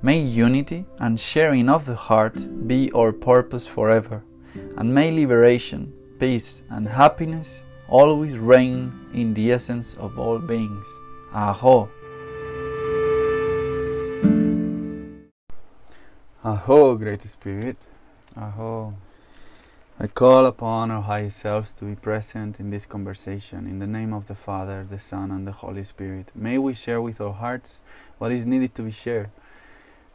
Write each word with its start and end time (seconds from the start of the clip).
May 0.00 0.20
unity 0.20 0.84
and 1.00 1.18
sharing 1.18 1.68
of 1.68 1.84
the 1.84 1.96
heart 1.96 2.68
be 2.68 2.88
our 2.92 3.12
purpose 3.12 3.66
forever, 3.66 4.22
and 4.76 4.94
may 4.94 5.10
liberation, 5.10 5.92
peace, 6.20 6.62
and 6.70 6.86
happiness 6.86 7.62
always 7.88 8.38
reign 8.38 8.92
in 9.12 9.34
the 9.34 9.50
essence 9.50 9.94
of 9.94 10.16
all 10.16 10.38
beings. 10.38 10.86
Aho! 11.34 11.88
Aho, 16.44 16.94
Great 16.94 17.22
Spirit. 17.22 17.88
Aho! 18.36 18.94
I 19.98 20.06
call 20.06 20.46
upon 20.46 20.92
our 20.92 21.02
higher 21.02 21.30
selves 21.30 21.72
to 21.72 21.84
be 21.84 21.96
present 21.96 22.60
in 22.60 22.70
this 22.70 22.86
conversation. 22.86 23.66
In 23.66 23.80
the 23.80 23.88
name 23.88 24.12
of 24.12 24.28
the 24.28 24.36
Father, 24.36 24.86
the 24.88 25.00
Son, 25.00 25.32
and 25.32 25.44
the 25.44 25.50
Holy 25.50 25.82
Spirit, 25.82 26.30
may 26.36 26.56
we 26.56 26.72
share 26.72 27.02
with 27.02 27.20
our 27.20 27.32
hearts 27.32 27.80
what 28.18 28.30
is 28.30 28.46
needed 28.46 28.76
to 28.76 28.82
be 28.82 28.92
shared. 28.92 29.30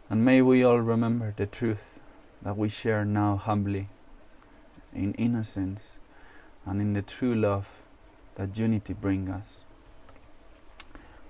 And 0.10 0.26
may 0.26 0.42
we 0.42 0.64
all 0.64 0.80
remember 0.80 1.34
the 1.38 1.46
truth 1.46 2.00
that 2.42 2.58
we 2.58 2.68
share 2.68 3.06
now 3.06 3.38
humbly, 3.38 3.88
in 4.94 5.14
innocence, 5.14 5.98
and 6.66 6.82
in 6.82 6.94
the 6.94 7.02
true 7.02 7.34
love 7.34 7.80
that 8.36 8.58
unity 8.58 8.94
brings 8.94 9.30
us. 9.30 9.66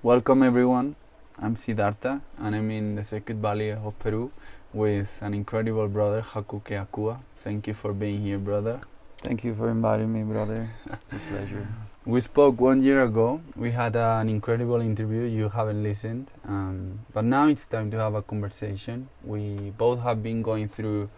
Welcome, 0.02 0.42
everyone. 0.42 0.96
I'm 1.38 1.56
Siddhartha, 1.56 2.22
and 2.38 2.56
I'm 2.56 2.72
in 2.72 2.96
the 2.96 3.04
Sacred 3.04 3.42
Valley 3.42 3.72
of 3.72 3.98
Peru 4.00 4.32
with 4.74 5.20
an 5.22 5.34
incredible 5.34 5.88
brother, 5.88 6.22
Haku 6.22 6.64
Ke 6.64 6.74
Akua. 6.84 7.20
Thank 7.44 7.68
you 7.68 7.76
for 7.76 7.94
being 7.94 8.22
here, 8.22 8.40
brother. 8.40 8.82
Thank 9.18 9.44
you 9.44 9.54
for 9.54 9.70
inviting 9.70 10.12
me, 10.12 10.24
brother. 10.24 10.70
It's 10.92 11.14
a 11.14 11.20
pleasure. 11.30 11.68
We 12.06 12.20
spoke 12.20 12.60
one 12.60 12.82
year 12.82 13.02
ago. 13.02 13.40
We 13.56 13.72
had 13.72 13.96
an 13.96 14.28
incredible 14.28 14.82
interview. 14.82 15.22
You 15.22 15.48
haven't 15.48 15.82
listened, 15.82 16.34
um, 16.46 17.00
but 17.14 17.24
now 17.24 17.48
it's 17.48 17.66
time 17.66 17.92
to 17.92 17.98
have 17.98 18.14
a 18.14 18.22
conversation. 18.22 19.08
We 19.24 19.72
both 19.78 20.02
have 20.02 20.22
been 20.22 20.42
going 20.42 20.68
through 20.68 21.10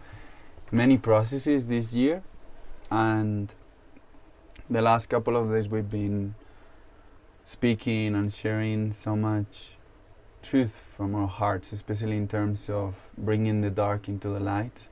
many 0.70 0.96
processes 0.96 1.66
this 1.66 1.92
year, 1.92 2.22
and 2.88 3.52
the 4.70 4.80
last 4.80 5.06
couple 5.06 5.36
of 5.36 5.50
days 5.50 5.68
we've 5.68 5.90
been 5.90 6.36
speaking 7.42 8.14
and 8.14 8.32
sharing 8.32 8.92
so 8.92 9.16
much 9.16 9.74
truth 10.40 10.78
from 10.96 11.16
our 11.16 11.26
hearts, 11.26 11.72
especially 11.72 12.16
in 12.16 12.28
terms 12.28 12.70
of 12.70 12.94
bringing 13.18 13.60
the 13.60 13.70
dark 13.70 14.08
into 14.08 14.28
the 14.28 14.38
light, 14.38 14.86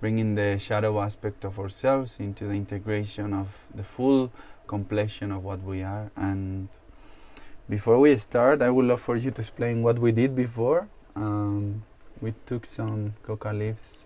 bringing 0.00 0.36
the 0.36 0.58
shadow 0.58 1.02
aspect 1.02 1.44
of 1.44 1.58
ourselves 1.58 2.16
into 2.18 2.46
the 2.46 2.54
integration 2.54 3.34
of 3.34 3.58
the 3.74 3.84
full 3.84 4.32
completion 4.66 5.30
of 5.32 5.44
what 5.44 5.62
we 5.62 5.82
are. 5.82 6.10
And 6.16 6.68
before 7.68 7.98
we 8.00 8.16
start, 8.16 8.62
I 8.62 8.70
would 8.70 8.84
love 8.84 9.00
for 9.00 9.16
you 9.16 9.30
to 9.30 9.40
explain 9.40 9.82
what 9.82 9.98
we 9.98 10.12
did 10.12 10.34
before. 10.36 10.88
Um, 11.16 11.84
we 12.20 12.34
took 12.46 12.66
some 12.66 13.14
coca 13.22 13.52
leaves 13.52 14.04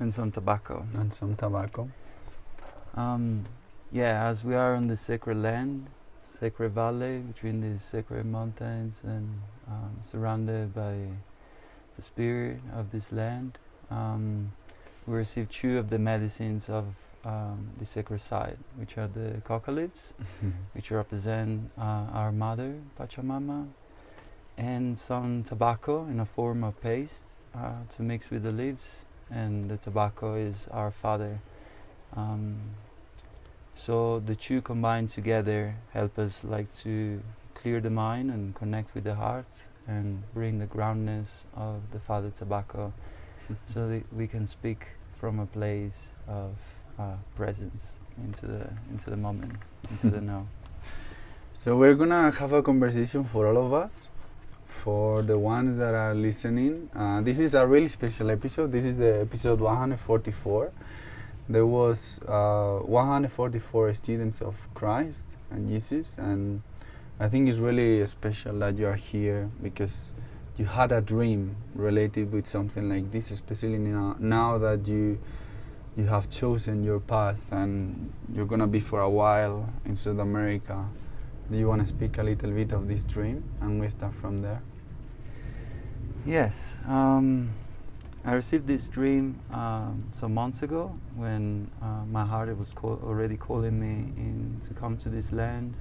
And 0.00 0.12
some 0.12 0.30
tobacco. 0.30 0.86
and 0.94 1.12
some 1.12 1.34
tobacco. 1.36 1.88
Um, 2.94 3.46
yeah, 3.92 4.26
as 4.28 4.44
we 4.44 4.54
are 4.54 4.74
on 4.74 4.88
the 4.88 4.96
sacred 4.96 5.38
land, 5.38 5.86
sacred 6.18 6.72
valley 6.72 7.18
between 7.20 7.60
these 7.60 7.82
sacred 7.82 8.26
mountains 8.26 9.00
and 9.04 9.40
um, 9.68 9.96
surrounded 10.02 10.74
by 10.74 10.94
the 11.96 12.02
spirit 12.02 12.60
of 12.74 12.90
this 12.90 13.12
land, 13.12 13.58
um, 13.90 14.52
we 15.06 15.14
received 15.16 15.50
two 15.50 15.78
of 15.78 15.90
the 15.90 15.98
medicines 15.98 16.68
of 16.68 16.84
um, 17.24 17.70
the 17.78 17.86
sacred 17.86 18.20
side, 18.20 18.58
which 18.76 18.96
are 18.96 19.08
the 19.08 19.40
coca 19.44 19.70
leaves, 19.70 20.14
which 20.72 20.90
represent 20.90 21.70
uh, 21.78 22.06
our 22.12 22.32
mother, 22.32 22.76
Pachamama, 22.98 23.68
and 24.56 24.98
some 24.98 25.42
tobacco 25.42 26.06
in 26.06 26.20
a 26.20 26.24
form 26.24 26.64
of 26.64 26.80
paste 26.80 27.26
uh, 27.54 27.72
to 27.96 28.02
mix 28.02 28.30
with 28.30 28.42
the 28.42 28.52
leaves, 28.52 29.06
and 29.30 29.70
the 29.70 29.76
tobacco 29.76 30.34
is 30.34 30.68
our 30.70 30.90
father. 30.90 31.40
Um, 32.16 32.56
so 33.74 34.18
the 34.18 34.34
two 34.34 34.60
combined 34.60 35.08
together 35.08 35.76
help 35.92 36.18
us 36.18 36.42
like 36.42 36.76
to 36.80 37.22
clear 37.54 37.80
the 37.80 37.90
mind 37.90 38.30
and 38.30 38.54
connect 38.54 38.94
with 38.94 39.04
the 39.04 39.14
heart 39.14 39.46
and 39.86 40.22
bring 40.34 40.58
the 40.58 40.66
groundness 40.66 41.44
of 41.56 41.80
the 41.92 41.98
father 41.98 42.30
tobacco 42.30 42.92
so 43.72 43.88
that 43.88 44.02
we 44.12 44.26
can 44.26 44.46
speak 44.46 44.88
from 45.18 45.38
a 45.38 45.46
place 45.46 46.08
of 46.26 46.52
uh, 46.98 47.14
presence 47.36 47.98
into 48.24 48.46
the 48.46 48.66
into 48.90 49.10
the 49.10 49.16
moment 49.16 49.52
into 49.90 50.10
the 50.10 50.20
now 50.32 50.46
So 51.58 51.74
we're 51.74 51.96
gonna 51.96 52.30
have 52.30 52.52
a 52.52 52.62
conversation 52.62 53.24
for 53.24 53.48
all 53.48 53.66
of 53.66 53.72
us, 53.72 54.08
for 54.68 55.22
the 55.22 55.36
ones 55.36 55.76
that 55.78 55.92
are 55.92 56.14
listening. 56.14 56.88
Uh, 56.94 57.20
this 57.20 57.40
is 57.40 57.56
a 57.56 57.66
really 57.66 57.88
special 57.88 58.30
episode. 58.30 58.70
This 58.70 58.84
is 58.84 58.96
the 58.96 59.22
episode 59.22 59.58
144. 59.58 60.70
There 61.48 61.66
was 61.66 62.20
uh, 62.28 62.78
144 62.86 63.92
students 63.94 64.40
of 64.40 64.54
Christ 64.72 65.34
and 65.50 65.66
Jesus, 65.66 66.16
and 66.16 66.62
I 67.18 67.26
think 67.26 67.48
it's 67.48 67.58
really 67.58 68.06
special 68.06 68.56
that 68.60 68.78
you 68.78 68.86
are 68.86 68.94
here 68.94 69.50
because 69.60 70.12
you 70.58 70.66
had 70.66 70.92
a 70.92 71.00
dream 71.00 71.56
related 71.74 72.30
with 72.30 72.46
something 72.46 72.88
like 72.88 73.10
this, 73.10 73.32
especially 73.32 73.78
now, 73.78 74.14
now 74.20 74.58
that 74.58 74.86
you 74.86 75.18
you 75.98 76.06
have 76.06 76.30
chosen 76.30 76.84
your 76.84 77.00
path 77.00 77.50
and 77.50 78.12
you're 78.32 78.46
gonna 78.46 78.68
be 78.68 78.78
for 78.78 79.00
a 79.00 79.10
while 79.10 79.68
in 79.84 79.96
South 79.96 80.20
America. 80.20 80.88
Do 81.50 81.58
you 81.58 81.66
want 81.66 81.80
to 81.80 81.86
speak 81.86 82.18
a 82.18 82.22
little 82.22 82.52
bit 82.52 82.72
of 82.72 82.86
this 82.86 83.02
dream, 83.02 83.42
and 83.60 83.80
we 83.80 83.90
start 83.90 84.14
from 84.14 84.40
there? 84.40 84.62
Yes, 86.24 86.76
um, 86.86 87.50
I 88.24 88.32
received 88.32 88.68
this 88.68 88.88
dream 88.88 89.40
um, 89.50 90.06
some 90.12 90.34
months 90.34 90.62
ago 90.62 90.94
when 91.16 91.68
uh, 91.82 92.04
my 92.06 92.24
heart 92.24 92.56
was 92.56 92.72
call 92.72 93.00
already 93.02 93.36
calling 93.36 93.80
me 93.80 94.12
to 94.68 94.74
come 94.74 94.96
to 94.98 95.08
this 95.08 95.32
land 95.32 95.74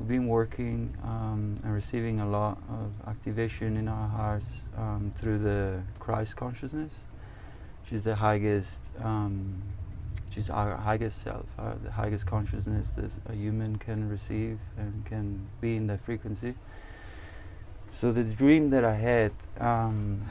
We've 0.00 0.08
been 0.08 0.28
working 0.28 0.96
um, 1.02 1.56
and 1.62 1.74
receiving 1.74 2.20
a 2.20 2.26
lot 2.26 2.56
of 2.70 2.90
activation 3.06 3.76
in 3.76 3.86
our 3.86 4.08
hearts 4.08 4.66
um, 4.74 5.12
through 5.14 5.36
the 5.38 5.82
Christ 5.98 6.36
consciousness, 6.36 6.94
is 7.90 8.04
the 8.04 8.16
highest, 8.16 8.84
um, 9.02 9.62
is 10.36 10.50
our 10.50 10.76
highest 10.76 11.22
self, 11.22 11.46
our, 11.58 11.74
the 11.82 11.92
highest 11.92 12.26
consciousness 12.26 12.90
that 12.90 13.10
a 13.28 13.34
human 13.34 13.76
can 13.76 14.08
receive 14.08 14.58
and 14.76 15.04
can 15.04 15.48
be 15.60 15.76
in 15.76 15.86
that 15.88 16.00
frequency. 16.04 16.54
So 17.90 18.12
the 18.12 18.24
dream 18.24 18.70
that 18.70 18.84
I 18.84 18.94
had, 18.94 19.32
um, 19.58 20.22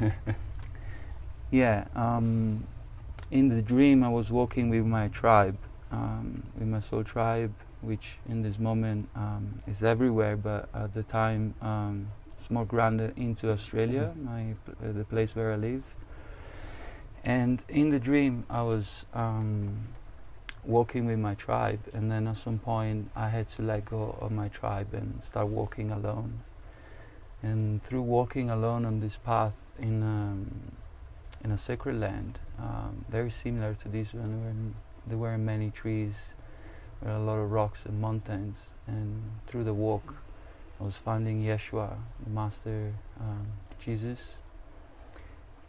yeah, 1.50 1.86
um, 1.94 2.66
in 3.30 3.48
the 3.48 3.60
dream 3.60 4.02
I 4.02 4.08
was 4.08 4.30
walking 4.30 4.70
with 4.70 4.86
my 4.86 5.08
tribe, 5.08 5.58
um, 5.90 6.42
with 6.58 6.68
my 6.68 6.80
soul 6.80 7.04
tribe 7.04 7.52
which 7.82 8.12
in 8.28 8.42
this 8.42 8.58
moment 8.58 9.08
um, 9.14 9.60
is 9.66 9.84
everywhere, 9.84 10.36
but 10.36 10.68
at 10.72 10.94
the 10.94 11.02
time 11.02 11.54
um, 11.60 12.08
it's 12.38 12.50
more 12.50 12.64
grounded 12.64 13.12
into 13.16 13.50
Australia, 13.50 14.12
mm-hmm. 14.16 14.24
my 14.24 14.52
uh, 14.88 14.92
the 14.92 15.04
place 15.04 15.36
where 15.36 15.52
I 15.52 15.56
live. 15.56 15.82
And 17.24 17.62
in 17.68 17.90
the 17.90 18.00
dream, 18.00 18.44
I 18.50 18.62
was 18.62 19.04
um, 19.14 19.88
walking 20.64 21.06
with 21.06 21.18
my 21.18 21.34
tribe, 21.34 21.80
and 21.92 22.10
then 22.10 22.26
at 22.26 22.36
some 22.36 22.58
point, 22.58 23.10
I 23.14 23.28
had 23.28 23.48
to 23.50 23.62
let 23.62 23.84
go 23.84 24.18
of 24.20 24.32
my 24.32 24.48
tribe 24.48 24.92
and 24.92 25.22
start 25.22 25.48
walking 25.48 25.90
alone. 25.90 26.40
And 27.42 27.82
through 27.82 28.02
walking 28.02 28.50
alone 28.50 28.84
on 28.84 29.00
this 29.00 29.16
path 29.16 29.54
in 29.78 30.02
um, 30.02 30.72
in 31.44 31.50
a 31.50 31.58
sacred 31.58 31.96
land, 31.98 32.38
um, 32.58 33.04
very 33.08 33.30
similar 33.30 33.74
to 33.74 33.88
this 33.88 34.14
one, 34.14 34.44
where 34.44 34.54
there 35.08 35.18
were 35.18 35.36
many 35.36 35.70
trees 35.70 36.14
there 37.02 37.12
were 37.12 37.18
a 37.18 37.22
lot 37.22 37.38
of 37.38 37.50
rocks 37.50 37.84
and 37.84 38.00
mountains. 38.00 38.70
And 38.86 39.22
through 39.46 39.64
the 39.64 39.74
walk, 39.74 40.14
I 40.80 40.84
was 40.84 40.96
finding 40.96 41.42
Yeshua, 41.42 41.96
the 42.22 42.30
Master 42.30 42.92
um, 43.20 43.46
Jesus. 43.84 44.20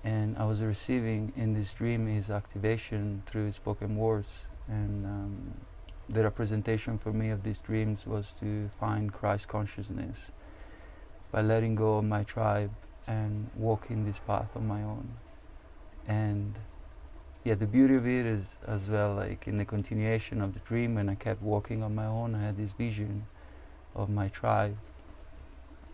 And 0.03 0.37
I 0.37 0.45
was 0.45 0.61
receiving 0.61 1.31
in 1.35 1.53
this 1.53 1.73
dream 1.73 2.07
his 2.07 2.29
activation 2.29 3.23
through 3.25 3.53
spoken 3.53 3.95
words. 3.95 4.45
And 4.67 5.05
um, 5.05 5.53
the 6.09 6.23
representation 6.23 6.97
for 6.97 7.13
me 7.13 7.29
of 7.29 7.43
these 7.43 7.59
dreams 7.59 8.05
was 8.05 8.33
to 8.39 8.69
find 8.79 9.13
Christ 9.13 9.47
consciousness 9.47 10.31
by 11.31 11.41
letting 11.41 11.75
go 11.75 11.97
of 11.97 12.05
my 12.05 12.23
tribe 12.23 12.71
and 13.07 13.49
walking 13.55 14.05
this 14.05 14.19
path 14.19 14.49
on 14.55 14.67
my 14.67 14.81
own. 14.83 15.13
And 16.07 16.55
yeah, 17.43 17.55
the 17.55 17.65
beauty 17.65 17.95
of 17.95 18.07
it 18.07 18.25
is 18.25 18.55
as 18.65 18.89
well, 18.89 19.15
like 19.15 19.47
in 19.47 19.57
the 19.57 19.65
continuation 19.65 20.41
of 20.41 20.53
the 20.53 20.59
dream, 20.59 20.95
when 20.95 21.09
I 21.09 21.15
kept 21.15 21.41
walking 21.41 21.83
on 21.83 21.95
my 21.95 22.05
own, 22.05 22.35
I 22.35 22.41
had 22.41 22.57
this 22.57 22.73
vision 22.73 23.25
of 23.95 24.09
my 24.09 24.27
tribe 24.29 24.77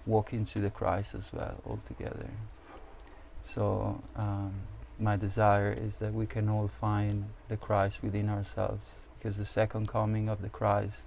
walking 0.05 0.45
to 0.45 0.59
the 0.59 0.69
Christ 0.69 1.15
as 1.15 1.31
well, 1.33 1.61
all 1.65 1.79
together. 1.87 2.29
So 3.53 3.99
um, 4.15 4.53
my 4.99 5.15
desire 5.15 5.73
is 5.73 5.97
that 5.97 6.13
we 6.13 6.27
can 6.27 6.49
all 6.49 6.67
find 6.67 7.25
the 7.47 7.57
Christ 7.57 8.03
within 8.03 8.29
ourselves, 8.29 8.99
because 9.17 9.37
the 9.37 9.45
second 9.45 9.87
coming 9.87 10.29
of 10.29 10.43
the 10.43 10.49
Christ 10.49 11.05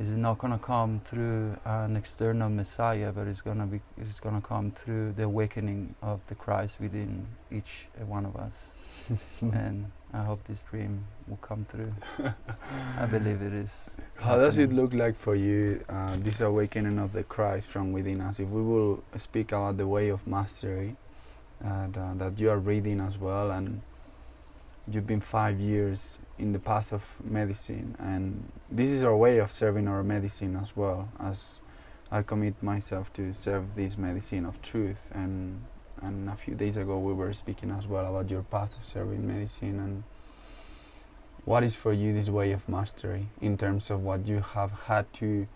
is 0.00 0.08
not 0.08 0.38
going 0.38 0.54
to 0.54 0.58
come 0.58 1.00
through 1.04 1.56
an 1.66 1.96
external 1.96 2.48
Messiah, 2.48 3.12
but 3.12 3.26
it's 3.26 3.42
going 3.42 3.58
to 3.58 3.66
be 3.66 3.80
it's 3.98 4.20
going 4.20 4.40
to 4.40 4.46
come 4.46 4.70
through 4.70 5.12
the 5.12 5.24
awakening 5.24 5.94
of 6.02 6.26
the 6.28 6.34
Christ 6.34 6.80
within 6.80 7.26
each 7.52 7.86
one 8.06 8.24
of 8.24 8.36
us. 8.36 9.40
and 9.42 9.92
I 10.14 10.22
hope 10.22 10.44
this 10.44 10.62
dream 10.62 11.04
will 11.28 11.36
come 11.36 11.66
through. 11.68 11.92
I 12.98 13.06
believe 13.06 13.42
it 13.42 13.52
is. 13.52 13.90
How 14.16 14.30
happening. 14.30 14.46
does 14.46 14.58
it 14.58 14.72
look 14.72 14.94
like 14.94 15.14
for 15.14 15.36
you, 15.36 15.80
uh, 15.90 16.16
this 16.18 16.40
awakening 16.40 16.98
of 16.98 17.12
the 17.12 17.22
Christ 17.22 17.68
from 17.68 17.92
within 17.92 18.22
us? 18.22 18.40
If 18.40 18.48
we 18.48 18.62
will 18.62 19.04
speak 19.16 19.52
about 19.52 19.76
the 19.76 19.86
way 19.86 20.08
of 20.08 20.26
mastery 20.26 20.96
and, 21.64 21.96
uh, 21.96 22.14
that 22.16 22.38
you 22.38 22.50
are 22.50 22.58
reading 22.58 23.00
as 23.00 23.18
well, 23.18 23.50
and 23.50 23.80
you've 24.90 25.06
been 25.06 25.20
five 25.20 25.58
years 25.58 26.18
in 26.38 26.52
the 26.52 26.58
path 26.58 26.92
of 26.92 27.16
medicine, 27.24 27.96
and 27.98 28.52
this 28.70 28.90
is 28.90 29.02
our 29.02 29.16
way 29.16 29.38
of 29.38 29.50
serving 29.50 29.88
our 29.88 30.02
medicine 30.02 30.56
as 30.56 30.76
well. 30.76 31.08
As 31.18 31.60
I 32.10 32.22
commit 32.22 32.62
myself 32.62 33.12
to 33.14 33.32
serve 33.32 33.74
this 33.74 33.96
medicine 33.96 34.44
of 34.44 34.60
truth, 34.60 35.10
and 35.12 35.64
and 36.02 36.28
a 36.28 36.36
few 36.36 36.54
days 36.54 36.76
ago 36.76 36.98
we 36.98 37.12
were 37.12 37.32
speaking 37.32 37.70
as 37.70 37.86
well 37.86 38.04
about 38.06 38.30
your 38.30 38.42
path 38.42 38.76
of 38.76 38.84
serving 38.84 39.26
medicine 39.26 39.80
and 39.80 40.02
what 41.44 41.62
is 41.62 41.76
for 41.76 41.92
you 41.92 42.12
this 42.12 42.28
way 42.28 42.52
of 42.52 42.68
mastery 42.68 43.26
in 43.40 43.56
terms 43.56 43.90
of 43.90 44.02
what 44.02 44.26
you 44.26 44.40
have 44.40 44.72
had 44.86 45.10
to 45.14 45.46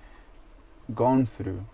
gone 0.95 1.27
through 1.27 1.65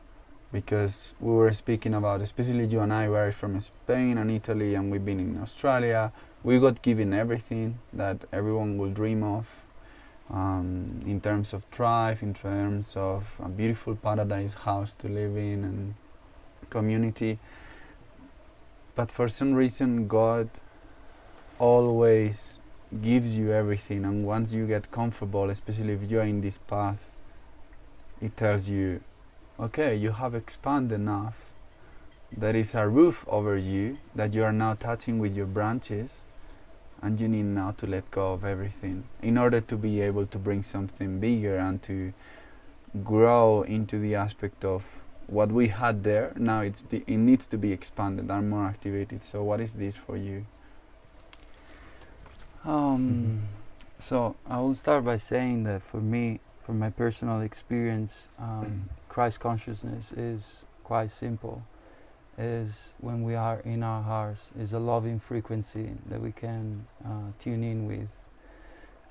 because 0.54 1.14
we 1.18 1.32
were 1.32 1.52
speaking 1.52 1.94
about 1.94 2.22
especially 2.22 2.64
you 2.66 2.78
and 2.78 2.92
I 2.92 3.08
were 3.08 3.32
from? 3.32 3.58
Spain 3.60 4.18
and 4.18 4.30
Italy 4.30 4.76
and 4.76 4.88
we've 4.88 5.04
been 5.04 5.18
in 5.18 5.42
Australia. 5.42 6.12
We 6.44 6.60
got 6.60 6.80
given 6.80 7.12
everything 7.12 7.80
that 7.92 8.24
everyone 8.32 8.78
will 8.78 8.90
dream 8.90 9.24
of 9.24 9.48
um, 10.30 11.02
in 11.04 11.20
terms 11.20 11.52
of 11.52 11.68
tribe 11.72 12.18
in 12.22 12.34
terms 12.34 12.96
of 12.96 13.24
a 13.42 13.48
beautiful 13.48 13.96
paradise 13.96 14.54
house 14.54 14.94
to 14.94 15.08
live 15.08 15.36
in 15.36 15.64
and 15.64 15.94
community. 16.70 17.40
But 18.94 19.10
for 19.10 19.26
some 19.26 19.54
reason, 19.54 20.06
God 20.06 20.48
always 21.58 22.60
gives 23.02 23.36
you 23.36 23.52
everything, 23.52 24.04
and 24.04 24.24
once 24.24 24.52
you 24.52 24.68
get 24.68 24.92
comfortable, 24.92 25.50
especially 25.50 25.94
if 25.94 26.08
you 26.08 26.20
are 26.20 26.28
in 26.34 26.40
this 26.40 26.58
path, 26.58 27.10
it 28.22 28.36
tells 28.36 28.68
you, 28.68 29.00
okay, 29.58 29.94
you 29.94 30.12
have 30.12 30.34
expanded 30.34 31.00
enough. 31.00 31.50
There 32.36 32.56
is 32.56 32.74
a 32.74 32.88
roof 32.88 33.24
over 33.28 33.56
you 33.56 33.98
that 34.14 34.34
you 34.34 34.42
are 34.44 34.52
now 34.52 34.74
touching 34.74 35.18
with 35.18 35.36
your 35.36 35.46
branches, 35.46 36.22
and 37.00 37.20
you 37.20 37.28
need 37.28 37.44
now 37.44 37.72
to 37.72 37.86
let 37.86 38.10
go 38.10 38.32
of 38.32 38.44
everything 38.44 39.04
in 39.22 39.36
order 39.38 39.60
to 39.60 39.76
be 39.76 40.00
able 40.00 40.26
to 40.26 40.38
bring 40.38 40.62
something 40.62 41.20
bigger 41.20 41.56
and 41.56 41.82
to 41.82 42.12
grow 43.02 43.62
into 43.62 43.98
the 43.98 44.14
aspect 44.14 44.64
of 44.64 45.02
what 45.26 45.50
we 45.52 45.68
had 45.68 46.02
there. 46.02 46.32
Now 46.36 46.60
it's 46.62 46.80
be, 46.80 47.04
it 47.06 47.16
needs 47.16 47.46
to 47.48 47.58
be 47.58 47.72
expanded 47.72 48.30
and 48.30 48.50
more 48.50 48.64
activated. 48.64 49.22
So 49.22 49.42
what 49.42 49.60
is 49.60 49.74
this 49.74 49.96
for 49.96 50.16
you? 50.16 50.46
Um, 52.64 53.42
so 53.98 54.36
i 54.48 54.58
will 54.58 54.74
start 54.74 55.04
by 55.04 55.18
saying 55.18 55.64
that 55.64 55.82
for 55.82 56.00
me 56.00 56.40
from 56.64 56.78
my 56.78 56.88
personal 56.88 57.42
experience 57.42 58.28
um, 58.38 58.88
christ 59.08 59.38
consciousness 59.38 60.12
is 60.12 60.66
quite 60.82 61.10
simple 61.10 61.62
is 62.38 62.92
when 63.00 63.22
we 63.22 63.34
are 63.34 63.60
in 63.60 63.82
our 63.82 64.02
hearts 64.02 64.50
is 64.58 64.72
a 64.72 64.78
loving 64.78 65.20
frequency 65.20 65.90
that 66.06 66.20
we 66.20 66.32
can 66.32 66.86
uh, 67.04 67.30
tune 67.38 67.62
in 67.62 67.86
with 67.86 68.08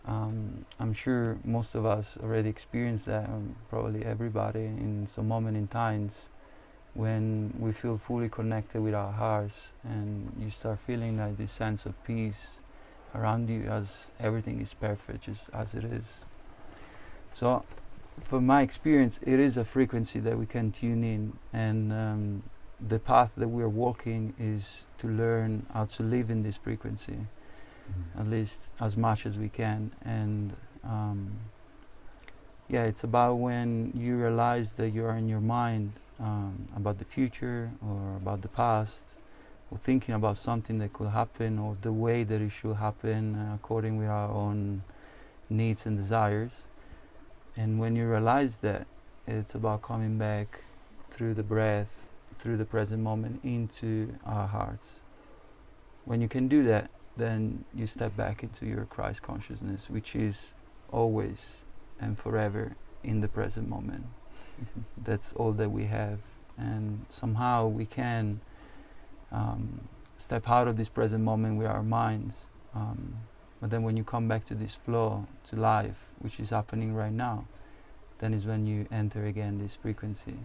um, 0.06 0.66
I'm 0.80 0.94
sure 0.94 1.38
most 1.46 1.76
of 1.76 1.86
us 1.86 2.18
already 2.22 2.50
experienced 2.50 3.06
that, 3.06 3.30
um, 3.30 3.56
probably 3.70 4.04
everybody 4.04 4.66
in 4.66 5.08
some 5.08 5.28
moment 5.28 5.56
in 5.56 5.68
times 5.68 6.26
when 6.94 7.54
we 7.58 7.72
feel 7.72 7.98
fully 7.98 8.30
connected 8.30 8.82
with 8.82 8.94
our 8.94 9.14
hearts 9.14 9.70
and 9.84 10.34
you 10.40 10.50
start 10.50 10.80
feeling 10.86 11.18
like 11.18 11.38
this 11.38 11.52
sense 11.52 11.86
of 11.86 12.04
peace 12.04 12.60
around 13.16 13.50
you 13.50 13.64
as 13.64 14.12
everything 14.20 14.60
is 14.60 14.74
perfect 14.74 15.24
just 15.24 15.50
as 15.54 15.74
it 15.74 15.86
is. 15.86 16.26
So 17.34 17.66
from 18.22 18.46
my 18.46 18.62
experience, 18.62 19.20
it 19.22 19.40
is 19.40 19.58
a 19.58 19.66
frequency 19.66 20.20
that 20.20 20.38
we 20.38 20.46
can 20.46 20.72
tune 20.72 21.04
in 21.04 21.34
and 21.52 21.92
um, 21.92 22.44
the 22.86 23.00
path 23.00 23.34
that 23.38 23.48
we 23.48 23.64
are 23.64 23.70
walking 23.70 24.34
is 24.40 24.84
to 24.98 25.08
learn 25.08 25.66
how 25.74 25.86
to 25.86 26.04
live 26.04 26.30
in 26.30 26.44
this 26.44 26.58
frequency 26.58 27.28
mm. 27.90 28.20
at 28.20 28.30
least 28.30 28.68
as 28.80 28.98
much 28.98 29.26
as 29.26 29.38
we 29.38 29.50
can. 29.50 29.92
And 30.04 30.54
um, 30.84 31.38
yeah, 32.70 32.84
it's 32.84 33.04
about 33.04 33.36
when 33.36 33.92
you 33.96 34.18
realize 34.18 34.74
that 34.74 34.90
you 34.90 35.06
are 35.06 35.18
in 35.18 35.30
your 35.30 35.42
mind 35.42 35.94
um, 36.20 36.68
about 36.76 37.00
the 37.00 37.06
future 37.06 37.72
or 37.82 38.18
about 38.18 38.42
the 38.42 38.48
past, 38.48 39.20
or 39.72 39.78
thinking 39.78 40.14
about 40.16 40.38
something 40.38 40.78
that 40.80 40.94
could 40.94 41.10
happen 41.10 41.60
or 41.60 41.78
the 41.82 41.92
way 41.92 42.24
that 42.24 42.42
it 42.42 42.52
should 42.52 42.76
happen 42.76 43.36
uh, 43.36 43.56
according 43.56 43.98
with 43.98 44.08
our 44.08 44.30
own 44.30 44.84
needs 45.50 45.86
and 45.86 45.98
desires. 45.98 46.66
And 47.56 47.80
when 47.80 47.96
you 47.96 48.08
realize 48.08 48.58
that, 48.60 48.88
it's 49.28 49.56
about 49.56 49.82
coming 49.82 50.18
back 50.18 50.62
through 51.12 51.34
the 51.36 51.44
breath 51.44 52.04
through 52.38 52.58
the 52.58 52.66
present 52.66 53.02
moment 53.02 53.40
into 53.44 54.16
our 54.26 54.48
hearts. 54.48 55.00
When 56.06 56.22
you 56.22 56.28
can 56.28 56.48
do 56.48 56.64
that, 56.64 56.90
then 57.16 57.66
you 57.74 57.86
step 57.86 58.18
back 58.18 58.44
into 58.44 58.66
your 58.66 58.86
Christ 58.86 59.22
consciousness, 59.22 59.90
which 59.90 60.16
is 60.16 60.54
always 60.92 61.64
and 62.00 62.18
forever 62.18 62.76
in 63.04 63.22
the 63.22 63.28
present 63.28 63.70
moment. 63.70 64.08
That's 64.98 65.34
all 65.34 65.54
that 65.54 65.72
we 65.72 65.86
have, 65.86 66.20
and 66.58 67.06
somehow 67.10 67.68
we 67.68 67.86
can 67.86 68.42
um, 69.32 69.88
step 70.18 70.50
out 70.50 70.68
of 70.68 70.76
this 70.76 70.90
present 70.90 71.24
moment 71.24 71.58
with 71.58 71.68
our 71.68 71.84
minds. 71.84 72.48
Um, 72.76 73.16
but 73.64 73.70
then 73.70 73.82
when 73.84 73.96
you 73.96 74.04
come 74.04 74.28
back 74.28 74.44
to 74.44 74.56
this 74.56 74.76
flow, 74.76 75.26
to 75.50 75.56
life, 75.56 76.12
which 76.20 76.38
is 76.38 76.50
happening 76.50 76.94
right 76.94 77.14
now, 77.14 77.46
then 78.20 78.34
is 78.34 78.46
when 78.46 78.68
you 78.68 78.86
enter 78.92 79.26
again 79.26 79.58
this 79.58 79.78
frequency. 79.78 80.36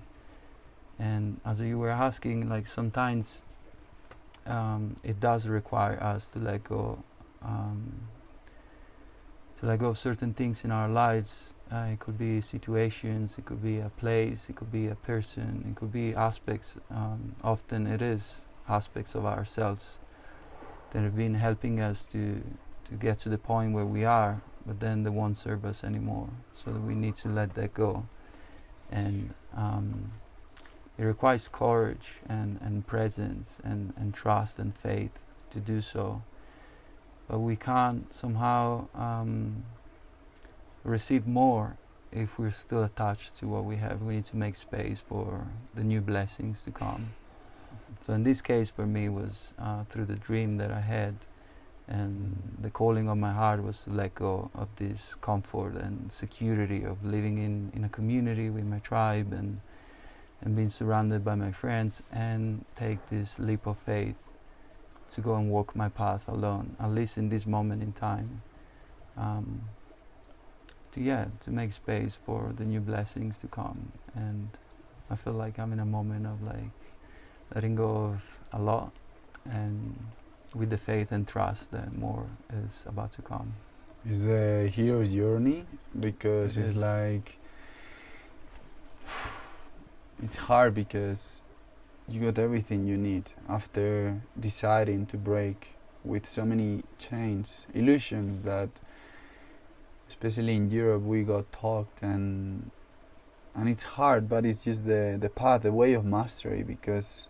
And 1.01 1.41
as 1.45 1.61
you 1.61 1.81
were 1.81 1.91
asking, 1.91 2.49
like 2.49 2.69
sometimes 2.69 3.43
um, 4.47 4.99
it 5.03 5.19
does 5.19 5.49
require 5.49 6.01
us 6.01 6.29
to 6.29 6.39
let 6.39 6.63
go, 6.63 7.03
um, 7.43 8.03
to 9.57 9.67
let 9.67 9.81
go 9.81 9.89
of 9.89 9.99
certain 9.99 10.33
things 10.33 10.63
in 10.63 10.71
our 10.71 10.89
lives. 10.89 11.55
Uh, 11.73 11.89
it 11.95 11.99
could 11.99 12.19
be 12.19 12.41
situations, 12.41 13.35
it 13.37 13.45
could 13.45 13.65
be 13.65 13.81
a 13.81 13.91
place, 13.99 14.49
it 14.49 14.55
could 14.55 14.71
be 14.71 14.87
a 14.87 14.95
person, 14.95 15.65
it 15.69 15.75
could 15.75 15.91
be 15.91 16.15
aspects. 16.15 16.77
Um, 16.89 17.35
often 17.43 17.89
it 17.89 18.01
is 18.01 18.43
aspects 18.69 19.17
of 19.17 19.27
ourselves 19.27 19.99
that 20.93 21.03
have 21.03 21.17
been 21.17 21.35
helping 21.35 21.81
us 21.81 22.05
to 22.13 22.45
to 22.89 22.95
get 22.95 23.19
to 23.21 23.29
the 23.29 23.39
point 23.39 23.73
where 23.73 23.85
we 23.85 24.05
are, 24.05 24.41
but 24.67 24.81
then 24.81 25.03
they 25.03 25.11
won't 25.11 25.37
serve 25.37 25.65
us 25.65 25.85
anymore. 25.85 26.29
So 26.55 26.73
we 26.73 26.95
need 26.95 27.15
to 27.17 27.29
let 27.29 27.55
that 27.55 27.75
go, 27.75 28.07
and 28.91 29.35
um, 29.57 30.13
it 30.97 31.05
requires 31.05 31.49
courage 31.49 32.15
and, 32.29 32.59
and 32.61 32.87
presence 32.87 33.61
and, 33.63 33.93
and 33.97 34.13
trust 34.13 34.59
and 34.59 34.77
faith 34.77 35.25
to 35.51 35.61
do 35.61 35.81
so. 35.81 36.23
But 37.29 37.39
we 37.39 37.57
can't 37.57 38.13
somehow 38.13 38.89
um, 38.95 39.65
receive 40.83 41.27
more 41.27 41.77
if 42.11 42.39
we're 42.39 42.51
still 42.51 42.83
attached 42.83 43.39
to 43.39 43.47
what 43.47 43.65
we 43.65 43.77
have. 43.77 44.03
We 44.03 44.17
need 44.17 44.27
to 44.27 44.37
make 44.37 44.57
space 44.57 45.05
for 45.07 45.47
the 45.75 45.85
new 45.85 46.01
blessings 46.01 46.63
to 46.63 46.71
come. 46.71 47.11
So 48.07 48.15
in 48.15 48.23
this 48.23 48.41
case, 48.41 48.71
for 48.71 48.87
me, 48.87 49.09
was 49.09 49.53
uh, 49.59 49.85
through 49.85 50.07
the 50.07 50.17
dream 50.17 50.57
that 50.57 50.71
I 50.71 50.81
had, 50.81 51.17
and 51.89 52.59
the 52.61 52.71
calling 52.71 53.09
of 53.09 53.17
my 53.17 53.33
heart 53.33 53.63
was 53.63 53.79
to 53.81 53.91
let 53.91 54.15
go 54.15 54.51
of 54.55 54.69
this 54.77 55.15
comfort 55.17 55.75
and 55.75 56.13
security 56.13 56.85
of 56.85 57.05
living 57.05 57.39
in, 57.39 57.73
in 57.75 57.83
a 57.83 57.89
community 57.89 58.51
with 58.51 58.65
my 58.65 58.79
tribe 58.79 59.33
and 59.33 59.61
and 60.41 60.55
being 60.55 60.69
surrounded 60.69 61.25
by 61.25 61.35
my 61.35 61.51
friends 61.51 62.03
and 62.13 62.65
take 62.77 63.09
this 63.09 63.39
leap 63.39 63.67
of 63.67 63.77
faith 63.77 64.15
to 65.11 65.21
go 65.21 65.35
and 65.35 65.51
walk 65.51 65.75
my 65.75 65.89
path 65.89 66.29
alone, 66.29 66.77
at 66.79 66.91
least 66.91 67.19
in 67.19 67.29
this 67.29 67.47
moment 67.47 67.83
in 67.83 67.93
time. 67.93 68.43
Um, 69.17 69.63
to 70.93 71.01
yeah, 71.01 71.27
to 71.41 71.51
make 71.51 71.73
space 71.73 72.15
for 72.15 72.53
the 72.57 72.65
new 72.65 72.81
blessings 72.81 73.39
to 73.39 73.47
come, 73.49 73.93
and 74.15 74.51
I 75.11 75.17
feel 75.17 75.33
like 75.33 75.59
I'm 75.59 75.73
in 75.73 75.81
a 75.81 75.85
moment 75.85 76.27
of 76.27 76.43
like 76.43 76.71
letting 77.55 77.75
go 77.75 77.97
of 77.97 78.23
a 78.53 78.61
lot, 78.61 78.93
and 79.45 79.99
with 80.55 80.71
the 80.71 80.79
faith 80.79 81.13
and 81.13 81.27
trust 81.27 81.71
that 81.73 81.97
more 81.97 82.27
is 82.65 82.85
about 82.87 83.13
to 83.13 83.23
come. 83.23 83.55
Is 84.09 84.23
the 84.23 84.71
hero's 84.73 85.13
journey 85.13 85.67
because 85.99 86.57
it 86.57 86.61
it's 86.61 86.71
is. 86.71 86.77
like 86.77 87.37
it's 90.23 90.37
hard 90.37 90.75
because 90.75 91.41
you 92.09 92.21
got 92.21 92.39
everything 92.39 92.87
you 92.87 92.97
need 92.97 93.31
after 93.49 94.21
deciding 94.39 95.07
to 95.07 95.17
break 95.17 95.75
with 96.05 96.27
so 96.27 96.45
many 96.45 96.83
chains, 96.97 97.67
illusions 97.75 98.45
that, 98.45 98.71
especially 100.09 100.57
in 100.57 100.71
Europe, 100.71 101.03
we 101.03 101.23
got 101.23 101.53
talked 101.53 102.03
and 102.03 102.71
and 103.55 103.69
it's 103.69 103.83
hard, 103.83 104.29
but 104.29 104.47
it's 104.47 104.65
just 104.65 104.87
the 104.87 105.17
the 105.21 105.29
path, 105.29 105.63
the 105.63 105.73
way 105.73 105.93
of 105.95 106.05
mastery, 106.05 106.63
because 106.63 107.29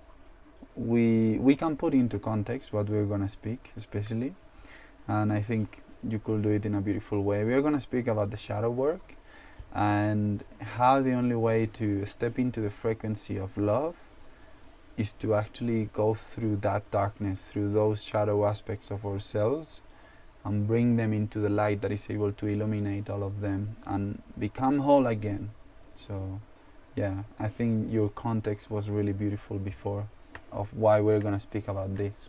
we 0.79 1.39
we 1.39 1.57
can 1.57 1.77
put 1.77 1.93
into 1.93 2.19
context 2.19 2.73
what 2.73 2.89
we're 2.89 3.05
gonna 3.05 3.29
speak, 3.29 3.73
especially, 3.77 4.35
and 5.09 5.33
I 5.33 5.41
think 5.41 5.83
you 6.09 6.21
could 6.21 6.43
do 6.43 6.51
it 6.51 6.65
in 6.65 6.75
a 6.75 6.81
beautiful 6.81 7.23
way. 7.23 7.45
We 7.45 7.53
are 7.55 7.63
gonna 7.63 7.81
speak 7.81 8.07
about 8.07 8.31
the 8.31 8.37
shadow 8.37 8.71
work 8.71 9.17
and 9.75 10.45
how 10.61 11.03
the 11.03 11.13
only 11.13 11.35
way 11.35 11.67
to 11.67 12.07
step 12.07 12.39
into 12.39 12.61
the 12.61 12.71
frequency 12.71 13.37
of 13.37 13.59
love 13.59 13.97
is 14.97 15.13
to 15.15 15.35
actually 15.35 15.91
go 15.93 16.15
through 16.15 16.57
that 16.57 16.91
darkness, 16.91 17.51
through 17.51 17.71
those 17.73 18.03
shadow 18.03 18.47
aspects 18.47 18.91
of 18.91 19.05
ourselves, 19.05 19.81
and 20.45 20.67
bring 20.67 20.97
them 20.97 21.13
into 21.13 21.41
the 21.41 21.49
light 21.49 21.81
that 21.83 21.93
is 21.93 22.09
able 22.09 22.33
to 22.33 22.47
illuminate 22.47 23.11
all 23.11 23.23
of 23.23 23.41
them 23.41 23.77
and 23.85 24.23
become 24.39 24.79
whole 24.81 25.07
again. 25.07 25.51
So, 25.95 26.41
yeah, 26.95 27.25
I 27.39 27.49
think 27.49 27.93
your 27.93 28.09
context 28.09 28.71
was 28.71 28.89
really 28.89 29.13
beautiful 29.13 29.59
before 29.59 30.09
of 30.53 30.73
why 30.75 31.01
we're 31.01 31.21
going 31.21 31.35
to 31.35 31.41
speak 31.41 31.69
about 31.69 31.97
this. 31.97 32.29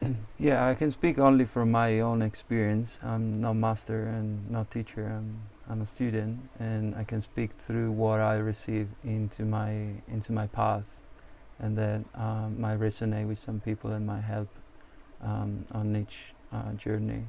yeah, 0.38 0.66
I 0.66 0.74
can 0.74 0.90
speak 0.90 1.18
only 1.18 1.44
from 1.44 1.70
my 1.70 2.00
own 2.00 2.22
experience. 2.22 2.98
I'm 3.02 3.40
not 3.40 3.54
master 3.54 4.04
and 4.06 4.50
not 4.50 4.70
teacher. 4.70 5.06
I'm 5.06 5.42
I'm 5.68 5.80
a 5.80 5.86
student 5.86 6.50
and 6.58 6.94
I 6.94 7.04
can 7.04 7.22
speak 7.22 7.52
through 7.52 7.90
what 7.92 8.20
I 8.20 8.34
receive 8.34 8.88
into 9.02 9.44
my 9.44 10.02
into 10.08 10.32
my 10.32 10.46
path, 10.46 10.84
and 11.58 11.76
that 11.78 12.04
um, 12.14 12.60
might 12.60 12.78
resonate 12.78 13.26
with 13.26 13.38
some 13.38 13.60
people 13.60 13.90
and 13.92 14.06
might 14.06 14.22
help 14.22 14.48
um, 15.22 15.64
on 15.72 15.96
each 15.96 16.34
uh, 16.52 16.72
journey. 16.72 17.24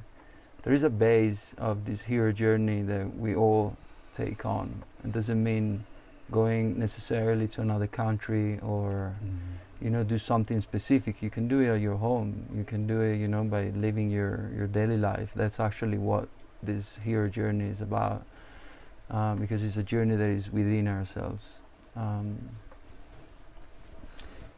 There 0.62 0.74
is 0.74 0.82
a 0.82 0.90
base 0.90 1.54
of 1.58 1.84
this 1.84 2.02
hero 2.02 2.32
journey 2.32 2.82
that 2.82 3.16
we 3.16 3.34
all 3.34 3.76
take 4.12 4.44
on. 4.44 4.82
It 5.04 5.12
doesn't 5.12 5.42
mean 5.42 5.84
going 6.30 6.78
necessarily 6.78 7.46
to 7.48 7.60
another 7.60 7.86
country 7.86 8.58
or 8.60 9.14
mm-hmm. 9.16 9.84
you 9.84 9.90
know 9.90 10.04
do 10.04 10.18
something 10.18 10.60
specific. 10.60 11.22
You 11.22 11.30
can 11.30 11.48
do 11.48 11.60
it 11.60 11.68
at 11.68 11.80
your 11.80 11.96
home. 11.96 12.46
You 12.54 12.64
can 12.64 12.86
do 12.86 13.00
it 13.00 13.16
you 13.16 13.28
know 13.28 13.44
by 13.44 13.70
living 13.76 14.10
your 14.10 14.50
your 14.56 14.66
daily 14.66 14.96
life. 14.96 15.32
That's 15.34 15.60
actually 15.60 15.98
what 15.98 16.28
this 16.62 16.98
hero 16.98 17.28
journey 17.28 17.68
is 17.68 17.80
about 17.80 18.24
um, 19.10 19.38
because 19.38 19.62
it's 19.62 19.76
a 19.76 19.82
journey 19.82 20.16
that 20.16 20.28
is 20.28 20.50
within 20.50 20.88
ourselves. 20.88 21.58
Um, 21.94 22.50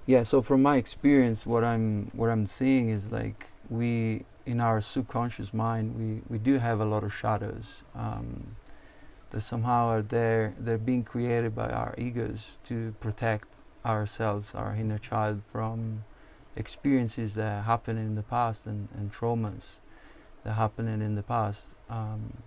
yeah, 0.07 0.23
so 0.23 0.41
from 0.41 0.63
my 0.63 0.77
experience, 0.77 1.47
what 1.47 1.65
I'm 1.65 2.11
what 2.15 2.31
I'm 2.31 2.47
seeing 2.47 2.89
is 2.89 3.09
like 3.09 3.47
we 3.69 4.25
in 4.47 4.61
our 4.61 4.81
subconscious 4.81 5.53
mind 5.53 5.95
we, 5.95 6.23
we 6.29 6.39
do 6.39 6.59
have 6.59 6.81
a 6.81 6.85
lot 6.85 7.05
of 7.05 7.15
shadows 7.15 7.83
um, 7.95 8.57
that 9.31 9.41
somehow 9.43 9.89
are 9.89 10.03
there. 10.03 10.55
They're 10.59 10.79
being 10.79 11.05
created 11.05 11.55
by 11.55 11.71
our 11.71 11.95
egos 11.99 12.59
to 12.65 12.95
protect 13.01 13.49
ourselves, 13.85 14.55
our 14.55 14.75
inner 14.75 14.99
child, 14.99 15.43
from 15.53 16.05
experiences 16.57 17.35
that 17.35 17.65
happened 17.65 17.99
in 17.99 18.15
the 18.15 18.23
past 18.23 18.67
and, 18.67 18.89
and 18.95 19.13
traumas 19.13 19.77
that 20.45 20.55
happened 20.55 21.03
in 21.03 21.15
the 21.15 21.23
past. 21.23 21.67
Um, 21.89 22.43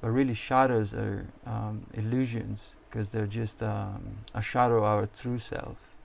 but 0.00 0.10
really, 0.10 0.34
shadows 0.34 0.92
are 0.92 1.26
um, 1.46 1.86
illusions 1.94 2.74
because 2.88 3.10
they're 3.10 3.26
just 3.26 3.62
um, 3.62 4.18
a 4.34 4.42
shadow 4.42 4.78
of 4.78 4.84
our 4.84 5.06
true 5.06 5.38
self. 5.38 5.96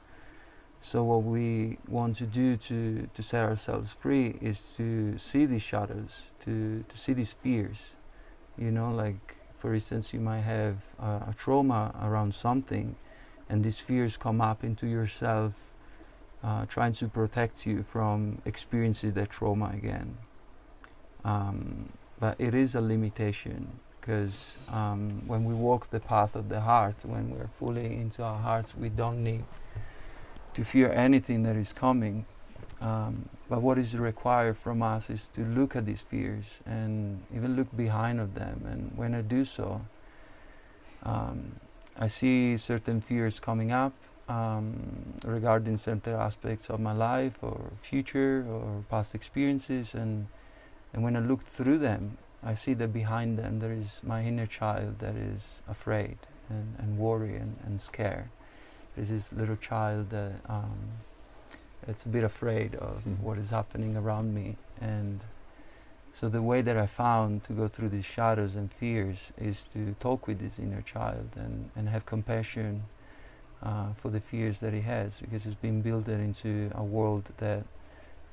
So, 0.82 1.04
what 1.04 1.24
we 1.24 1.78
want 1.88 2.16
to 2.18 2.26
do 2.26 2.58
to, 2.58 3.08
to 3.14 3.24
set 3.24 3.44
ourselves 3.44 3.94
free 3.94 4.38
is 4.42 4.74
to 4.78 5.18
see 5.20 5.46
these 5.46 5.62
shadows, 5.62 6.32
to, 6.42 6.84
to 6.88 6.98
see 6.98 7.14
these 7.14 7.34
fears. 7.34 7.92
You 8.58 8.72
know, 8.72 8.92
like 8.92 9.36
for 9.62 9.76
instance, 9.76 10.12
you 10.12 10.20
might 10.20 10.42
have 10.42 10.78
a 11.00 11.36
trauma 11.38 11.94
around 12.02 12.34
something, 12.34 12.96
and 13.48 13.64
these 13.64 13.80
fears 13.80 14.18
come 14.18 14.42
up 14.42 14.64
into 14.64 14.88
yourself, 14.88 15.54
uh, 16.44 16.66
trying 16.66 16.94
to 16.94 17.08
protect 17.08 17.68
you 17.68 17.84
from 17.84 18.42
experiencing 18.44 19.12
that 19.12 19.30
trauma 19.30 19.70
again. 19.72 20.18
Um, 21.24 21.90
but 22.20 22.36
it 22.40 22.56
is 22.56 22.74
a 22.74 22.82
limitation 22.82 23.80
because 24.00 24.54
um, 24.68 25.22
when 25.28 25.44
we 25.44 25.54
walk 25.54 25.92
the 25.92 26.00
path 26.00 26.36
of 26.36 26.50
the 26.50 26.62
heart, 26.62 26.96
when 27.04 27.30
we're 27.30 27.52
fully 27.60 27.86
into 27.86 28.24
our 28.24 28.40
hearts, 28.40 28.76
we 28.76 28.90
don't 28.90 29.24
need 29.24 29.44
to 30.56 30.64
fear 30.64 30.92
anything 30.92 31.44
that 31.44 31.56
is 31.56 31.72
coming. 31.72 32.26
Um, 32.82 33.30
but 33.48 33.62
what 33.62 33.78
is 33.78 33.96
required 33.96 34.58
from 34.58 34.82
us 34.82 35.10
is 35.10 35.28
to 35.36 35.42
look 35.46 35.76
at 35.76 35.86
these 35.86 36.02
fears 36.02 36.60
and 36.66 37.24
even 37.34 37.56
look 37.56 37.76
behind 37.78 38.20
of 38.20 38.34
them. 38.34 38.66
And 38.68 38.92
when 38.98 39.14
I 39.14 39.22
do 39.22 39.46
so, 39.46 39.86
um, 41.04 41.60
I 41.98 42.08
see 42.08 42.58
certain 42.58 43.00
fears 43.00 43.40
coming 43.40 43.72
up 43.72 43.94
um, 44.28 45.14
regarding 45.26 45.78
certain 45.78 46.14
aspects 46.14 46.70
of 46.70 46.80
my 46.80 46.94
life 46.94 47.38
or 47.42 47.72
future 47.82 48.46
or 48.50 48.84
past 48.90 49.14
experiences, 49.14 49.94
and 49.94 50.28
and 50.94 51.04
when 51.04 51.16
I 51.16 51.20
look 51.20 51.44
through 51.44 51.78
them, 51.78 52.18
I 52.44 52.54
see 52.54 52.74
that 52.76 52.92
behind 52.92 53.38
them 53.38 53.60
there 53.60 53.74
is 53.74 54.02
my 54.04 54.24
inner 54.24 54.48
child 54.48 55.00
that 55.00 55.16
is 55.16 55.62
afraid 55.68 56.18
and, 56.50 56.76
and 56.80 56.98
worried 56.98 57.36
and, 57.36 57.58
and 57.66 57.80
scared. 57.80 58.30
There's 58.96 59.10
this 59.10 59.32
little 59.32 59.56
child 59.56 60.10
that 60.10 60.34
um, 60.50 60.78
it's 61.88 62.06
a 62.06 62.10
bit 62.10 62.24
afraid 62.24 62.76
of 62.76 63.04
Mhm. 63.06 63.20
what 63.20 63.38
is 63.38 63.50
happening 63.50 63.96
around 63.96 64.34
me, 64.34 64.58
and 64.80 65.22
so 66.14 66.28
the 66.30 66.42
way 66.42 66.62
that 66.62 66.78
I 66.78 66.88
found 66.88 67.44
to 67.46 67.54
go 67.54 67.68
through 67.68 67.90
these 67.90 68.06
shadows 68.06 68.56
and 68.56 68.72
fears 68.72 69.32
is 69.38 69.64
to 69.74 69.94
talk 70.00 70.28
with 70.28 70.40
this 70.40 70.60
inner 70.60 70.82
child 70.82 71.30
and, 71.36 71.70
and 71.76 71.90
have 71.90 72.06
compassion 72.06 72.84
uh, 73.64 73.94
for 73.94 74.10
the 74.10 74.20
fears 74.20 74.60
that 74.60 74.74
he 74.74 74.82
has, 74.82 75.22
because 75.22 75.44
he's 75.44 75.56
been 75.56 75.82
built 75.82 76.08
into 76.08 76.72
a 76.74 76.84
world 76.84 77.32
that 77.38 77.64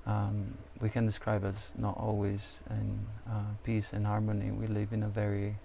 um, 0.07 0.57
we 0.81 0.88
can 0.88 1.05
describe 1.05 1.45
as 1.45 1.75
not 1.76 1.97
always 1.99 2.61
in 2.71 3.07
uh, 3.28 3.52
peace 3.62 3.93
and 3.93 4.07
harmony. 4.07 4.50
We 4.50 4.67
live 4.67 4.93
in 4.93 5.02
a 5.02 5.09
very 5.09 5.57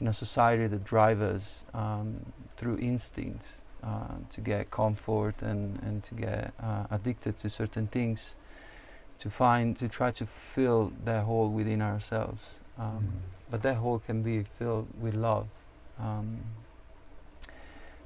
in 0.00 0.06
a 0.08 0.12
society 0.12 0.66
that 0.68 0.84
drives 0.84 1.20
us 1.20 1.64
um, 1.74 2.32
through 2.56 2.78
instincts 2.78 3.60
uh, 3.84 4.14
to 4.32 4.40
get 4.40 4.70
comfort 4.70 5.42
and, 5.42 5.78
and 5.82 6.02
to 6.04 6.14
get 6.14 6.52
uh, 6.62 6.84
addicted 6.90 7.36
to 7.38 7.48
certain 7.48 7.86
things, 7.86 8.34
to 9.18 9.28
find 9.30 9.76
to 9.76 9.88
try 9.88 10.10
to 10.10 10.26
fill 10.26 10.92
that 11.04 11.24
hole 11.24 11.48
within 11.48 11.82
ourselves. 11.82 12.60
Um, 12.78 12.84
Mm. 12.84 13.10
But 13.50 13.62
that 13.62 13.76
hole 13.76 13.98
can 13.98 14.22
be 14.22 14.42
filled 14.42 14.88
with 15.00 15.14
love. 15.14 15.46
Um, 16.00 16.40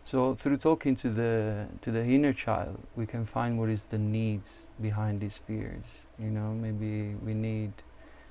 so 0.04 0.34
through 0.34 0.56
talking 0.56 0.96
to 0.96 1.10
the 1.10 1.66
to 1.80 1.90
the 1.90 2.04
inner 2.04 2.32
child, 2.32 2.78
we 2.96 3.06
can 3.06 3.24
find 3.24 3.58
what 3.58 3.68
is 3.68 3.84
the 3.84 3.98
needs 3.98 4.66
behind 4.80 5.20
these 5.20 5.38
fears. 5.46 5.84
You 6.18 6.30
know, 6.30 6.52
maybe 6.54 7.14
we 7.24 7.34
need 7.34 7.72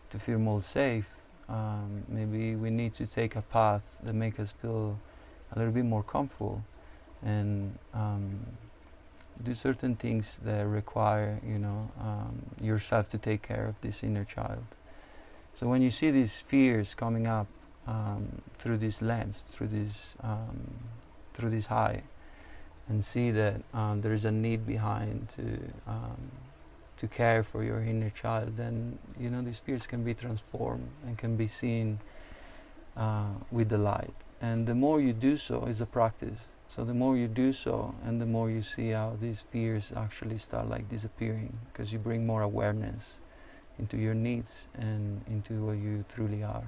to 0.10 0.20
feel 0.20 0.40
more 0.40 0.62
safe. 0.62 1.10
Um, 1.50 2.04
maybe 2.08 2.56
we 2.56 2.70
need 2.70 2.94
to 2.96 3.06
take 3.06 3.36
a 3.36 3.42
path 3.42 3.84
that 4.04 4.14
make 4.14 4.40
us 4.40 4.54
feel 4.62 5.00
a 5.52 5.60
little 5.60 5.74
bit 5.74 5.86
more 5.86 6.04
comfortable, 6.04 6.62
and 7.24 7.78
um, 7.94 8.46
do 9.44 9.54
certain 9.54 9.96
things 9.96 10.40
that 10.44 10.66
require 10.66 11.40
you 11.46 11.60
know 11.60 11.92
um, 12.00 12.44
yourself 12.62 13.10
to 13.10 13.18
take 13.18 13.42
care 13.42 13.66
of 13.68 13.76
this 13.82 14.04
inner 14.04 14.26
child. 14.26 14.66
So 15.56 15.68
when 15.68 15.82
you 15.82 15.92
see 15.92 16.12
these 16.12 16.42
fears 16.42 16.94
coming 16.94 17.26
up 17.26 17.48
um, 17.88 18.42
through 18.58 18.78
this 18.78 19.02
lens, 19.02 19.44
through 19.50 19.68
this 19.68 20.16
um, 20.22 20.74
through 21.34 21.50
this 21.50 21.68
high, 21.68 22.04
and 22.88 23.04
see 23.04 23.32
that 23.32 23.62
um, 23.74 24.02
there 24.02 24.14
is 24.14 24.26
a 24.26 24.32
need 24.32 24.66
behind 24.66 25.30
to 25.36 25.60
um, 25.88 26.32
to 26.98 27.08
care 27.08 27.44
for 27.44 27.64
your 27.64 27.82
inner 27.82 28.10
child, 28.10 28.58
then 28.58 28.98
you 29.20 29.30
know 29.30 29.42
these 29.42 29.60
fears 29.60 29.88
can 29.88 30.04
be 30.04 30.14
transformed 30.14 30.90
and 31.06 31.18
can 31.18 31.38
be 31.38 31.48
seen 31.48 32.00
uh, 32.96 33.34
with 33.52 33.70
the 33.70 33.78
light. 33.78 34.14
And 34.42 34.68
the 34.68 34.76
more 34.76 35.00
you 35.00 35.14
do 35.14 35.38
so 35.38 35.66
is 35.66 35.82
a 35.82 35.86
practice. 35.86 36.48
So 36.70 36.84
the 36.84 36.94
more 36.94 37.18
you 37.18 37.28
do 37.28 37.54
so, 37.54 37.96
and 38.06 38.22
the 38.22 38.26
more 38.26 38.50
you 38.50 38.62
see 38.62 38.90
how 38.90 39.18
these 39.20 39.44
fears 39.52 39.92
actually 39.96 40.38
start 40.38 40.70
like 40.70 40.90
disappearing, 40.90 41.58
because 41.72 41.94
you 41.94 42.00
bring 42.00 42.26
more 42.26 42.42
awareness 42.42 43.20
into 43.80 43.98
your 43.98 44.14
needs 44.14 44.68
and 44.76 45.24
into 45.28 45.66
what 45.66 45.78
you 45.78 46.04
truly 46.14 46.44
are. 46.44 46.68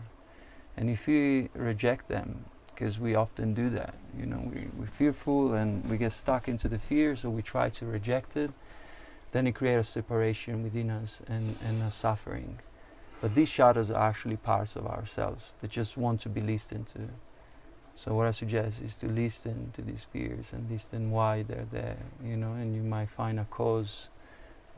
And 0.77 0.89
if 0.89 1.07
you 1.07 1.49
reject 1.53 2.07
them, 2.07 2.45
because 2.67 2.99
we 2.99 3.13
often 3.13 3.53
do 3.53 3.69
that, 3.71 3.95
you 4.17 4.25
know, 4.25 4.49
we, 4.51 4.67
we're 4.77 4.87
fearful 4.87 5.53
and 5.53 5.87
we 5.89 5.97
get 5.97 6.13
stuck 6.13 6.47
into 6.47 6.69
the 6.69 6.79
fear, 6.79 7.15
so 7.15 7.29
we 7.29 7.41
try 7.41 7.69
to 7.69 7.85
reject 7.85 8.37
it, 8.37 8.51
then 9.31 9.45
it 9.45 9.51
creates 9.51 9.89
a 9.89 9.91
separation 9.91 10.63
within 10.63 10.89
us 10.89 11.19
and, 11.27 11.55
and 11.65 11.83
a 11.83 11.91
suffering. 11.91 12.59
But 13.21 13.35
these 13.35 13.49
shadows 13.49 13.91
are 13.91 14.09
actually 14.09 14.37
parts 14.37 14.77
of 14.77 14.87
ourselves 14.87 15.55
that 15.61 15.71
just 15.71 15.97
want 15.97 16.21
to 16.21 16.29
be 16.29 16.41
listened 16.41 16.87
to. 16.93 17.09
So 17.99 18.13
what 18.13 18.27
I 18.27 18.31
suggest 18.31 18.81
is 18.81 18.95
to 18.97 19.07
listen 19.07 19.73
to 19.75 19.81
these 19.81 20.05
fears 20.09 20.45
and 20.53 20.71
listen 20.71 21.11
why 21.11 21.43
they're 21.43 21.67
there, 21.69 21.97
you 22.23 22.37
know, 22.37 22.53
and 22.53 22.73
you 22.73 22.81
might 22.81 23.09
find 23.09 23.37
a 23.37 23.43
cause 23.43 24.07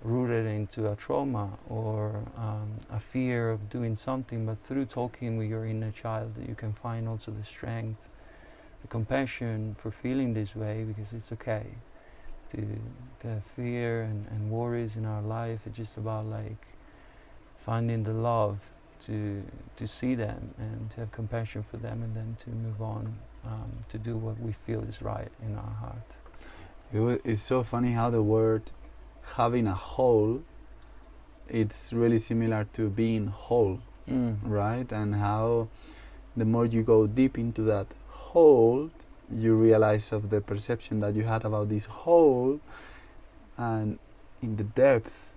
rooted 0.01 0.47
into 0.47 0.91
a 0.91 0.95
trauma 0.95 1.51
or 1.69 2.23
um, 2.36 2.79
a 2.89 2.99
fear 2.99 3.51
of 3.51 3.69
doing 3.69 3.95
something, 3.95 4.47
but 4.47 4.60
through 4.63 4.86
talking 4.86 5.38
with 5.38 5.47
your 5.47 5.67
inner 5.67 5.91
child, 5.91 6.34
you 6.47 6.55
can 6.55 6.73
find 6.73 7.07
also 7.07 7.29
the 7.29 7.45
strength, 7.45 8.10
the 8.81 8.88
compassion 8.88 9.75
for 9.77 9.91
feeling 9.91 10.34
this 10.34 10.55
way 10.55 10.84
because 10.84 11.13
it's 11.13 11.31
okay. 11.31 11.67
To, 12.53 12.57
to 13.19 13.27
have 13.27 13.43
fear 13.55 14.01
and, 14.01 14.25
and 14.31 14.49
worries 14.49 14.95
in 14.95 15.05
our 15.05 15.21
life, 15.21 15.60
it's 15.67 15.77
just 15.77 15.95
about 15.95 16.25
like 16.25 16.65
finding 17.63 18.03
the 18.03 18.13
love 18.13 18.71
to 19.05 19.43
to 19.77 19.87
see 19.87 20.15
them 20.15 20.53
and 20.57 20.91
to 20.91 21.01
have 21.01 21.11
compassion 21.11 21.63
for 21.69 21.77
them 21.77 22.03
and 22.03 22.15
then 22.15 22.37
to 22.43 22.49
move 22.49 22.81
on 22.81 23.17
um, 23.45 23.71
to 23.89 23.97
do 23.97 24.15
what 24.15 24.39
we 24.39 24.51
feel 24.65 24.81
is 24.83 25.01
right 25.01 25.31
in 25.41 25.55
our 25.55 25.75
heart. 25.83 26.09
It 26.93 27.21
it's 27.23 27.41
so 27.41 27.63
funny 27.63 27.91
how 27.91 28.09
the 28.09 28.23
word 28.23 28.63
having 29.35 29.67
a 29.67 29.75
hole 29.75 30.41
it's 31.47 31.91
really 31.93 32.17
similar 32.17 32.65
to 32.73 32.89
being 32.89 33.27
whole 33.27 33.79
right 34.43 34.91
and 34.91 35.15
how 35.15 35.67
the 36.35 36.45
more 36.45 36.65
you 36.65 36.81
go 36.81 37.07
deep 37.07 37.37
into 37.37 37.61
that 37.63 37.87
hole 38.09 38.89
you 39.33 39.55
realize 39.55 40.11
of 40.11 40.29
the 40.29 40.41
perception 40.41 40.99
that 40.99 41.15
you 41.15 41.23
had 41.23 41.45
about 41.45 41.69
this 41.69 41.85
hole 41.85 42.59
and 43.57 43.99
in 44.41 44.55
the 44.57 44.63
depth 44.63 45.31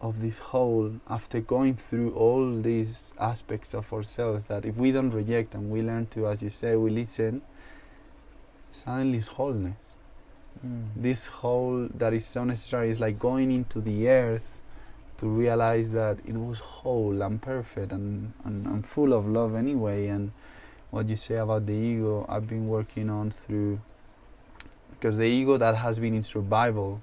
of 0.00 0.20
this 0.20 0.38
whole 0.38 0.92
after 1.08 1.40
going 1.40 1.74
through 1.74 2.12
all 2.14 2.60
these 2.60 3.12
aspects 3.18 3.74
of 3.74 3.90
ourselves 3.92 4.44
that 4.44 4.64
if 4.64 4.76
we 4.76 4.92
don't 4.92 5.10
reject 5.10 5.54
and 5.54 5.70
we 5.70 5.82
learn 5.82 6.06
to 6.06 6.26
as 6.28 6.42
you 6.42 6.50
say 6.50 6.76
we 6.76 6.90
listen 6.90 7.40
suddenly 8.66 9.18
it's 9.18 9.28
wholeness 9.28 9.86
Mm. 10.64 10.86
this 10.96 11.26
whole 11.26 11.86
that 11.94 12.14
is 12.14 12.24
so 12.24 12.42
necessary 12.44 12.88
is 12.88 12.98
like 12.98 13.18
going 13.18 13.50
into 13.50 13.78
the 13.80 14.08
earth 14.08 14.60
to 15.18 15.26
realize 15.26 15.92
that 15.92 16.18
it 16.24 16.34
was 16.34 16.60
whole 16.60 17.20
and 17.22 17.42
perfect 17.42 17.92
and, 17.92 18.32
and, 18.44 18.66
and 18.66 18.86
full 18.86 19.12
of 19.12 19.26
love 19.28 19.54
anyway 19.54 20.06
and 20.06 20.32
what 20.90 21.08
you 21.08 21.16
say 21.16 21.34
about 21.36 21.66
the 21.66 21.74
ego 21.74 22.24
i've 22.28 22.48
been 22.48 22.68
working 22.68 23.10
on 23.10 23.30
through 23.30 23.78
because 24.92 25.18
the 25.18 25.24
ego 25.24 25.58
that 25.58 25.74
has 25.76 25.98
been 25.98 26.14
in 26.14 26.22
survival 26.22 27.02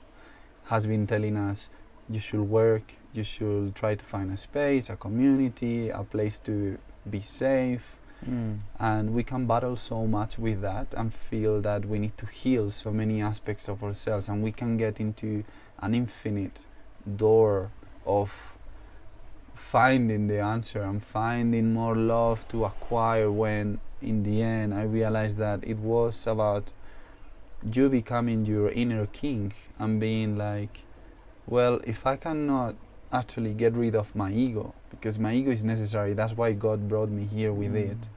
has 0.65 0.87
been 0.87 1.05
telling 1.05 1.37
us 1.37 1.69
you 2.09 2.19
should 2.19 2.41
work 2.49 2.93
you 3.13 3.23
should 3.23 3.75
try 3.75 3.95
to 3.95 4.03
find 4.05 4.31
a 4.31 4.37
space 4.37 4.89
a 4.89 4.95
community 4.95 5.89
a 5.89 6.03
place 6.03 6.39
to 6.39 6.77
be 7.09 7.19
safe 7.19 7.95
Mm. 8.25 8.59
and 8.79 9.13
we 9.13 9.21
can 9.21 9.45
battle 9.45 9.75
so 9.75 10.07
much 10.07 10.39
with 10.39 10.61
that 10.61 10.93
and 10.95 11.13
feel 11.13 11.59
that 11.59 11.83
we 11.83 11.99
need 11.99 12.17
to 12.17 12.25
heal 12.25 12.71
so 12.71 12.89
many 12.89 13.21
aspects 13.21 13.67
of 13.67 13.83
ourselves 13.83 14.29
and 14.29 14.41
we 14.41 14.53
can 14.53 14.77
get 14.77 15.01
into 15.01 15.43
an 15.81 15.93
infinite 15.93 16.61
door 17.17 17.69
of 18.05 18.53
finding 19.55 20.27
the 20.27 20.39
answer 20.39 20.81
and 20.81 21.03
finding 21.03 21.73
more 21.73 21.95
love 21.95 22.47
to 22.49 22.65
acquire 22.65 23.31
when 23.31 23.79
in 24.01 24.23
the 24.23 24.41
end 24.41 24.73
I 24.73 24.83
realized 24.83 25.37
that 25.37 25.63
it 25.63 25.77
was 25.77 26.27
about 26.27 26.65
you 27.71 27.89
becoming 27.89 28.45
your 28.45 28.69
inner 28.69 29.05
king 29.07 29.53
and 29.79 29.99
being 29.99 30.37
like 30.37 30.79
well 31.47 31.79
if 31.83 32.05
I 32.05 32.15
cannot 32.17 32.75
actually 33.11 33.53
get 33.53 33.73
rid 33.73 33.95
of 33.95 34.15
my 34.15 34.31
ego 34.31 34.73
because 34.89 35.19
my 35.19 35.33
ego 35.33 35.51
is 35.51 35.63
necessary 35.63 36.13
that's 36.13 36.33
why 36.35 36.53
God 36.53 36.87
brought 36.89 37.09
me 37.09 37.25
here 37.25 37.53
with 37.53 37.73
Mm. 37.73 37.91
it 37.91 38.07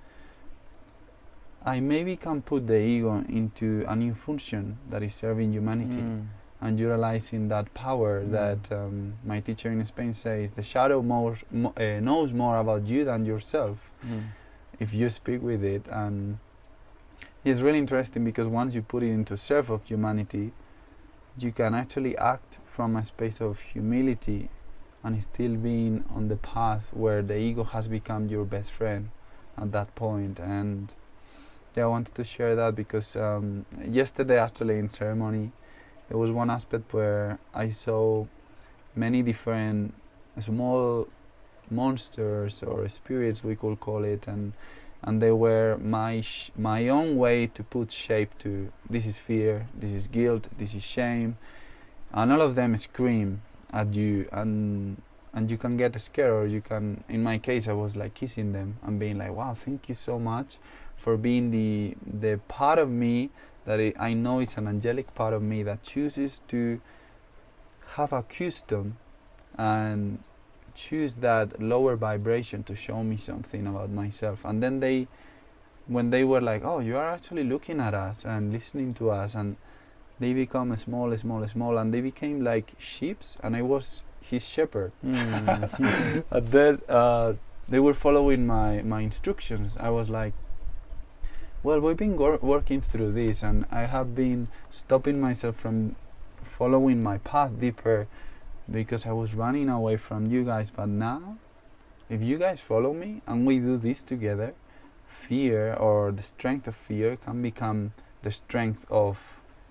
I 1.65 1.81
maybe 1.81 2.17
can 2.17 2.43
put 2.43 2.67
the 2.67 2.79
ego 2.79 3.25
into 3.29 3.85
a 3.89 3.97
new 3.97 4.15
function 4.15 4.79
that 4.91 5.03
is 5.03 5.15
serving 5.15 5.53
humanity 5.53 5.99
Mm. 6.01 6.27
and 6.61 6.79
utilizing 6.79 7.49
that 7.49 7.75
power 7.75 8.23
Mm. 8.23 8.31
that 8.31 8.73
um, 8.73 9.15
my 9.25 9.41
teacher 9.41 9.71
in 9.71 9.85
Spain 9.85 10.13
says 10.13 10.53
the 10.53 10.63
shadow 10.63 11.03
more, 11.03 11.37
mo- 11.51 11.75
uh, 11.77 12.01
knows 12.01 12.33
more 12.33 12.59
about 12.59 12.87
you 12.87 13.05
than 13.05 13.25
yourself 13.27 13.91
Mm. 14.05 14.23
if 14.79 14.95
you 14.95 15.11
speak 15.11 15.43
with 15.43 15.65
it 15.65 15.89
and 15.91 16.39
it's 17.45 17.61
really 17.61 17.79
interesting 17.79 18.25
because 18.25 18.47
once 18.49 18.75
you 18.75 18.83
put 18.83 19.03
it 19.03 19.11
into 19.11 19.37
serve 19.37 19.69
of 19.71 19.85
humanity 19.85 20.53
you 21.39 21.53
can 21.53 21.75
actually 21.75 22.17
act 22.17 22.59
from 22.77 22.95
a 22.95 23.03
space 23.03 23.41
of 23.41 23.59
humility 23.59 24.51
and 25.03 25.23
still 25.25 25.55
being 25.57 26.05
on 26.15 26.29
the 26.29 26.37
path 26.37 26.91
where 26.93 27.23
the 27.23 27.39
ego 27.39 27.65
has 27.65 27.89
become 27.89 28.29
your 28.29 28.45
best 28.45 28.71
friend 28.71 29.09
at 29.57 29.73
that 29.73 29.95
point. 29.95 30.39
And 30.39 30.93
yeah 31.75 31.85
I 31.85 31.87
wanted 31.87 32.15
to 32.17 32.25
share 32.25 32.55
that 32.57 32.75
because 32.75 33.17
um, 33.17 33.65
yesterday 33.89 34.39
actually 34.39 34.79
in 34.79 34.91
ceremony 34.91 35.53
there 36.09 36.19
was 36.19 36.31
one 36.31 36.51
aspect 36.51 36.93
where 36.93 37.39
I 37.55 37.71
saw 37.71 38.27
many 38.95 39.23
different 39.23 39.95
small 40.39 41.09
monsters 41.71 42.63
or 42.63 42.89
spirits 42.89 43.43
we 43.43 43.57
could 43.57 43.81
call 43.81 44.05
it 44.05 44.29
and 44.29 44.53
and 45.03 45.23
they 45.23 45.33
were 45.33 45.79
my 45.79 46.21
sh- 46.21 46.51
my 46.57 46.89
own 46.89 47.17
way 47.17 47.47
to 47.47 47.63
put 47.63 47.91
shape 47.91 48.33
to 48.39 48.71
this 48.89 49.05
is 49.07 49.19
fear 49.19 49.67
this 49.75 49.93
is 49.93 50.07
guilt 50.07 50.49
this 50.59 50.75
is 50.75 50.83
shame 50.83 51.37
and 52.13 52.33
all 52.33 52.43
of 52.43 52.55
them 52.55 52.77
scream 52.77 53.43
at 53.73 53.95
you 53.95 54.29
and 54.33 55.01
and 55.33 55.51
you 55.51 55.59
can 55.59 55.77
get 55.77 56.01
scared 56.01 56.31
or 56.31 56.47
you 56.47 56.61
can 56.61 57.05
in 57.09 57.23
my 57.23 57.39
case 57.39 57.69
I 57.69 57.73
was 57.73 57.97
like 57.97 58.15
kissing 58.15 58.53
them 58.53 58.79
and 58.83 58.99
being 58.99 59.19
like 59.19 59.33
wow 59.33 59.55
thank 59.55 59.89
you 59.89 59.95
so 59.95 60.19
much 60.19 60.57
for 60.97 61.17
being 61.17 61.51
the 61.51 61.97
the 62.07 62.41
part 62.49 62.79
of 62.79 62.89
me 62.89 63.31
that 63.67 63.81
I 63.99 64.15
know 64.15 64.41
is 64.41 64.57
an 64.57 64.69
angelic 64.69 65.15
part 65.15 65.35
of 65.35 65.43
me 65.43 65.63
that 65.65 65.83
chooses 65.83 66.41
to 66.49 66.81
have 67.97 68.13
a 68.13 68.23
custom 68.23 68.97
and 69.59 70.21
choose 70.75 71.17
that 71.17 71.61
lower 71.61 71.97
vibration 71.97 72.63
to 72.65 72.75
show 72.77 73.03
me 73.03 73.17
something 73.17 73.67
about 73.67 73.91
myself. 73.91 74.45
And 74.45 74.63
then 74.63 74.81
they, 74.81 75.09
when 75.87 76.11
they 76.11 76.23
were 76.25 76.41
like, 76.41 76.65
"Oh, 76.65 76.79
you 76.81 76.97
are 76.97 77.11
actually 77.11 77.45
looking 77.45 77.81
at 77.81 77.95
us 77.95 78.25
and 78.25 78.53
listening 78.53 78.95
to 78.95 79.11
us," 79.11 79.35
and 79.35 79.57
they 80.19 80.33
become 80.33 80.75
small, 80.77 81.17
small, 81.17 81.47
small, 81.49 81.79
and 81.79 81.93
they 81.93 82.01
became 82.01 82.43
like 82.43 82.73
sheep's, 82.79 83.37
and 83.43 83.55
I 83.57 83.63
was 83.63 84.03
his 84.21 84.47
shepherd. 84.47 84.93
Mm. 85.05 86.25
and 86.31 86.49
then 86.49 86.81
uh, 86.89 87.35
they 87.69 87.79
were 87.79 87.95
following 87.95 88.47
my 88.47 88.83
my 88.83 89.01
instructions. 89.01 89.75
I 89.79 89.91
was 89.91 90.09
like, 90.09 90.35
well, 91.63 91.81
we've 91.81 91.97
been 91.97 92.17
wor- 92.17 92.39
working 92.43 92.81
through 92.81 93.13
this, 93.13 93.43
and 93.43 93.67
I 93.71 93.87
have 93.87 94.15
been 94.15 94.49
stopping 94.71 95.21
myself 95.21 95.57
from 95.57 95.97
following 96.45 97.03
my 97.03 97.19
path 97.19 97.61
deeper 97.61 98.07
because 98.71 99.07
I 99.07 99.13
was 99.13 99.35
running 99.35 99.69
away 99.69 99.97
from 99.97 100.27
you 100.27 100.45
guys. 100.45 100.71
But 100.71 100.89
now, 100.89 101.37
if 102.09 102.23
you 102.23 102.39
guys 102.39 102.61
follow 102.61 102.93
me 102.93 103.21
and 103.27 103.47
we 103.47 103.59
do 103.59 103.77
this 103.77 104.03
together, 104.03 104.55
fear 105.07 105.75
or 105.75 106.13
the 106.13 106.23
strength 106.23 106.69
of 106.69 106.77
fear 106.77 107.17
can 107.17 107.43
become 107.43 107.93
the 108.23 108.31
strength 108.31 108.87
of 108.91 109.19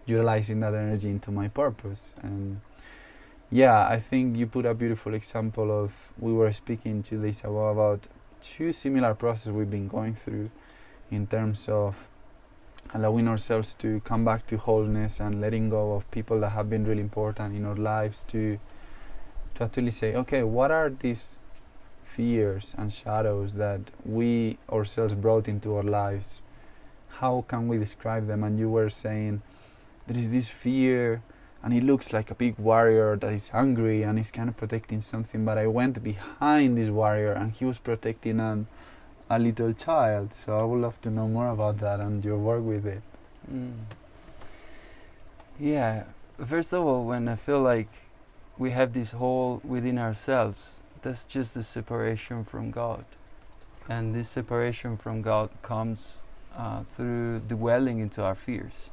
utilizing 0.06 0.60
that 0.62 0.74
energy 0.74 1.10
into 1.10 1.32
my 1.32 1.48
purpose. 1.48 2.14
And 2.22 2.62
yeah, 3.50 3.88
I 3.88 4.00
think 4.00 4.38
you 4.38 4.48
put 4.48 4.66
a 4.66 4.74
beautiful 4.74 5.14
example 5.14 5.72
of 5.72 5.94
we 6.20 6.34
were 6.34 6.52
speaking 6.54 7.04
to 7.04 7.18
about, 7.18 7.72
about 7.72 8.08
two 8.42 8.72
similar 8.72 9.14
processes 9.14 9.52
we've 9.52 9.70
been 9.70 9.88
going 9.88 10.16
through 10.16 10.52
in 11.12 11.28
terms 11.28 11.68
of 11.70 12.08
allowing 12.94 13.28
ourselves 13.28 13.74
to 13.76 14.00
come 14.02 14.24
back 14.24 14.46
to 14.48 14.58
wholeness 14.58 15.20
and 15.20 15.42
letting 15.42 15.70
go 15.70 15.94
of 15.94 16.10
people 16.12 16.40
that 16.40 16.50
have 16.50 16.70
been 16.70 16.86
really 16.86 17.02
important 17.02 17.56
in 17.56 17.66
our 17.66 17.76
lives 17.76 18.24
to 18.28 18.60
to 19.56 19.64
actually 19.64 19.92
say, 19.92 20.14
okay, 20.14 20.44
what 20.44 20.70
are 20.70 20.90
these 20.90 21.40
fears 22.04 22.76
and 22.78 22.92
shadows 22.92 23.56
that 23.56 23.80
we 24.04 24.58
ourselves 24.70 25.16
brought 25.16 25.48
into 25.48 25.76
our 25.76 25.84
lives? 25.84 26.42
How 27.08 27.46
can 27.48 27.70
we 27.70 27.78
describe 27.78 28.28
them? 28.28 28.44
And 28.44 28.60
you 28.60 28.70
were 28.70 28.90
saying 28.90 29.42
there 30.08 30.18
is 30.18 30.32
this 30.32 30.50
fear 30.50 31.22
and 31.64 31.74
he 31.74 31.82
looks 31.82 32.14
like 32.14 32.30
a 32.30 32.36
big 32.36 32.58
warrior 32.60 33.16
that 33.16 33.34
is 33.34 33.50
hungry 33.50 34.04
and 34.04 34.20
is 34.20 34.32
kind 34.32 34.50
of 34.50 34.58
protecting 34.58 35.02
something 35.02 35.44
but 35.46 35.58
i 35.58 35.66
went 35.66 36.04
behind 36.04 36.78
this 36.78 36.90
warrior 36.90 37.32
and 37.32 37.54
he 37.54 37.66
was 37.66 37.80
protecting 37.80 38.40
an, 38.40 38.68
a 39.30 39.40
little 39.40 39.74
child 39.74 40.34
so 40.34 40.58
i 40.60 40.64
would 40.64 40.82
love 40.82 41.02
to 41.02 41.10
know 41.10 41.28
more 41.28 41.50
about 41.50 41.80
that 41.80 42.00
and 42.00 42.24
your 42.24 42.38
work 42.38 42.64
with 42.64 42.86
it 42.86 43.02
Mm. 43.52 43.74
Yeah, 45.60 46.04
first 46.46 46.74
of 46.74 46.84
all, 46.86 47.06
when 47.06 47.28
I 47.28 47.36
feel 47.36 47.62
like 47.62 47.90
we 48.58 48.72
have 48.72 48.94
this 48.94 49.12
hole 49.12 49.62
within 49.64 49.98
ourselves, 49.98 50.80
that's 51.02 51.26
just 51.26 51.54
the 51.54 51.64
separation 51.64 52.44
from 52.44 52.72
God. 52.72 53.06
And 53.88 54.16
this 54.16 54.30
separation 54.30 54.98
from 54.98 55.22
God 55.22 55.50
comes 55.62 56.18
uh, 56.58 56.84
through 56.84 57.42
dwelling 57.48 58.00
into 58.00 58.24
our 58.24 58.36
fears, 58.36 58.90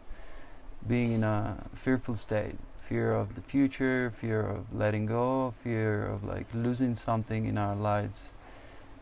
being 0.86 1.12
in 1.12 1.24
a 1.24 1.56
fearful 1.74 2.16
state 2.16 2.56
fear 2.92 3.14
of 3.14 3.34
the 3.36 3.40
future, 3.40 4.10
fear 4.10 4.42
of 4.42 4.74
letting 4.74 5.06
go, 5.06 5.54
fear 5.62 6.04
of 6.04 6.24
like 6.24 6.46
losing 6.52 6.94
something 6.94 7.46
in 7.46 7.56
our 7.56 7.74
lives. 7.74 8.32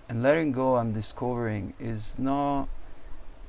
And 0.09 0.23
letting 0.23 0.53
go, 0.53 0.77
I'm 0.77 0.93
discovering, 0.93 1.75
is 1.81 2.19
not 2.19 2.69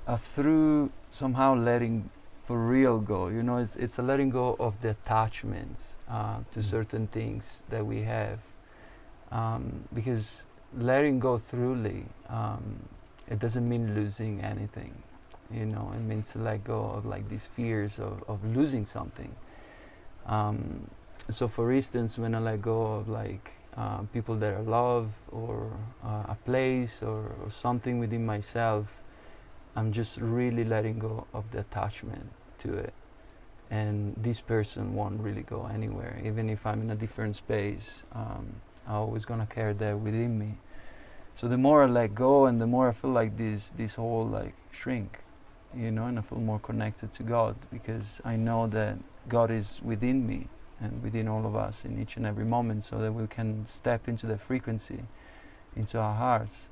a 0.07 0.17
through 0.17 0.91
somehow 1.09 1.55
letting 1.55 2.09
for 2.43 2.57
real 2.57 2.99
go. 2.99 3.27
You 3.27 3.43
know, 3.43 3.57
it's 3.57 3.75
it's 3.75 3.99
a 3.99 4.01
letting 4.01 4.29
go 4.29 4.55
of 4.59 4.81
the 4.81 4.89
attachments 4.91 5.97
uh, 6.09 6.39
to 6.53 6.59
Mm. 6.59 6.63
certain 6.63 7.07
things 7.07 7.63
that 7.69 7.85
we 7.85 8.01
have, 8.03 8.39
um, 9.31 9.85
because 9.93 10.43
letting 10.77 11.19
go 11.19 11.39
truly, 11.39 12.05
um, 12.29 12.63
it 13.27 13.39
doesn't 13.39 13.67
mean 13.67 13.93
losing 13.95 14.41
anything. 14.41 14.93
You 15.53 15.65
know, 15.65 15.91
it 15.93 16.01
means 16.01 16.31
to 16.33 16.39
let 16.39 16.63
go 16.63 16.91
of 16.95 17.05
like 17.05 17.29
these 17.29 17.47
fears 17.47 17.99
of, 17.99 18.23
of 18.27 18.43
losing 18.45 18.85
something. 18.85 19.35
Um, 20.25 20.89
so, 21.29 21.47
for 21.47 21.71
instance, 21.71 22.17
when 22.17 22.35
I 22.35 22.39
let 22.39 22.61
go 22.61 22.95
of 22.95 23.09
like 23.09 23.51
uh, 23.77 23.99
people 24.13 24.35
that 24.37 24.55
I 24.55 24.59
love 24.59 25.13
or 25.31 25.71
uh, 26.03 26.23
a 26.29 26.37
place 26.45 27.01
or, 27.01 27.35
or 27.43 27.49
something 27.49 27.99
within 27.99 28.25
myself, 28.25 28.87
I'm 29.75 29.91
just 29.91 30.17
really 30.17 30.63
letting 30.63 30.99
go 30.99 31.27
of 31.33 31.49
the 31.51 31.59
attachment 31.59 32.29
to 32.59 32.73
it. 32.73 32.93
And 33.69 34.15
this 34.17 34.41
person 34.41 34.93
won't 34.93 35.21
really 35.21 35.43
go 35.43 35.69
anywhere, 35.73 36.19
even 36.25 36.49
if 36.49 36.65
I'm 36.65 36.81
in 36.81 36.91
a 36.91 36.95
different 36.95 37.37
space. 37.37 38.03
Um, 38.13 38.55
I'm 38.85 38.95
always 38.95 39.23
gonna 39.23 39.45
carry 39.45 39.73
that 39.73 39.97
within 39.99 40.37
me. 40.37 40.57
So 41.35 41.47
the 41.47 41.57
more 41.57 41.83
I 41.83 41.85
let 41.85 42.13
go, 42.13 42.45
and 42.45 42.59
the 42.59 42.67
more 42.67 42.89
I 42.89 42.91
feel 42.91 43.11
like 43.11 43.37
this 43.37 43.69
this 43.69 43.95
whole 43.95 44.27
like 44.27 44.53
shrink, 44.71 45.19
you 45.75 45.91
know, 45.91 46.05
and 46.05 46.19
I 46.19 46.21
feel 46.21 46.39
more 46.39 46.59
connected 46.59 47.11
to 47.13 47.23
God 47.23 47.55
because 47.71 48.21
I 48.25 48.35
know 48.35 48.67
that 48.67 48.97
God 49.27 49.51
is 49.51 49.79
within 49.83 50.27
me 50.27 50.47
and 50.79 51.03
within 51.03 51.27
all 51.27 51.45
of 51.45 51.55
us 51.55 51.85
in 51.85 52.01
each 52.01 52.17
and 52.17 52.25
every 52.25 52.45
moment, 52.45 52.83
so 52.83 52.97
that 52.99 53.13
we 53.13 53.27
can 53.27 53.65
step 53.65 54.07
into 54.07 54.25
the 54.25 54.37
frequency, 54.37 55.03
into 55.75 55.99
our 55.99 56.15
hearts. 56.15 56.67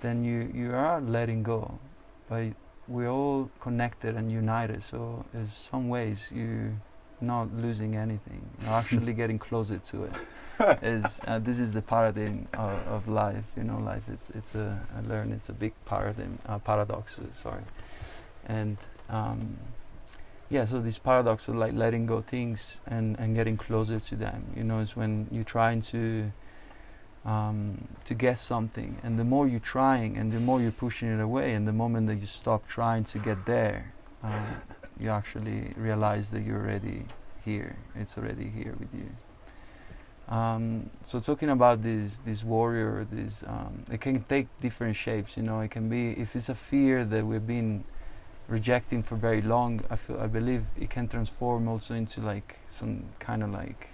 Then 0.00 0.24
you 0.24 0.50
you 0.54 0.72
are 0.72 1.00
letting 1.00 1.42
go, 1.42 1.78
but 2.28 2.52
we're 2.88 3.08
all 3.10 3.50
connected 3.60 4.16
and 4.16 4.30
united. 4.30 4.82
So 4.82 5.24
in 5.34 5.46
some 5.48 5.88
ways 5.88 6.28
you 6.32 6.76
not 7.20 7.54
losing 7.54 7.96
anything. 7.96 8.48
You're 8.62 8.72
actually 8.72 9.12
getting 9.22 9.38
closer 9.38 9.78
to 9.78 10.04
it. 10.04 10.12
is 10.82 11.20
uh, 11.26 11.38
this 11.38 11.58
is 11.58 11.72
the 11.72 11.82
paradigm 11.82 12.46
of, 12.54 12.86
of 12.86 13.08
life. 13.08 13.44
You 13.56 13.64
know, 13.64 13.78
life. 13.78 14.02
It's 14.12 14.30
it's 14.30 14.54
a 14.54 14.78
I 14.96 15.08
learned 15.08 15.32
it's 15.32 15.48
a 15.48 15.52
big 15.52 15.72
paradigm 15.86 16.38
uh, 16.46 16.58
paradox. 16.58 17.16
Sorry, 17.34 17.62
and 18.50 18.76
um, 19.08 19.58
yeah. 20.48 20.64
So 20.64 20.80
this 20.80 20.98
paradox 20.98 21.48
of 21.48 21.56
like 21.56 21.74
letting 21.74 22.06
go 22.06 22.20
things 22.20 22.78
and 22.86 23.18
and 23.18 23.34
getting 23.34 23.56
closer 23.56 24.00
to 24.00 24.16
them. 24.16 24.40
You 24.56 24.64
know, 24.64 24.80
is 24.80 24.96
when 24.96 25.28
you're 25.30 25.50
trying 25.58 25.82
to 25.92 26.32
um, 27.24 27.88
to 28.04 28.14
get 28.14 28.38
something, 28.38 28.98
and 29.02 29.18
the 29.18 29.24
more 29.24 29.46
you're 29.46 29.68
trying, 29.78 30.16
and 30.16 30.32
the 30.32 30.40
more 30.40 30.60
you're 30.60 30.78
pushing 30.86 31.08
it 31.08 31.20
away, 31.20 31.54
and 31.54 31.66
the 31.66 31.72
moment 31.72 32.06
that 32.08 32.16
you 32.16 32.26
stop 32.26 32.66
trying 32.66 33.04
to 33.04 33.18
get 33.18 33.46
there, 33.46 33.92
uh, 34.22 34.54
you 34.98 35.10
actually 35.10 35.72
realize 35.76 36.30
that 36.30 36.42
you're 36.42 36.60
already 36.60 37.04
here. 37.44 37.76
It's 37.94 38.16
already 38.18 38.48
here 38.48 38.74
with 38.78 38.92
you. 38.94 39.10
Um, 40.34 40.90
so 41.04 41.18
talking 41.20 41.50
about 41.50 41.82
this 41.82 42.18
this 42.18 42.44
warrior, 42.44 43.06
this 43.10 43.42
um, 43.46 43.84
it 43.90 44.00
can 44.00 44.24
take 44.24 44.46
different 44.60 44.96
shapes. 44.96 45.36
You 45.36 45.42
know, 45.42 45.60
it 45.60 45.70
can 45.70 45.88
be 45.88 46.12
if 46.12 46.36
it's 46.36 46.48
a 46.48 46.54
fear 46.54 47.04
that 47.04 47.26
we've 47.26 47.46
been 47.46 47.84
rejecting 48.50 49.02
for 49.02 49.16
very 49.16 49.40
long. 49.40 49.80
I 49.88 49.96
feel 49.96 50.18
I 50.20 50.26
believe 50.26 50.64
it 50.78 50.90
can 50.90 51.08
transform 51.08 51.68
also 51.68 51.94
into 51.94 52.20
like 52.20 52.56
some 52.68 53.04
kind 53.18 53.42
of 53.42 53.50
like 53.50 53.88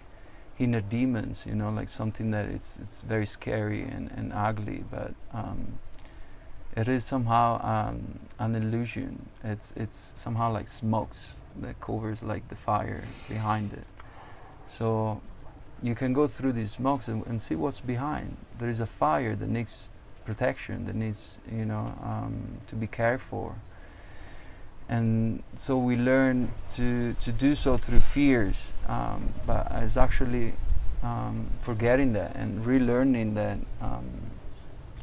inner 0.59 0.81
demons. 0.81 1.45
You 1.47 1.55
know, 1.55 1.71
like 1.71 1.89
something 1.89 2.31
that 2.33 2.47
it's 2.47 2.79
it's 2.83 3.03
very 3.03 3.27
scary 3.27 3.83
and, 3.83 4.11
and 4.17 4.33
ugly, 4.33 4.83
but 4.91 5.15
um, 5.33 5.79
it 6.77 6.89
is 6.89 7.05
somehow 7.05 7.61
um, 7.63 8.19
an 8.39 8.55
illusion. 8.55 9.29
It's 9.45 9.73
it's 9.77 10.15
somehow 10.17 10.53
like 10.53 10.69
smokes 10.69 11.37
that 11.61 11.81
covers 11.81 12.23
like 12.23 12.49
the 12.49 12.57
fire 12.57 13.05
behind 13.29 13.73
it. 13.75 13.87
So 14.69 15.21
you 15.83 15.95
can 15.95 16.15
go 16.15 16.27
through 16.27 16.53
these 16.53 16.73
smokes 16.73 17.09
and, 17.09 17.27
and 17.27 17.41
see 17.41 17.55
what's 17.55 17.81
behind. 17.81 18.39
There 18.59 18.71
is 18.71 18.81
a 18.81 18.87
fire 18.87 19.37
that 19.37 19.49
needs 19.49 19.91
protection, 20.25 20.87
that 20.87 20.97
needs 20.97 21.37
you 21.53 21.67
know 21.67 21.95
um, 22.03 22.55
to 22.69 22.75
be 22.75 22.87
cared 22.87 23.21
for. 23.21 23.57
And 24.89 25.43
so 25.57 25.79
we 25.79 25.97
learn 25.97 26.51
to 26.75 27.15
to 27.15 27.33
do 27.33 27.55
so 27.55 27.77
through 27.77 28.01
fears, 28.01 28.69
um, 28.87 29.33
but 29.47 29.67
it's 29.73 29.97
actually 29.97 30.55
um, 31.03 31.49
forgetting 31.61 32.13
that 32.13 32.37
and 32.37 32.65
relearning 32.65 33.35
that 33.35 33.59
um, 33.81 34.07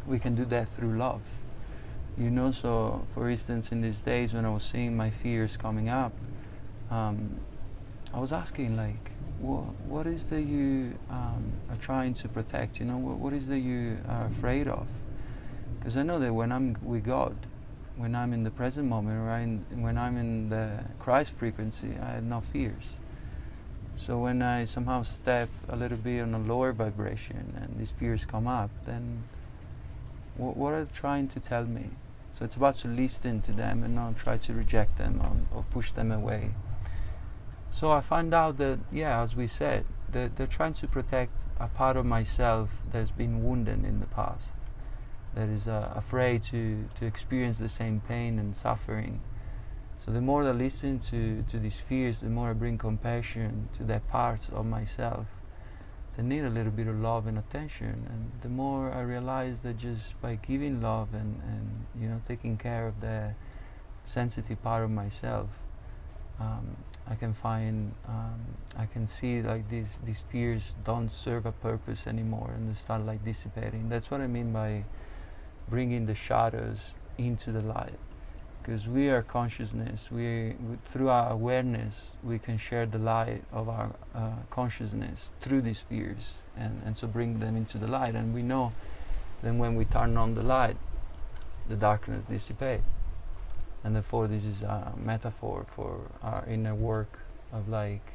we 0.06 0.20
can 0.20 0.36
do 0.36 0.46
that 0.46 0.70
through 0.70 0.98
love. 0.98 1.22
You 2.18 2.30
know, 2.30 2.52
so 2.52 3.06
for 3.14 3.30
instance, 3.30 3.72
in 3.72 3.82
these 3.82 4.00
days 4.00 4.34
when 4.34 4.46
I 4.46 4.50
was 4.50 4.64
seeing 4.64 4.96
my 4.96 5.10
fears 5.10 5.58
coming 5.58 5.90
up, 5.90 6.14
um, 6.90 7.40
I 8.14 8.20
was 8.20 8.32
asking 8.32 8.78
like, 8.78 9.12
what 9.40 9.64
what 9.86 10.08
is 10.08 10.30
that 10.30 10.44
you 10.44 10.94
um, 11.10 11.54
are 11.70 11.78
trying 11.82 12.14
to 12.16 12.30
protect? 12.30 12.80
You 12.80 12.86
know, 12.86 12.98
what 12.98 13.18
what 13.18 13.34
is 13.34 13.48
that 13.48 13.60
you 13.60 13.98
are 14.08 14.28
afraid 14.28 14.68
of? 14.68 14.88
Because 15.80 15.98
I 15.98 16.04
know 16.04 16.20
that 16.20 16.34
when 16.34 16.52
I'm 16.54 16.78
with 16.82 17.04
God, 17.04 17.36
when 17.96 18.16
I'm 18.16 18.34
in 18.34 18.44
the 18.44 18.52
present 18.52 18.88
moment, 18.88 19.66
in, 19.72 19.82
when 19.82 19.98
I'm 19.98 20.18
in 20.18 20.50
the 20.50 20.86
Christ 21.00 21.34
frequency, 21.34 21.96
I 22.02 22.12
have 22.12 22.24
no 22.24 22.42
fears. 22.42 22.94
So 23.96 24.18
when 24.18 24.42
I 24.42 24.66
somehow 24.66 25.04
step 25.04 25.50
a 25.70 25.76
little 25.76 25.98
bit 25.98 26.22
on 26.22 26.34
a 26.34 26.40
lower 26.40 26.74
vibration 26.74 27.54
and 27.62 27.80
these 27.80 27.92
fears 27.92 28.26
come 28.26 28.48
up, 28.48 28.72
then 28.86 29.24
what, 30.36 30.58
what 30.58 30.74
are 30.74 30.86
they 30.86 30.92
trying 30.94 31.28
to 31.30 31.40
tell 31.40 31.66
me? 31.66 31.92
So 32.32 32.44
it's 32.44 32.56
about 32.56 32.78
to 32.78 32.88
listen 32.88 33.42
to 33.42 33.52
them 33.52 33.84
and 33.84 33.94
not 33.94 34.18
try 34.18 34.38
to 34.38 34.54
reject 34.54 34.98
them 34.98 35.22
or, 35.22 35.60
or 35.60 35.66
push 35.70 35.92
them 35.92 36.12
away. 36.12 36.52
So 37.72 37.92
I 37.92 38.02
find 38.02 38.34
out 38.34 38.58
that, 38.58 38.80
yeah, 38.92 39.22
as 39.22 39.36
we 39.36 39.48
said, 39.48 39.86
they're, 40.10 40.30
they're 40.30 40.48
trying 40.48 40.74
to 40.76 40.88
protect 40.88 41.38
a 41.60 41.68
part 41.68 41.96
of 41.96 42.06
myself 42.06 42.72
that's 42.92 43.12
been 43.12 43.44
wounded 43.44 43.86
in 43.86 44.00
the 44.00 44.08
past, 44.08 44.50
that 45.36 45.50
is 45.50 45.68
uh, 45.68 45.92
afraid 45.96 46.44
to, 46.44 46.86
to 47.00 47.06
experience 47.06 47.58
the 47.58 47.70
same 47.70 48.02
pain 48.08 48.40
and 48.40 48.56
suffering. 48.56 49.22
So 50.06 50.12
the 50.12 50.22
more 50.22 50.44
I 50.44 50.52
listen 50.52 51.00
to, 51.00 51.44
to 51.50 51.60
these 51.60 51.80
fears, 51.80 52.20
the 52.20 52.30
more 52.30 52.50
I 52.50 52.54
bring 52.54 52.78
compassion 52.78 53.70
to 53.78 53.84
that 53.86 54.08
parts 54.10 54.50
of 54.50 54.66
myself 54.66 55.28
that 56.16 56.24
need 56.24 56.44
a 56.44 56.50
little 56.50 56.72
bit 56.72 56.88
of 56.88 57.00
love 57.00 57.26
and 57.26 57.38
attention. 57.38 58.08
And 58.10 58.32
the 58.42 58.50
more 58.50 58.92
I 58.92 59.02
realize 59.02 59.60
that 59.60 59.78
just 59.78 60.20
by 60.22 60.36
giving 60.36 60.82
love 60.82 61.14
and, 61.14 61.42
and 61.48 61.86
you 62.00 62.08
know 62.08 62.22
taking 62.28 62.58
care 62.58 62.88
of 62.88 63.02
the 63.02 63.34
sensitive 64.04 64.62
part 64.62 64.84
of 64.84 64.92
myself, 64.92 65.48
um, 66.40 66.78
I 67.08 67.16
can 67.16 67.34
find 67.34 67.94
um, 68.08 68.58
I 68.78 68.86
can 68.86 69.08
see 69.08 69.42
like 69.42 69.70
these 69.70 69.98
these 70.06 70.22
fears 70.22 70.76
don't 70.84 71.12
serve 71.12 71.46
a 71.46 71.52
purpose 71.52 72.06
anymore 72.08 72.52
and 72.56 72.70
they 72.70 72.78
start 72.78 73.06
like 73.06 73.24
dissipating. 73.26 73.90
That's 73.90 74.12
what 74.12 74.22
I 74.22 74.28
mean 74.28 74.54
by 74.54 74.84
bringing 75.70 76.06
the 76.06 76.16
shadows 76.16 76.94
into 77.18 77.52
the 77.52 77.62
light 77.62 78.00
because 78.64 78.88
we 78.88 79.10
are 79.10 79.22
consciousness. 79.22 80.10
We, 80.10 80.56
we, 80.60 80.78
through 80.86 81.10
our 81.10 81.32
awareness, 81.32 82.12
we 82.24 82.40
can 82.40 82.58
share 82.58 82.86
the 82.86 82.98
light 82.98 83.44
of 83.52 83.68
our 83.68 83.92
uh, 84.16 84.32
consciousness 84.50 85.32
through 85.42 85.62
these 85.62 85.82
fears, 85.82 86.36
and 86.56 86.82
and 86.86 86.98
so 86.98 87.08
bring 87.08 87.40
them 87.40 87.58
into 87.58 87.78
the 87.78 87.88
light. 87.88 88.16
And 88.16 88.34
we 88.34 88.42
know, 88.42 88.72
then 89.42 89.58
when 89.58 89.76
we 89.76 89.84
turn 89.84 90.18
on 90.18 90.36
the 90.36 90.44
light, 90.44 90.78
the 91.68 91.76
darkness 91.76 92.24
dissipates. 92.30 92.84
And 93.84 93.96
therefore, 93.96 94.28
this 94.28 94.46
is 94.46 94.62
a 94.62 94.94
metaphor 94.98 95.66
for 95.76 96.00
our 96.22 96.46
inner 96.48 96.74
work 96.74 97.20
of 97.52 97.68
like 97.68 98.14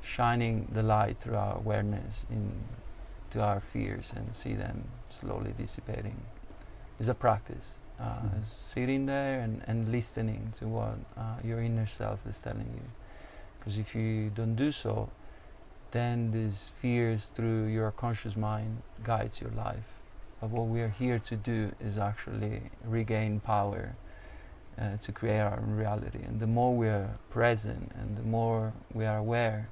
shining 0.00 0.68
the 0.72 0.82
light 0.82 1.18
through 1.20 1.36
our 1.36 1.56
awareness 1.56 2.24
into 2.30 3.42
our 3.42 3.60
fears 3.60 4.14
and 4.16 4.34
see 4.34 4.54
them 4.54 4.84
slowly 5.10 5.52
dissipating. 5.58 6.16
It's 6.98 7.08
a 7.08 7.14
practice 7.14 7.78
uh, 8.00 8.04
mm-hmm. 8.04 8.42
sitting 8.44 9.06
there 9.06 9.40
and, 9.40 9.62
and 9.66 9.90
listening 9.90 10.52
to 10.58 10.66
what 10.66 10.98
uh, 11.16 11.36
your 11.44 11.60
inner 11.60 11.86
self 11.86 12.20
is 12.28 12.38
telling 12.38 12.70
you. 12.74 12.90
Because 13.58 13.78
if 13.78 13.94
you 13.94 14.30
don't 14.34 14.56
do 14.56 14.72
so, 14.72 15.10
then 15.90 16.32
these 16.32 16.72
fears 16.80 17.26
through 17.26 17.66
your 17.66 17.90
conscious 17.90 18.36
mind 18.36 18.82
guides 19.04 19.40
your 19.40 19.50
life. 19.50 19.94
But 20.40 20.50
what 20.50 20.68
we 20.68 20.80
are 20.80 20.88
here 20.88 21.18
to 21.18 21.36
do 21.36 21.72
is 21.80 21.98
actually 21.98 22.62
regain 22.84 23.40
power 23.40 23.96
uh, 24.78 24.96
to 25.02 25.12
create 25.12 25.40
our 25.40 25.58
own 25.58 25.76
reality. 25.76 26.20
And 26.22 26.38
the 26.38 26.46
more 26.46 26.74
we 26.74 26.88
are 26.88 27.18
present 27.30 27.90
and 27.98 28.16
the 28.16 28.22
more 28.22 28.72
we 28.94 29.06
are 29.06 29.18
aware 29.18 29.68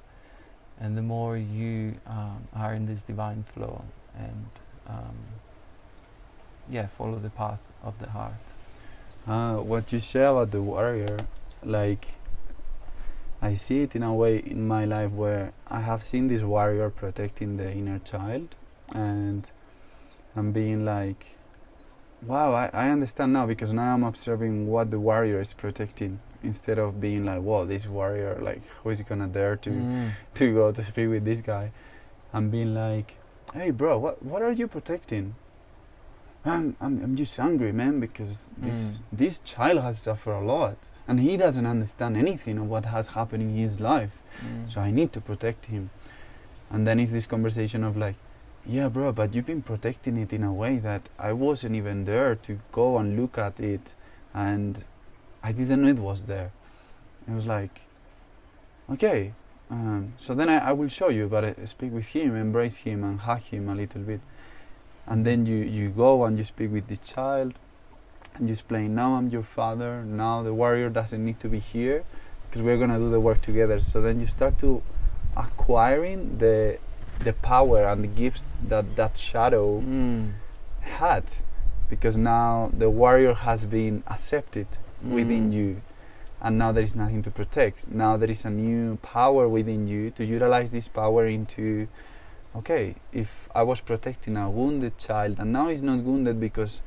and 0.79 0.97
the 0.97 1.01
more 1.01 1.37
you 1.37 1.95
um, 2.05 2.47
are 2.53 2.73
in 2.73 2.85
this 2.85 3.03
divine 3.03 3.43
flow 3.53 3.83
and 4.17 4.45
um, 4.87 5.15
yeah, 6.69 6.87
follow 6.87 7.19
the 7.19 7.29
path 7.29 7.59
of 7.83 7.97
the 7.99 8.09
heart. 8.09 8.33
Uh, 9.27 9.55
what 9.55 9.91
you 9.91 9.99
say 9.99 10.23
about 10.23 10.51
the 10.51 10.61
warrior, 10.61 11.17
like 11.63 12.07
I 13.41 13.53
see 13.53 13.81
it 13.81 13.95
in 13.95 14.03
a 14.03 14.13
way 14.13 14.37
in 14.37 14.67
my 14.67 14.85
life 14.85 15.11
where 15.11 15.53
I 15.67 15.81
have 15.81 16.01
seen 16.01 16.27
this 16.27 16.41
warrior 16.41 16.89
protecting 16.89 17.57
the 17.57 17.71
inner 17.71 17.99
child, 17.99 18.55
and 18.93 19.49
I'm 20.35 20.51
being 20.51 20.85
like, 20.85 21.35
wow, 22.21 22.53
I, 22.53 22.69
I 22.73 22.89
understand 22.89 23.33
now 23.33 23.45
because 23.45 23.71
now 23.71 23.93
I'm 23.93 24.03
observing 24.03 24.67
what 24.67 24.91
the 24.91 24.99
warrior 24.99 25.39
is 25.39 25.53
protecting 25.53 26.19
instead 26.41 26.79
of 26.79 26.99
being 27.01 27.25
like, 27.25 27.41
whoa, 27.41 27.65
this 27.65 27.87
warrior, 27.87 28.39
like, 28.41 28.61
who 28.83 28.89
is 28.89 29.01
gonna 29.01 29.27
dare 29.27 29.55
to 29.57 29.69
mm. 29.69 30.11
to 30.35 30.53
go 30.53 30.71
to 30.71 30.83
speak 30.83 31.09
with 31.09 31.25
this 31.25 31.41
guy? 31.41 31.71
I'm 32.33 32.49
being 32.49 32.73
like, 32.73 33.17
hey, 33.53 33.71
bro, 33.71 33.97
what 33.97 34.23
what 34.23 34.41
are 34.41 34.51
you 34.51 34.67
protecting? 34.67 35.35
I'm, 36.47 36.75
I'm, 36.79 37.03
I'm 37.03 37.15
just 37.15 37.39
angry, 37.39 37.71
man, 37.71 37.99
because 37.99 38.47
this, 38.57 38.97
mm. 38.97 39.01
this 39.11 39.39
child 39.39 39.79
has 39.81 39.99
suffered 39.99 40.35
a 40.35 40.41
lot. 40.41 40.89
And 41.07 41.19
he 41.19 41.37
doesn't 41.37 41.65
understand 41.65 42.17
anything 42.17 42.57
of 42.57 42.69
what 42.69 42.85
has 42.85 43.09
happened 43.09 43.43
in 43.43 43.55
his 43.55 43.79
life. 43.79 44.21
Mm. 44.43 44.69
So 44.69 44.81
I 44.81 44.91
need 44.91 45.13
to 45.13 45.21
protect 45.21 45.67
him. 45.67 45.89
And 46.69 46.85
then 46.85 46.99
it's 46.99 47.11
this 47.11 47.25
conversation 47.25 47.83
of 47.83 47.95
like, 47.95 48.15
yeah, 48.65 48.89
bro, 48.89 49.13
but 49.13 49.33
you've 49.33 49.45
been 49.45 49.61
protecting 49.61 50.17
it 50.17 50.33
in 50.33 50.43
a 50.43 50.51
way 50.51 50.77
that 50.77 51.07
I 51.17 51.31
wasn't 51.31 51.75
even 51.75 52.03
there 52.03 52.35
to 52.35 52.59
go 52.71 52.97
and 52.97 53.17
look 53.19 53.37
at 53.37 53.59
it. 53.59 53.93
And 54.33 54.83
I 55.41 55.53
didn't 55.53 55.81
know 55.81 55.87
it 55.87 55.99
was 55.99 56.25
there. 56.25 56.51
It 57.27 57.33
was 57.33 57.45
like, 57.45 57.81
okay. 58.91 59.33
Um, 59.69 60.13
so 60.17 60.33
then 60.33 60.49
I, 60.49 60.69
I 60.69 60.71
will 60.73 60.89
show 60.89 61.09
you, 61.09 61.27
but 61.27 61.43
I 61.45 61.65
speak 61.65 61.93
with 61.93 62.07
him, 62.07 62.35
embrace 62.35 62.77
him, 62.77 63.03
and 63.03 63.19
hug 63.19 63.41
him 63.41 63.69
a 63.69 63.75
little 63.75 64.01
bit 64.01 64.21
and 65.07 65.25
then 65.25 65.45
you, 65.45 65.55
you 65.55 65.89
go 65.89 66.25
and 66.25 66.37
you 66.37 66.43
speak 66.43 66.71
with 66.71 66.87
the 66.87 66.97
child 66.97 67.53
and 68.35 68.47
you 68.47 68.53
explain 68.53 68.93
now 68.93 69.13
i'm 69.13 69.29
your 69.29 69.43
father 69.43 70.03
now 70.03 70.43
the 70.43 70.53
warrior 70.53 70.89
doesn't 70.89 71.23
need 71.23 71.39
to 71.39 71.47
be 71.47 71.59
here 71.59 72.03
because 72.45 72.61
we're 72.61 72.77
going 72.77 72.89
to 72.89 72.97
do 72.97 73.09
the 73.09 73.19
work 73.19 73.41
together 73.41 73.79
so 73.79 74.01
then 74.01 74.19
you 74.19 74.27
start 74.27 74.57
to 74.59 74.81
acquiring 75.35 76.37
the 76.37 76.77
the 77.19 77.33
power 77.33 77.87
and 77.87 78.03
the 78.03 78.07
gifts 78.07 78.57
that 78.63 78.95
that 78.95 79.17
shadow 79.17 79.81
mm. 79.81 80.31
had 80.81 81.23
because 81.89 82.15
now 82.15 82.69
the 82.77 82.89
warrior 82.89 83.33
has 83.33 83.65
been 83.65 84.03
accepted 84.07 84.67
mm. 85.03 85.11
within 85.11 85.51
you 85.51 85.81
and 86.41 86.57
now 86.57 86.71
there 86.71 86.83
is 86.83 86.95
nothing 86.95 87.23
to 87.23 87.31
protect 87.31 87.87
now 87.87 88.15
there 88.17 88.29
is 88.29 88.45
a 88.45 88.49
new 88.49 88.97
power 88.97 89.47
within 89.47 89.87
you 89.87 90.11
to 90.11 90.23
utilize 90.23 90.71
this 90.71 90.87
power 90.87 91.25
into 91.25 91.87
okay, 92.57 92.95
if 93.13 93.49
I 93.53 93.63
was 93.63 93.81
protecting 93.81 94.37
a 94.37 94.49
wounded 94.49 94.97
child 94.97 95.39
and 95.39 95.53
now 95.53 95.69
he's 95.69 95.81
not 95.81 95.99
wounded 95.99 96.39
because 96.39 96.81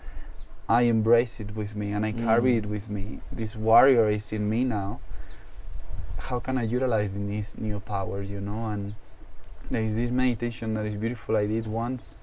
I 0.69 0.83
embrace 0.83 1.41
it 1.41 1.55
with 1.55 1.77
me 1.77 1.93
and 1.93 2.05
I 2.05 2.13
mm. 2.13 2.25
carry 2.25 2.57
it 2.57 2.67
with 2.67 2.91
me, 2.91 3.21
this 3.33 3.57
warrior 3.57 4.09
is 4.09 4.33
in 4.33 4.49
me 4.49 4.65
now, 4.65 5.01
how 6.19 6.39
can 6.41 6.59
I 6.59 6.63
utilize 6.63 7.15
this 7.15 7.57
new 7.57 7.81
power, 7.81 8.23
you 8.23 8.41
know? 8.41 8.67
And 8.67 8.95
there 9.71 9.83
is 9.83 9.97
this 9.97 10.11
meditation 10.11 10.75
that 10.75 10.87
is 10.87 10.97
beautiful 10.97 11.37
I 11.37 11.47
did 11.47 11.67
once. 11.67 12.15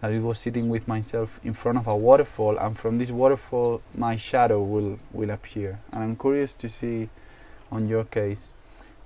That 0.00 0.10
I 0.10 0.18
was 0.18 0.38
sitting 0.38 0.68
with 0.68 0.88
myself 0.88 1.38
in 1.44 1.52
front 1.52 1.78
of 1.78 1.86
a 1.86 1.94
waterfall, 1.94 2.58
and 2.58 2.76
from 2.76 2.98
this 2.98 3.12
waterfall, 3.12 3.82
my 3.94 4.16
shadow 4.16 4.60
will, 4.60 4.98
will 5.12 5.30
appear. 5.30 5.78
And 5.92 6.02
I'm 6.02 6.16
curious 6.16 6.54
to 6.54 6.68
see 6.68 7.08
on 7.70 7.88
your 7.88 8.02
case. 8.02 8.52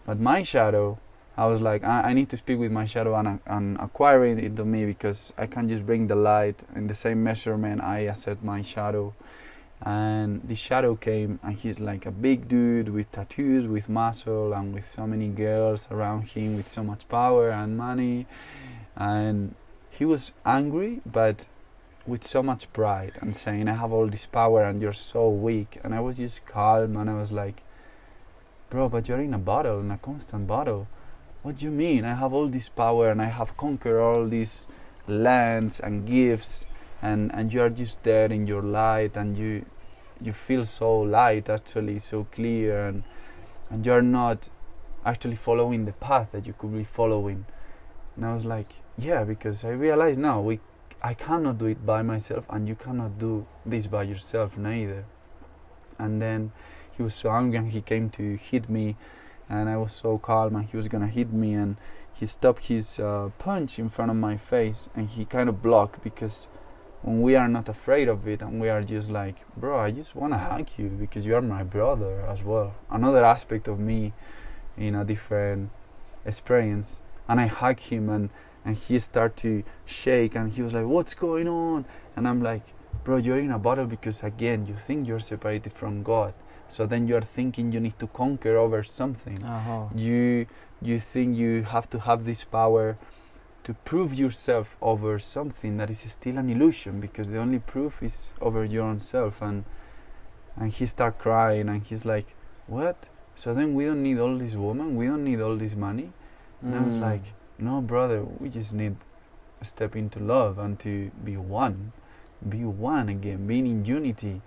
But 0.07 0.19
my 0.19 0.42
shadow 0.42 0.99
I 1.38 1.46
was 1.46 1.61
like, 1.61 1.85
I, 1.85 2.11
I 2.11 2.12
need 2.14 2.31
to 2.31 2.37
speak 2.37 2.59
with 2.59 2.72
my 2.72 2.87
shadow 2.87 3.14
and, 3.14 3.40
and 3.46 3.77
acquire 3.79 4.25
it 4.25 4.57
to 4.57 4.64
me 4.64 4.87
because 4.87 5.35
I 5.37 5.46
can't 5.46 5.68
just 5.68 5.85
bring 5.85 6.07
the 6.07 6.16
light 6.16 6.64
in 6.75 6.87
the 6.87 6.94
same 6.94 7.22
measurement 7.22 7.83
I 7.83 8.01
accept 8.01 8.42
my 8.42 8.62
shadow. 8.62 9.14
And 9.83 10.49
the 10.49 10.55
shadow 10.55 10.96
came, 10.96 11.38
and 11.42 11.55
he's 11.55 11.79
like 11.79 12.07
a 12.07 12.11
big 12.11 12.49
dude 12.49 12.88
with 12.88 13.12
tattoos, 13.12 13.66
with 13.66 13.90
muscle, 13.90 14.55
and 14.55 14.72
with 14.75 14.87
so 14.87 15.07
many 15.07 15.29
girls 15.29 15.87
around 15.90 16.29
him, 16.29 16.57
with 16.57 16.68
so 16.68 16.83
much 16.83 17.07
power 17.09 17.51
and 17.51 17.77
money. 17.77 18.27
And 18.96 19.55
he 19.90 20.07
was 20.07 20.33
angry, 20.46 21.03
but 21.05 21.44
with 22.07 22.25
so 22.25 22.42
much 22.42 22.72
pride, 22.72 23.18
and 23.20 23.37
saying, 23.37 23.68
I 23.68 23.75
have 23.75 23.92
all 23.92 24.07
this 24.07 24.25
power, 24.25 24.64
and 24.64 24.81
you're 24.81 24.94
so 24.94 25.29
weak. 25.29 25.79
And 25.85 25.94
I 25.94 26.01
was 26.01 26.16
just 26.16 26.46
calm, 26.46 26.96
and 26.96 27.11
I 27.11 27.14
was 27.14 27.31
like, 27.31 27.62
Bro, 28.70 28.88
but 28.88 29.09
you're 29.09 29.20
in 29.20 29.35
a 29.35 29.38
battle, 29.38 29.81
in 29.81 29.90
a 29.90 29.99
constant 29.99 30.49
battle 30.49 30.88
what 31.46 31.59
do 31.59 31.66
you 31.66 31.70
mean? 31.70 32.04
I 32.04 32.14
have 32.14 32.32
all 32.32 32.48
this 32.48 32.68
power 32.68 33.09
and 33.09 33.22
I 33.22 33.26
have 33.26 33.56
conquered 33.56 34.00
all 34.00 34.26
these 34.26 34.66
lands 35.06 35.78
and 35.78 36.04
gifts 36.04 36.66
and, 37.00 37.32
and 37.32 37.52
you 37.52 37.61
are 37.61 37.70
just 37.70 38.02
there 38.02 38.32
in 38.32 38.48
your 38.48 38.62
light 38.62 39.16
and 39.16 39.37
you 39.37 39.64
you 40.20 40.32
feel 40.32 40.64
so 40.64 40.98
light 40.98 41.48
actually, 41.48 42.00
so 42.00 42.24
clear 42.32 42.88
and 42.88 43.04
and 43.70 43.87
you're 43.87 44.02
not 44.02 44.48
actually 45.04 45.37
following 45.37 45.85
the 45.85 45.92
path 45.92 46.32
that 46.32 46.48
you 46.48 46.52
could 46.52 46.74
be 46.74 46.82
following. 46.82 47.46
And 48.16 48.26
I 48.26 48.35
was 48.35 48.44
like, 48.44 48.70
yeah, 48.98 49.22
because 49.22 49.64
I 49.64 49.70
realize 49.70 50.18
now 50.18 50.40
we 50.40 50.59
I 51.00 51.14
cannot 51.14 51.59
do 51.59 51.66
it 51.66 51.87
by 51.87 52.02
myself 52.02 52.44
and 52.50 52.66
you 52.66 52.74
cannot 52.74 53.20
do 53.20 53.46
this 53.64 53.87
by 53.87 54.02
yourself 54.02 54.59
neither. 54.59 55.04
And 55.96 56.20
then 56.20 56.50
he 56.96 57.04
was 57.04 57.14
so 57.14 57.30
angry 57.30 57.59
and 57.59 57.70
he 57.70 57.82
came 57.82 58.11
to 58.11 58.35
hit 58.35 58.68
me 58.68 58.96
and 59.48 59.68
I 59.68 59.76
was 59.76 59.92
so 59.92 60.18
calm 60.18 60.56
and 60.56 60.64
he 60.64 60.76
was 60.76 60.88
gonna 60.88 61.06
hit 61.06 61.32
me 61.32 61.54
and 61.54 61.76
he 62.12 62.26
stopped 62.26 62.64
his 62.66 62.98
uh, 62.98 63.30
punch 63.38 63.78
in 63.78 63.88
front 63.88 64.11
of 64.11 64.16
my 64.16 64.37
face 64.37 64.88
and 64.94 65.09
he 65.09 65.24
kind 65.24 65.48
of 65.48 65.62
blocked 65.62 66.02
because 66.02 66.48
when 67.02 67.22
we 67.22 67.37
are 67.37 67.48
not 67.48 67.68
afraid 67.68 68.09
of 68.09 68.26
it 68.26 68.42
and 68.42 68.61
we 68.61 68.68
are 68.68 68.82
just 68.82 69.11
like 69.11 69.37
bro 69.56 69.78
I 69.78 69.90
just 69.90 70.14
wanna 70.14 70.38
hug 70.38 70.68
you 70.76 70.88
because 70.88 71.26
you 71.26 71.35
are 71.37 71.42
my 71.42 71.62
brother 71.62 72.24
as 72.26 72.42
well 72.42 72.74
another 72.90 73.24
aspect 73.24 73.68
of 73.68 73.78
me 73.78 74.12
in 74.76 74.94
a 74.94 75.04
different 75.04 75.70
experience 76.24 77.00
and 77.28 77.40
I 77.40 77.46
hug 77.46 77.80
him 77.80 78.09
and 78.09 78.30
and 78.64 78.76
he 78.76 78.98
started 78.98 79.37
to 79.38 79.62
shake 79.85 80.35
and 80.35 80.52
he 80.52 80.62
was 80.62 80.74
like 80.74 80.87
what's 80.87 81.14
going 81.14 81.46
on 81.46 81.85
and 82.16 82.26
I'm 82.26 82.42
like 82.42 82.74
bro, 83.04 83.18
you're 83.18 83.38
in 83.38 83.52
a 83.52 83.59
battle 83.59 83.87
because 83.87 84.22
again, 84.24 84.66
you 84.66 84.74
think 84.74 85.06
you're 85.06 85.20
separated 85.20 85.72
from 85.72 86.02
God. 86.02 86.35
So 86.68 86.87
then 86.87 87.07
you 87.09 87.16
are 87.16 87.22
thinking 87.38 87.72
you 87.72 87.81
need 87.81 87.98
to 87.98 88.07
conquer 88.09 88.57
over 88.57 88.83
something. 88.83 89.42
Uh-huh. 89.44 89.87
You 89.94 90.46
you 90.83 90.98
think 91.00 91.37
you 91.37 91.62
have 91.62 91.88
to 91.90 91.98
have 92.00 92.24
this 92.24 92.44
power 92.44 92.96
to 93.64 93.74
prove 93.85 94.14
yourself 94.14 94.76
over 94.81 95.18
something 95.18 95.76
that 95.79 95.90
is 95.90 96.00
still 96.12 96.37
an 96.38 96.48
illusion 96.50 97.00
because 97.00 97.31
the 97.31 97.38
only 97.38 97.59
proof 97.59 98.02
is 98.02 98.31
over 98.40 98.64
your 98.64 98.85
own 98.85 99.00
self 99.00 99.40
and 99.42 99.64
and 100.57 100.72
he 100.72 100.87
start 100.87 101.18
crying 101.18 101.68
and 101.68 101.83
he's 101.83 102.05
like 102.05 102.35
what 102.66 103.09
so 103.35 103.52
then 103.55 103.74
we 103.74 103.85
don't 103.87 104.02
need 104.02 104.18
all 104.18 104.37
this 104.38 104.55
woman 104.55 104.94
we 104.96 105.07
don't 105.07 105.24
need 105.24 105.40
all 105.40 105.57
this 105.57 105.74
money 105.74 106.12
and 106.62 106.74
i 106.74 106.81
was 106.81 106.96
Mm. 106.96 107.02
like 107.11 107.24
no 107.59 107.81
brother 107.81 108.22
we 108.40 108.48
just 108.48 108.72
need 108.72 108.96
a 109.61 109.64
step 109.64 109.96
into 109.96 110.18
love 110.20 110.59
and 110.59 110.79
to 110.81 111.11
be 111.24 111.37
one 111.37 111.92
be 112.48 112.64
one 112.64 113.09
again 113.09 113.46
being 113.46 113.66
in 113.66 113.85
unity 113.85 114.40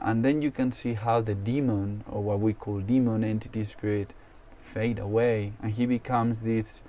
and 0.00 0.24
then 0.24 0.42
you 0.42 0.50
can 0.50 0.72
see 0.72 0.94
how 0.94 1.20
the 1.20 1.34
demon 1.34 2.04
or 2.10 2.22
what 2.22 2.40
we 2.40 2.52
call 2.52 2.80
demon 2.80 3.22
entity 3.22 3.64
spirit 3.64 4.14
fade 4.62 4.98
away. 4.98 5.52
And 5.62 5.72
he 5.72 5.86
becomes 5.86 6.40
this 6.40 6.82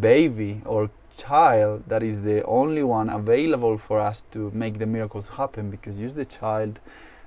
baby 0.00 0.62
or 0.64 0.90
child 1.16 1.84
that 1.88 2.02
is 2.02 2.22
the 2.22 2.44
only 2.44 2.82
one 2.82 3.08
available 3.08 3.78
for 3.78 4.00
us 4.00 4.24
to 4.32 4.50
make 4.52 4.78
the 4.78 4.86
miracles 4.86 5.30
happen 5.30 5.70
because 5.70 5.98
use 5.98 6.14
the 6.14 6.24
child. 6.24 6.80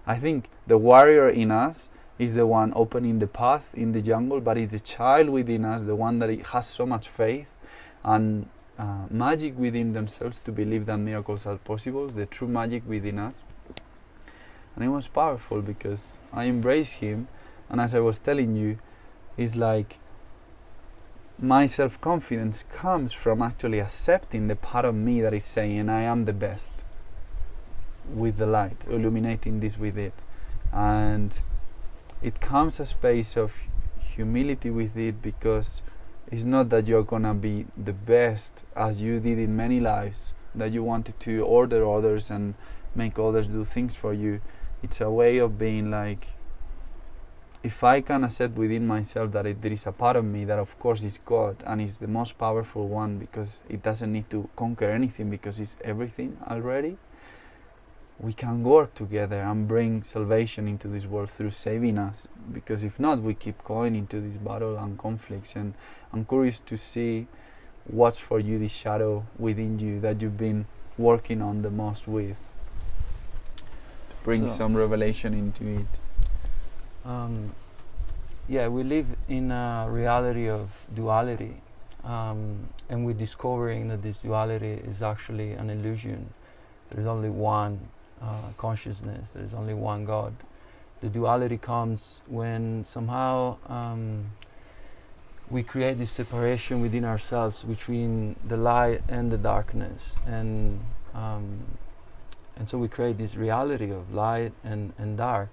I 0.05 0.17
think 0.17 0.49
the 0.67 0.77
warrior 0.77 1.29
in 1.29 1.51
us 1.51 1.89
is 2.17 2.33
the 2.33 2.45
one 2.45 2.73
opening 2.75 3.19
the 3.19 3.27
path 3.27 3.73
in 3.73 3.93
the 3.93 4.01
jungle 4.01 4.41
but 4.41 4.57
is 4.57 4.69
the 4.69 4.79
child 4.79 5.29
within 5.29 5.63
us 5.63 5.83
the 5.85 5.95
one 5.95 6.19
that 6.19 6.29
has 6.47 6.67
so 6.67 6.85
much 6.85 7.07
faith 7.07 7.47
and 8.03 8.47
uh, 8.77 9.05
magic 9.09 9.57
within 9.57 9.93
themselves 9.93 10.41
to 10.41 10.51
believe 10.51 10.85
that 10.85 10.97
miracles 10.97 11.45
are 11.45 11.57
possible 11.57 12.07
the 12.07 12.25
true 12.25 12.47
magic 12.47 12.83
within 12.87 13.17
us 13.19 13.35
and 14.79 14.87
it 14.87 14.91
was 14.91 15.07
powerful 15.07 15.61
because 15.61 16.17
i 16.33 16.45
embraced 16.45 16.95
him 16.95 17.27
and 17.69 17.81
as 17.81 17.93
i 17.93 17.99
was 17.99 18.19
telling 18.19 18.55
you 18.55 18.79
it's 19.37 19.55
like 19.55 19.99
my 21.41 21.65
self 21.65 22.01
confidence 22.01 22.65
comes 22.73 23.13
from 23.13 23.41
actually 23.41 23.79
accepting 23.79 24.47
the 24.47 24.57
part 24.57 24.83
of 24.83 24.93
me 24.93 25.21
that 25.21 25.33
is 25.33 25.45
saying 25.45 25.87
I 25.87 26.01
am 26.01 26.25
the 26.25 26.33
best 26.33 26.83
with 28.13 28.37
the 28.37 28.45
light, 28.45 28.83
illuminating 28.89 29.61
this 29.61 29.77
with 29.77 29.97
it. 29.97 30.25
And 30.73 31.39
it 32.21 32.41
comes 32.41 32.79
a 32.81 32.85
space 32.85 33.37
of 33.37 33.53
humility 34.15 34.69
with 34.69 34.97
it 34.97 35.21
because 35.21 35.81
it's 36.29 36.43
not 36.43 36.69
that 36.71 36.87
you're 36.87 37.03
gonna 37.03 37.33
be 37.33 37.67
the 37.81 37.93
best 37.93 38.65
as 38.75 39.01
you 39.01 39.21
did 39.21 39.39
in 39.39 39.55
many 39.55 39.79
lives, 39.79 40.33
that 40.53 40.73
you 40.73 40.83
wanted 40.83 41.21
to 41.21 41.41
order 41.45 41.89
others 41.89 42.29
and 42.29 42.55
make 42.93 43.17
others 43.17 43.47
do 43.47 43.63
things 43.63 43.95
for 43.95 44.13
you. 44.13 44.41
It's 44.81 45.01
a 45.01 45.11
way 45.11 45.37
of 45.37 45.57
being 45.57 45.91
like, 45.91 46.27
if 47.61 47.83
I 47.83 47.99
can 47.99 48.23
accept 48.23 48.55
within 48.55 48.87
myself 48.87 49.31
that 49.33 49.45
it, 49.45 49.61
there 49.61 49.73
is 49.73 49.85
a 49.85 49.91
part 49.91 50.15
of 50.15 50.23
me 50.23 50.45
that, 50.45 50.59
of 50.59 50.79
course, 50.79 51.03
is 51.03 51.17
God 51.17 51.57
and 51.65 51.81
is 51.81 51.97
the 51.97 52.07
most 52.07 52.37
powerful 52.37 52.87
one 52.87 53.17
because 53.17 53.59
it 53.67 53.83
doesn't 53.83 54.11
need 54.11 54.29
to 54.29 54.49
conquer 54.55 54.89
anything 54.89 55.29
because 55.29 55.59
it's 55.59 55.75
everything 55.83 56.37
already, 56.47 56.97
we 58.19 58.33
can 58.33 58.63
work 58.63 58.93
together 58.95 59.41
and 59.41 59.67
bring 59.67 60.03
salvation 60.03 60.67
into 60.67 60.87
this 60.87 61.05
world 61.05 61.29
through 61.29 61.51
saving 61.51 61.97
us. 61.97 62.27
Because 62.51 62.83
if 62.83 62.99
not, 62.99 63.21
we 63.21 63.33
keep 63.33 63.63
going 63.63 63.95
into 63.95 64.21
this 64.21 64.37
battle 64.37 64.77
and 64.77 64.97
conflicts. 64.97 65.55
And 65.55 65.73
I'm 66.13 66.25
curious 66.25 66.59
to 66.61 66.77
see 66.77 67.27
what's 67.85 68.19
for 68.19 68.39
you 68.39 68.59
the 68.59 68.67
shadow 68.67 69.25
within 69.37 69.79
you 69.79 69.99
that 70.01 70.21
you've 70.21 70.37
been 70.37 70.65
working 70.97 71.41
on 71.41 71.61
the 71.61 71.71
most 71.71 72.07
with. 72.07 72.48
Bring 74.29 74.47
So- 74.47 74.57
some 74.57 74.77
revelation 74.77 75.33
into 75.33 75.63
it. 75.81 75.91
um, 77.03 77.51
yeah, 78.47 78.67
we 78.67 78.83
live 78.83 79.07
in 79.27 79.51
a 79.51 79.87
reality 79.89 80.47
of 80.47 80.69
duality, 80.93 81.55
um, 82.03 82.67
and 82.89 83.05
we're 83.05 83.13
discovering 83.27 83.87
that 83.89 84.01
this 84.03 84.19
duality 84.19 84.73
is 84.91 85.01
actually 85.01 85.53
an 85.53 85.69
illusion. 85.71 86.29
There 86.89 86.99
is 86.99 87.07
only 87.07 87.29
one 87.31 87.79
uh, 88.21 88.51
consciousness. 88.57 89.29
There 89.31 89.43
is 89.43 89.53
only 89.55 89.73
one 89.73 90.05
God. 90.05 90.33
The 91.01 91.09
duality 91.09 91.57
comes 91.57 92.19
when 92.27 92.83
somehow 92.85 93.57
um, 93.67 94.31
we 95.49 95.63
create 95.63 95.97
this 95.97 96.11
separation 96.11 96.81
within 96.81 97.05
ourselves 97.05 97.63
between 97.63 98.35
the 98.47 98.57
light 98.57 99.01
and 99.07 99.31
the 99.31 99.37
darkness, 99.37 100.13
and 100.27 100.81
um, 101.15 101.45
and 102.59 102.67
so 102.67 102.77
we 102.77 102.89
create 102.89 103.17
this 103.17 103.35
reality 103.35 103.89
of 103.89 104.13
light 104.13 104.51
and, 104.63 104.93
and 104.97 105.17
dark 105.17 105.49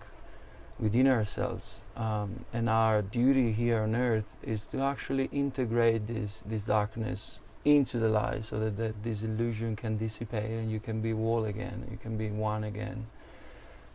within 0.79 1.07
ourselves. 1.07 1.79
Um, 1.97 2.45
and 2.53 2.69
our 2.69 3.01
duty 3.01 3.53
here 3.53 3.81
on 3.83 3.95
earth 3.95 4.37
is 4.42 4.66
to 4.66 4.81
actually 4.81 5.31
integrate 5.33 6.09
this, 6.09 6.42
this 6.45 6.64
darkness 6.64 7.38
into 7.64 7.99
the 7.99 8.09
light 8.09 8.45
so 8.45 8.59
that, 8.59 8.77
that 8.77 9.03
this 9.03 9.23
illusion 9.23 9.77
can 9.77 9.97
dissipate 9.97 10.51
and 10.51 10.71
you 10.71 10.81
can 10.81 11.01
be 11.01 11.12
whole 11.12 11.45
again, 11.45 11.87
you 11.90 11.97
can 11.97 12.19
be 12.19 12.29
one 12.29 12.64
again 12.64 13.07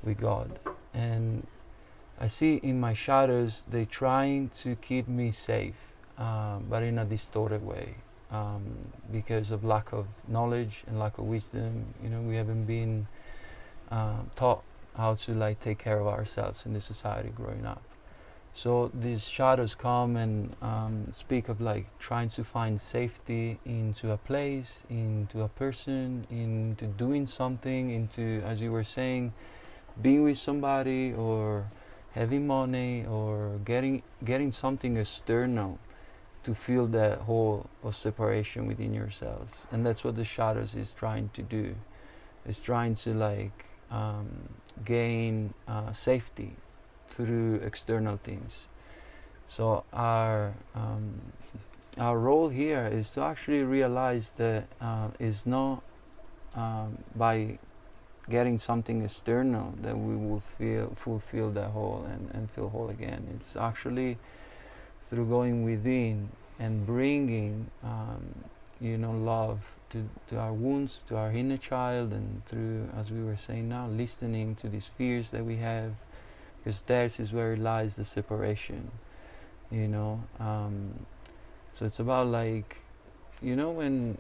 with 0.04 0.20
God. 0.20 0.60
And 0.94 1.46
I 2.20 2.28
see 2.28 2.56
in 2.56 2.80
my 2.80 2.94
shadows 2.94 3.64
they're 3.70 3.86
trying 3.86 4.50
to 4.62 4.76
keep 4.78 5.08
me 5.08 5.32
safe, 5.32 5.76
um, 6.18 6.66
but 6.70 6.82
in 6.82 6.98
a 6.98 7.06
distorted 7.06 7.66
way. 7.66 7.96
Um, 8.32 8.64
because 9.12 9.52
of 9.52 9.64
lack 9.66 9.92
of 9.92 10.08
knowledge 10.28 10.84
and 10.88 10.98
lack 10.98 11.18
of 11.18 11.26
wisdom, 11.26 11.94
you 12.02 12.10
know, 12.10 12.22
we 12.22 12.36
haven't 12.36 12.66
been 12.66 13.08
uh, 13.92 14.20
taught 14.38 14.64
how 14.96 15.16
to 15.16 15.34
like 15.34 15.60
take 15.60 15.80
care 15.80 16.00
of 16.00 16.08
ourselves 16.08 16.66
in 16.66 16.74
the 16.74 16.82
society 16.82 17.30
growing 17.30 17.66
up. 17.66 17.82
So 18.54 18.92
these 18.94 19.28
shadows 19.28 19.76
come 19.76 20.18
and 20.18 20.56
um, 20.62 21.08
speak 21.12 21.48
of 21.48 21.62
like 21.62 21.88
trying 22.00 22.30
to 22.30 22.44
find 22.44 22.82
safety 22.82 23.60
into 23.66 24.12
a 24.12 24.18
place, 24.18 24.80
into 24.90 25.42
a 25.42 25.48
person, 25.48 26.28
into 26.30 26.86
doing 26.86 27.28
something, 27.28 27.92
into 27.92 28.42
as 28.46 28.60
you 28.60 28.72
were 28.72 28.84
saying, 28.84 29.34
being 30.02 30.24
with 30.24 30.38
somebody 30.38 31.14
or 31.14 31.72
having 32.14 32.46
money 32.46 33.06
or 33.06 33.60
getting 33.64 34.04
getting 34.24 34.52
something 34.52 34.98
external 34.98 35.80
to 36.44 36.56
feel 36.56 36.88
that 36.88 37.20
hole 37.20 37.70
of 37.84 37.96
separation 37.96 38.68
within 38.68 38.94
yourselves. 38.94 39.52
And 39.72 39.86
that's 39.86 40.04
what 40.04 40.16
the 40.16 40.26
shadows 40.26 40.76
is 40.76 40.94
trying 40.94 41.30
to 41.34 41.42
do. 41.42 41.76
It's 42.46 42.62
trying 42.62 42.96
to 42.96 43.14
like 43.14 43.66
um, 43.92 44.28
gain 44.84 45.54
uh, 45.68 45.92
safety 45.92 46.56
through 47.10 47.56
external 47.56 48.18
things. 48.18 48.68
So 49.48 49.84
our 49.94 50.54
um, 50.74 51.22
our 51.98 52.18
role 52.18 52.50
here 52.50 52.90
is 52.92 53.12
to 53.12 53.22
actually 53.22 53.64
realize 53.64 54.32
that 54.38 54.68
uh, 54.80 55.10
it's 55.20 55.46
not 55.46 55.84
um, 56.56 57.00
by 57.16 57.60
getting 58.30 58.58
something 58.58 59.04
external 59.04 59.74
that 59.82 59.98
we 59.98 60.16
will 60.16 60.40
feel 60.40 60.94
fulfill 60.96 61.52
that 61.52 61.72
hole 61.72 62.06
and, 62.10 62.32
and 62.34 62.50
feel 62.52 62.70
whole 62.70 62.90
again. 62.90 63.28
It's 63.36 63.56
actually 63.56 64.18
through 65.12 65.28
going 65.28 65.64
within 65.64 66.30
and 66.58 66.88
bringing 66.88 67.70
um, 67.84 68.34
you 68.80 68.98
know 68.98 69.12
love 69.12 69.60
to, 69.92 70.10
to 70.28 70.40
our 70.40 70.54
wounds, 70.54 71.04
to 71.08 71.18
our 71.18 71.32
inner 71.32 71.58
child, 71.58 72.14
and 72.14 72.44
through, 72.46 72.90
as 72.98 73.12
we 73.12 73.22
were 73.24 73.36
saying 73.36 73.70
now, 73.70 73.88
listening 73.88 74.56
to 74.56 74.70
these 74.70 74.88
fears 74.88 75.30
that 75.32 75.46
we 75.46 75.58
have, 75.58 75.92
because 76.58 76.82
that 76.84 77.20
is 77.20 77.34
where 77.34 77.56
lies 77.58 77.96
the 77.96 78.06
separation, 78.06 78.90
you 79.70 79.88
know. 79.88 80.24
Um, 80.40 81.06
so 81.76 81.86
it's 81.86 82.00
about 82.00 82.28
like, 82.28 82.78
you 83.42 83.56
know, 83.56 83.70
when 83.70 84.18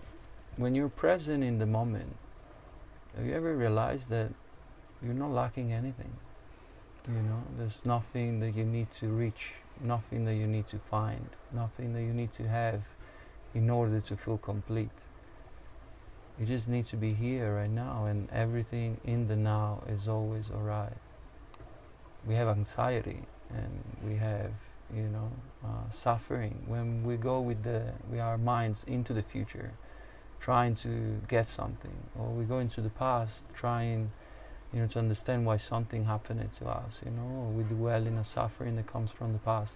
when 0.57 0.75
you're 0.75 0.89
present 0.89 1.43
in 1.43 1.57
the 1.57 1.65
moment, 1.65 2.15
have 3.15 3.25
you 3.25 3.33
ever 3.33 3.55
realized 3.55 4.09
that 4.09 4.29
you're 5.01 5.13
not 5.13 5.31
lacking 5.31 5.71
anything? 5.71 6.11
You 7.07 7.21
know, 7.21 7.43
there's 7.57 7.85
nothing 7.85 8.41
that 8.41 8.51
you 8.55 8.65
need 8.65 8.91
to 8.93 9.07
reach, 9.07 9.53
nothing 9.83 10.25
that 10.25 10.35
you 10.35 10.47
need 10.47 10.67
to 10.67 10.77
find, 10.77 11.29
nothing 11.51 11.93
that 11.93 12.01
you 12.01 12.13
need 12.13 12.31
to 12.33 12.47
have 12.47 12.81
in 13.53 13.69
order 13.69 13.99
to 13.99 14.15
feel 14.15 14.37
complete. 14.37 14.89
You 16.39 16.45
just 16.45 16.67
need 16.67 16.85
to 16.85 16.95
be 16.95 17.13
here 17.13 17.55
right 17.55 17.69
now, 17.69 18.05
and 18.05 18.29
everything 18.31 18.99
in 19.03 19.27
the 19.27 19.35
now 19.35 19.83
is 19.87 20.07
always 20.07 20.49
alright. 20.49 20.97
We 22.25 22.35
have 22.35 22.47
anxiety, 22.47 23.23
and 23.49 23.83
we 24.03 24.15
have, 24.17 24.51
you 24.95 25.03
know, 25.03 25.31
uh, 25.63 25.89
suffering 25.89 26.63
when 26.67 27.03
we 27.03 27.17
go 27.17 27.39
with 27.41 27.63
the 27.63 27.93
with 28.09 28.19
our 28.19 28.37
minds 28.37 28.83
into 28.85 29.13
the 29.13 29.21
future, 29.21 29.71
trying 30.39 30.75
to 30.75 31.21
get 31.27 31.47
something, 31.47 31.95
or 32.17 32.27
we 32.27 32.45
go 32.45 32.59
into 32.59 32.81
the 32.81 32.89
past 32.89 33.53
trying, 33.53 34.11
you 34.73 34.79
know, 34.81 34.87
to 34.87 34.99
understand 34.99 35.45
why 35.45 35.57
something 35.57 36.05
happened 36.05 36.49
to 36.59 36.67
us. 36.67 37.01
You 37.05 37.11
know, 37.11 37.53
we 37.55 37.63
dwell 37.63 38.07
in 38.07 38.17
a 38.17 38.23
suffering 38.23 38.75
that 38.77 38.87
comes 38.87 39.11
from 39.11 39.33
the 39.33 39.39
past. 39.39 39.75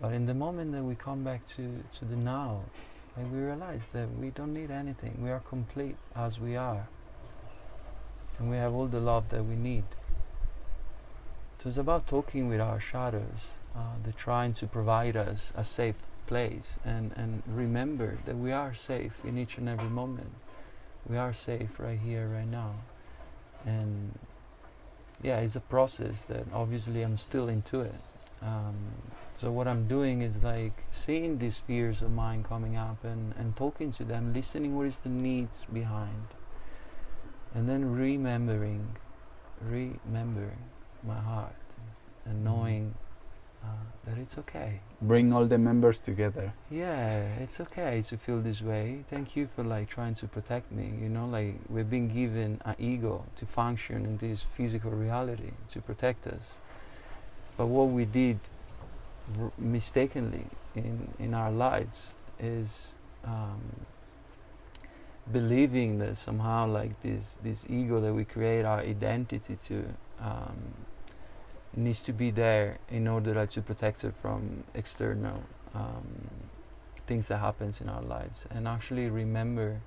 But 0.00 0.12
in 0.12 0.26
the 0.26 0.34
moment 0.34 0.72
that 0.72 0.82
we 0.82 0.94
come 0.94 1.24
back 1.24 1.46
to, 1.48 1.84
to 1.98 2.04
the 2.04 2.16
now, 2.16 2.62
and 3.16 3.32
we 3.32 3.38
realize 3.40 3.88
that 3.92 4.08
we 4.18 4.30
don't 4.30 4.52
need 4.54 4.70
anything. 4.70 5.18
We 5.22 5.30
are 5.30 5.40
complete 5.40 5.96
as 6.16 6.40
we 6.40 6.56
are. 6.56 6.88
and 8.38 8.50
we 8.50 8.56
have 8.56 8.72
all 8.74 8.86
the 8.86 9.00
love 9.00 9.28
that 9.30 9.44
we 9.44 9.54
need. 9.54 9.84
So 11.62 11.68
it's 11.68 11.78
about 11.78 12.06
talking 12.06 12.48
with 12.48 12.60
our 12.60 12.80
shadows. 12.80 13.52
Uh, 13.76 13.94
they're 14.02 14.12
trying 14.12 14.52
to 14.54 14.66
provide 14.66 15.16
us 15.16 15.52
a 15.56 15.64
safe 15.64 15.94
place 16.26 16.78
and, 16.84 17.12
and 17.16 17.42
remember 17.46 18.18
that 18.26 18.36
we 18.36 18.52
are 18.52 18.74
safe 18.74 19.24
in 19.24 19.38
each 19.38 19.58
and 19.58 19.68
every 19.68 19.88
moment. 19.88 20.32
We 21.08 21.16
are 21.16 21.32
safe 21.32 21.78
right 21.78 21.98
here, 21.98 22.28
right 22.28 22.48
now. 22.48 22.74
And 23.64 24.18
yeah, 25.22 25.38
it's 25.38 25.56
a 25.56 25.60
process 25.60 26.22
that 26.22 26.46
obviously 26.52 27.02
I'm 27.02 27.16
still 27.16 27.48
into 27.48 27.80
it. 27.80 27.94
Um, 28.42 28.74
so 29.34 29.50
what 29.52 29.68
I'm 29.68 29.86
doing 29.86 30.20
is 30.22 30.42
like 30.42 30.84
seeing 30.90 31.38
these 31.38 31.58
fears 31.58 32.02
of 32.02 32.10
mine 32.10 32.42
coming 32.42 32.76
up 32.76 33.04
and, 33.04 33.34
and 33.38 33.56
talking 33.56 33.92
to 33.92 34.04
them, 34.04 34.32
listening 34.32 34.76
what 34.76 34.86
is 34.86 34.98
the 34.98 35.08
needs 35.08 35.64
behind. 35.72 36.26
And 37.54 37.68
then 37.68 37.92
remembering, 37.92 38.96
remember 39.60 40.54
my 41.06 41.18
heart 41.18 41.54
and 42.24 42.36
Mm-hmm. 42.36 42.44
knowing 42.44 42.94
uh, 43.62 43.66
that 44.04 44.18
it's 44.18 44.38
okay. 44.38 44.80
Bring 45.02 45.32
all 45.32 45.46
the 45.46 45.58
members 45.58 46.00
together. 46.00 46.52
Yeah, 46.70 47.24
it's 47.40 47.60
okay 47.60 48.02
to 48.02 48.16
feel 48.16 48.40
this 48.40 48.62
way. 48.62 49.04
Thank 49.10 49.34
you 49.34 49.48
for 49.48 49.64
like 49.64 49.88
trying 49.88 50.14
to 50.16 50.28
protect 50.28 50.70
me. 50.70 50.92
You 51.02 51.08
know, 51.08 51.26
like 51.26 51.56
we've 51.68 51.90
been 51.90 52.08
given 52.08 52.60
an 52.64 52.76
ego 52.78 53.24
to 53.38 53.44
function 53.44 54.06
in 54.06 54.18
this 54.18 54.42
physical 54.42 54.92
reality 54.92 55.50
to 55.70 55.80
protect 55.80 56.28
us. 56.28 56.54
But 57.56 57.66
what 57.66 57.88
we 57.88 58.04
did 58.04 58.38
r- 59.40 59.50
mistakenly 59.58 60.46
in 60.76 61.08
in 61.18 61.34
our 61.34 61.50
lives 61.50 62.14
is 62.38 62.94
um, 63.24 63.60
believing 65.32 65.98
that 65.98 66.16
somehow 66.16 66.66
like 66.68 67.02
this 67.02 67.38
this 67.42 67.66
ego 67.68 68.00
that 68.00 68.14
we 68.14 68.24
create 68.24 68.64
our 68.64 68.78
identity 68.78 69.56
to 69.66 69.84
um, 70.20 70.74
needs 71.74 72.00
to 72.02 72.12
be 72.12 72.30
there 72.30 72.78
in 72.90 73.08
order 73.08 73.46
to 73.46 73.62
protect 73.62 74.04
it 74.04 74.14
from 74.20 74.64
external 74.74 75.42
um, 75.74 76.28
things 77.06 77.28
that 77.28 77.38
happens 77.38 77.80
in 77.80 77.88
our 77.88 78.02
lives. 78.02 78.44
And 78.50 78.68
actually 78.68 79.08
remember 79.08 79.80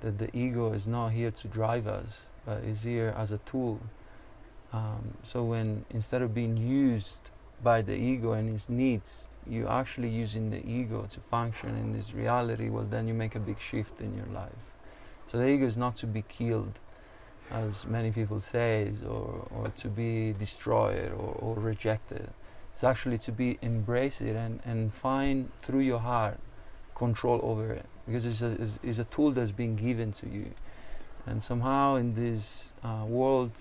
that 0.00 0.18
the 0.18 0.34
ego 0.36 0.72
is 0.72 0.86
not 0.86 1.10
here 1.10 1.30
to 1.30 1.48
drive 1.48 1.86
us 1.86 2.26
but 2.44 2.62
is 2.62 2.82
here 2.82 3.14
as 3.16 3.32
a 3.32 3.38
tool. 3.38 3.80
Um, 4.72 5.14
so 5.22 5.42
when 5.42 5.84
instead 5.90 6.22
of 6.22 6.34
being 6.34 6.56
used 6.56 7.30
by 7.62 7.82
the 7.82 7.94
ego 7.94 8.32
and 8.32 8.54
its 8.54 8.68
needs 8.68 9.28
you're 9.48 9.70
actually 9.70 10.08
using 10.08 10.50
the 10.50 10.64
ego 10.68 11.08
to 11.12 11.20
function 11.30 11.70
in 11.70 11.92
this 11.92 12.12
reality 12.12 12.68
well 12.68 12.84
then 12.84 13.06
you 13.06 13.14
make 13.14 13.34
a 13.34 13.40
big 13.40 13.60
shift 13.60 14.00
in 14.00 14.14
your 14.14 14.26
life. 14.26 14.64
So 15.28 15.38
the 15.38 15.48
ego 15.48 15.66
is 15.66 15.76
not 15.76 15.96
to 15.98 16.06
be 16.06 16.22
killed 16.22 16.78
as 17.50 17.86
many 17.86 18.10
people 18.10 18.40
say, 18.40 18.92
or, 19.06 19.46
or 19.54 19.68
to 19.78 19.88
be 19.88 20.32
destroyed 20.32 21.12
or, 21.12 21.36
or 21.38 21.54
rejected. 21.54 22.28
It's 22.74 22.84
actually 22.84 23.18
to 23.18 23.32
be 23.32 23.58
embrace 23.62 24.20
it 24.20 24.36
and, 24.36 24.60
and 24.64 24.92
find 24.92 25.50
through 25.62 25.80
your 25.80 26.00
heart 26.00 26.38
control 26.94 27.40
over 27.42 27.72
it 27.72 27.86
because 28.06 28.26
it's 28.26 28.42
a, 28.42 28.68
it's, 28.82 28.98
a 28.98 29.04
tool 29.04 29.30
that's 29.30 29.52
been 29.52 29.76
given 29.76 30.12
to 30.12 30.28
you. 30.28 30.50
And 31.26 31.42
somehow 31.42 31.96
in 31.96 32.14
this 32.14 32.72
uh, 32.84 33.04
world, 33.06 33.52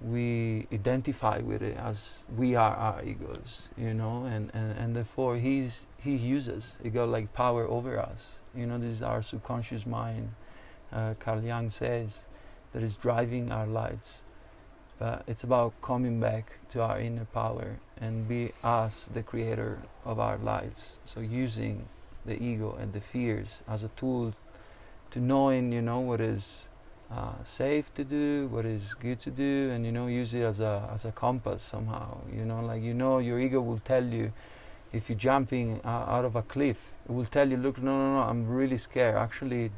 we 0.00 0.66
identify 0.72 1.38
with 1.38 1.62
it 1.62 1.76
as 1.76 2.20
we 2.34 2.54
are 2.54 2.74
our 2.74 3.04
egos, 3.04 3.62
you 3.76 3.94
know, 3.94 4.24
and, 4.24 4.50
and, 4.54 4.78
and 4.78 4.96
therefore 4.96 5.36
he's, 5.36 5.86
he 5.98 6.16
uses, 6.16 6.72
he 6.82 6.90
got 6.90 7.08
like 7.08 7.32
power 7.32 7.66
over 7.66 7.98
us. 7.98 8.40
You 8.54 8.66
know, 8.66 8.78
this 8.78 8.92
is 8.92 9.02
our 9.02 9.22
subconscious 9.22 9.86
mind. 9.86 10.32
Uh, 10.92 11.14
Carl 11.20 11.42
Jung 11.42 11.70
says, 11.70 12.24
that 12.72 12.82
is 12.82 12.96
driving 12.96 13.50
our 13.50 13.66
lives. 13.66 14.22
But 14.98 15.24
it's 15.26 15.42
about 15.42 15.80
coming 15.80 16.20
back 16.20 16.58
to 16.70 16.82
our 16.82 17.00
inner 17.00 17.24
power 17.24 17.78
and 17.98 18.28
be 18.28 18.52
us 18.62 19.08
the 19.12 19.22
creator 19.22 19.78
of 20.04 20.20
our 20.20 20.36
lives. 20.36 20.96
So 21.06 21.20
using 21.20 21.88
the 22.26 22.40
ego 22.40 22.76
and 22.78 22.92
the 22.92 23.00
fears 23.00 23.62
as 23.66 23.82
a 23.82 23.88
tool 23.96 24.34
to 25.10 25.18
knowing, 25.18 25.72
you 25.72 25.80
know, 25.80 26.00
what 26.00 26.20
is 26.20 26.64
uh, 27.10 27.32
safe 27.44 27.92
to 27.94 28.04
do, 28.04 28.48
what 28.48 28.66
is 28.66 28.94
good 28.94 29.20
to 29.20 29.30
do, 29.30 29.70
and 29.70 29.86
you 29.86 29.90
know, 29.90 30.06
use 30.06 30.34
it 30.34 30.42
as 30.42 30.60
a 30.60 30.88
as 30.92 31.04
a 31.06 31.12
compass 31.12 31.62
somehow. 31.62 32.18
You 32.30 32.44
know, 32.44 32.60
like 32.60 32.82
you 32.82 32.94
know, 32.94 33.18
your 33.18 33.40
ego 33.40 33.60
will 33.60 33.80
tell 33.80 34.04
you 34.04 34.32
if 34.92 35.08
you're 35.08 35.18
jumping 35.18 35.80
uh, 35.82 35.88
out 35.88 36.24
of 36.24 36.36
a 36.36 36.42
cliff, 36.42 36.92
it 37.08 37.12
will 37.12 37.24
tell 37.24 37.48
you, 37.48 37.56
look, 37.56 37.78
no, 37.78 37.96
no, 37.96 38.14
no, 38.16 38.20
I'm 38.22 38.46
really 38.46 38.76
scared. 38.76 39.16
Actually, 39.16 39.70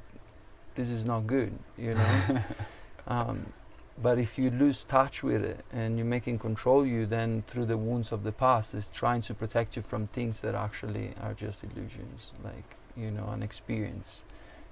this 0.74 0.88
is 0.88 1.04
not 1.04 1.26
good. 1.26 1.52
You 1.78 1.94
know. 1.94 2.38
Um, 3.06 3.52
but 4.00 4.18
if 4.18 4.38
you 4.38 4.50
lose 4.50 4.84
touch 4.84 5.22
with 5.22 5.44
it 5.44 5.64
and 5.72 5.98
you're 5.98 6.06
making 6.06 6.38
control 6.38 6.86
you, 6.86 7.04
then 7.06 7.44
through 7.46 7.66
the 7.66 7.76
wounds 7.76 8.10
of 8.10 8.22
the 8.24 8.32
past, 8.32 8.74
it's 8.74 8.88
trying 8.92 9.20
to 9.22 9.34
protect 9.34 9.76
you 9.76 9.82
from 9.82 10.06
things 10.06 10.40
that 10.40 10.54
actually 10.54 11.14
are 11.20 11.34
just 11.34 11.62
illusions, 11.62 12.32
like 12.42 12.76
you 12.96 13.10
know, 13.10 13.28
an 13.28 13.42
experience. 13.42 14.22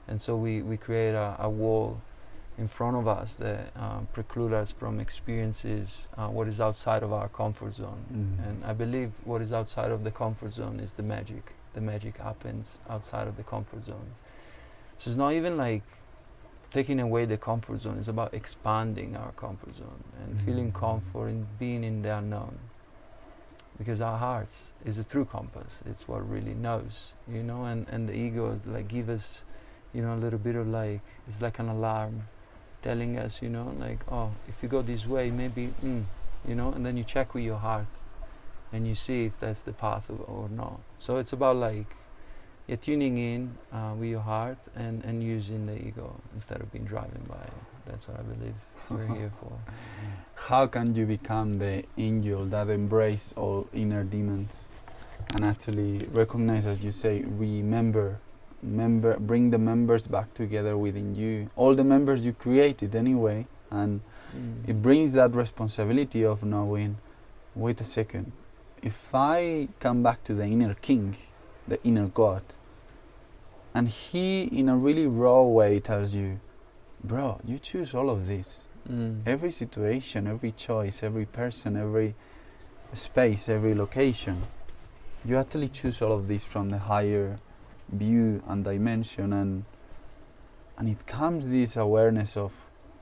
And 0.08 0.20
so 0.20 0.36
we, 0.36 0.62
we 0.62 0.76
create 0.76 1.14
a, 1.14 1.36
a 1.38 1.48
wall 1.48 2.00
in 2.58 2.68
front 2.68 2.96
of 2.96 3.08
us 3.08 3.34
that 3.34 3.72
um, 3.76 4.08
preclude 4.12 4.52
us 4.52 4.70
from 4.72 5.00
experiences 5.00 6.06
uh, 6.16 6.28
what 6.28 6.48
is 6.48 6.60
outside 6.60 7.02
of 7.02 7.12
our 7.12 7.28
comfort 7.28 7.74
zone. 7.74 8.04
Mm. 8.12 8.48
And 8.48 8.64
I 8.64 8.72
believe 8.72 9.12
what 9.24 9.40
is 9.40 9.52
outside 9.52 9.90
of 9.90 10.04
the 10.04 10.10
comfort 10.10 10.54
zone 10.54 10.80
is 10.80 10.92
the 10.94 11.02
magic. 11.02 11.52
The 11.74 11.80
magic 11.80 12.18
happens 12.18 12.80
outside 12.88 13.28
of 13.28 13.36
the 13.36 13.42
comfort 13.42 13.84
zone. 13.86 14.10
So 14.98 15.10
it's 15.10 15.16
not 15.16 15.32
even 15.32 15.56
like 15.56 15.82
taking 16.70 17.00
away 17.00 17.24
the 17.24 17.36
comfort 17.36 17.80
zone. 17.80 17.98
It's 17.98 18.08
about 18.08 18.32
expanding 18.32 19.16
our 19.16 19.32
comfort 19.32 19.76
zone 19.76 20.04
and 20.22 20.36
Mhm. 20.36 20.44
feeling 20.44 20.72
comfort 20.72 21.28
in 21.28 21.46
being 21.58 21.82
in 21.84 22.02
the 22.02 22.16
unknown. 22.16 22.58
Because 23.78 24.00
our 24.00 24.18
hearts 24.18 24.72
is 24.84 24.98
a 24.98 25.04
true 25.04 25.24
compass. 25.24 25.80
It's 25.86 26.06
what 26.06 26.28
really 26.28 26.54
knows, 26.54 27.12
you 27.26 27.42
know. 27.42 27.64
And 27.64 27.86
and 27.88 28.08
the 28.08 28.14
ego 28.14 28.52
is 28.52 28.66
like 28.66 28.88
give 28.88 29.08
us, 29.08 29.42
you 29.94 30.02
know, 30.02 30.14
a 30.14 30.20
little 30.24 30.38
bit 30.38 30.54
of 30.54 30.66
like 30.68 31.00
it's 31.26 31.40
like 31.40 31.58
an 31.58 31.68
alarm, 31.68 32.28
telling 32.82 33.18
us, 33.18 33.40
you 33.42 33.48
know, 33.48 33.74
like 33.78 34.00
oh, 34.12 34.32
if 34.48 34.62
you 34.62 34.68
go 34.68 34.82
this 34.82 35.06
way, 35.06 35.30
maybe, 35.30 35.68
mm, 35.82 36.04
you 36.46 36.54
know. 36.54 36.72
And 36.72 36.84
then 36.84 36.96
you 36.98 37.04
check 37.04 37.32
with 37.34 37.44
your 37.44 37.56
heart, 37.58 37.86
and 38.72 38.86
you 38.86 38.94
see 38.94 39.24
if 39.24 39.40
that's 39.40 39.62
the 39.62 39.72
path 39.72 40.10
or 40.10 40.48
not. 40.50 40.80
So 40.98 41.16
it's 41.16 41.32
about 41.32 41.56
like 41.56 41.86
yeah, 42.70 42.76
tuning 42.76 43.18
in 43.18 43.58
uh, 43.72 43.92
with 43.98 44.08
your 44.10 44.20
heart 44.20 44.58
and, 44.76 45.04
and 45.04 45.22
using 45.24 45.66
the 45.66 45.76
ego 45.88 46.14
instead 46.34 46.60
of 46.60 46.70
being 46.72 46.84
driven 46.84 47.20
by 47.28 47.42
it. 47.42 47.52
That's 47.86 48.06
what 48.06 48.18
I 48.20 48.22
believe 48.22 48.54
we're 48.88 49.16
here 49.18 49.32
for. 49.40 49.52
How 50.48 50.68
can 50.68 50.94
you 50.94 51.04
become 51.04 51.58
the 51.58 51.82
angel 51.98 52.44
that 52.46 52.68
embrace 52.68 53.34
all 53.36 53.66
inner 53.74 54.04
demons 54.04 54.70
and 55.34 55.44
actually 55.44 55.98
recognize, 56.12 56.66
as 56.66 56.84
you 56.84 56.92
say, 56.92 57.22
remember, 57.26 58.18
member, 58.62 59.18
bring 59.18 59.50
the 59.50 59.58
members 59.58 60.06
back 60.06 60.32
together 60.34 60.76
within 60.76 61.14
you, 61.16 61.50
all 61.56 61.74
the 61.74 61.84
members 61.84 62.24
you 62.24 62.32
created 62.32 62.94
anyway, 62.94 63.46
and 63.70 64.00
Mm. 64.30 64.68
it 64.68 64.80
brings 64.80 65.10
that 65.14 65.34
responsibility 65.34 66.24
of 66.24 66.44
knowing, 66.44 66.98
wait 67.56 67.80
a 67.80 67.84
second, 67.84 68.30
if 68.80 69.12
I 69.12 69.66
come 69.80 70.04
back 70.04 70.22
to 70.24 70.34
the 70.34 70.44
inner 70.44 70.74
king, 70.74 71.16
the 71.66 71.82
inner 71.82 72.06
God, 72.06 72.42
and 73.74 73.88
he 73.88 74.44
in 74.44 74.68
a 74.68 74.76
really 74.76 75.06
raw 75.06 75.42
way 75.42 75.80
tells 75.80 76.14
you, 76.14 76.40
bro, 77.04 77.40
you 77.44 77.58
choose 77.58 77.94
all 77.94 78.10
of 78.10 78.26
this 78.26 78.64
Mm. 78.88 79.20
every 79.26 79.52
situation, 79.52 80.26
every 80.26 80.52
choice, 80.52 81.02
every 81.02 81.26
person, 81.26 81.76
every 81.76 82.14
space, 82.94 83.48
every 83.48 83.74
location, 83.74 84.44
you 85.24 85.36
actually 85.36 85.68
choose 85.68 86.00
all 86.02 86.12
of 86.12 86.28
this 86.28 86.44
from 86.44 86.70
the 86.70 86.78
higher 86.78 87.36
view 87.92 88.42
and 88.48 88.64
dimension, 88.64 89.32
and 89.32 89.64
and 90.78 90.88
it 90.88 91.06
comes 91.06 91.50
this 91.50 91.76
awareness 91.76 92.36
of, 92.38 92.52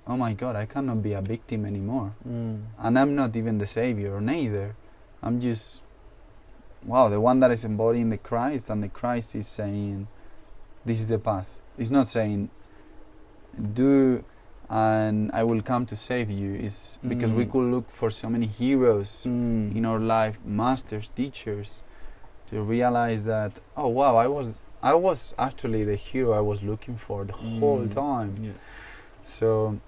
oh 0.06 0.16
my 0.16 0.32
God, 0.32 0.56
I 0.56 0.66
cannot 0.66 1.00
be 1.00 1.12
a 1.12 1.22
victim 1.22 1.64
anymore, 1.64 2.12
Mm. 2.28 2.62
and 2.78 2.98
I'm 2.98 3.14
not 3.14 3.36
even 3.36 3.58
the 3.58 3.66
savior, 3.66 4.20
neither. 4.20 4.74
I'm 5.22 5.40
just, 5.40 5.80
wow, 6.84 7.08
the 7.08 7.20
one 7.20 7.38
that 7.40 7.52
is 7.52 7.64
embodying 7.64 8.08
the 8.10 8.18
Christ, 8.18 8.68
and 8.68 8.82
the 8.82 8.88
Christ 8.88 9.36
is 9.36 9.46
saying, 9.46 10.08
this 10.84 11.00
is 11.00 11.08
the 11.08 11.18
path. 11.18 11.48
It's 11.78 11.90
not 11.90 12.08
saying, 12.08 12.50
do 13.74 14.24
and 14.70 15.30
I 15.32 15.44
will 15.44 15.62
come 15.62 15.86
to 15.86 15.96
save 15.96 16.30
you. 16.30 16.54
Is 16.54 16.98
because 17.06 17.32
we 17.32 17.46
Mm. 17.46 17.50
could 17.52 17.70
look 17.70 17.90
for 17.90 18.10
so 18.10 18.28
many 18.28 18.46
heroes 18.46 19.24
Mm. 19.26 19.74
in 19.76 19.84
our 19.86 19.98
life, 19.98 20.38
masters, 20.44 21.08
teachers, 21.10 21.82
to 22.48 22.62
realize 22.62 23.24
that 23.24 23.60
oh 23.76 23.88
wow, 23.88 24.16
I 24.16 24.26
was 24.26 24.58
I 24.82 24.94
was 24.94 25.34
actually 25.38 25.84
the 25.84 25.96
hero 25.96 26.32
I 26.32 26.40
was 26.40 26.62
looking 26.62 26.96
for 26.96 27.24
the 27.24 27.32
whole 27.32 27.86
Mm. 27.86 27.94
time. 27.94 28.34
Yeah. 28.42 28.52
So 29.24 29.78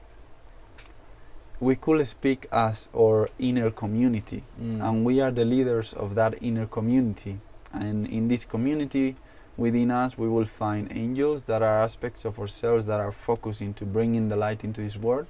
we 1.61 1.76
could 1.76 2.05
speak 2.07 2.47
as 2.51 2.88
our 2.95 3.28
inner 3.38 3.70
community, 3.70 4.43
Mm. 4.61 4.80
and 4.82 5.05
we 5.05 5.20
are 5.20 5.30
the 5.30 5.45
leaders 5.45 5.93
of 5.93 6.14
that 6.14 6.34
inner 6.43 6.66
community. 6.66 7.38
And 7.72 8.07
in 8.07 8.28
this 8.28 8.45
community, 8.47 9.16
within 9.61 9.91
us, 9.91 10.17
we 10.17 10.27
will 10.27 10.47
find 10.47 10.91
angels 10.91 11.43
that 11.43 11.61
are 11.61 11.83
aspects 11.83 12.25
of 12.25 12.39
ourselves 12.39 12.87
that 12.87 12.99
are 12.99 13.13
focused 13.13 13.61
into 13.61 13.85
bringing 13.85 14.31
the 14.31 14.37
light 14.37 14.65
into 14.65 14.81
this 14.81 14.97
world, 14.97 15.27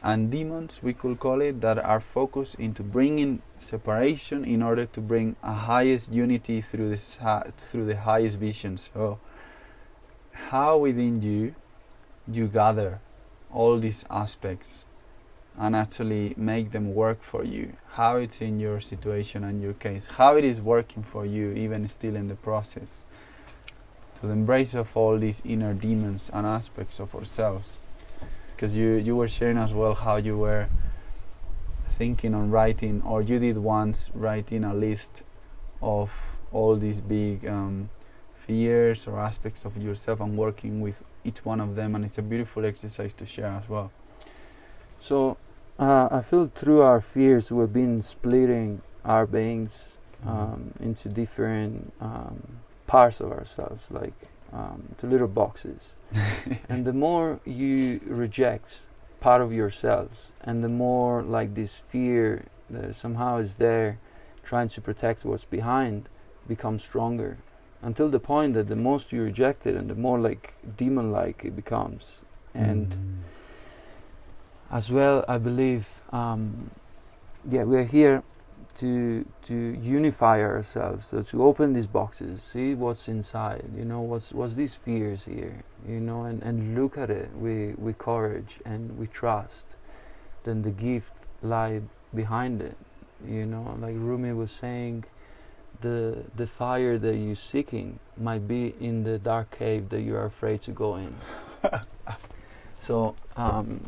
and 0.00 0.30
demons, 0.30 0.78
we 0.80 0.92
could 0.92 1.18
call 1.18 1.40
it, 1.42 1.60
that 1.60 1.76
are 1.76 1.98
focused 1.98 2.54
into 2.54 2.84
bringing 2.84 3.42
separation 3.56 4.44
in 4.44 4.62
order 4.62 4.86
to 4.86 5.00
bring 5.00 5.34
a 5.42 5.52
highest 5.52 6.12
unity 6.12 6.60
through 6.60 6.90
this 6.90 7.18
through 7.56 7.86
the 7.86 7.96
highest 7.96 8.38
vision. 8.38 8.76
So, 8.76 9.18
how 10.50 10.78
within 10.78 11.20
you 11.20 11.56
you 12.32 12.46
gather 12.46 13.00
all 13.52 13.80
these 13.80 14.04
aspects 14.08 14.84
and 15.58 15.74
actually 15.74 16.34
make 16.36 16.70
them 16.70 16.94
work 16.94 17.24
for 17.24 17.44
you? 17.44 17.72
How 17.94 18.18
it's 18.18 18.40
in 18.40 18.60
your 18.60 18.80
situation 18.80 19.42
and 19.42 19.60
your 19.60 19.72
case? 19.72 20.06
How 20.06 20.36
it 20.36 20.44
is 20.44 20.60
working 20.60 21.02
for 21.02 21.26
you, 21.26 21.50
even 21.54 21.88
still 21.88 22.14
in 22.14 22.28
the 22.28 22.36
process? 22.36 23.02
To 24.20 24.26
the 24.26 24.32
embrace 24.32 24.74
of 24.74 24.96
all 24.96 25.16
these 25.18 25.42
inner 25.44 25.74
demons 25.74 26.30
and 26.32 26.46
aspects 26.46 26.98
of 26.98 27.14
ourselves 27.14 27.78
because 28.58 28.76
you 28.76 28.94
you 28.94 29.14
were 29.14 29.28
sharing 29.28 29.56
as 29.56 29.72
well 29.72 29.94
how 29.94 30.16
you 30.16 30.36
were 30.36 30.66
thinking 31.90 32.34
on 32.34 32.50
writing 32.50 33.00
or 33.02 33.22
you 33.22 33.38
did 33.38 33.56
once 33.56 34.10
writing 34.12 34.64
a 34.64 34.74
list 34.74 35.22
of 35.80 36.36
all 36.50 36.74
these 36.74 37.00
big 37.00 37.46
um, 37.46 37.88
fears 38.34 39.06
or 39.06 39.20
aspects 39.20 39.64
of 39.64 39.76
yourself 39.76 40.18
and 40.20 40.36
working 40.36 40.80
with 40.80 41.04
each 41.22 41.44
one 41.44 41.60
of 41.60 41.76
them 41.76 41.94
and 41.94 42.04
it's 42.04 42.18
a 42.18 42.22
beautiful 42.22 42.64
exercise 42.66 43.12
to 43.12 43.24
share 43.24 43.52
as 43.62 43.68
well 43.68 43.92
so 45.00 45.36
uh, 45.78 46.08
i 46.10 46.20
feel 46.20 46.46
through 46.46 46.80
our 46.80 47.00
fears 47.00 47.52
we've 47.52 47.72
been 47.72 48.02
splitting 48.02 48.82
our 49.04 49.24
beings 49.24 49.98
mm-hmm. 50.20 50.28
um, 50.28 50.72
into 50.80 51.08
different 51.08 51.92
um, 52.00 52.57
parts 52.88 53.20
of 53.20 53.30
ourselves 53.30 53.90
like 53.92 54.18
um, 54.52 54.80
to 54.98 55.06
little 55.06 55.28
boxes 55.28 55.90
and 56.68 56.84
the 56.84 56.92
more 56.92 57.40
you 57.44 58.00
reject 58.04 58.86
part 59.20 59.42
of 59.42 59.52
yourselves, 59.52 60.32
and 60.40 60.62
the 60.62 60.68
more 60.68 61.22
like 61.22 61.54
this 61.54 61.76
fear 61.76 62.46
that 62.70 62.94
somehow 62.94 63.38
is 63.38 63.56
there, 63.56 63.98
trying 64.44 64.68
to 64.68 64.80
protect 64.80 65.24
what's 65.24 65.44
behind, 65.44 66.08
becomes 66.46 66.82
stronger, 66.82 67.38
until 67.82 68.08
the 68.08 68.20
point 68.20 68.54
that 68.54 68.68
the 68.68 68.76
most 68.76 69.12
you 69.12 69.22
reject 69.22 69.66
it, 69.66 69.74
and 69.74 69.90
the 69.90 69.94
more 69.94 70.18
like 70.18 70.54
demon-like 70.76 71.44
it 71.44 71.56
becomes, 71.56 72.20
and. 72.54 72.90
Mm. 72.90 73.14
As 74.70 74.92
well, 74.92 75.24
I 75.26 75.38
believe, 75.38 75.88
um, 76.12 76.72
yeah, 77.48 77.62
we 77.62 77.78
are 77.78 77.84
here 77.84 78.22
to 78.78 79.24
to 79.42 79.76
unify 79.80 80.40
ourselves 80.40 81.06
so 81.06 81.22
to 81.22 81.42
open 81.42 81.72
these 81.72 81.86
boxes 81.86 82.42
see 82.42 82.74
what's 82.74 83.08
inside 83.08 83.64
you 83.76 83.84
know 83.84 84.00
what's 84.00 84.32
what's 84.32 84.54
these 84.54 84.74
fears 84.74 85.24
here 85.24 85.64
you 85.86 86.00
know 86.00 86.22
and, 86.24 86.42
and 86.42 86.74
look 86.74 86.96
at 86.96 87.10
it 87.10 87.30
with 87.34 87.78
with 87.78 87.98
courage 87.98 88.60
and 88.64 88.98
with 88.98 89.12
trust. 89.12 89.76
Then 90.44 90.62
the 90.62 90.70
gift 90.70 91.14
lie 91.42 91.82
behind 92.14 92.62
it 92.62 92.76
you 93.26 93.44
know 93.46 93.76
like 93.80 93.94
Rumi 93.94 94.32
was 94.32 94.50
saying 94.50 95.04
the 95.80 96.24
the 96.34 96.46
fire 96.46 96.98
that 96.98 97.16
you're 97.16 97.34
seeking 97.34 97.98
might 98.16 98.48
be 98.48 98.74
in 98.80 99.04
the 99.04 99.18
dark 99.18 99.56
cave 99.56 99.88
that 99.90 100.00
you 100.00 100.16
are 100.16 100.26
afraid 100.26 100.60
to 100.62 100.72
go 100.72 100.96
in. 100.96 101.14
So 102.80 103.16
um, 103.36 103.86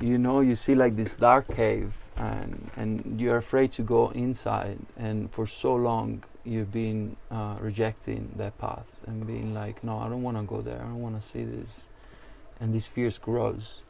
you 0.00 0.18
know 0.18 0.40
you 0.40 0.54
see 0.54 0.74
like 0.74 0.96
this 0.96 1.16
dark 1.16 1.48
cave 1.54 1.96
and 2.16 2.70
and 2.76 3.20
you're 3.20 3.36
afraid 3.36 3.72
to 3.72 3.82
go 3.82 4.10
inside 4.10 4.78
and 4.96 5.30
for 5.32 5.46
so 5.46 5.74
long 5.74 6.22
you've 6.44 6.72
been 6.72 7.16
uh, 7.30 7.56
rejecting 7.60 8.32
that 8.36 8.56
path 8.58 8.86
and 9.06 9.26
being 9.26 9.54
like 9.54 9.82
no 9.84 9.98
i 9.98 10.08
don't 10.08 10.22
want 10.22 10.36
to 10.36 10.42
go 10.42 10.60
there. 10.60 10.76
I 10.76 10.84
don't 10.84 11.00
want 11.00 11.20
to 11.20 11.26
see 11.26 11.44
this. 11.44 11.82
And 12.58 12.74
this 12.74 12.86
fear 12.88 13.10
grows. 13.22 13.80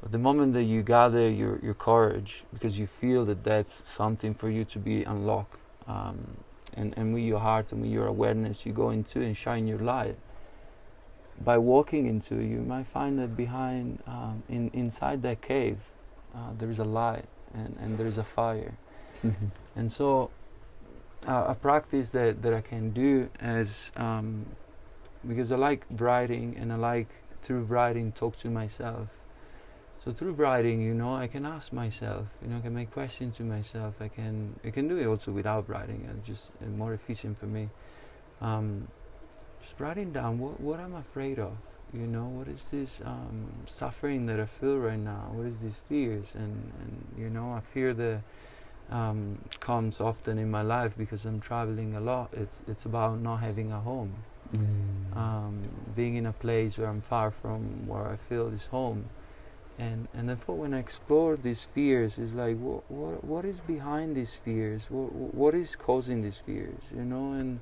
But 0.00 0.12
the 0.12 0.18
moment 0.18 0.54
that 0.54 0.62
you 0.62 0.82
gather 0.82 1.28
your, 1.28 1.58
your 1.62 1.74
courage 1.74 2.44
because 2.52 2.78
you 2.78 2.86
feel 2.86 3.26
that 3.26 3.44
that's 3.44 3.88
something 3.88 4.32
for 4.34 4.48
you 4.48 4.64
to 4.66 4.78
be 4.78 5.04
unlocked 5.04 5.58
um, 5.86 6.38
and, 6.72 6.94
and 6.96 7.12
with 7.12 7.24
your 7.24 7.40
heart 7.40 7.72
and 7.72 7.82
with 7.82 7.90
your 7.90 8.06
awareness 8.06 8.64
you 8.64 8.72
go 8.72 8.90
into 8.90 9.20
and 9.20 9.36
shine 9.36 9.66
your 9.66 9.78
light. 9.78 10.16
By 11.42 11.58
walking 11.58 12.06
into 12.06 12.36
you 12.36 12.60
might 12.60 12.86
find 12.86 13.18
that 13.18 13.36
behind 13.36 14.02
um, 14.06 14.42
in 14.48 14.70
inside 14.72 15.22
that 15.22 15.42
cave 15.42 15.78
uh, 16.34 16.52
there 16.58 16.70
is 16.70 16.78
a 16.78 16.84
light 16.84 17.26
and, 17.54 17.76
and 17.80 17.98
there 17.98 18.06
is 18.06 18.18
a 18.18 18.24
fire 18.24 18.74
and 19.76 19.90
so 19.92 20.30
uh, 21.26 21.44
a 21.48 21.54
practice 21.54 22.10
that, 22.10 22.42
that 22.42 22.54
I 22.54 22.60
can 22.60 22.90
do 22.90 23.28
is 23.42 23.90
um, 23.96 24.46
because 25.26 25.52
I 25.52 25.56
like 25.56 25.84
writing 25.90 26.56
and 26.58 26.72
I 26.72 26.76
like 26.76 27.08
through 27.42 27.64
writing 27.64 28.12
talk 28.12 28.38
to 28.38 28.50
myself. 28.50 29.08
So 30.04 30.12
through 30.12 30.32
writing, 30.32 30.80
you 30.80 30.94
know, 30.94 31.14
I 31.14 31.26
can 31.26 31.44
ask 31.44 31.74
myself, 31.74 32.26
you 32.42 32.48
know, 32.48 32.56
I 32.56 32.60
can 32.60 32.74
make 32.74 32.90
questions 32.90 33.36
to 33.36 33.42
myself. 33.42 33.96
I 34.00 34.08
can 34.08 34.58
I 34.64 34.70
can 34.70 34.88
do 34.88 34.96
it 34.96 35.06
also 35.06 35.30
without 35.30 35.68
writing, 35.68 36.06
and 36.08 36.24
just 36.24 36.50
uh, 36.62 36.66
more 36.68 36.94
efficient 36.94 37.38
for 37.38 37.44
me. 37.44 37.68
Um, 38.40 38.88
just 39.62 39.78
writing 39.78 40.10
down 40.10 40.38
what 40.38 40.58
what 40.58 40.80
I'm 40.80 40.94
afraid 40.94 41.38
of. 41.38 41.52
You 41.92 42.06
know, 42.06 42.26
what 42.26 42.46
is 42.46 42.66
this 42.66 43.00
um, 43.04 43.46
suffering 43.66 44.26
that 44.26 44.38
I 44.38 44.46
feel 44.46 44.78
right 44.78 44.98
now? 44.98 45.30
What 45.32 45.46
is 45.46 45.58
these 45.60 45.82
fears? 45.88 46.34
And 46.34 46.72
and 46.80 47.04
you 47.18 47.28
know, 47.28 47.52
I 47.52 47.60
fear 47.60 47.92
the 47.92 48.20
um, 48.90 49.38
comes 49.60 50.00
often 50.00 50.38
in 50.38 50.50
my 50.50 50.62
life 50.62 50.96
because 50.96 51.24
I'm 51.24 51.40
traveling 51.40 51.96
a 51.96 52.00
lot. 52.00 52.32
It's 52.32 52.62
it's 52.68 52.84
about 52.84 53.20
not 53.20 53.38
having 53.38 53.72
a 53.72 53.80
home, 53.80 54.14
mm. 54.52 55.16
um, 55.16 55.68
being 55.96 56.16
in 56.16 56.26
a 56.26 56.32
place 56.32 56.78
where 56.78 56.88
I'm 56.88 57.00
far 57.00 57.30
from 57.30 57.86
where 57.88 58.06
I 58.06 58.16
feel 58.16 58.48
is 58.48 58.66
home, 58.66 59.06
and 59.78 60.06
and 60.14 60.28
therefore 60.28 60.56
when 60.56 60.74
I 60.74 60.78
explore 60.78 61.36
these 61.36 61.64
fears, 61.64 62.18
it's 62.18 62.34
like 62.34 62.56
what 62.58 62.88
what 62.90 63.24
what 63.24 63.44
is 63.44 63.60
behind 63.60 64.16
these 64.16 64.34
fears? 64.34 64.90
What 64.90 65.12
what 65.12 65.54
is 65.54 65.74
causing 65.74 66.22
these 66.22 66.38
fears? 66.38 66.82
You 66.94 67.04
know, 67.04 67.32
and 67.32 67.60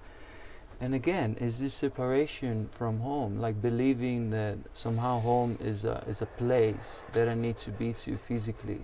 and 0.81 0.95
again, 0.95 1.37
is 1.41 1.59
this 1.59 1.75
separation 1.75 2.69
from 2.73 3.01
home, 3.01 3.39
like 3.39 3.61
believing 3.61 4.31
that 4.31 4.59
somehow 4.75 5.21
home 5.21 5.59
is 5.61 5.85
a 5.85 6.05
is 6.09 6.23
a 6.23 6.27
place 6.27 7.01
that 7.13 7.29
I 7.29 7.35
need 7.35 7.57
to 7.59 7.71
be 7.71 7.93
to 8.05 8.17
physically, 8.17 8.83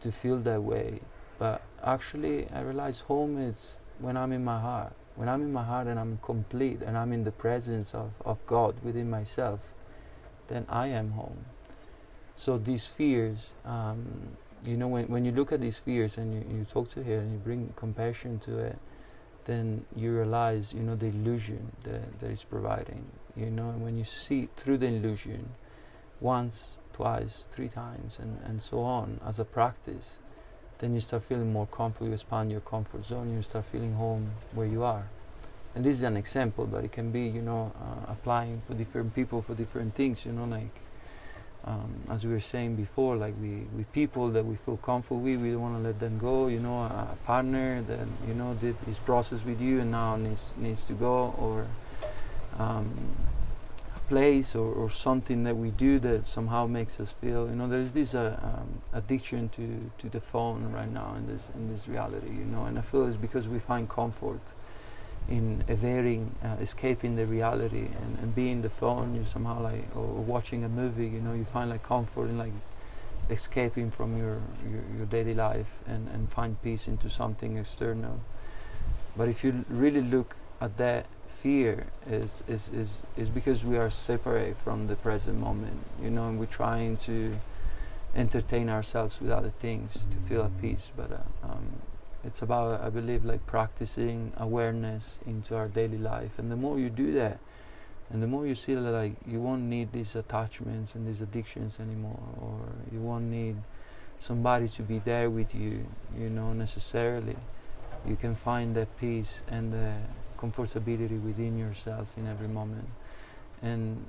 to 0.00 0.10
feel 0.10 0.38
that 0.38 0.62
way 0.62 1.00
but 1.38 1.62
actually, 1.84 2.48
I 2.50 2.60
realize 2.62 3.00
home 3.00 3.38
is 3.38 3.78
when 3.98 4.16
I'm 4.16 4.32
in 4.32 4.44
my 4.44 4.60
heart. 4.60 4.92
When 5.16 5.28
I'm 5.28 5.42
in 5.42 5.52
my 5.52 5.64
heart 5.64 5.86
and 5.86 5.98
I'm 5.98 6.18
complete 6.22 6.82
and 6.82 6.96
I'm 6.96 7.12
in 7.12 7.24
the 7.24 7.32
presence 7.32 7.94
of, 7.94 8.10
of 8.24 8.44
God 8.46 8.76
within 8.82 9.08
myself, 9.08 9.60
then 10.48 10.66
I 10.68 10.88
am 10.88 11.12
home. 11.12 11.46
So 12.36 12.58
these 12.58 12.86
fears, 12.86 13.52
um, 13.64 14.04
you 14.64 14.76
know, 14.76 14.88
when, 14.88 15.06
when 15.08 15.24
you 15.24 15.32
look 15.32 15.52
at 15.52 15.60
these 15.60 15.78
fears 15.78 16.18
and 16.18 16.34
you, 16.34 16.58
you 16.58 16.64
talk 16.64 16.90
to 16.92 17.00
it 17.00 17.06
and 17.06 17.32
you 17.32 17.38
bring 17.38 17.72
compassion 17.76 18.38
to 18.40 18.58
it, 18.58 18.78
then 19.46 19.84
you 19.94 20.14
realize, 20.14 20.72
you 20.72 20.80
know, 20.80 20.96
the 20.96 21.06
illusion 21.06 21.72
that, 21.84 22.20
that 22.20 22.30
it's 22.30 22.44
providing. 22.44 23.06
You 23.36 23.50
know, 23.50 23.70
and 23.70 23.82
when 23.82 23.98
you 23.98 24.04
see 24.04 24.48
through 24.56 24.78
the 24.78 24.86
illusion, 24.86 25.50
once, 26.20 26.78
twice, 26.92 27.46
three 27.52 27.68
times, 27.68 28.18
and, 28.20 28.38
and 28.44 28.62
so 28.62 28.80
on, 28.80 29.20
as 29.26 29.38
a 29.38 29.44
practice, 29.44 30.18
then 30.78 30.94
you 30.94 31.00
start 31.00 31.24
feeling 31.24 31.52
more 31.52 31.66
comfortable, 31.66 32.08
you 32.08 32.14
expand 32.14 32.50
your 32.50 32.60
comfort 32.60 33.04
zone, 33.04 33.34
you 33.34 33.42
start 33.42 33.64
feeling 33.66 33.94
home 33.94 34.32
where 34.52 34.66
you 34.66 34.82
are. 34.82 35.08
And 35.74 35.84
this 35.84 35.96
is 35.96 36.02
an 36.02 36.16
example, 36.16 36.66
but 36.66 36.84
it 36.84 36.92
can 36.92 37.10
be, 37.10 37.22
you 37.22 37.42
know, 37.42 37.72
uh, 37.80 38.12
applying 38.12 38.62
for 38.66 38.74
different 38.74 39.14
people 39.14 39.42
for 39.42 39.54
different 39.54 39.94
things, 39.94 40.24
you 40.24 40.32
know, 40.32 40.44
like 40.44 40.74
um, 41.66 41.92
as 42.10 42.24
we 42.24 42.32
were 42.32 42.40
saying 42.40 42.76
before, 42.76 43.16
like 43.16 43.34
we, 43.40 43.66
we 43.76 43.84
people 43.92 44.30
that 44.30 44.44
we 44.44 44.54
feel 44.56 44.76
comfortable 44.76 45.20
with, 45.20 45.40
we 45.40 45.50
don't 45.50 45.60
want 45.60 45.76
to 45.76 45.82
let 45.82 45.98
them 45.98 46.18
go, 46.18 46.46
you 46.46 46.60
know, 46.60 46.78
a, 46.78 47.10
a 47.12 47.16
partner 47.26 47.82
that, 47.82 48.06
you 48.28 48.34
know, 48.34 48.54
did 48.54 48.76
this 48.86 48.98
process 49.00 49.44
with 49.44 49.60
you 49.60 49.80
and 49.80 49.90
now 49.90 50.16
needs, 50.16 50.44
needs 50.56 50.84
to 50.84 50.92
go, 50.92 51.34
or 51.38 51.66
um, 52.58 52.88
place 54.08 54.54
or, 54.54 54.72
or 54.72 54.90
something 54.90 55.44
that 55.44 55.56
we 55.56 55.70
do 55.70 55.98
that 55.98 56.26
somehow 56.26 56.66
makes 56.66 57.00
us 57.00 57.12
feel 57.12 57.48
you 57.48 57.56
know 57.56 57.68
there's 57.68 57.92
this 57.92 58.14
uh, 58.14 58.38
um, 58.40 58.80
addiction 58.92 59.48
to, 59.48 59.90
to 59.98 60.08
the 60.08 60.20
phone 60.20 60.70
right 60.70 60.90
now 60.92 61.14
in 61.16 61.26
this 61.26 61.50
in 61.54 61.72
this 61.72 61.88
reality 61.88 62.28
you 62.28 62.44
know 62.44 62.64
and 62.64 62.78
I 62.78 62.82
feel 62.82 63.06
it's 63.06 63.16
because 63.16 63.48
we 63.48 63.58
find 63.58 63.88
comfort 63.88 64.40
in 65.28 65.64
evading 65.68 66.34
uh, 66.44 66.56
escaping 66.60 67.16
the 67.16 67.26
reality 67.26 67.88
and, 68.02 68.18
and 68.20 68.34
being 68.34 68.62
the 68.62 68.70
phone 68.70 69.14
you 69.14 69.24
somehow 69.24 69.60
like 69.60 69.84
or 69.96 70.04
watching 70.04 70.62
a 70.64 70.68
movie 70.68 71.08
you 71.08 71.20
know 71.20 71.34
you 71.34 71.44
find 71.44 71.70
like 71.70 71.82
comfort 71.82 72.28
in 72.28 72.38
like 72.38 72.52
escaping 73.28 73.90
from 73.90 74.16
your, 74.16 74.40
your, 74.70 74.82
your 74.96 75.06
daily 75.06 75.34
life 75.34 75.78
and, 75.86 76.08
and 76.14 76.30
find 76.30 76.62
peace 76.62 76.86
into 76.86 77.10
something 77.10 77.56
external 77.56 78.20
but 79.16 79.28
if 79.28 79.42
you 79.42 79.64
really 79.68 80.02
look 80.02 80.36
at 80.60 80.76
that 80.78 81.06
fear 81.46 81.86
is, 82.10 82.42
is, 82.48 82.68
is, 82.68 83.02
is 83.16 83.30
because 83.30 83.64
we 83.64 83.76
are 83.76 83.90
separate 83.90 84.56
from 84.56 84.88
the 84.88 84.96
present 84.96 85.38
moment, 85.38 85.78
you 86.02 86.10
know, 86.10 86.28
and 86.28 86.40
we're 86.40 86.46
trying 86.46 86.96
to 86.96 87.36
entertain 88.14 88.68
ourselves 88.68 89.20
with 89.20 89.30
other 89.30 89.50
things 89.60 89.92
to 90.10 90.16
feel 90.28 90.42
at 90.42 90.60
peace. 90.60 90.90
But 90.96 91.12
uh, 91.12 91.46
um, 91.46 91.66
it's 92.26 92.42
about, 92.42 92.80
I 92.80 92.90
believe, 92.90 93.24
like 93.24 93.46
practicing 93.46 94.32
awareness 94.36 95.18
into 95.26 95.56
our 95.56 95.68
daily 95.68 95.98
life. 95.98 96.38
And 96.38 96.50
the 96.50 96.56
more 96.56 96.78
you 96.78 96.90
do 96.90 97.12
that, 97.14 97.38
And 98.10 98.22
the 98.22 98.26
more 98.26 98.46
you 98.46 98.54
see 98.54 98.74
that 98.74 98.80
like 98.80 99.14
you 99.26 99.40
won't 99.40 99.62
need 99.62 99.92
these 99.92 100.14
attachments 100.14 100.94
and 100.94 101.06
these 101.06 101.20
addictions 101.20 101.80
anymore, 101.80 102.20
or 102.40 102.60
you 102.92 103.00
won't 103.00 103.24
need 103.24 103.56
somebody 104.20 104.68
to 104.68 104.82
be 104.82 104.98
there 105.00 105.28
with 105.28 105.54
you, 105.54 105.86
you 106.16 106.30
know, 106.30 106.52
necessarily. 106.52 107.36
You 108.06 108.16
can 108.16 108.34
find 108.34 108.76
that 108.76 108.96
peace 108.98 109.42
and 109.48 109.72
the 109.72 109.94
comfortability 110.38 111.20
within 111.20 111.58
yourself 111.58 112.06
in 112.16 112.26
every 112.28 112.48
moment. 112.48 112.88
And 113.60 114.04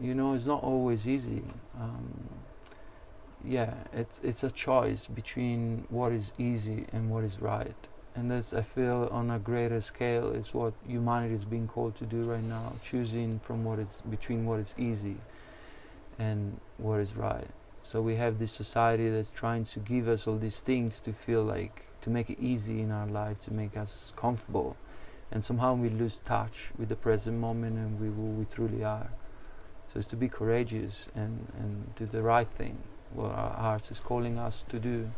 you 0.00 0.14
know, 0.14 0.34
it's 0.34 0.46
not 0.46 0.62
always 0.62 1.06
easy. 1.06 1.42
Um, 1.78 2.28
yeah, 3.46 3.74
it's 3.92 4.20
it's 4.22 4.42
a 4.42 4.50
choice 4.50 5.06
between 5.06 5.86
what 5.88 6.12
is 6.12 6.32
easy 6.38 6.86
and 6.92 7.10
what 7.10 7.24
is 7.24 7.40
right 7.40 7.76
and 8.16 8.30
that's 8.30 8.54
I 8.54 8.62
feel 8.62 9.08
on 9.12 9.30
a 9.30 9.38
greater 9.38 9.80
scale 9.80 10.30
is 10.30 10.54
what 10.54 10.72
humanity 10.86 11.34
is 11.34 11.44
being 11.44 11.68
called 11.68 11.96
to 11.96 12.06
do 12.06 12.22
right 12.22 12.42
now, 12.42 12.72
choosing 12.82 13.40
from 13.40 13.62
what 13.62 13.78
is 13.78 14.00
between 14.08 14.46
what 14.46 14.58
is 14.58 14.74
easy 14.78 15.18
and 16.18 16.58
what 16.78 17.00
is 17.00 17.14
right. 17.14 17.48
So 17.82 18.00
we 18.00 18.16
have 18.16 18.38
this 18.38 18.52
society 18.52 19.10
that's 19.10 19.30
trying 19.30 19.66
to 19.66 19.80
give 19.80 20.08
us 20.08 20.26
all 20.26 20.38
these 20.38 20.60
things 20.60 20.98
to 21.00 21.12
feel 21.12 21.42
like 21.42 21.86
to 22.00 22.10
make 22.10 22.30
it 22.30 22.38
easy 22.40 22.80
in 22.80 22.90
our 22.90 23.06
life, 23.06 23.44
to 23.44 23.52
make 23.52 23.76
us 23.76 24.12
comfortable, 24.16 24.76
and 25.30 25.44
somehow 25.44 25.74
we 25.74 25.90
lose 25.90 26.20
touch 26.20 26.70
with 26.78 26.88
the 26.88 26.96
present 26.96 27.38
moment 27.38 27.76
and 27.76 28.00
we 28.00 28.06
who 28.06 28.30
we 28.30 28.46
truly 28.46 28.82
are. 28.82 29.10
So 29.92 29.98
it's 29.98 30.08
to 30.08 30.16
be 30.16 30.28
courageous 30.28 31.08
and 31.14 31.52
and 31.58 31.94
do 31.96 32.06
the 32.06 32.22
right 32.22 32.48
thing, 32.48 32.78
what 33.16 33.32
our 33.32 33.50
hearts 33.54 33.90
is 33.90 34.00
calling 34.00 34.38
us 34.38 34.64
to 34.68 34.78
do. 34.78 35.10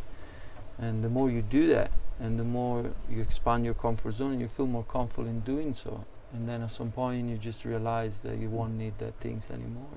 And 0.78 1.02
the 1.02 1.08
more 1.08 1.30
you 1.30 1.42
do 1.42 1.66
that, 1.68 1.90
and 2.20 2.38
the 2.38 2.44
more 2.44 2.92
you 3.10 3.20
expand 3.20 3.64
your 3.64 3.74
comfort 3.74 4.12
zone, 4.12 4.32
and 4.32 4.40
you 4.40 4.48
feel 4.48 4.66
more 4.66 4.84
comfortable 4.84 5.28
in 5.28 5.40
doing 5.40 5.74
so. 5.74 6.04
And 6.32 6.48
then 6.48 6.62
at 6.62 6.70
some 6.70 6.92
point, 6.92 7.28
you 7.28 7.36
just 7.38 7.64
realize 7.64 8.18
that 8.18 8.38
you 8.38 8.48
won't 8.48 8.74
need 8.74 8.98
that 8.98 9.14
things 9.20 9.44
anymore. 9.50 9.88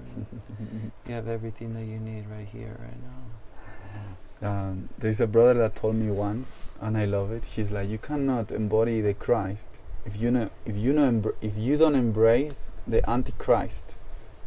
you 1.08 1.14
have 1.14 1.28
everything 1.28 1.74
that 1.74 1.84
you 1.84 2.00
need 2.00 2.26
right 2.30 2.48
here, 2.48 2.78
right 2.80 3.02
now. 3.04 4.50
Um, 4.50 4.90
there's 4.98 5.22
a 5.22 5.28
brother 5.28 5.54
that 5.56 5.76
told 5.76 5.96
me 5.96 6.10
once, 6.10 6.64
and 6.80 6.98
I 6.98 7.06
love 7.06 7.32
it. 7.32 7.46
He's 7.46 7.70
like, 7.70 7.90
you 7.90 7.98
cannot 7.98 8.52
embody 8.52 9.02
the 9.02 9.14
Christ 9.14 9.80
if 10.06 10.20
you 10.20 10.32
know 10.32 10.50
if 10.66 10.76
you 10.76 10.94
know 10.94 11.12
embr- 11.12 11.36
if 11.42 11.56
you 11.56 11.78
don't 11.78 11.96
embrace 11.96 12.70
the 12.88 13.08
Antichrist 13.10 13.96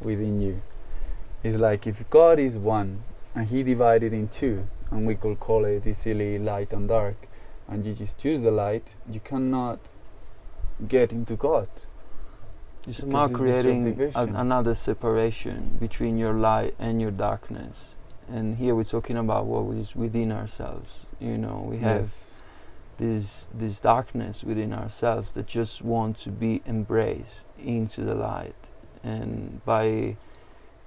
within 0.01 0.41
you. 0.41 0.63
It's 1.43 1.59
like 1.59 1.87
if 1.87 2.09
God 2.11 2.39
is 2.39 2.59
one 2.59 3.05
and 3.35 3.49
He 3.49 3.63
divided 3.63 4.13
in 4.13 4.29
two, 4.29 4.67
and 4.91 5.07
we 5.07 5.15
could 5.15 5.41
call 5.41 5.65
it 5.65 5.87
easily 5.87 6.39
light 6.39 6.73
and 6.73 6.89
dark, 6.89 7.29
and 7.69 7.85
you 7.87 7.95
just 7.95 8.19
choose 8.19 8.43
the 8.43 8.51
light, 8.51 8.95
you 9.11 9.21
cannot 9.21 9.91
get 10.89 11.13
into 11.13 11.37
God. 11.37 11.69
You're 12.87 12.95
somehow 12.95 13.29
creating 13.29 14.13
a, 14.15 14.23
another 14.25 14.75
separation 14.75 15.79
between 15.81 16.19
your 16.19 16.35
light 16.35 16.75
and 16.79 17.01
your 17.01 17.11
darkness. 17.11 17.95
And 18.29 18.57
here 18.57 18.75
we're 18.75 18.85
talking 18.85 19.17
about 19.17 19.47
what 19.47 19.75
is 19.77 19.97
within 19.97 20.33
ourselves. 20.33 21.07
You 21.19 21.39
know, 21.39 21.67
we 21.69 21.79
have 21.79 21.99
yes. 21.99 22.41
this 22.99 23.47
this 23.55 23.81
darkness 23.81 24.45
within 24.45 24.73
ourselves 24.73 25.33
that 25.33 25.47
just 25.47 25.83
want 25.83 26.19
to 26.19 26.31
be 26.31 26.63
embraced 26.67 27.45
into 27.59 28.03
the 28.03 28.15
light. 28.15 28.55
And 29.03 29.65
by 29.65 30.17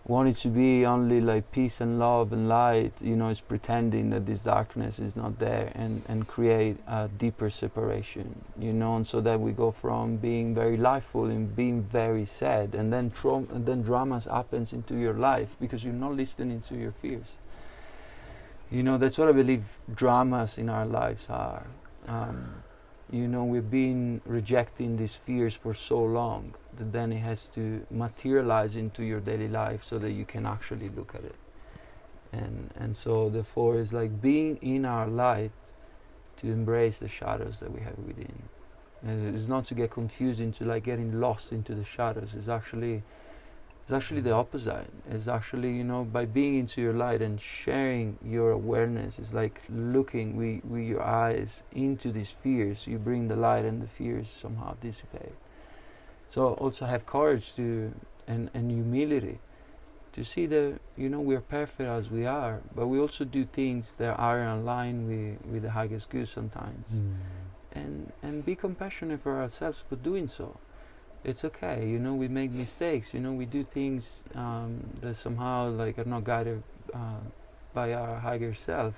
want 0.07 0.29
it 0.29 0.37
to 0.37 0.47
be 0.47 0.85
only 0.85 1.19
like 1.19 1.51
peace 1.51 1.81
and 1.81 1.99
love 1.99 2.31
and 2.31 2.47
light, 2.47 2.93
you 3.01 3.15
know, 3.15 3.27
it's 3.27 3.41
pretending 3.41 4.09
that 4.11 4.25
this 4.25 4.43
darkness 4.43 4.99
is 4.99 5.17
not 5.17 5.37
there 5.37 5.71
and, 5.75 6.01
and 6.07 6.27
create 6.27 6.77
a 6.87 7.09
deeper 7.17 7.49
separation, 7.49 8.43
you 8.57 8.71
know, 8.71 8.95
and 8.95 9.05
so 9.05 9.19
that 9.19 9.39
we 9.39 9.51
go 9.51 9.69
from 9.69 10.15
being 10.15 10.55
very 10.55 10.77
lifeful 10.77 11.25
and 11.25 11.53
being 11.55 11.83
very 11.83 12.23
sad 12.23 12.73
and 12.73 12.91
then 12.91 13.11
trauma 13.11 13.47
and 13.53 13.65
then 13.65 13.81
dramas 13.81 14.25
happens 14.25 14.71
into 14.71 14.95
your 14.95 15.13
life 15.13 15.57
because 15.59 15.83
you're 15.83 15.93
not 15.93 16.15
listening 16.15 16.61
to 16.61 16.75
your 16.75 16.93
fears. 16.93 17.33
You 18.71 18.83
know, 18.83 18.97
that's 18.97 19.17
what 19.17 19.27
I 19.27 19.33
believe 19.33 19.77
dramas 19.93 20.57
in 20.57 20.69
our 20.69 20.85
lives 20.85 21.27
are. 21.29 21.67
Um, 22.07 22.63
you 23.11 23.27
know, 23.27 23.43
we've 23.43 23.71
been 23.71 24.21
rejecting 24.25 24.97
these 24.97 25.15
fears 25.15 25.55
for 25.55 25.73
so 25.73 26.03
long 26.03 26.55
that 26.75 26.91
then 26.91 27.11
it 27.11 27.19
has 27.19 27.47
to 27.47 27.85
materialize 27.89 28.75
into 28.75 29.03
your 29.03 29.19
daily 29.19 29.47
life 29.47 29.83
so 29.83 29.97
that 29.99 30.11
you 30.11 30.25
can 30.25 30.45
actually 30.45 30.89
look 30.89 31.15
at 31.15 31.23
it. 31.23 31.35
And 32.33 32.71
and 32.75 32.95
so 32.95 33.29
therefore 33.29 33.79
it's 33.79 33.93
like 33.93 34.21
being 34.21 34.57
in 34.57 34.85
our 34.85 35.07
light 35.07 35.51
to 36.37 36.47
embrace 36.47 36.97
the 36.97 37.07
shadows 37.07 37.59
that 37.59 37.71
we 37.71 37.81
have 37.81 37.97
within. 37.97 38.43
And 39.01 39.35
it's 39.35 39.47
not 39.47 39.65
to 39.65 39.73
get 39.73 39.91
confused 39.91 40.41
into 40.41 40.65
like 40.65 40.83
getting 40.83 41.19
lost 41.19 41.51
into 41.51 41.73
the 41.73 41.85
shadows. 41.85 42.35
It's 42.35 42.49
actually 42.49 43.03
it's 43.87 43.93
actually 43.93 44.19
the 44.19 44.33
opposite. 44.33 44.89
It's 45.09 45.29
actually, 45.29 45.71
you 45.71 45.85
know, 45.85 46.03
by 46.03 46.25
being 46.25 46.55
into 46.59 46.81
your 46.81 46.91
light 46.91 47.21
and 47.21 47.39
sharing 47.39 48.17
your 48.21 48.51
awareness, 48.51 49.17
it's 49.17 49.33
like 49.33 49.61
looking 49.69 50.35
with, 50.35 50.65
with 50.65 50.83
your 50.83 51.01
eyes 51.01 51.63
into 51.71 52.11
these 52.11 52.29
fears. 52.29 52.85
You 52.85 52.99
bring 52.99 53.29
the 53.29 53.37
light 53.37 53.63
and 53.63 53.81
the 53.81 53.87
fears 53.87 54.27
somehow 54.27 54.75
dissipate. 54.81 55.35
So 56.29 56.55
also 56.55 56.85
have 56.85 57.05
courage 57.05 57.55
to 57.55 57.93
and, 58.27 58.51
and 58.53 58.69
humility 58.69 59.39
to 60.11 60.25
see 60.25 60.47
that 60.47 60.81
you 60.97 61.07
know 61.07 61.21
we're 61.21 61.39
perfect 61.39 61.87
as 61.87 62.09
we 62.09 62.25
are, 62.25 62.59
but 62.75 62.87
we 62.87 62.99
also 62.99 63.23
do 63.23 63.45
things 63.45 63.95
that 63.99 64.19
are 64.19 64.41
in 64.41 64.65
line 64.65 65.07
with, 65.07 65.49
with 65.49 65.63
the 65.63 65.71
highest 65.71 66.09
good 66.09 66.27
sometimes. 66.27 66.89
Mm. 66.89 67.15
And 67.71 68.11
and 68.21 68.45
be 68.45 68.53
compassionate 68.53 69.21
for 69.21 69.39
ourselves 69.39 69.85
for 69.87 69.95
doing 69.95 70.27
so. 70.27 70.59
It's 71.27 71.43
okay, 71.45 71.87
you 71.87 71.99
know, 71.99 72.15
we 72.15 72.27
make 72.27 72.51
mistakes, 72.51 73.13
you 73.13 73.19
know, 73.19 73.33
we 73.33 73.45
do 73.45 73.63
things 73.63 74.23
um, 74.33 74.79
that 75.01 75.15
somehow 75.15 75.69
like 75.69 75.99
are 75.99 76.05
not 76.05 76.23
guided 76.23 76.63
uh, 76.93 77.19
by 77.73 77.93
our 77.93 78.17
higher 78.19 78.53
self. 78.55 78.95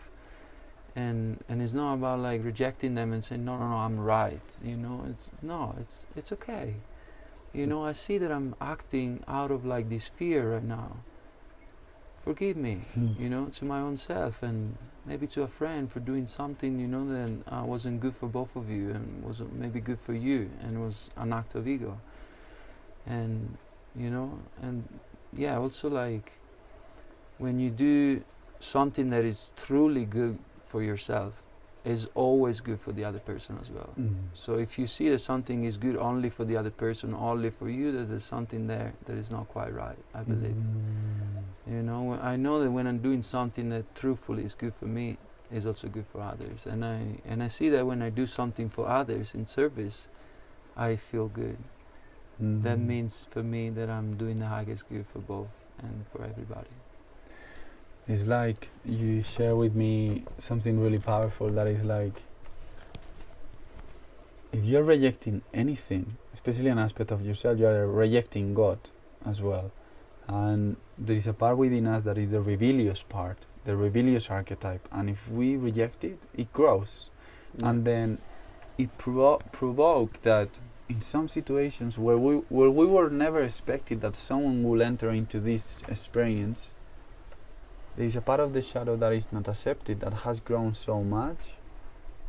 And 0.96 1.44
and 1.50 1.62
it's 1.62 1.74
not 1.74 1.96
about 1.96 2.20
like 2.20 2.44
rejecting 2.44 2.96
them 2.96 3.14
and 3.14 3.24
saying, 3.24 3.46
No 3.46 3.58
no 3.58 3.70
no, 3.70 3.76
I'm 3.78 4.00
right. 4.00 4.42
You 4.64 4.78
know, 4.78 5.06
it's 5.10 5.32
no, 5.42 5.76
it's 5.80 6.06
it's 6.16 6.32
okay 6.32 6.76
you 7.54 7.66
know, 7.66 7.84
I 7.84 7.94
see 7.94 8.18
that 8.20 8.32
I'm 8.32 8.56
acting 8.62 9.24
out 9.28 9.52
of 9.52 9.66
like 9.66 9.90
this 9.90 10.08
fear 10.08 10.54
right 10.54 10.64
now. 10.64 10.98
Forgive 12.24 12.58
me, 12.58 12.82
Mm. 12.96 13.20
you 13.20 13.30
know, 13.30 13.46
to 13.46 13.66
my 13.66 13.80
own 13.80 13.98
self 13.98 14.44
and 14.44 14.78
maybe 15.06 15.26
to 15.28 15.44
a 15.44 15.48
friend 15.48 15.92
for 15.92 16.00
doing 16.00 16.28
something, 16.28 16.80
you 16.80 16.88
know, 16.88 17.08
that 17.08 17.52
uh, 17.52 17.64
wasn't 17.66 18.00
good 18.02 18.16
for 18.16 18.28
both 18.28 18.56
of 18.56 18.70
you 18.70 18.92
and 18.92 19.24
wasn't 19.24 19.54
maybe 19.56 19.80
good 19.80 20.00
for 20.00 20.14
you 20.14 20.50
and 20.62 20.80
was 20.82 21.10
an 21.18 21.34
act 21.34 21.56
of 21.56 21.68
ego. 21.68 22.00
And, 23.06 23.58
you 23.96 24.10
know, 24.10 24.40
and 24.62 24.88
yeah, 25.34 25.58
also 25.58 25.90
like 25.90 26.34
when 27.38 27.60
you 27.60 27.70
do 27.70 28.24
something 28.60 29.10
that 29.10 29.24
is 29.24 29.52
truly 29.56 30.06
good 30.06 30.38
for 30.66 30.84
yourself, 30.84 31.42
is 31.86 32.08
always 32.14 32.60
good 32.60 32.80
for 32.80 32.92
the 32.92 33.06
other 33.06 33.20
person 33.20 33.58
as 33.62 33.70
well. 33.70 33.90
Mm. 33.98 34.16
So 34.34 34.56
if 34.56 34.78
you 34.78 34.86
see 34.86 35.10
that 35.10 35.20
something 35.20 35.64
is 35.64 35.78
good 35.78 35.96
only 35.96 36.30
for 36.30 36.44
the 36.44 36.58
other 36.58 36.70
person, 36.70 37.14
only 37.14 37.50
for 37.50 37.70
you, 37.70 37.92
that 37.94 38.10
there's 38.10 38.26
something 38.26 38.68
there 38.68 38.94
that 39.06 39.18
is 39.18 39.32
not 39.32 39.48
quite 39.48 39.74
right. 39.74 39.98
I 40.14 40.24
believe. 40.24 40.56
Mm. 40.56 41.74
You 41.74 41.82
know, 41.84 42.20
I 42.22 42.36
know 42.36 42.62
that 42.62 42.72
when 42.72 42.86
I'm 42.86 43.00
doing 43.00 43.24
something 43.24 43.70
that 43.70 43.96
truthfully 43.96 44.44
is 44.44 44.56
good 44.56 44.74
for 44.74 44.86
me, 44.86 45.18
is 45.52 45.66
also 45.66 45.88
good 45.88 46.06
for 46.12 46.22
others. 46.22 46.66
And 46.66 46.86
I 46.86 47.22
and 47.26 47.42
I 47.42 47.48
see 47.48 47.70
that 47.70 47.86
when 47.86 48.02
I 48.02 48.10
do 48.10 48.28
something 48.28 48.70
for 48.70 48.88
others 48.88 49.34
in 49.34 49.46
service, 49.46 50.08
I 50.78 50.96
feel 50.96 51.28
good. 51.28 51.58
Mm. 52.42 52.64
That 52.64 52.80
means 52.80 53.28
for 53.30 53.44
me 53.44 53.70
that 53.72 53.90
I'm 53.90 54.16
doing 54.16 54.38
the 54.38 54.48
highest 54.48 54.88
good 54.90 55.06
for 55.12 55.20
both 55.20 55.52
and 55.80 56.06
for 56.12 56.24
everybody. 56.24 56.70
It's 58.08 58.26
like 58.26 58.70
you 58.86 59.22
share 59.22 59.56
with 59.56 59.76
me 59.76 60.24
something 60.38 60.80
really 60.80 60.98
powerful 60.98 61.50
that 61.50 61.68
is 61.68 61.84
like 61.84 62.14
if 64.52 64.64
you're 64.64 64.84
rejecting 64.84 65.42
anything, 65.54 66.18
especially 66.34 66.70
an 66.70 66.80
aspect 66.80 67.12
of 67.12 67.24
yourself, 67.24 67.60
you 67.60 67.68
are 67.68 67.88
rejecting 67.88 68.54
God 68.54 68.80
as 69.26 69.42
well. 69.42 69.72
And 70.28 70.78
there 70.98 71.16
is 71.16 71.28
a 71.28 71.34
part 71.34 71.58
within 71.58 71.88
us 71.88 72.04
that 72.04 72.18
is 72.18 72.30
the 72.30 72.42
rebellious 72.42 73.04
part, 73.04 73.38
the 73.66 73.76
rebellious 73.76 74.30
archetype. 74.30 74.88
And 74.92 75.10
if 75.10 75.30
we 75.30 75.56
reject 75.56 76.04
it, 76.04 76.20
it 76.36 76.52
grows. 76.54 77.10
And 77.62 77.86
then 77.86 78.20
it 78.78 78.98
provo- 78.98 79.42
provoked 79.52 80.24
that 80.24 80.60
in 80.90 81.02
some 81.02 81.28
situations 81.28 81.98
where 82.00 82.18
we, 82.18 82.38
where 82.50 82.70
we 82.70 82.86
were 82.86 83.10
never 83.10 83.42
expected 83.42 84.02
that 84.02 84.16
someone 84.16 84.64
will 84.64 84.82
enter 84.82 85.12
into 85.12 85.40
this 85.40 85.84
experience, 85.88 86.74
there 87.96 88.08
is 88.08 88.16
a 88.16 88.22
part 88.22 88.40
of 88.40 88.54
the 88.54 88.62
shadow 88.62 88.96
that 88.98 89.14
is 89.14 89.32
not 89.32 89.48
accepted, 89.48 90.00
that 90.00 90.14
has 90.26 90.40
grown 90.40 90.74
so 90.74 91.04
much 91.04 91.54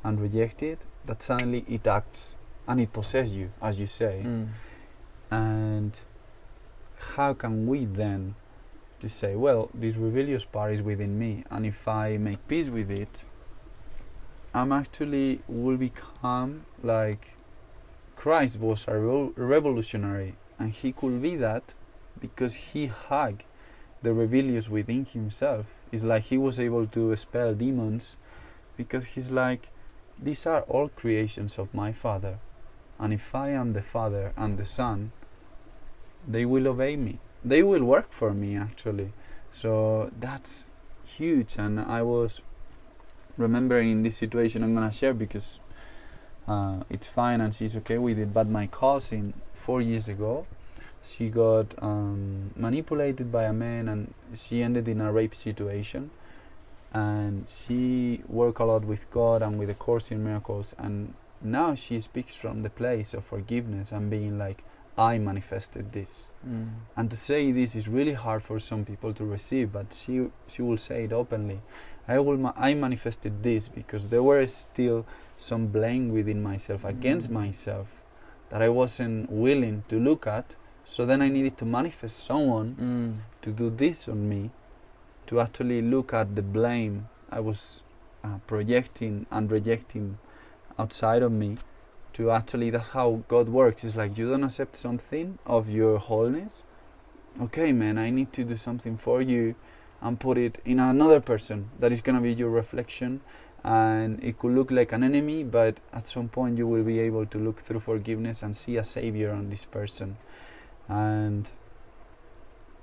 and 0.05 0.21
rejected, 0.21 0.79
that 1.07 1.23
suddenly 1.23 1.65
it 1.69 1.87
acts 1.87 2.37
and 2.69 2.81
it 2.81 2.93
possesses 2.93 3.35
you, 3.35 3.51
as 3.63 3.81
you 3.81 3.87
say. 3.87 4.23
Mm. 4.25 4.49
And 5.31 6.01
how 7.15 7.33
can 7.33 7.67
we 7.67 7.87
then 7.87 8.35
to 9.01 9.09
say, 9.09 9.35
well, 9.35 9.71
this 9.73 9.97
rebellious 9.97 10.45
part 10.45 10.73
is 10.73 10.83
within 10.83 11.19
me, 11.19 11.45
and 11.51 11.65
if 11.65 11.89
I 11.89 12.19
make 12.19 12.47
peace 12.47 12.69
with 12.69 12.91
it, 12.91 13.25
I'm 14.53 14.73
actually 14.73 15.41
will 15.49 15.79
become 15.79 16.67
like 16.83 17.35
Christ 18.21 18.61
was 18.61 18.85
a 18.87 18.99
revolutionary, 18.99 20.35
and 20.59 20.73
he 20.73 20.93
could 20.93 21.23
be 21.23 21.37
that 21.37 21.73
because 22.21 22.55
he 22.55 22.85
hugged 22.85 23.45
the 24.03 24.13
rebellious 24.13 24.69
within 24.69 25.07
himself. 25.07 25.65
It's 25.91 26.05
like 26.05 26.25
he 26.25 26.37
was 26.37 26.61
able 26.61 26.87
to 26.89 27.13
expel 27.13 27.55
demons 27.55 28.17
because 28.77 29.07
he's 29.15 29.31
like, 29.31 29.71
these 30.23 30.45
are 30.45 30.61
all 30.69 30.91
creations 30.91 31.59
of 31.59 31.73
my 31.73 31.93
Father. 31.93 32.41
And 32.99 33.15
if 33.15 33.35
I 33.35 33.53
am 33.53 33.73
the 33.73 33.81
Father 33.81 34.35
and 34.37 34.59
the 34.59 34.67
Son, 34.67 35.13
they 36.29 36.45
will 36.45 36.69
obey 36.69 36.97
me. 36.97 37.21
They 37.43 37.63
will 37.63 37.85
work 37.85 38.13
for 38.13 38.35
me, 38.35 38.55
actually. 38.55 39.15
So 39.51 40.11
that's 40.21 40.71
huge. 41.07 41.57
And 41.57 41.81
I 41.81 42.03
was 42.03 42.43
remembering 43.39 43.91
in 43.91 44.03
this 44.03 44.19
situation, 44.19 44.63
I'm 44.63 44.75
going 44.75 44.91
to 44.91 44.95
share 44.95 45.15
because 45.15 45.60
uh, 46.53 46.77
it's 46.95 47.07
fine 47.07 47.41
and 47.45 47.51
she's 47.57 47.75
okay 47.81 47.99
with 48.07 48.19
it. 48.25 48.31
But 48.39 48.47
my 48.49 48.67
cousin, 48.67 49.25
four 49.55 49.81
years 49.91 50.07
ago, 50.15 50.47
she 51.11 51.25
got 51.31 51.67
um, 51.89 52.51
manipulated 52.57 53.31
by 53.37 53.45
a 53.45 53.53
man 53.67 53.89
and 53.89 54.03
she 54.35 54.63
ended 54.63 54.87
in 54.89 55.01
a 55.01 55.11
rape 55.19 55.35
situation 55.35 56.11
and 56.93 57.49
she 57.49 58.23
worked 58.29 58.61
a 58.61 58.65
lot 58.65 58.85
with 58.85 59.11
God 59.11 59.43
and 59.43 59.59
with 59.59 59.69
the 59.69 59.75
Course 59.75 60.11
in 60.11 60.25
Miracles 60.25 60.75
and 60.79 61.15
now 61.41 61.75
she 61.75 62.01
speaks 62.01 62.35
from 62.35 62.63
the 62.63 62.71
place 62.71 63.15
of 63.15 63.25
forgiveness 63.25 63.93
and 63.93 64.11
being 64.11 64.39
like 64.39 64.59
I 64.99 65.19
manifested 65.19 65.93
this 65.93 66.29
Mm. 66.47 66.69
and 66.97 67.11
to 67.11 67.17
say 67.17 67.53
this 67.53 67.77
is 67.77 67.87
really 67.87 68.15
hard 68.15 68.43
for 68.43 68.59
some 68.59 68.85
people 68.85 69.13
to 69.15 69.25
receive 69.25 69.67
but 69.73 69.93
she 69.93 70.15
she 70.49 70.63
will 70.63 70.79
say 70.79 71.05
it 71.05 71.13
openly 71.13 71.61
I 72.09 72.19
will 72.19 72.39
ma- 72.39 72.55
I 72.57 72.75
manifested 72.75 73.43
this 73.43 73.69
because 73.69 74.09
there 74.09 74.23
were 74.31 74.45
still 74.47 75.05
some 75.41 75.67
blame 75.69 76.09
within 76.09 76.43
myself 76.43 76.85
against 76.85 77.31
Mm. 77.31 77.35
myself 77.35 77.89
that 78.51 78.61
I 78.63 78.69
wasn't 78.69 79.31
willing 79.31 79.85
to 79.89 79.99
look 79.99 80.27
at 80.27 80.57
so 80.85 81.07
then 81.07 81.23
I 81.23 81.29
needed 81.29 81.57
to 81.59 81.65
manifest 81.65 82.17
someone 82.25 82.75
Mm. 82.81 83.13
to 83.43 83.51
do 83.53 83.71
this 83.71 84.09
on 84.09 84.29
me, 84.29 84.51
to 85.27 85.41
actually 85.41 85.81
look 85.83 86.13
at 86.13 86.35
the 86.35 86.43
blame 86.43 87.09
I 87.31 87.41
was 87.41 87.83
uh, 88.25 88.39
projecting 88.47 89.27
and 89.31 89.51
rejecting 89.51 90.19
outside 90.79 91.23
of 91.23 91.33
me. 91.33 91.57
To 92.15 92.31
actually, 92.33 92.71
that's 92.71 92.89
how 92.89 93.23
God 93.29 93.49
works. 93.49 93.85
It's 93.85 93.95
like 93.97 94.19
you 94.19 94.29
don't 94.31 94.43
accept 94.45 94.75
something 94.77 95.39
of 95.47 95.69
your 95.71 95.99
wholeness. 95.99 96.65
Okay, 97.41 97.73
man, 97.73 97.97
I 97.99 98.11
need 98.11 98.33
to 98.33 98.43
do 98.45 98.57
something 98.57 98.97
for 98.99 99.23
you 99.23 99.55
and 100.03 100.19
put 100.19 100.37
it 100.37 100.61
in 100.65 100.81
another 100.81 101.21
person 101.21 101.71
that 101.79 101.93
is 101.93 102.01
gonna 102.03 102.21
be 102.21 102.33
your 102.35 102.51
reflection. 102.51 103.21
And 103.63 104.23
it 104.25 104.39
could 104.39 104.53
look 104.53 104.71
like 104.71 104.93
an 104.93 105.05
enemy, 105.05 105.45
but 105.45 105.79
at 105.93 106.07
some 106.07 106.29
point 106.29 106.57
you 106.57 106.67
will 106.67 106.83
be 106.83 106.99
able 107.01 107.27
to 107.27 107.39
look 107.39 107.61
through 107.61 107.81
forgiveness 107.81 108.43
and 108.43 108.57
see 108.57 108.77
a 108.77 108.85
savior 108.85 109.33
on 109.33 109.51
this 109.51 109.65
person. 109.65 110.17
And 110.89 111.51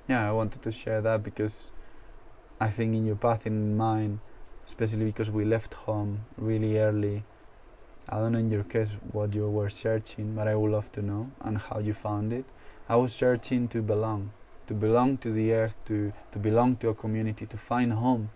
yeah, 0.07 0.29
I 0.29 0.31
wanted 0.31 0.61
to 0.61 0.71
share 0.71 1.01
that 1.01 1.23
because 1.23 1.71
I 2.59 2.69
think 2.69 2.95
in 2.95 3.05
your 3.05 3.15
path 3.15 3.47
in 3.47 3.75
mine, 3.75 4.19
especially 4.65 5.05
because 5.05 5.31
we 5.31 5.45
left 5.45 5.73
home 5.73 6.25
really 6.37 6.77
early. 6.77 7.23
I 8.09 8.17
don't 8.19 8.33
know 8.33 8.39
in 8.39 8.51
your 8.51 8.63
case 8.63 8.95
what 9.11 9.33
you 9.33 9.49
were 9.49 9.69
searching, 9.69 10.35
but 10.35 10.47
I 10.47 10.55
would 10.55 10.71
love 10.71 10.91
to 10.93 11.01
know 11.01 11.31
and 11.41 11.57
how 11.57 11.79
you 11.79 11.93
found 11.93 12.31
it. 12.31 12.45
I 12.87 12.95
was 12.95 13.13
searching 13.13 13.67
to 13.69 13.81
belong, 13.81 14.31
to 14.67 14.73
belong 14.73 15.17
to 15.17 15.31
the 15.31 15.51
earth, 15.53 15.75
to, 15.85 16.13
to 16.31 16.39
belong 16.39 16.77
to 16.77 16.89
a 16.89 16.95
community, 16.95 17.45
to 17.45 17.57
find 17.57 17.93
home. 17.93 18.29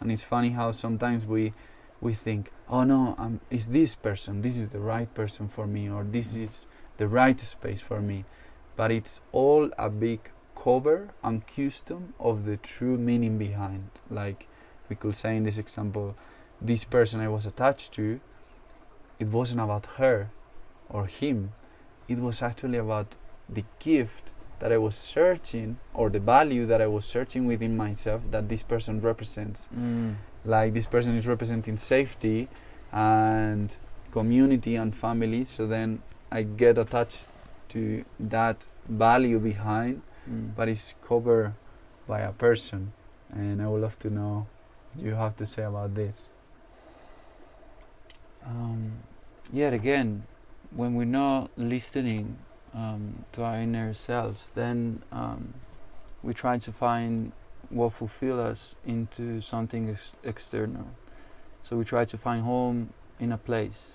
And 0.00 0.10
it's 0.10 0.24
funny 0.24 0.50
how 0.50 0.72
sometimes 0.72 1.26
we 1.26 1.52
we 2.00 2.14
think, 2.14 2.52
oh 2.68 2.84
no, 2.84 3.14
um, 3.18 3.40
is 3.50 3.68
this 3.68 3.94
person, 3.94 4.42
this 4.42 4.56
is 4.56 4.68
the 4.68 4.78
right 4.78 5.12
person 5.14 5.48
for 5.48 5.66
me, 5.66 5.88
or 5.90 6.04
this 6.04 6.36
is 6.36 6.66
the 6.96 7.08
right 7.08 7.38
space 7.40 7.80
for 7.80 8.00
me. 8.00 8.24
But 8.76 8.90
it's 8.90 9.20
all 9.32 9.70
a 9.76 9.90
big 9.90 10.30
cover 10.56 11.08
and 11.22 11.46
custom 11.46 12.14
of 12.18 12.44
the 12.44 12.56
true 12.56 12.96
meaning 12.98 13.38
behind. 13.38 13.90
Like 14.10 14.46
we 14.88 14.96
could 14.96 15.16
say 15.16 15.36
in 15.36 15.44
this 15.44 15.58
example, 15.58 16.16
this 16.60 16.84
person 16.84 17.20
I 17.20 17.28
was 17.28 17.46
attached 17.46 17.92
to, 17.94 18.20
it 19.18 19.28
wasn't 19.28 19.60
about 19.60 19.86
her 19.96 20.30
or 20.88 21.06
him. 21.06 21.52
It 22.06 22.20
was 22.20 22.42
actually 22.42 22.78
about 22.78 23.14
the 23.48 23.64
gift 23.78 24.32
that 24.60 24.72
I 24.72 24.78
was 24.78 24.96
searching 24.96 25.78
or 25.94 26.10
the 26.10 26.18
value 26.20 26.66
that 26.66 26.80
I 26.80 26.86
was 26.86 27.04
searching 27.04 27.46
within 27.46 27.76
myself 27.76 28.22
that 28.30 28.48
this 28.48 28.62
person 28.62 29.00
represents. 29.00 29.68
Mm. 29.76 30.16
Like 30.44 30.74
this 30.74 30.86
person 30.86 31.16
is 31.16 31.26
representing 31.26 31.76
safety 31.76 32.48
and 32.92 33.76
community 34.10 34.76
and 34.76 34.94
family, 34.94 35.44
so 35.44 35.66
then 35.66 36.02
I 36.30 36.42
get 36.42 36.78
attached 36.78 37.26
to 37.70 38.04
that 38.18 38.66
value 38.88 39.38
behind 39.38 40.02
Mm. 40.28 40.54
but 40.54 40.68
it's 40.68 40.94
covered 41.06 41.54
by 42.06 42.20
a 42.20 42.32
person 42.32 42.92
and 43.32 43.62
i 43.62 43.66
would 43.66 43.80
love 43.80 43.98
to 43.98 44.10
know 44.10 44.46
what 44.92 45.06
you 45.06 45.14
have 45.14 45.34
to 45.36 45.46
say 45.46 45.62
about 45.62 45.94
this 45.94 46.28
um, 48.48 48.92
yet 49.52 49.72
again, 49.72 50.24
when 50.70 50.94
we're 50.94 51.04
not 51.04 51.50
listening 51.56 52.38
um, 52.74 53.24
to 53.32 53.42
our 53.42 53.56
inner 53.56 53.94
selves, 53.94 54.50
then 54.54 55.02
um, 55.12 55.54
we 56.22 56.34
try 56.34 56.58
to 56.58 56.72
find 56.72 57.32
what 57.70 57.92
fulfill 57.92 58.40
us 58.40 58.74
into 58.86 59.40
something 59.40 59.90
ex- 59.90 60.14
external. 60.24 60.86
So 61.62 61.76
we 61.76 61.84
try 61.84 62.04
to 62.06 62.16
find 62.16 62.42
home 62.42 62.92
in 63.20 63.32
a 63.32 63.38
place. 63.38 63.92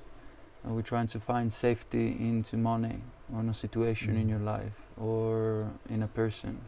Or 0.66 0.76
we're 0.76 0.82
trying 0.82 1.08
to 1.08 1.20
find 1.20 1.52
safety 1.52 2.16
into 2.20 2.56
money 2.56 3.02
or 3.34 3.42
in 3.42 3.50
a 3.50 3.54
situation 3.54 4.16
in 4.16 4.28
Mm. 4.28 4.30
your 4.30 4.40
life 4.40 4.80
or 4.98 5.72
in 5.90 6.02
a 6.04 6.08
person. 6.08 6.62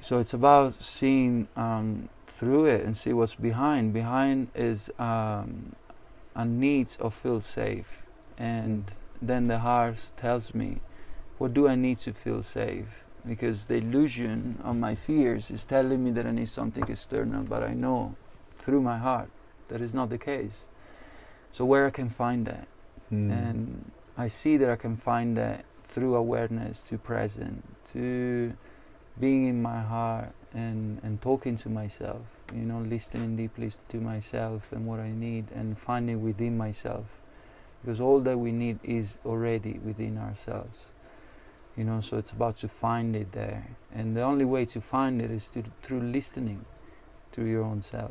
So 0.00 0.20
it's 0.20 0.32
about 0.32 0.82
seeing 0.82 1.48
um, 1.56 2.08
through 2.26 2.66
it 2.66 2.84
and 2.84 2.96
see 2.96 3.12
what's 3.12 3.34
behind. 3.34 3.92
Behind 3.92 4.48
is 4.54 4.90
um, 4.98 5.72
a 6.36 6.44
need 6.44 6.88
of 7.00 7.14
feel 7.14 7.40
safe, 7.40 8.04
and 8.36 8.84
then 9.20 9.48
the 9.48 9.58
heart 9.58 10.12
tells 10.16 10.54
me, 10.54 10.80
what 11.38 11.52
do 11.52 11.66
I 11.66 11.74
need 11.74 11.98
to 11.98 12.12
feel 12.12 12.44
safe? 12.44 13.04
Because 13.26 13.66
the 13.66 13.76
illusion 13.76 14.58
of 14.64 14.76
my 14.76 14.94
fears 14.94 15.50
is 15.50 15.64
telling 15.64 16.04
me 16.04 16.10
that 16.12 16.26
I 16.26 16.30
need 16.30 16.48
something 16.48 16.84
external, 16.88 17.42
but 17.42 17.62
I 17.62 17.74
know 17.74 18.14
through 18.58 18.82
my 18.82 18.98
heart 18.98 19.30
that 19.68 19.80
is 19.80 19.94
not 19.94 20.08
the 20.08 20.18
case. 20.18 20.66
So 21.52 21.64
where 21.64 21.86
I 21.86 21.90
can 21.90 22.08
find 22.10 22.46
that, 22.46 22.68
Hmm. 23.08 23.30
and 23.30 23.90
I 24.16 24.28
see 24.28 24.56
that 24.58 24.68
I 24.70 24.76
can 24.76 24.96
find 24.96 25.36
that 25.36 25.64
through 25.84 26.14
awareness 26.14 26.80
to 26.88 26.98
present, 26.98 27.64
to 27.92 28.52
being 29.18 29.46
in 29.46 29.62
my 29.62 29.80
heart 29.80 30.34
and, 30.52 31.00
and 31.02 31.20
talking 31.20 31.56
to 31.58 31.68
myself, 31.68 32.22
you 32.54 32.62
know, 32.62 32.80
listening 32.80 33.36
deeply 33.36 33.72
to 33.88 33.96
myself 33.98 34.70
and 34.72 34.86
what 34.86 35.00
I 35.00 35.10
need 35.10 35.46
and 35.54 35.78
finding 35.78 36.22
within 36.22 36.56
myself. 36.58 37.06
Because 37.80 38.00
all 38.00 38.20
that 38.20 38.38
we 38.38 38.52
need 38.52 38.78
is 38.82 39.18
already 39.24 39.80
within 39.84 40.18
ourselves. 40.18 40.90
You 41.78 41.84
know, 41.84 42.00
so 42.00 42.18
it's 42.18 42.32
about 42.32 42.56
to 42.56 42.68
find 42.68 43.14
it 43.14 43.30
there. 43.30 43.68
And 43.94 44.16
the 44.16 44.22
only 44.22 44.44
way 44.44 44.64
to 44.64 44.80
find 44.80 45.22
it 45.22 45.30
is 45.30 45.46
to, 45.50 45.62
through 45.80 46.00
listening 46.00 46.64
to 47.32 47.44
your 47.44 47.62
own 47.62 47.82
self. 47.82 48.10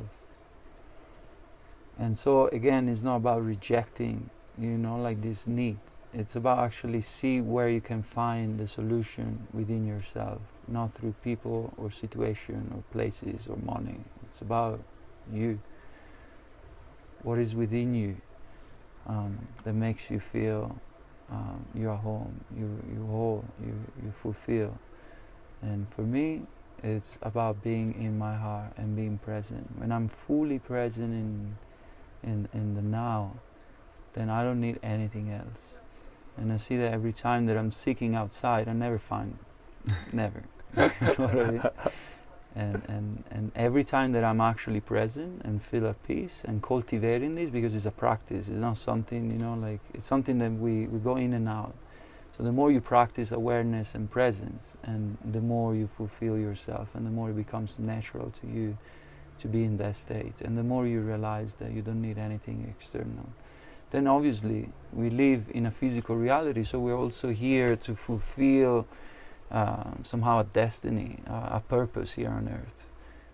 And 1.99 2.18
so 2.18 2.47
again, 2.47 2.88
it's 2.88 3.01
not 3.01 3.18
about 3.18 3.43
rejecting, 3.43 4.30
you 4.57 4.78
know, 4.78 4.95
like 4.95 5.22
this 5.22 5.47
need. 5.47 5.80
It's 6.13 6.38
about 6.38 6.59
actually 6.59 7.01
see 7.01 7.41
where 7.41 7.68
you 7.68 7.82
can 7.82 8.03
find 8.03 8.57
the 8.57 8.68
solution 8.68 9.47
within 9.51 9.86
yourself, 9.86 10.39
not 10.70 10.93
through 10.93 11.15
people 11.22 11.74
or 11.76 11.91
situation 11.91 12.72
or 12.74 12.82
places 12.93 13.47
or 13.49 13.57
money. 13.57 13.97
It's 14.30 14.39
about 14.39 14.80
you. 15.34 15.59
What 17.22 17.38
is 17.38 17.53
within 17.53 17.93
you 17.93 18.15
um, 19.07 19.39
that 19.65 19.74
makes 19.74 20.09
you 20.09 20.22
feel 20.22 20.80
um, 21.32 21.65
you're 21.73 21.95
home, 21.95 22.39
you 22.55 22.82
you 22.93 23.05
whole, 23.05 23.45
you 23.65 23.73
you 24.03 24.11
fulfill. 24.11 24.78
And 25.61 25.88
for 25.93 26.03
me, 26.03 26.43
it's 26.84 27.17
about 27.21 27.63
being 27.63 27.93
in 28.01 28.17
my 28.17 28.36
heart 28.36 28.73
and 28.78 28.95
being 28.95 29.17
present. 29.17 29.80
When 29.80 29.91
I'm 29.91 30.07
fully 30.07 30.59
present 30.59 31.13
in 31.13 31.57
in 32.23 32.49
in 32.53 32.75
the 32.75 32.82
now, 32.82 33.34
then 34.13 34.30
I 34.30 34.43
don't 34.43 34.61
need 34.61 34.80
anything 34.82 35.32
else. 35.32 35.80
And 36.38 36.53
I 36.53 36.57
see 36.57 36.78
that 36.78 36.93
every 36.93 37.13
time 37.13 37.47
that 37.47 37.57
I'm 37.57 37.71
seeking 37.71 38.13
outside, 38.15 38.67
I 38.67 38.73
never 38.73 38.99
find, 38.99 39.38
never. 40.13 40.43
you 40.78 40.84
know 40.84 41.28
I 41.28 41.51
mean? 41.51 41.61
And 42.63 42.81
and 42.87 43.23
and 43.35 43.51
every 43.55 43.83
time 43.83 44.09
that 44.15 44.23
I'm 44.23 44.41
actually 44.41 44.81
present 44.81 45.33
and 45.45 45.61
feel 45.61 45.85
at 45.87 45.99
peace 46.11 46.37
and 46.47 46.55
cultivating 46.71 47.35
this 47.35 47.49
because 47.57 47.73
it's 47.77 47.85
a 47.85 47.97
practice. 48.05 48.47
It's 48.47 48.63
not 48.69 48.77
something 48.77 49.23
you 49.31 49.37
know 49.45 49.55
like 49.67 49.81
it's 49.93 50.07
something 50.13 50.37
that 50.43 50.53
we 50.65 50.73
we 50.93 50.99
go 51.09 51.15
in 51.25 51.33
and 51.33 51.47
out. 51.47 51.75
So 52.35 52.43
the 52.43 52.51
more 52.51 52.71
you 52.71 52.81
practice 52.81 53.31
awareness 53.31 53.95
and 53.95 54.09
presence, 54.09 54.75
and 54.83 55.17
the 55.37 55.41
more 55.41 55.73
you 55.75 55.87
fulfill 55.87 56.37
yourself, 56.37 56.87
and 56.95 57.03
the 57.05 57.09
more 57.09 57.29
it 57.31 57.35
becomes 57.35 57.79
natural 57.79 58.31
to 58.41 58.47
you 58.47 58.77
to 59.39 59.47
be 59.47 59.63
in 59.63 59.77
that 59.77 59.95
state, 59.95 60.35
and 60.41 60.57
the 60.57 60.63
more 60.63 60.85
you 60.87 61.01
realize 61.01 61.55
that 61.55 61.71
you 61.71 61.81
don't 61.81 62.01
need 62.01 62.17
anything 62.17 62.59
external. 62.75 63.29
then 63.91 64.05
obviously 64.07 64.69
we 64.91 65.09
live 65.09 65.45
in 65.53 65.65
a 65.65 65.71
physical 65.71 66.15
reality, 66.15 66.63
so 66.63 66.79
we're 66.79 66.97
also 67.05 67.29
here 67.29 67.75
to 67.75 67.95
fulfill 67.95 68.85
uh, 69.51 69.91
somehow 70.03 70.39
a 70.39 70.43
destiny, 70.43 71.19
uh, 71.27 71.49
a 71.51 71.63
purpose 71.67 72.13
here 72.13 72.29
on 72.29 72.47
earth. 72.49 72.91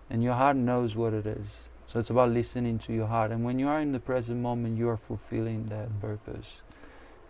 And 0.09 0.23
your 0.23 0.33
heart 0.35 0.57
knows 0.57 0.95
what 0.95 1.13
it 1.13 1.25
is. 1.25 1.47
So 1.87 1.99
it's 1.99 2.09
about 2.09 2.31
listening 2.31 2.79
to 2.79 2.93
your 2.93 3.07
heart. 3.07 3.31
And 3.31 3.43
when 3.43 3.59
you 3.59 3.67
are 3.67 3.79
in 3.79 3.91
the 3.91 3.99
present 3.99 4.39
moment, 4.41 4.77
you 4.77 4.89
are 4.89 4.97
fulfilling 4.97 5.67
that 5.67 5.89
Mm. 5.89 6.01
purpose. 6.01 6.61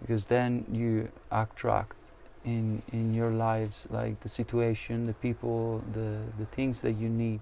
Because 0.02 0.26
then 0.26 0.66
you 0.72 1.10
attract 1.32 1.96
in, 2.44 2.82
in 2.92 3.14
your 3.14 3.30
lives 3.30 3.88
like 3.90 4.20
the 4.22 4.30
situation, 4.30 5.06
the 5.06 5.14
people, 5.14 5.82
the, 5.94 6.20
the 6.38 6.46
things 6.46 6.82
that 6.82 6.94
you 6.94 7.10
need. 7.10 7.42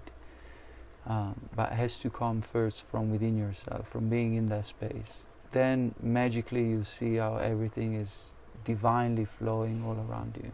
Um, 1.04 1.48
but 1.56 1.72
it 1.72 1.74
has 1.74 1.98
to 2.00 2.10
come 2.10 2.40
first 2.40 2.84
from 2.88 3.10
within 3.10 3.36
yourself, 3.36 3.88
from 3.88 4.08
being 4.08 4.34
in 4.36 4.46
that 4.50 4.66
space. 4.66 5.24
Then 5.50 5.94
magically 6.00 6.68
you 6.68 6.84
see 6.84 7.16
how 7.16 7.36
everything 7.36 7.94
is 7.94 8.30
divinely 8.64 9.24
flowing 9.24 9.82
all 9.84 9.98
around 10.08 10.38
you. 10.42 10.52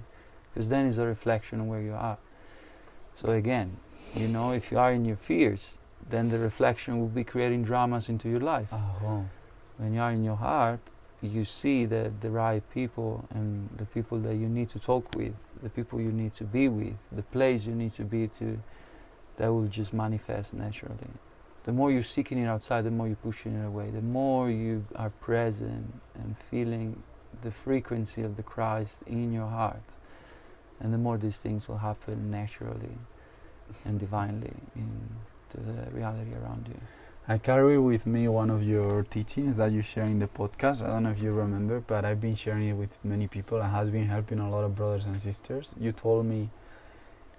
Because 0.59 0.71
then 0.71 0.87
it's 0.87 0.99
a 0.99 1.07
reflection 1.07 1.61
of 1.61 1.69
where 1.69 1.81
you 1.81 1.93
are. 1.93 2.19
So 3.15 3.31
again, 3.31 3.77
you 4.15 4.27
know, 4.27 4.51
if 4.51 4.73
you 4.73 4.79
are 4.81 4.91
in 4.91 5.05
your 5.05 5.15
fears, 5.15 5.79
then 6.11 6.31
the 6.31 6.39
reflection 6.41 6.99
will 6.99 7.07
be 7.07 7.23
creating 7.23 7.63
dramas 7.63 8.09
into 8.09 8.29
your 8.29 8.41
life. 8.41 8.67
Oh. 8.73 9.25
When 9.77 9.95
you 9.95 10.01
are 10.01 10.11
in 10.11 10.25
your 10.25 10.35
heart, 10.35 10.81
you 11.23 11.45
see 11.45 11.85
the, 11.85 12.11
the 12.21 12.31
right 12.31 12.69
people 12.75 13.25
and 13.31 13.69
the 13.77 13.85
people 13.85 14.19
that 14.19 14.35
you 14.35 14.49
need 14.49 14.69
to 14.71 14.81
talk 14.81 15.15
with, 15.15 15.35
the 15.63 15.69
people 15.69 16.01
you 16.01 16.11
need 16.11 16.35
to 16.35 16.43
be 16.43 16.67
with, 16.67 17.09
the 17.13 17.23
place 17.23 17.65
you 17.65 17.77
need 17.77 17.93
to 17.93 18.03
be 18.03 18.27
to, 18.41 18.59
that 19.37 19.53
will 19.53 19.69
just 19.69 19.95
manifest 19.95 20.55
naturally. 20.55 21.13
The 21.67 21.73
more 21.73 21.93
you're 21.93 22.03
seeking 22.03 22.37
it 22.37 22.47
outside, 22.47 22.83
the 22.83 22.91
more 22.91 23.07
you're 23.07 23.15
pushing 23.15 23.55
it 23.55 23.65
away. 23.65 23.91
The 23.91 24.03
more 24.03 24.51
you 24.51 24.85
are 24.97 25.11
present 25.11 25.95
and 26.17 26.35
feeling 26.51 27.01
the 27.43 27.53
frequency 27.53 28.23
of 28.23 28.37
the 28.37 28.43
Christ 28.43 29.03
in 29.07 29.33
your 29.33 29.47
heart, 29.47 29.83
and 30.81 30.93
the 30.93 30.99
more 30.99 31.19
these 31.19 31.37
things 31.39 31.69
will 31.69 31.79
happen 31.79 32.31
naturally 32.31 32.97
and 33.85 33.99
divinely 34.01 34.53
into 34.77 35.57
the 35.67 35.91
reality 35.91 36.33
around 36.43 36.67
you. 36.69 36.81
I 37.31 37.37
carry 37.37 37.79
with 37.79 38.07
me 38.07 38.27
one 38.29 38.49
of 38.49 38.63
your 38.63 39.03
teachings 39.03 39.57
that 39.57 39.71
you 39.71 39.83
share 39.83 40.05
in 40.05 40.19
the 40.19 40.29
podcast. 40.29 40.83
I 40.83 40.87
don't 40.87 41.03
know 41.03 41.11
if 41.11 41.21
you 41.23 41.33
remember, 41.33 41.81
but 41.81 42.05
I've 42.07 42.23
been 42.23 42.35
sharing 42.37 42.69
it 42.69 42.73
with 42.73 42.99
many 43.05 43.27
people 43.29 43.61
and 43.61 43.71
has 43.71 43.91
been 43.91 44.07
helping 44.07 44.39
a 44.39 44.49
lot 44.51 44.65
of 44.65 44.75
brothers 44.75 45.07
and 45.07 45.21
sisters. 45.21 45.75
You 45.79 45.93
told 45.93 46.25
me 46.25 46.49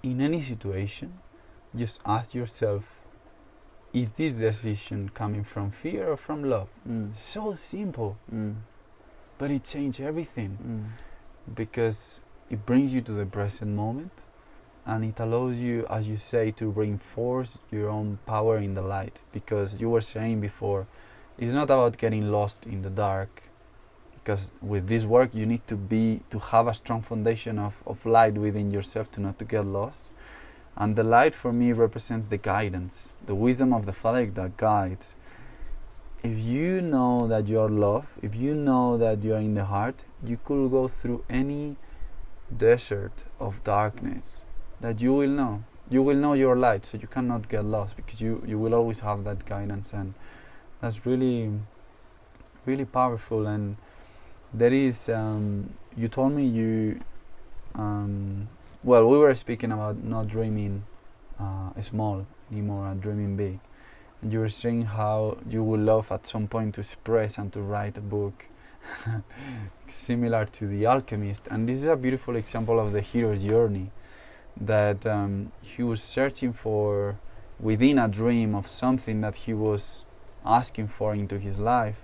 in 0.03 0.21
any 0.21 0.41
situation, 0.41 1.13
just 1.75 2.01
ask 2.05 2.35
yourself, 2.35 2.83
is 3.91 4.11
this 4.11 4.33
decision 4.33 5.09
coming 5.09 5.43
from 5.43 5.71
fear 5.71 6.11
or 6.11 6.17
from 6.17 6.43
love? 6.43 6.69
Mm. 6.87 7.15
So 7.15 7.55
simple, 7.55 8.17
Mm. 8.31 8.57
but 9.39 9.49
it 9.49 9.63
changed 9.63 9.99
everything 10.01 10.57
Mm. 10.61 11.55
because 11.55 12.19
it 12.49 12.65
brings 12.65 12.93
you 12.93 13.01
to 13.01 13.11
the 13.11 13.25
present 13.25 13.75
moment 13.75 14.23
and 14.85 15.05
it 15.05 15.19
allows 15.19 15.59
you, 15.59 15.85
as 15.87 16.07
you 16.07 16.17
say, 16.17 16.49
to 16.51 16.69
reinforce 16.69 17.59
your 17.69 17.89
own 17.89 18.17
power 18.25 18.57
in 18.57 18.73
the 18.73 18.81
light. 18.81 19.21
Because 19.31 19.79
you 19.79 19.89
were 19.89 20.01
saying 20.01 20.41
before, 20.41 20.87
it's 21.37 21.53
not 21.53 21.65
about 21.65 21.97
getting 21.97 22.31
lost 22.31 22.65
in 22.65 22.81
the 22.81 22.89
dark. 22.89 23.43
Because 24.15 24.51
with 24.61 24.87
this 24.87 25.05
work, 25.05 25.35
you 25.35 25.45
need 25.45 25.67
to 25.67 25.75
be 25.75 26.21
to 26.31 26.39
have 26.39 26.67
a 26.67 26.73
strong 26.73 27.03
foundation 27.03 27.59
of, 27.59 27.83
of 27.85 28.03
light 28.03 28.33
within 28.33 28.71
yourself 28.71 29.11
to 29.11 29.21
not 29.21 29.37
to 29.39 29.45
get 29.45 29.65
lost. 29.65 30.07
And 30.75 30.95
the 30.95 31.03
light 31.03 31.35
for 31.35 31.53
me 31.53 31.71
represents 31.71 32.25
the 32.27 32.37
guidance, 32.37 33.11
the 33.25 33.35
wisdom 33.35 33.73
of 33.73 33.85
the 33.85 33.93
Father 33.93 34.25
that 34.25 34.57
guides. 34.57 35.13
If 36.23 36.39
you 36.39 36.81
know 36.81 37.27
that 37.27 37.47
you 37.47 37.59
are 37.61 37.69
love 37.69 38.17
if 38.21 38.35
you 38.35 38.53
know 38.53 38.97
that 38.97 39.23
you 39.23 39.35
are 39.35 39.39
in 39.39 39.53
the 39.53 39.65
heart, 39.65 40.03
you 40.25 40.37
could 40.43 40.69
go 40.69 40.87
through 40.87 41.23
any 41.29 41.77
desert 42.55 43.25
of 43.39 43.63
darkness 43.63 44.43
that 44.81 45.01
you 45.01 45.13
will 45.13 45.29
know. 45.29 45.63
You 45.89 46.03
will 46.03 46.15
know 46.15 46.33
your 46.33 46.55
light, 46.55 46.85
so 46.85 46.97
you 46.97 47.07
cannot 47.07 47.49
get 47.49 47.65
lost 47.65 47.95
because 47.95 48.21
you, 48.21 48.43
you 48.45 48.59
will 48.59 48.75
always 48.75 48.99
have 48.99 49.23
that 49.23 49.45
guidance, 49.45 49.91
and 49.91 50.13
that's 50.81 51.05
really, 51.05 51.51
really 52.65 52.85
powerful. 52.85 53.47
And 53.47 53.77
there 54.53 54.73
is, 54.73 55.09
um, 55.09 55.73
you 55.97 56.07
told 56.07 56.33
me 56.33 56.45
you, 56.45 57.01
um, 57.73 58.49
well, 58.83 59.09
we 59.09 59.17
were 59.17 59.33
speaking 59.33 59.71
about 59.71 60.03
not 60.03 60.27
dreaming 60.27 60.83
uh, 61.39 61.79
small 61.81 62.25
anymore 62.51 62.87
and 62.87 63.01
dreaming 63.01 63.35
big. 63.35 63.59
And 64.21 64.31
you 64.31 64.39
were 64.39 64.49
saying 64.49 64.83
how 64.83 65.37
you 65.47 65.63
would 65.63 65.79
love 65.79 66.11
at 66.11 66.27
some 66.27 66.47
point 66.47 66.75
to 66.75 66.81
express 66.81 67.37
and 67.37 67.51
to 67.53 67.61
write 67.61 67.97
a 67.97 68.01
book 68.01 68.45
similar 69.91 70.45
to 70.45 70.67
The 70.67 70.85
Alchemist. 70.85 71.47
And 71.49 71.67
this 71.67 71.79
is 71.79 71.87
a 71.87 71.95
beautiful 71.95 72.35
example 72.35 72.79
of 72.79 72.91
the 72.91 73.01
hero's 73.01 73.43
journey 73.43 73.91
that 74.59 75.05
um, 75.05 75.51
he 75.61 75.83
was 75.83 76.01
searching 76.01 76.53
for 76.53 77.17
within 77.59 77.97
a 77.99 78.07
dream 78.07 78.55
of 78.55 78.67
something 78.67 79.21
that 79.21 79.35
he 79.35 79.53
was 79.53 80.05
asking 80.45 80.87
for 80.87 81.13
into 81.13 81.37
his 81.37 81.59
life. 81.59 81.97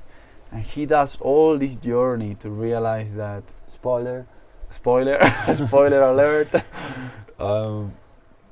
And 0.51 0.61
he 0.61 0.85
does 0.85 1.17
all 1.21 1.57
this 1.57 1.77
journey 1.77 2.35
to 2.35 2.49
realize 2.49 3.15
that 3.15 3.43
Spoiler. 3.65 4.25
spoiler 4.69 5.19
spoiler 5.53 6.01
alert 6.03 6.49
um, 7.39 7.93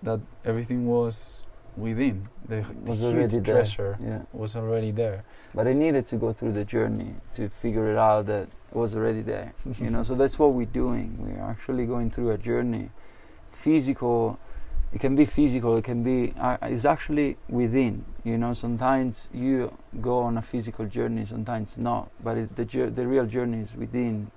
that 0.01 0.19
everything 0.45 0.85
was 0.87 1.43
within 1.77 2.27
the, 2.47 2.65
Was 2.85 2.99
huge 2.99 3.13
already 3.13 3.37
there. 3.39 3.55
treasure 3.55 3.97
Yeah. 4.01 4.21
was 4.31 4.55
already 4.55 4.91
there 4.91 5.23
But 5.55 5.67
I 5.67 5.73
needed 5.73 6.05
to 6.05 6.17
go 6.17 6.33
through 6.33 6.51
the 6.53 6.65
journey 6.65 7.15
to 7.35 7.49
figure 7.49 7.91
it 7.91 7.97
out 7.97 8.25
that 8.27 8.47
was 8.75 8.95
already 8.95 9.21
there. 9.21 9.53
you 9.79 9.89
know, 9.89 10.03
so 10.03 10.15
that's 10.15 10.37
what 10.37 10.53
we're 10.53 10.65
doing. 10.65 11.17
We're 11.19 11.43
actually 11.43 11.85
going 11.85 12.11
through 12.11 12.31
a 12.31 12.37
journey. 12.37 12.89
Physical, 13.51 14.39
it 14.91 14.99
can 14.99 15.15
be 15.15 15.25
physical. 15.25 15.77
It 15.77 15.83
can 15.83 16.03
be. 16.03 16.33
Uh, 16.39 16.57
it's 16.63 16.85
actually 16.85 17.37
within. 17.49 18.05
You 18.23 18.37
know, 18.37 18.53
sometimes 18.53 19.29
you 19.33 19.75
go 20.01 20.19
on 20.19 20.37
a 20.37 20.41
physical 20.41 20.85
journey, 20.85 21.25
sometimes 21.25 21.77
not. 21.77 22.09
But 22.23 22.55
the 22.55 22.65
the 22.65 23.07
real 23.07 23.25
journey 23.25 23.59
is 23.61 23.75
within. 23.75 24.31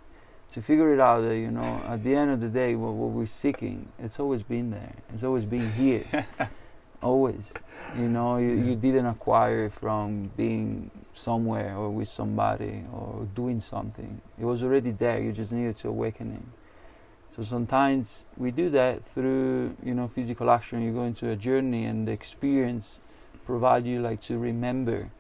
To 0.53 0.63
figure 0.63 0.95
it 0.95 1.01
out, 1.01 1.23
that 1.23 1.37
you 1.37 1.51
know, 1.51 1.83
at 1.89 2.05
the 2.05 2.15
end 2.15 2.31
of 2.31 2.41
the 2.41 2.49
day, 2.49 2.77
what, 2.77 2.93
what 2.93 3.11
we're 3.11 3.27
seeking, 3.27 3.89
it's 3.99 4.21
always 4.21 4.45
been 4.45 4.71
there. 4.71 4.95
It's 5.13 5.25
always 5.25 5.45
been 5.45 5.73
here. 5.73 6.05
always. 7.03 7.53
You 7.97 8.09
know, 8.09 8.39
you, 8.39 8.53
you 8.53 8.77
didn't 8.77 9.07
acquire 9.07 9.67
it 9.67 9.73
from 9.73 10.31
being 10.37 10.91
somewhere 11.17 11.77
or 11.77 11.91
with 11.91 12.09
somebody 12.09 12.85
or 12.93 13.27
doing 13.35 13.61
something. 13.61 14.21
It 14.39 14.45
was 14.45 14.63
already 14.63 14.91
there. 14.91 15.21
You 15.21 15.33
just 15.33 15.53
needed 15.53 15.77
to 15.79 15.89
awaken 15.89 16.33
it. 16.33 17.37
So 17.37 17.43
sometimes 17.43 18.25
we 18.37 18.51
do 18.51 18.71
that 18.71 19.05
through, 19.05 19.77
you 19.85 19.95
know, 19.95 20.09
physical 20.09 20.51
action. 20.51 20.83
You 20.83 20.93
go 20.93 21.03
into 21.05 21.31
a 21.31 21.37
journey 21.37 21.85
and 21.85 22.09
the 22.09 22.13
experience 22.13 22.99
provide 23.45 23.87
you 23.87 24.01
like 24.01 24.21
to 24.23 24.39
remember 24.39 25.11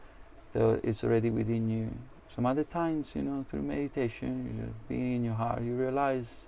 that 0.52 0.80
it's 0.82 1.04
already 1.04 1.30
within 1.30 1.68
you. 1.70 1.90
Some 2.34 2.46
other 2.46 2.64
times, 2.64 3.12
you 3.14 3.22
know, 3.22 3.44
through 3.48 3.62
meditation, 3.62 4.56
you 4.58 4.74
being 4.88 5.16
in 5.16 5.24
your 5.24 5.34
heart, 5.34 5.62
you 5.62 5.74
realize, 5.74 6.40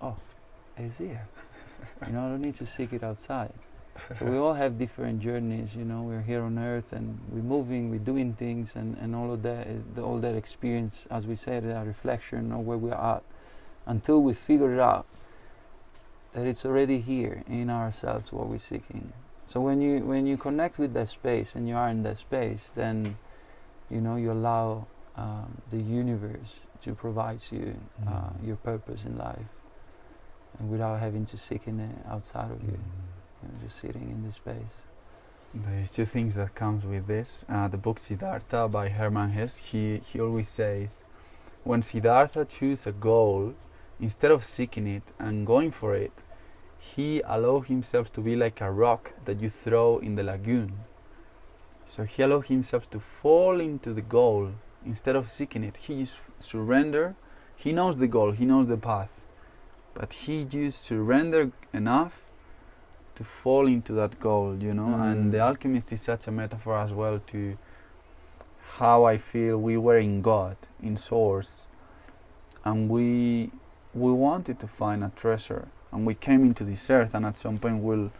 oh, 0.00 0.16
it's 0.76 0.98
here. 0.98 1.26
you 2.06 2.12
know, 2.12 2.26
I 2.26 2.28
don't 2.30 2.42
need 2.42 2.54
to 2.56 2.66
seek 2.66 2.92
it 2.92 3.02
outside. 3.02 3.52
So 4.18 4.24
we 4.26 4.36
all 4.36 4.54
have 4.54 4.78
different 4.78 5.20
journeys, 5.20 5.74
you 5.74 5.84
know. 5.84 6.02
We're 6.02 6.22
here 6.22 6.42
on 6.42 6.58
earth 6.58 6.92
and 6.92 7.18
we're 7.30 7.42
moving, 7.42 7.90
we're 7.90 7.98
doing 7.98 8.34
things, 8.34 8.74
and, 8.76 8.96
and 8.98 9.14
all 9.14 9.32
of 9.32 9.42
that, 9.42 9.66
is- 9.66 9.82
the, 9.94 10.02
all 10.02 10.18
that 10.18 10.34
experience, 10.34 11.06
as 11.10 11.26
we 11.26 11.36
said, 11.36 11.64
a 11.64 11.84
reflection 11.86 12.52
of 12.52 12.60
where 12.66 12.76
we're 12.78 12.92
at, 12.94 13.22
until 13.86 14.22
we 14.22 14.34
figure 14.34 14.74
it 14.74 14.80
out 14.80 15.06
that 16.32 16.46
it's 16.46 16.64
already 16.66 17.00
here 17.00 17.44
in 17.48 17.70
ourselves 17.70 18.32
what 18.32 18.48
we're 18.48 18.58
seeking. 18.58 19.12
So 19.46 19.60
when 19.60 19.80
you 19.80 20.00
when 20.00 20.26
you 20.26 20.36
connect 20.36 20.78
with 20.78 20.92
that 20.94 21.08
space 21.08 21.54
and 21.54 21.68
you 21.68 21.76
are 21.76 21.88
in 21.88 22.02
that 22.02 22.18
space, 22.18 22.70
then 22.74 23.16
you 23.90 24.00
know 24.00 24.16
you 24.16 24.32
allow 24.32 24.86
um, 25.16 25.58
the 25.70 25.76
universe 25.80 26.58
to 26.82 26.94
provide 26.94 27.40
you 27.52 27.76
uh, 28.06 28.10
Mm. 28.10 28.46
your 28.46 28.56
purpose 28.56 29.04
in 29.04 29.16
life, 29.16 29.46
and 30.58 30.70
without 30.70 30.98
having 30.98 31.24
to 31.26 31.36
seek 31.36 31.68
in 31.68 31.78
it 31.78 31.94
outside 32.08 32.50
of 32.50 32.62
you 32.64 32.78
you 33.44 33.52
know, 33.52 33.62
just 33.62 33.80
sitting 33.80 34.10
in 34.10 34.24
this 34.24 34.36
space. 34.36 34.82
There's 35.54 35.90
two 35.90 36.04
things 36.04 36.34
that 36.34 36.54
comes 36.54 36.84
with 36.84 37.06
this. 37.06 37.44
Uh, 37.48 37.68
the 37.68 37.76
book 37.76 37.98
Siddhartha 37.98 38.68
by 38.68 38.88
Hermann 38.88 39.30
Hesse. 39.30 39.58
He 39.58 40.00
he 40.04 40.20
always 40.20 40.48
says, 40.48 40.98
when 41.62 41.82
Siddhartha 41.82 42.44
chooses 42.44 42.86
a 42.86 42.92
goal, 42.92 43.54
instead 44.00 44.30
of 44.30 44.44
seeking 44.44 44.86
it 44.86 45.12
and 45.18 45.46
going 45.46 45.70
for 45.70 45.94
it, 45.94 46.12
he 46.78 47.22
allowed 47.24 47.66
himself 47.66 48.12
to 48.14 48.20
be 48.20 48.36
like 48.36 48.60
a 48.60 48.70
rock 48.70 49.14
that 49.24 49.40
you 49.40 49.48
throw 49.48 49.98
in 49.98 50.16
the 50.16 50.24
lagoon. 50.24 50.80
So 51.84 52.04
he 52.04 52.22
allowed 52.22 52.46
himself 52.46 52.90
to 52.90 53.00
fall 53.00 53.60
into 53.60 53.92
the 53.94 54.02
goal 54.02 54.52
instead 54.84 55.16
of 55.16 55.30
seeking 55.30 55.64
it. 55.64 55.76
He 55.76 56.06
surrender. 56.38 57.14
He 57.56 57.72
knows 57.72 57.98
the 57.98 58.08
goal. 58.08 58.32
He 58.32 58.44
knows 58.44 58.68
the 58.68 58.76
path, 58.76 59.22
but 59.94 60.12
he 60.12 60.44
just 60.44 60.82
surrender 60.82 61.52
enough 61.72 62.23
to 63.14 63.24
fall 63.24 63.66
into 63.66 63.92
that 63.94 64.18
goal, 64.20 64.56
you 64.60 64.74
know. 64.74 64.94
And 64.94 65.32
the 65.32 65.38
Mm. 65.38 65.48
alchemist 65.48 65.92
is 65.92 66.02
such 66.02 66.26
a 66.26 66.32
metaphor 66.32 66.76
as 66.78 66.92
well 66.92 67.20
to 67.28 67.56
how 68.78 69.04
I 69.04 69.18
feel 69.18 69.56
we 69.58 69.76
were 69.76 69.98
in 69.98 70.20
God, 70.22 70.56
in 70.82 70.96
Source, 70.96 71.66
and 72.64 72.88
we 72.90 73.50
we 73.94 74.10
wanted 74.10 74.58
to 74.58 74.66
find 74.66 75.04
a 75.04 75.10
treasure, 75.14 75.68
and 75.92 76.04
we 76.04 76.14
came 76.14 76.44
into 76.44 76.64
this 76.64 76.90
earth, 76.90 77.14
and 77.14 77.24
at 77.24 77.36
some 77.36 77.58
point 77.58 77.82
we'll 77.82 78.10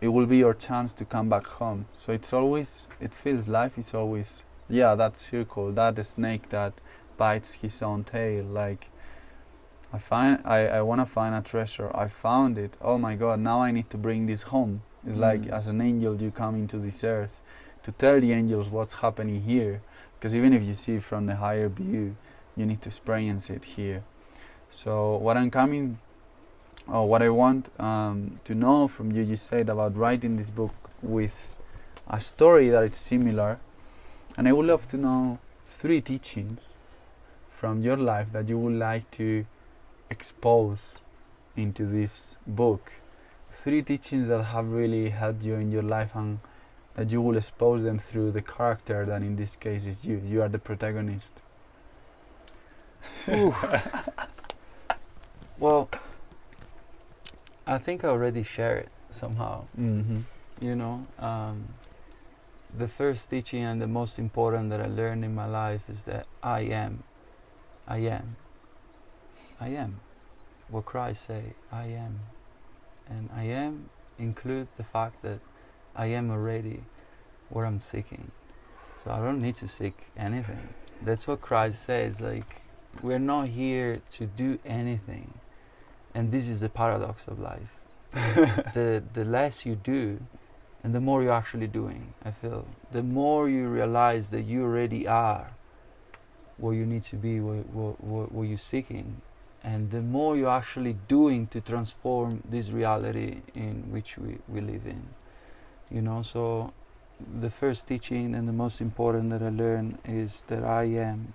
it 0.00 0.08
will 0.08 0.26
be 0.26 0.38
your 0.38 0.54
chance 0.54 0.94
to 0.94 1.04
come 1.04 1.28
back 1.28 1.46
home. 1.46 1.84
So 1.92 2.12
it's 2.12 2.32
always 2.32 2.86
it 3.00 3.12
feels 3.14 3.48
life 3.48 3.76
is 3.78 3.92
always 3.94 4.42
yeah 4.68 4.94
that 4.94 5.16
circle, 5.16 5.72
that 5.72 6.04
snake 6.06 6.48
that 6.48 6.72
bites 7.18 7.54
his 7.54 7.82
own 7.82 8.04
tail, 8.04 8.44
like. 8.44 8.88
I 9.92 9.98
find 9.98 10.40
I, 10.44 10.66
I 10.66 10.82
want 10.82 11.00
to 11.00 11.06
find 11.06 11.34
a 11.34 11.40
treasure. 11.40 11.90
I 11.94 12.08
found 12.08 12.58
it. 12.58 12.76
Oh 12.80 12.98
my 12.98 13.14
God! 13.14 13.40
Now 13.40 13.62
I 13.62 13.70
need 13.70 13.88
to 13.90 13.96
bring 13.96 14.26
this 14.26 14.42
home. 14.42 14.82
It's 15.06 15.16
mm. 15.16 15.20
like 15.20 15.46
as 15.48 15.68
an 15.68 15.80
angel, 15.80 16.20
you 16.20 16.30
come 16.30 16.54
into 16.56 16.78
this 16.78 17.04
earth 17.04 17.40
to 17.84 17.92
tell 17.92 18.20
the 18.20 18.32
angels 18.32 18.68
what's 18.68 18.94
happening 18.94 19.42
here. 19.42 19.80
Because 20.18 20.34
even 20.34 20.52
if 20.52 20.62
you 20.64 20.74
see 20.74 20.98
from 20.98 21.26
the 21.26 21.36
higher 21.36 21.68
view, 21.68 22.16
you 22.56 22.66
need 22.66 22.82
to 22.82 22.88
experience 22.88 23.50
it 23.50 23.64
here. 23.64 24.02
So 24.70 25.16
what 25.16 25.36
I'm 25.36 25.50
coming, 25.50 25.98
or 26.88 27.08
what 27.08 27.22
I 27.22 27.28
want 27.28 27.68
um, 27.80 28.40
to 28.44 28.54
know 28.54 28.88
from 28.88 29.12
you, 29.12 29.22
you 29.22 29.36
said 29.36 29.68
about 29.68 29.96
writing 29.96 30.36
this 30.36 30.50
book 30.50 30.74
with 31.02 31.54
a 32.08 32.20
story 32.20 32.70
that 32.70 32.82
is 32.82 32.96
similar, 32.96 33.60
and 34.36 34.48
I 34.48 34.52
would 34.52 34.66
love 34.66 34.86
to 34.88 34.96
know 34.96 35.38
three 35.66 36.00
teachings 36.00 36.76
from 37.50 37.82
your 37.82 37.96
life 37.96 38.32
that 38.32 38.48
you 38.48 38.58
would 38.58 38.74
like 38.74 39.10
to 39.12 39.46
expose 40.10 41.00
into 41.56 41.86
this 41.86 42.36
book. 42.46 42.92
Three 43.50 43.82
teachings 43.82 44.28
that 44.28 44.42
have 44.42 44.70
really 44.70 45.10
helped 45.10 45.42
you 45.42 45.54
in 45.54 45.70
your 45.72 45.82
life 45.82 46.14
and 46.14 46.40
that 46.94 47.10
you 47.10 47.20
will 47.20 47.36
expose 47.36 47.82
them 47.82 47.98
through 47.98 48.32
the 48.32 48.42
character 48.42 49.04
that 49.04 49.22
in 49.22 49.36
this 49.36 49.56
case 49.56 49.86
is 49.86 50.04
you. 50.04 50.22
You 50.24 50.42
are 50.42 50.48
the 50.48 50.58
protagonist. 50.58 51.42
well, 55.58 55.90
I 57.66 57.78
think 57.78 58.04
I 58.04 58.08
already 58.08 58.42
share 58.42 58.76
it 58.78 58.88
somehow. 59.10 59.64
Mm-hmm. 59.78 60.20
You 60.62 60.74
know, 60.74 61.06
um, 61.18 61.64
the 62.76 62.88
first 62.88 63.28
teaching 63.28 63.62
and 63.62 63.80
the 63.80 63.86
most 63.86 64.18
important 64.18 64.70
that 64.70 64.80
I 64.80 64.86
learned 64.86 65.24
in 65.24 65.34
my 65.34 65.46
life 65.46 65.82
is 65.88 66.04
that 66.04 66.26
I 66.42 66.60
am. 66.60 67.02
I 67.86 67.98
am. 67.98 68.36
I 69.60 69.68
am. 69.68 70.00
What 70.68 70.84
Christ 70.84 71.26
say, 71.26 71.54
I 71.72 71.84
am. 71.84 72.20
And 73.08 73.30
I 73.34 73.44
am 73.44 73.90
include 74.18 74.68
the 74.76 74.84
fact 74.84 75.22
that 75.22 75.40
I 75.94 76.06
am 76.06 76.30
already 76.30 76.82
what 77.48 77.64
I'm 77.64 77.78
seeking. 77.78 78.30
So 79.04 79.10
I 79.10 79.18
don't 79.18 79.40
need 79.40 79.56
to 79.56 79.68
seek 79.68 79.94
anything. 80.16 80.68
That's 81.02 81.26
what 81.26 81.40
Christ 81.40 81.84
says. 81.84 82.20
Like, 82.20 82.62
we're 83.02 83.18
not 83.18 83.48
here 83.48 84.00
to 84.14 84.26
do 84.26 84.58
anything. 84.64 85.34
And 86.14 86.32
this 86.32 86.48
is 86.48 86.60
the 86.60 86.68
paradox 86.68 87.24
of 87.28 87.38
life. 87.38 87.76
the, 88.12 89.02
the 89.12 89.24
less 89.24 89.66
you 89.66 89.76
do, 89.76 90.20
and 90.82 90.94
the 90.94 91.00
more 91.00 91.22
you're 91.22 91.32
actually 91.32 91.66
doing, 91.66 92.14
I 92.24 92.30
feel. 92.30 92.66
The 92.92 93.02
more 93.02 93.48
you 93.48 93.68
realize 93.68 94.30
that 94.30 94.42
you 94.42 94.62
already 94.62 95.06
are 95.06 95.50
what 96.56 96.70
you 96.70 96.86
need 96.86 97.04
to 97.04 97.16
be, 97.16 97.40
what, 97.40 97.68
what, 97.68 98.02
what, 98.02 98.32
what 98.32 98.42
you're 98.44 98.56
seeking. 98.56 99.20
And 99.66 99.90
the 99.90 100.00
more 100.00 100.36
you're 100.36 100.56
actually 100.56 100.96
doing 101.08 101.48
to 101.48 101.60
transform 101.60 102.42
this 102.48 102.70
reality 102.70 103.42
in 103.54 103.90
which 103.90 104.16
we, 104.16 104.38
we 104.48 104.62
live 104.62 104.86
in 104.86 105.02
you 105.90 106.02
know? 106.02 106.22
So 106.22 106.72
the 107.40 107.50
first 107.50 107.88
teaching 107.88 108.34
and 108.34 108.48
the 108.48 108.52
most 108.52 108.80
important 108.80 109.30
that 109.30 109.42
I 109.42 109.48
learned 109.48 109.98
is 110.04 110.44
that 110.48 110.64
I 110.64 110.84
am 110.84 111.34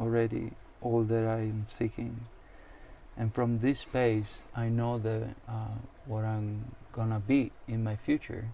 already 0.00 0.52
all 0.80 1.02
that 1.04 1.24
I 1.26 1.40
am 1.40 1.64
seeking. 1.66 2.26
And 3.16 3.34
from 3.34 3.58
this 3.60 3.80
space 3.80 4.42
I 4.54 4.68
know 4.68 4.98
that 4.98 5.22
uh, 5.48 5.76
what 6.06 6.24
I'm 6.24 6.72
gonna 6.92 7.20
be 7.20 7.52
in 7.66 7.82
my 7.82 7.96
future. 7.96 8.48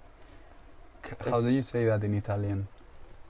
How 1.25 1.41
do 1.41 1.51
you 1.51 1.63
say 1.63 1.85
that 1.85 2.03
in 2.05 2.15
Italian? 2.15 2.69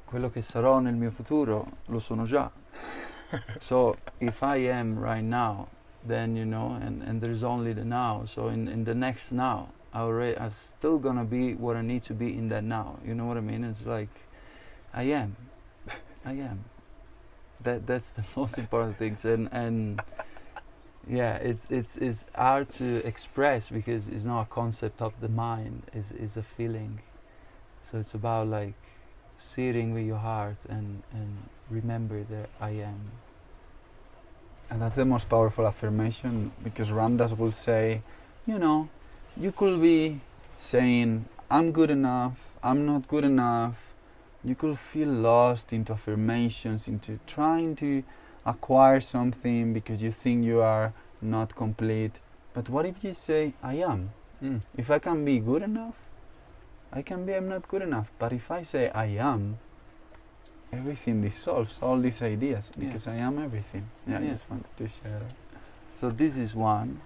quello 0.07 0.31
che 0.31 0.43
sarò 0.43 0.79
nel 0.79 0.95
mio 0.95 1.11
futuro 1.11 1.79
lo 1.87 1.99
sono 1.99 2.25
già. 2.25 2.51
So 3.59 3.97
if 4.21 4.43
I 4.43 4.69
am 4.69 4.97
right 4.97 5.25
now 5.25 5.67
then 6.05 6.37
you 6.37 6.45
know 6.45 6.79
and, 6.81 7.03
and 7.03 7.21
there's 7.21 7.43
only 7.43 7.73
the 7.73 7.85
now 7.85 8.25
so 8.25 8.49
in, 8.49 8.69
in 8.69 8.85
the 8.85 8.95
next 8.95 9.33
now 9.33 9.69
I 9.95 10.01
already, 10.01 10.37
I'm 10.37 10.51
still 10.51 10.99
gonna 10.99 11.25
be 11.25 11.55
what 11.55 11.77
I 11.77 11.83
need 11.83 12.03
to 12.05 12.15
be 12.15 12.37
in 12.37 12.49
that 12.49 12.65
now. 12.65 12.99
You 13.07 13.15
know 13.15 13.27
what 13.27 13.37
I 13.37 13.41
mean? 13.41 13.63
It's 13.63 13.87
like, 13.87 14.09
I 14.93 15.05
am, 15.05 15.37
I 16.25 16.33
am. 16.33 16.65
That 17.63 17.87
that's 17.87 18.11
the 18.11 18.25
most 18.37 18.59
important 18.59 18.99
things, 18.99 19.25
and 19.25 19.49
and 19.53 20.03
yeah, 21.09 21.37
it's 21.37 21.69
it's 21.71 21.97
it's 21.97 22.27
hard 22.35 22.71
to 22.71 23.07
express 23.07 23.71
because 23.71 24.09
it's 24.09 24.25
not 24.25 24.43
a 24.43 24.47
concept 24.47 25.01
of 25.01 25.13
the 25.21 25.29
mind. 25.29 25.83
It's 25.93 26.11
it's 26.11 26.37
a 26.37 26.43
feeling. 26.43 27.01
So 27.89 27.99
it's 27.99 28.15
about 28.15 28.49
like 28.49 28.75
sitting 29.37 29.95
with 29.95 30.07
your 30.07 30.19
heart 30.19 30.57
and 30.69 31.05
and 31.13 31.49
remember 31.71 32.25
that 32.25 32.51
I 32.61 32.71
am. 32.71 33.13
And 34.71 34.83
that's 34.83 34.97
the 34.97 35.05
most 35.05 35.29
powerful 35.29 35.67
affirmation 35.67 36.53
because 36.62 36.91
Ram 36.91 37.17
Dass 37.17 37.33
will 37.33 37.53
say, 37.53 38.03
you 38.47 38.59
know, 38.59 38.89
you 39.37 39.53
could 39.53 39.81
be 39.81 40.21
saying, 40.59 41.27
I'm 41.51 41.73
good 41.73 41.91
enough, 41.91 42.51
I'm 42.62 42.87
not 42.87 43.07
good 43.09 43.25
enough. 43.25 43.77
You 44.43 44.55
could 44.55 44.79
feel 44.79 45.09
lost 45.09 45.73
into 45.73 45.93
affirmations, 45.93 46.89
into 46.89 47.19
trying 47.27 47.77
to 47.77 48.03
acquire 48.45 49.01
something 49.01 49.73
because 49.73 50.03
you 50.03 50.12
think 50.12 50.45
you 50.45 50.61
are 50.61 50.93
not 51.23 51.57
complete. 51.57 52.21
But 52.53 52.69
what 52.69 52.87
if 52.87 53.03
you 53.03 53.12
say, 53.12 53.55
I 53.62 53.75
am? 53.75 54.11
Mm. 54.43 54.61
If 54.77 54.91
I 54.91 54.99
can 54.99 55.25
be 55.25 55.39
good 55.39 55.62
enough, 55.62 55.95
I 56.93 57.03
can 57.03 57.25
be 57.27 57.35
I'm 57.35 57.49
not 57.49 57.67
good 57.69 57.83
enough. 57.83 58.12
But 58.19 58.33
if 58.33 58.51
I 58.51 58.62
say 58.62 58.91
I 58.91 59.07
am, 59.07 59.59
everything 60.79 61.20
dissolves, 61.20 61.81
all 61.83 61.99
these 61.99 62.22
ideas, 62.22 62.70
because. 62.79 63.07
I 63.07 63.16
am 63.16 63.39
everything. 63.39 63.85
Yeah, 64.07 64.18
I 64.18 64.27
just 64.27 64.49
wanted 64.51 64.77
to 64.77 64.89
share 64.89 65.18
that. 65.18 65.35
So 65.97 66.11
this 66.11 66.37
is 66.37 66.55
one 66.55 67.01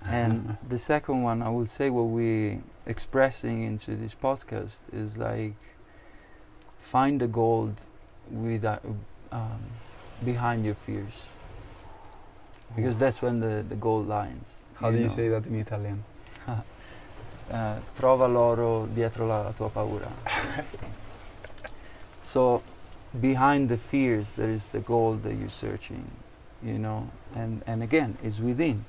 and 0.06 0.56
the 0.66 0.78
second 0.78 1.22
one, 1.22 1.42
I 1.42 1.50
would 1.50 1.68
say, 1.68 1.90
what 1.90 2.04
we 2.04 2.60
expressing 2.86 3.62
into 3.64 3.96
this 3.96 4.14
podcast 4.14 4.78
is 4.92 5.18
like 5.18 5.54
find 6.80 7.20
the 7.20 7.28
gold 7.28 7.74
with 8.30 8.64
uh, 8.64 8.78
um, 9.30 9.60
behind 10.24 10.64
your 10.64 10.74
fears, 10.74 11.12
because 12.74 12.96
that's 12.96 13.20
when 13.20 13.40
the 13.40 13.64
the 13.68 13.76
gold 13.76 14.08
lies. 14.08 14.62
How 14.76 14.88
you 14.88 14.92
do 14.92 14.98
you 14.98 15.04
know? 15.04 15.08
say 15.08 15.28
that 15.28 15.46
in 15.46 15.56
Italian? 15.56 16.02
uh, 16.48 17.76
trova 17.98 18.26
l'oro 18.26 18.86
dietro 18.86 19.26
la 19.26 19.52
tua 19.52 19.68
paura. 19.68 20.10
so 22.22 22.62
behind 23.18 23.68
the 23.68 23.76
fears 23.76 24.32
there 24.32 24.50
is 24.50 24.68
the 24.68 24.80
gold 24.80 25.22
that 25.22 25.34
you're 25.34 25.48
searching 25.48 26.10
you 26.62 26.78
know 26.78 27.10
and 27.34 27.62
and 27.66 27.82
again 27.82 28.16
it's 28.22 28.38
within 28.38 28.84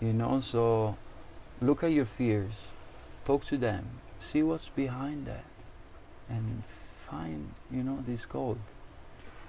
you 0.00 0.12
know, 0.12 0.40
so 0.40 0.96
look 1.60 1.82
at 1.82 1.90
your 1.90 2.04
fears, 2.04 2.68
talk 3.24 3.44
to 3.46 3.56
them, 3.56 3.86
see 4.20 4.42
what's 4.42 4.68
behind 4.68 5.26
that, 5.26 5.44
and 6.28 6.62
find, 7.08 7.52
you 7.70 7.82
know, 7.82 7.98
this 8.06 8.24
gold 8.24 8.58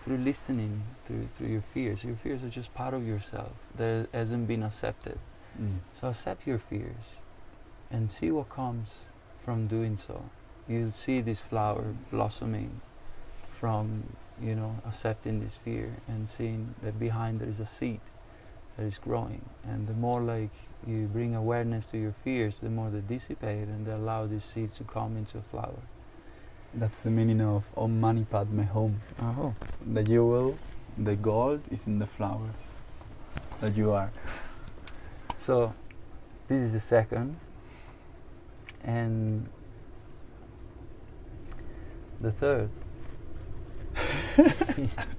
through 0.01 0.17
listening 0.17 0.81
through 1.05 1.27
through 1.35 1.49
your 1.49 1.61
fears. 1.61 2.03
Your 2.03 2.15
fears 2.15 2.41
are 2.41 2.49
just 2.49 2.73
part 2.73 2.93
of 2.93 3.05
yourself 3.05 3.51
that 3.75 4.07
hasn't 4.13 4.47
been 4.47 4.63
accepted. 4.63 5.19
Mm. 5.61 5.79
So 5.99 6.07
accept 6.07 6.47
your 6.47 6.57
fears 6.57 7.19
and 7.91 8.09
see 8.09 8.31
what 8.31 8.49
comes 8.49 9.01
from 9.43 9.67
doing 9.67 9.97
so. 9.97 10.23
You'll 10.67 10.91
see 10.91 11.21
this 11.21 11.41
flower 11.41 11.93
blossoming 12.11 12.81
from, 13.60 14.03
you 14.41 14.55
know, 14.55 14.76
accepting 14.88 15.41
this 15.41 15.55
fear 15.55 15.93
and 16.07 16.30
seeing 16.30 16.74
that 16.82 16.97
behind 16.97 17.41
there 17.41 17.49
is 17.49 17.60
a 17.60 17.66
seed 17.66 17.99
that 18.78 18.86
is 18.86 18.97
growing. 18.97 19.41
And 19.66 19.88
the 19.88 19.93
more 19.93 20.22
like 20.22 20.51
you 20.88 21.07
bring 21.07 21.36
awareness 21.36 21.86
to 21.88 21.97
your 21.97 22.14
fears, 22.14 22.60
the 22.60 22.70
more 22.70 22.89
they 22.89 23.01
dissipate 23.01 23.68
and 23.68 23.86
they 23.86 23.91
allow 23.91 24.28
this 24.28 24.45
seed 24.45 24.72
to 24.74 24.84
come 24.86 25.18
into 25.18 25.39
a 25.39 25.41
flower. 25.41 25.82
That's 26.74 27.03
the 27.03 27.10
meaning 27.10 27.41
of 27.41 27.66
Om 27.76 27.99
Mani 27.99 28.24
Padme 28.24 28.62
Hum. 28.62 29.01
Oh. 29.22 29.53
The 29.86 30.03
jewel, 30.03 30.57
the 30.97 31.16
gold 31.16 31.68
is 31.72 31.88
in 31.88 31.99
the 31.99 32.07
flower 32.07 32.51
that 33.60 33.76
you 33.76 33.91
are. 33.91 34.12
So, 35.36 35.74
this 36.47 36.62
is 36.62 36.74
the 36.74 36.80
second. 36.80 37.38
And 38.84 39.49
the 42.22 42.32
third. 42.32 42.70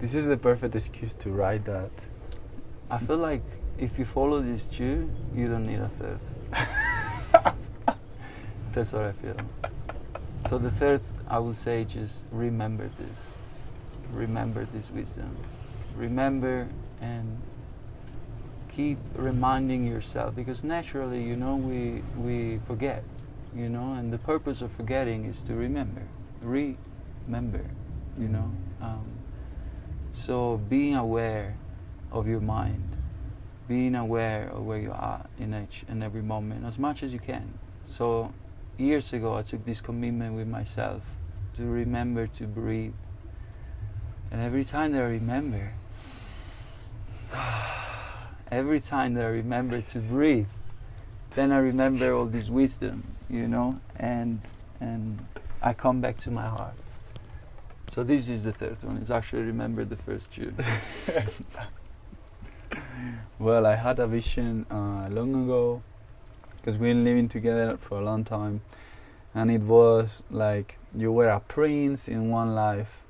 This 0.00 0.14
is 0.14 0.26
the 0.26 0.36
perfect 0.36 0.76
excuse 0.76 1.12
to 1.14 1.30
write 1.30 1.64
that. 1.64 1.90
I 2.88 2.98
feel 2.98 3.16
like 3.16 3.42
if 3.78 3.98
you 3.98 4.04
follow 4.04 4.40
this 4.40 4.66
two, 4.66 5.10
you 5.34 5.48
don't 5.48 5.66
need 5.66 5.80
a 5.80 5.88
third. 5.88 6.20
That's 8.72 8.92
what 8.92 9.02
I 9.02 9.12
feel. 9.12 9.36
So 10.48 10.58
the 10.58 10.70
third, 10.70 11.00
I 11.26 11.40
would 11.40 11.56
say, 11.56 11.84
just 11.84 12.26
remember 12.30 12.88
this. 12.96 13.34
Remember 14.12 14.68
this 14.72 14.88
wisdom. 14.90 15.36
Remember 15.96 16.68
and 17.00 17.36
keep 18.70 18.98
reminding 19.16 19.84
yourself 19.84 20.36
because 20.36 20.62
naturally, 20.62 21.24
you 21.24 21.34
know, 21.34 21.56
we 21.56 22.02
we 22.16 22.60
forget, 22.68 23.02
you 23.54 23.68
know, 23.68 23.94
and 23.94 24.12
the 24.12 24.18
purpose 24.18 24.62
of 24.62 24.72
forgetting 24.72 25.24
is 25.24 25.40
to 25.42 25.54
remember, 25.54 26.02
remember, 26.42 27.64
you 28.18 28.28
know. 28.28 28.50
Um, 28.80 29.06
so 30.12 30.58
being 30.68 30.94
aware 30.94 31.56
of 32.12 32.26
your 32.26 32.40
mind, 32.40 32.96
being 33.66 33.94
aware 33.94 34.48
of 34.50 34.64
where 34.64 34.78
you 34.78 34.92
are 34.92 35.26
in 35.38 35.54
each 35.54 35.84
and 35.88 36.02
every 36.02 36.22
moment 36.22 36.64
as 36.64 36.78
much 36.78 37.02
as 37.02 37.12
you 37.12 37.18
can. 37.18 37.58
So 37.90 38.32
years 38.76 39.12
ago, 39.12 39.34
I 39.34 39.42
took 39.42 39.64
this 39.64 39.80
commitment 39.80 40.34
with 40.34 40.48
myself 40.48 41.02
to 41.54 41.64
remember 41.64 42.26
to 42.26 42.46
breathe. 42.46 42.94
And 44.30 44.40
every 44.40 44.64
time 44.64 44.92
that 44.92 45.02
I 45.02 45.06
remember, 45.06 45.72
every 48.50 48.80
time 48.80 49.14
that 49.14 49.24
I 49.24 49.28
remember 49.28 49.80
to 49.80 49.98
breathe, 49.98 50.48
then 51.38 51.52
I 51.52 51.58
remember 51.58 52.12
all 52.14 52.26
this 52.26 52.48
wisdom, 52.48 53.04
you 53.30 53.46
know, 53.46 53.78
and 53.94 54.40
and 54.80 55.24
I 55.62 55.72
come 55.72 56.00
back 56.00 56.16
to 56.18 56.32
my 56.32 56.46
heart. 56.46 56.74
So 57.92 58.02
this 58.02 58.28
is 58.28 58.42
the 58.42 58.52
third 58.52 58.82
one. 58.82 58.96
Is 58.96 59.10
actually 59.10 59.42
remember 59.42 59.84
the 59.84 59.94
first 59.94 60.32
two. 60.32 60.52
well, 63.38 63.66
I 63.66 63.76
had 63.76 64.00
a 64.00 64.08
vision 64.08 64.66
uh, 64.68 65.06
long 65.10 65.44
ago 65.44 65.82
because 66.56 66.76
we've 66.76 66.92
been 66.94 67.04
living 67.04 67.28
together 67.28 67.76
for 67.76 67.98
a 67.98 68.02
long 68.02 68.24
time, 68.24 68.62
and 69.32 69.48
it 69.48 69.62
was 69.62 70.22
like 70.32 70.76
you 70.92 71.12
were 71.12 71.28
a 71.28 71.38
prince 71.38 72.08
in 72.08 72.30
one 72.30 72.56
life, 72.56 73.04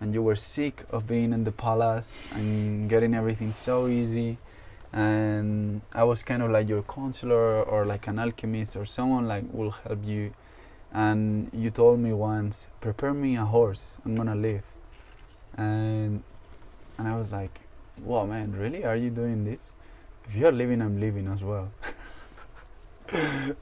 and 0.00 0.14
you 0.14 0.22
were 0.22 0.36
sick 0.36 0.84
of 0.88 1.06
being 1.06 1.34
in 1.34 1.44
the 1.44 1.52
palace 1.52 2.26
and 2.32 2.88
getting 2.88 3.12
everything 3.14 3.52
so 3.52 3.86
easy, 3.86 4.38
and 4.96 5.82
I 5.92 6.04
was 6.04 6.22
kind 6.22 6.42
of 6.42 6.50
like 6.50 6.70
your 6.70 6.82
counselor 6.82 7.62
or 7.62 7.84
like 7.84 8.06
an 8.06 8.18
alchemist 8.18 8.76
or 8.76 8.86
someone 8.86 9.28
like 9.28 9.44
will 9.52 9.70
help 9.70 9.98
you, 10.02 10.32
and 10.90 11.50
you 11.52 11.70
told 11.70 12.00
me 12.00 12.14
once, 12.14 12.66
prepare 12.80 13.12
me 13.12 13.36
a 13.36 13.44
horse, 13.44 13.98
I'm 14.06 14.16
gonna 14.16 14.34
live, 14.34 14.62
and 15.54 16.22
and 16.96 17.08
I 17.08 17.14
was 17.14 17.30
like, 17.30 17.60
wow 18.02 18.24
man, 18.24 18.52
really? 18.58 18.84
Are 18.84 18.96
you 18.96 19.10
doing 19.10 19.44
this? 19.44 19.74
If 20.28 20.34
you're 20.34 20.50
living, 20.50 20.80
I'm 20.80 20.98
living 20.98 21.28
as 21.28 21.44
well. 21.44 21.70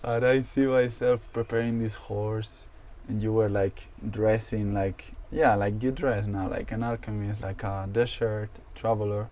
and 0.04 0.24
I 0.24 0.38
see 0.38 0.66
myself 0.66 1.28
preparing 1.32 1.80
this 1.80 1.96
horse, 1.96 2.68
and 3.08 3.20
you 3.20 3.32
were 3.32 3.48
like 3.48 3.88
dressing 4.08 4.72
like 4.72 5.14
yeah, 5.32 5.56
like 5.56 5.82
you 5.82 5.90
dress 5.90 6.28
now, 6.28 6.48
like 6.48 6.70
an 6.70 6.84
alchemist, 6.84 7.42
like 7.42 7.64
a 7.64 7.88
desert 7.90 8.50
traveler. 8.76 9.30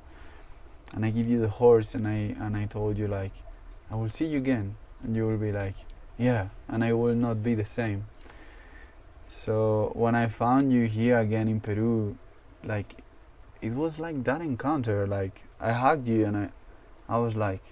And 0.95 1.05
I 1.05 1.11
give 1.11 1.27
you 1.27 1.41
the 1.41 1.49
horse, 1.49 1.95
and 1.95 2.07
I 2.07 2.37
and 2.39 2.57
I 2.57 2.67
told 2.67 2.99
you 2.99 3.09
like, 3.09 3.33
I 3.91 3.97
will 3.97 4.11
see 4.11 4.27
you 4.27 4.39
again, 4.39 4.77
and 5.03 5.17
you 5.17 5.27
will 5.27 5.39
be 5.39 5.53
like, 5.53 5.75
yeah, 6.19 6.49
and 6.69 6.85
I 6.85 6.93
will 6.93 7.15
not 7.15 7.43
be 7.43 7.55
the 7.55 7.65
same. 7.65 8.07
So 9.27 9.93
when 9.95 10.15
I 10.15 10.27
found 10.27 10.73
you 10.73 10.87
here 10.87 11.19
again 11.19 11.49
in 11.49 11.61
Peru, 11.61 12.17
like, 12.63 13.03
it 13.63 13.73
was 13.73 13.99
like 13.99 14.25
that 14.25 14.41
encounter. 14.43 15.07
Like 15.07 15.45
I 15.61 15.73
hugged 15.73 16.09
you, 16.09 16.27
and 16.27 16.37
I, 16.37 16.49
I 17.09 17.19
was 17.19 17.35
like, 17.35 17.63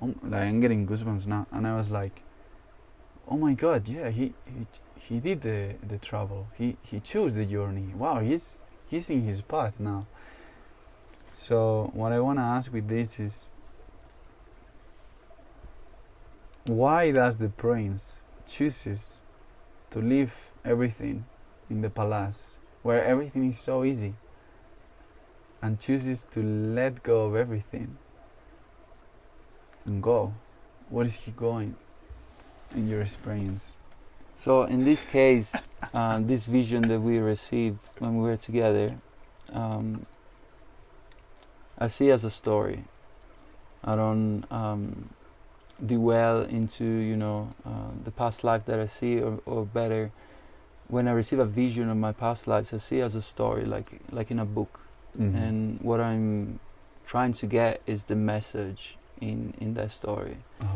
oh, 0.00 0.14
like 0.22 0.42
I'm 0.42 0.60
getting 0.60 0.86
goosebumps 0.86 1.26
now, 1.26 1.46
and 1.50 1.66
I 1.66 1.76
was 1.76 1.90
like, 1.90 2.22
oh 3.28 3.36
my 3.36 3.54
god, 3.54 3.88
yeah, 3.88 4.10
he 4.10 4.34
he 4.46 4.66
he 4.96 5.20
did 5.20 5.42
the 5.42 5.74
the 5.86 5.98
travel. 5.98 6.46
He 6.56 6.76
he 6.82 7.00
chose 7.00 7.34
the 7.34 7.46
journey. 7.46 7.92
Wow, 7.96 8.20
he's 8.20 8.58
he's 8.86 9.10
in 9.10 9.22
his 9.22 9.40
path 9.40 9.74
now. 9.80 10.02
So 11.32 11.90
what 11.94 12.12
I 12.12 12.20
want 12.20 12.38
to 12.38 12.42
ask 12.42 12.72
with 12.72 12.88
this 12.88 13.20
is, 13.20 13.48
why 16.66 17.12
does 17.12 17.38
the 17.38 17.48
prince 17.48 18.20
chooses 18.46 19.22
to 19.90 20.00
leave 20.00 20.52
everything 20.64 21.24
in 21.68 21.82
the 21.82 21.90
palace 21.90 22.58
where 22.82 23.04
everything 23.04 23.50
is 23.50 23.58
so 23.58 23.84
easy 23.84 24.14
and 25.62 25.78
chooses 25.78 26.22
to 26.30 26.42
let 26.42 27.02
go 27.02 27.26
of 27.26 27.36
everything 27.36 27.96
and 29.84 30.02
go? 30.02 30.34
What 30.88 31.06
is 31.06 31.14
he 31.14 31.30
going 31.30 31.76
in 32.74 32.88
your 32.88 33.02
experience? 33.02 33.76
So 34.36 34.64
in 34.64 34.84
this 34.84 35.04
case, 35.04 35.54
uh, 35.94 36.18
this 36.22 36.46
vision 36.46 36.88
that 36.88 37.00
we 37.00 37.18
received 37.18 37.78
when 37.98 38.16
we 38.16 38.22
were 38.22 38.36
together, 38.36 38.96
um, 39.52 40.06
I 41.80 41.88
see 41.88 42.10
as 42.10 42.24
a 42.24 42.30
story. 42.30 42.84
I 43.82 43.96
don't 43.96 44.44
um, 44.50 45.10
dwell 45.84 46.42
into 46.42 46.84
you 46.84 47.16
know 47.16 47.54
uh, 47.64 47.92
the 48.04 48.10
past 48.10 48.44
life 48.44 48.66
that 48.66 48.78
I 48.78 48.86
see, 48.86 49.20
or, 49.20 49.40
or 49.46 49.64
better, 49.64 50.12
when 50.88 51.08
I 51.08 51.12
receive 51.12 51.38
a 51.38 51.46
vision 51.46 51.88
of 51.88 51.96
my 51.96 52.12
past 52.12 52.46
lives, 52.46 52.74
I 52.74 52.78
see 52.78 53.00
as 53.00 53.14
a 53.14 53.22
story, 53.22 53.64
like 53.64 53.90
like 54.10 54.30
in 54.30 54.38
a 54.38 54.44
book. 54.44 54.80
Mm-hmm. 55.18 55.36
And 55.36 55.80
what 55.80 56.00
I'm 56.00 56.60
trying 57.06 57.32
to 57.34 57.46
get 57.46 57.80
is 57.86 58.04
the 58.04 58.16
message 58.16 58.96
in 59.20 59.54
in 59.58 59.74
that 59.74 59.90
story. 59.90 60.36
oh. 60.62 60.66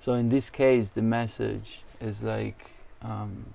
So 0.00 0.12
in 0.12 0.28
this 0.28 0.50
case, 0.50 0.90
the 0.90 1.00
message 1.02 1.82
is 1.98 2.22
like 2.22 2.70
um, 3.00 3.54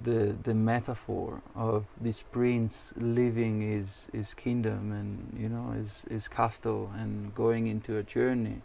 the 0.00 0.36
the 0.42 0.54
metaphor 0.54 1.42
of 1.54 1.86
this 2.00 2.22
prince 2.22 2.92
leaving 2.96 3.60
his 3.60 4.08
his 4.12 4.34
kingdom 4.34 4.92
and 4.92 5.36
you 5.40 5.48
know 5.48 5.70
his 5.70 6.02
his 6.10 6.28
castle 6.28 6.90
and 6.96 7.34
going 7.34 7.66
into 7.66 7.96
a 7.96 8.02
journey 8.02 8.60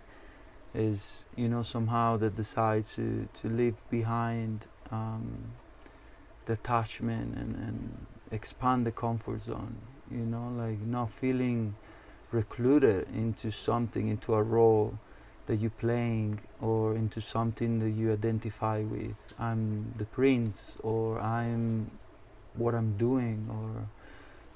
is 0.73 1.25
you 1.35 1.47
know 1.47 1.61
somehow 1.61 2.17
that 2.17 2.35
decide 2.35 2.85
to 2.85 3.27
to 3.33 3.47
leave 3.47 3.77
behind 3.89 4.65
um, 4.91 5.53
the 6.45 6.53
attachment 6.53 7.35
and 7.37 7.55
and 7.55 8.05
expand 8.31 8.85
the 8.85 8.91
comfort 8.91 9.41
zone. 9.41 9.77
You 10.11 10.25
know, 10.25 10.51
like 10.57 10.79
not 10.81 11.11
feeling 11.11 11.75
recluded 12.31 13.07
into 13.13 13.51
something, 13.51 14.07
into 14.07 14.33
a 14.33 14.43
role 14.43 14.99
that 15.49 15.59
you're 15.59 15.79
playing 15.81 16.39
or 16.61 16.93
into 16.93 17.19
something 17.19 17.79
that 17.79 17.89
you 17.89 18.13
identify 18.13 18.83
with. 18.83 19.17
I'm 19.39 19.95
the 19.97 20.05
prince, 20.05 20.75
or 20.83 21.19
I'm 21.19 21.89
what 22.53 22.75
I'm 22.75 22.95
doing, 22.97 23.49
or 23.49 23.89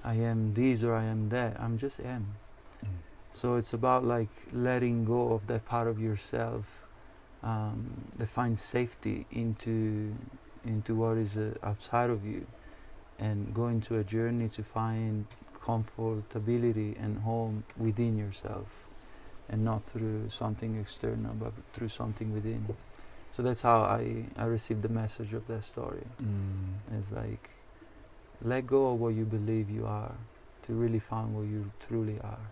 I 0.08 0.14
am 0.14 0.54
this, 0.54 0.84
or 0.84 0.94
I 0.94 1.06
am 1.06 1.30
that. 1.30 1.60
I'm 1.60 1.80
just 1.80 2.00
am. 2.00 2.36
Mm. 2.86 2.90
So 3.34 3.56
it's 3.56 3.74
about 3.74 4.06
like 4.06 4.30
letting 4.52 5.04
go 5.04 5.34
of 5.34 5.48
that 5.48 5.66
part 5.66 5.88
of 5.88 6.00
yourself 6.00 6.86
um, 7.42 8.12
that 8.16 8.30
finds 8.30 8.62
safety 8.62 9.26
into 9.32 10.14
into 10.64 10.94
what 10.94 11.18
is 11.18 11.36
uh, 11.38 11.56
outside 11.64 12.12
of 12.12 12.24
you, 12.24 12.46
and 13.18 13.52
go 13.52 13.68
into 13.68 13.98
a 13.98 14.04
journey 14.04 14.48
to 14.50 14.62
find 14.62 15.26
comfortability 15.60 16.94
and 17.04 17.22
home 17.22 17.64
within 17.78 18.16
yourself 18.16 18.86
and 19.50 19.64
not 19.64 19.84
through 19.84 20.30
something 20.30 20.80
external 20.80 21.34
but 21.34 21.52
through 21.74 21.90
something 21.90 22.34
within 22.34 22.66
so 23.32 23.42
that's 23.44 23.62
how 23.64 23.82
i 23.84 24.26
i 24.38 24.46
received 24.46 24.82
the 24.82 24.90
message 24.90 25.34
of 25.34 25.46
that 25.48 25.64
story 25.64 26.04
Mm. 26.22 26.98
it's 26.98 27.12
like 27.12 27.50
let 28.42 28.66
go 28.66 28.92
of 28.94 29.00
what 29.00 29.14
you 29.14 29.26
believe 29.26 29.70
you 29.70 29.86
are 29.86 30.14
to 30.64 30.74
really 30.74 31.00
find 31.00 31.34
what 31.36 31.46
you 31.46 31.72
truly 31.88 32.20
are 32.22 32.46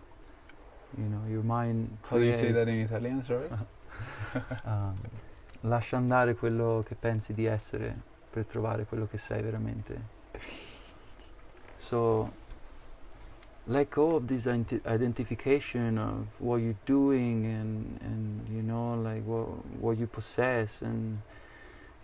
you 0.98 1.08
know 1.08 1.22
your 1.28 1.42
mind 1.42 1.88
How 2.10 2.18
do 2.18 2.24
you 2.24 2.36
say 2.36 2.52
that 2.52 2.68
in 2.68 2.80
Italian? 2.80 3.22
Sorry. 3.22 3.48
um, 4.64 4.94
lascia 5.62 5.96
andare 5.96 6.34
quello 6.34 6.82
che 6.86 6.94
pensi 6.94 7.32
di 7.32 7.46
essere 7.46 7.94
per 8.30 8.44
trovare 8.44 8.84
quello 8.84 9.06
che 9.06 9.16
sei 9.16 9.42
veramente. 9.42 10.00
So, 11.76 12.30
let 13.66 13.90
go 13.90 14.16
of 14.16 14.26
this 14.26 14.46
identification 14.46 15.96
of 15.98 16.40
what 16.40 16.56
you're 16.56 16.74
doing 16.84 17.46
and, 17.46 18.00
and 18.02 18.46
you 18.54 18.62
know, 18.62 18.94
like 18.94 19.24
what, 19.24 19.46
what 19.80 19.98
you 19.98 20.06
possess 20.06 20.82
and 20.82 21.22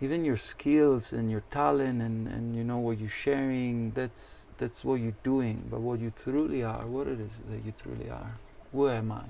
even 0.01 0.23
your 0.23 0.37
skills 0.37 1.11
and 1.11 1.29
your 1.29 1.43
talent 1.51 2.01
and, 2.01 2.27
and 2.27 2.55
you 2.55 2.63
know 2.63 2.77
what 2.77 2.97
you're 2.99 3.09
sharing 3.09 3.91
that's 3.91 4.47
that's 4.57 4.85
what 4.85 4.95
you're 4.95 5.21
doing. 5.23 5.67
But 5.69 5.81
what 5.81 5.99
you 5.99 6.13
truly 6.15 6.63
are 6.63 6.85
what 6.85 7.07
it 7.07 7.19
is 7.19 7.31
that 7.49 7.65
you 7.65 7.73
truly 7.81 8.09
are 8.09 8.37
who 8.71 8.87
am 8.87 9.11
i? 9.11 9.23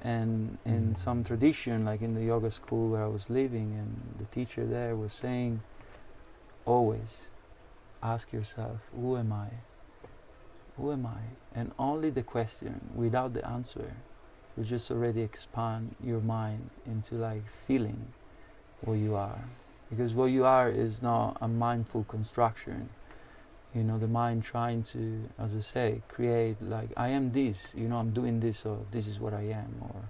And 0.00 0.58
in 0.64 0.92
Mhm. 0.92 0.96
some 0.96 1.24
tradition 1.24 1.84
like 1.84 2.00
in 2.00 2.14
the 2.14 2.24
yoga 2.24 2.50
school 2.50 2.90
where 2.90 3.02
i 3.02 3.08
was 3.08 3.28
living 3.28 3.74
and 3.74 4.14
the 4.18 4.24
teacher 4.26 4.64
there 4.64 4.94
was 4.94 5.12
saying 5.12 5.60
always 6.64 7.26
ask 8.02 8.32
yourself 8.32 8.88
who 8.94 9.16
am 9.16 9.32
i 9.32 9.48
who 10.76 10.92
am 10.92 11.06
i? 11.06 11.20
And 11.54 11.72
only 11.78 12.10
the 12.10 12.22
question 12.22 12.90
without 12.94 13.34
the 13.34 13.46
answer 13.46 13.94
will 14.56 14.64
just 14.64 14.90
already 14.90 15.22
expand 15.22 15.96
your 16.02 16.20
mind 16.20 16.70
into 16.86 17.14
like 17.14 17.50
feeling 17.66 18.08
what 18.82 18.94
you 18.94 19.14
are. 19.14 19.44
Because 19.90 20.14
what 20.14 20.26
you 20.26 20.44
are 20.44 20.68
is 20.70 21.02
not 21.02 21.36
a 21.40 21.48
mindful 21.48 22.04
construction. 22.04 22.88
You 23.74 23.82
know 23.82 23.98
the 23.98 24.08
mind 24.08 24.42
trying 24.42 24.84
to 24.94 25.28
as 25.38 25.54
i 25.54 25.60
say 25.60 26.00
create 26.08 26.56
like 26.62 26.88
i 26.96 27.08
am 27.08 27.32
this 27.32 27.74
you 27.74 27.88
know 27.88 27.98
i'm 27.98 28.10
doing 28.10 28.40
this 28.40 28.60
so 28.60 28.86
this 28.90 29.06
is 29.06 29.20
what 29.20 29.34
i 29.34 29.42
am 29.42 29.74
or 29.82 30.08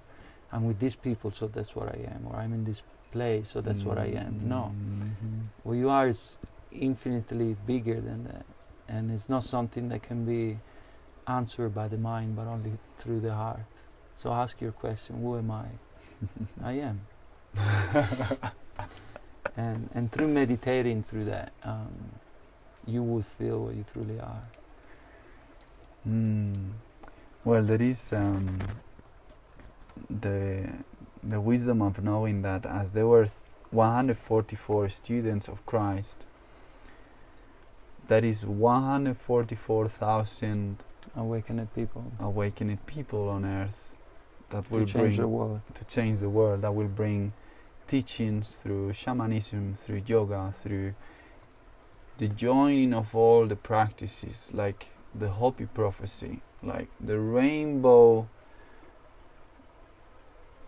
i'm 0.53 0.69
with 0.69 0.79
these 0.79 0.95
people 0.95 1.33
so 1.33 1.49
that's 1.49 1.75
what 1.75 1.89
i 1.89 1.99
am 2.15 2.29
or 2.29 2.37
i'm 2.37 2.53
in 2.53 2.65
this 2.65 2.83
place 3.11 3.51
so 3.51 3.61
that's 3.61 3.81
mm-hmm. 3.81 3.89
what 3.89 3.99
i 3.99 4.05
am. 4.05 4.43
No. 4.45 4.73
Mm-hmm. 4.73 5.41
what 5.65 5.73
you 5.73 5.91
are 5.91 6.07
is 6.07 6.39
infinitely 6.71 7.57
bigger 7.67 8.01
than 8.01 8.23
that 8.25 8.47
and 8.89 9.11
it's 9.11 9.29
not 9.29 9.45
something 9.45 9.89
that 9.89 10.03
can 10.03 10.25
be 10.25 10.59
answered 11.27 11.75
by 11.75 11.89
the 11.89 11.97
mind 11.97 12.37
but 12.37 12.47
only 12.47 12.73
through 12.99 13.21
the 13.21 13.35
heart 13.35 13.61
so 14.17 14.33
ask 14.33 14.61
your 14.61 14.73
question 14.73 15.21
who 15.21 15.37
am 15.37 15.51
i 15.51 15.67
i 16.65 16.73
am 16.73 17.01
and 19.57 19.89
and 19.95 20.13
through 20.13 20.29
meditating 20.29 21.03
through 21.03 21.25
that 21.25 21.53
um, 21.65 22.11
you 22.87 23.03
will 23.03 23.23
feel 23.23 23.65
what 23.65 23.75
you 23.75 23.85
truly 23.93 24.21
are. 24.21 24.43
Mm. 26.09 26.73
Well, 27.45 27.63
there 27.63 27.83
is 27.83 28.13
um, 28.13 28.59
the 30.09 30.69
the 31.23 31.41
wisdom 31.41 31.83
of 31.83 32.03
knowing 32.03 32.43
that 32.43 32.65
as 32.65 32.93
there 32.93 33.07
were 33.07 33.27
144 33.71 34.89
students 34.89 35.49
of 35.49 35.65
Christ, 35.67 36.27
that 38.09 38.25
is 38.25 38.47
144,000 38.47 40.85
awakened 41.17 41.75
people, 41.75 42.13
awakened 42.21 42.87
people 42.87 43.29
on 43.29 43.45
earth 43.45 43.93
that 44.51 44.71
will 44.71 44.87
to 44.87 44.99
bring 44.99 45.17
the 45.17 45.27
world. 45.27 45.61
to 45.75 45.85
change 45.85 46.21
the 46.21 46.29
world. 46.29 46.63
That 46.63 46.75
will 46.75 46.87
bring 46.89 47.33
teachings 47.87 48.57
through 48.57 48.93
shamanism, 48.93 49.75
through 49.75 50.03
yoga, 50.07 50.53
through 50.55 50.95
the 52.19 52.29
joining 52.29 52.95
of 52.95 53.15
all 53.15 53.47
the 53.47 53.57
practices, 53.57 54.51
like 54.53 54.89
the 55.15 55.31
Hopi 55.31 55.67
prophecy, 55.67 56.43
like 56.63 56.89
the 57.01 57.19
rainbow 57.19 58.29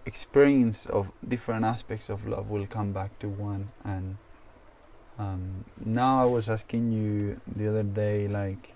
experience 0.04 0.86
of 0.86 1.10
different 1.26 1.64
aspects 1.64 2.08
of 2.08 2.26
love 2.26 2.50
will 2.50 2.66
come 2.66 2.92
back 2.92 3.18
to 3.18 3.28
one. 3.28 3.70
And 3.84 4.16
um, 5.18 5.64
now 5.84 6.22
I 6.22 6.26
was 6.26 6.48
asking 6.48 6.92
you 6.92 7.40
the 7.46 7.68
other 7.68 7.82
day, 7.82 8.28
like 8.28 8.74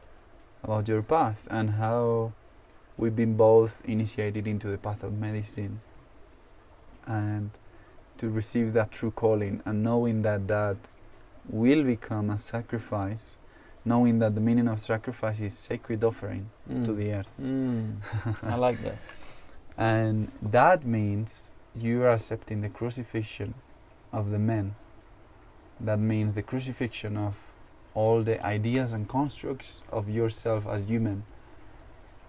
about 0.63 0.89
your 0.89 1.03
path 1.03 1.47
and 1.51 1.71
how 1.71 2.33
we've 2.97 3.15
been 3.15 3.37
both 3.37 3.83
initiated 3.85 4.47
into 4.47 4.69
the 4.69 4.79
path 4.79 5.03
of 5.03 5.13
medicine 5.13 5.81
and 7.07 7.51
to 8.19 8.29
receive 8.29 8.73
that 8.73 8.93
true 8.93 9.11
calling 9.11 9.61
and 9.65 9.83
knowing 9.83 10.23
that 10.23 10.47
that 10.49 10.77
will 11.49 11.83
become 11.83 12.31
a 12.31 12.39
sacrifice, 12.39 13.37
knowing 13.85 14.19
that 14.21 14.35
the 14.35 14.41
meaning 14.41 14.69
of 14.69 14.81
sacrifice 14.81 15.41
is 15.41 15.57
sacred 15.57 16.05
offering 16.05 16.51
mm. 16.71 16.85
to 16.85 16.93
the 16.93 17.13
earth. 17.13 17.41
Mm. 17.41 17.97
I 18.43 18.55
like 18.57 18.83
that. 18.85 18.99
And 19.77 20.31
that 20.41 20.85
means 20.85 21.51
you 21.75 22.03
are 22.03 22.11
accepting 22.11 22.61
the 22.61 22.69
crucifixion 22.69 23.55
of 24.13 24.31
the 24.31 24.39
men. 24.39 24.75
That 25.81 25.99
means 25.99 26.35
the 26.35 26.43
crucifixion 26.43 27.17
of 27.17 27.35
all 27.95 28.23
the 28.23 28.45
ideas 28.45 28.93
and 28.93 29.09
constructs 29.09 29.83
of 29.91 30.09
yourself 30.09 30.67
as 30.67 30.87
human 30.87 31.25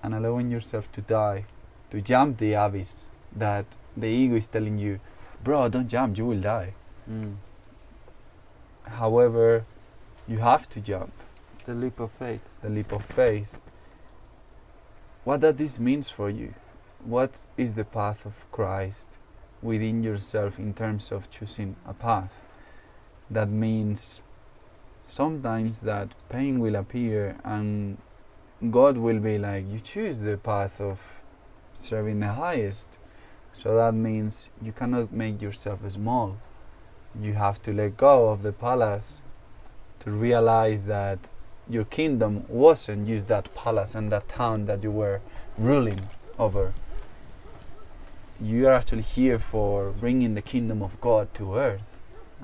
and 0.01 0.13
allowing 0.13 0.51
yourself 0.51 0.91
to 0.91 1.01
die, 1.01 1.45
to 1.89 2.01
jump 2.01 2.37
the 2.37 2.53
abyss 2.53 3.09
that 3.35 3.65
the 3.95 4.07
ego 4.07 4.35
is 4.35 4.47
telling 4.47 4.77
you, 4.77 4.99
bro, 5.43 5.69
don't 5.69 5.87
jump, 5.87 6.17
you 6.17 6.25
will 6.25 6.41
die. 6.41 6.73
Mm. 7.09 7.35
However, 8.83 9.65
you 10.27 10.39
have 10.39 10.69
to 10.69 10.81
jump. 10.81 11.13
The 11.65 11.73
leap 11.73 11.99
of 11.99 12.11
faith. 12.11 12.49
The 12.61 12.69
leap 12.69 12.91
of 12.91 13.05
faith. 13.05 13.61
What 15.23 15.39
does 15.41 15.55
this 15.55 15.79
mean 15.79 16.03
for 16.03 16.29
you? 16.29 16.53
What 17.05 17.45
is 17.55 17.75
the 17.75 17.85
path 17.85 18.25
of 18.25 18.49
Christ 18.51 19.17
within 19.61 20.03
yourself 20.03 20.59
in 20.59 20.73
terms 20.73 21.11
of 21.11 21.29
choosing 21.29 21.77
a 21.87 21.93
path? 21.93 22.52
That 23.29 23.49
means 23.49 24.21
sometimes 25.03 25.81
that 25.81 26.09
pain 26.29 26.59
will 26.59 26.75
appear 26.75 27.37
and 27.43 27.97
God 28.69 28.97
will 28.97 29.19
be 29.19 29.37
like, 29.37 29.65
you 29.69 29.79
choose 29.79 30.19
the 30.19 30.37
path 30.37 30.79
of 30.79 30.99
serving 31.73 32.19
the 32.19 32.33
highest. 32.33 32.97
So 33.51 33.75
that 33.75 33.93
means 33.93 34.49
you 34.61 34.71
cannot 34.71 35.11
make 35.11 35.41
yourself 35.41 35.89
small 35.89 36.37
you 37.19 37.33
have 37.33 37.61
to 37.61 37.73
let 37.73 37.97
go 37.97 38.29
of 38.29 38.41
the 38.41 38.51
palace 38.51 39.19
to 39.99 40.11
realize 40.11 40.85
that 40.85 41.19
your 41.69 41.85
kingdom 41.85 42.45
wasn't 42.49 43.07
just 43.07 43.27
that 43.27 43.53
palace 43.55 43.95
and 43.95 44.11
that 44.11 44.27
town 44.27 44.65
that 44.65 44.83
you 44.83 44.91
were 44.91 45.21
ruling 45.57 45.99
over. 46.39 46.73
You 48.41 48.67
are 48.67 48.73
actually 48.73 49.03
here 49.03 49.39
for 49.39 49.91
bringing 49.91 50.33
the 50.35 50.41
kingdom 50.41 50.81
of 50.81 50.99
God 50.99 51.33
to 51.35 51.55
earth 51.55 51.92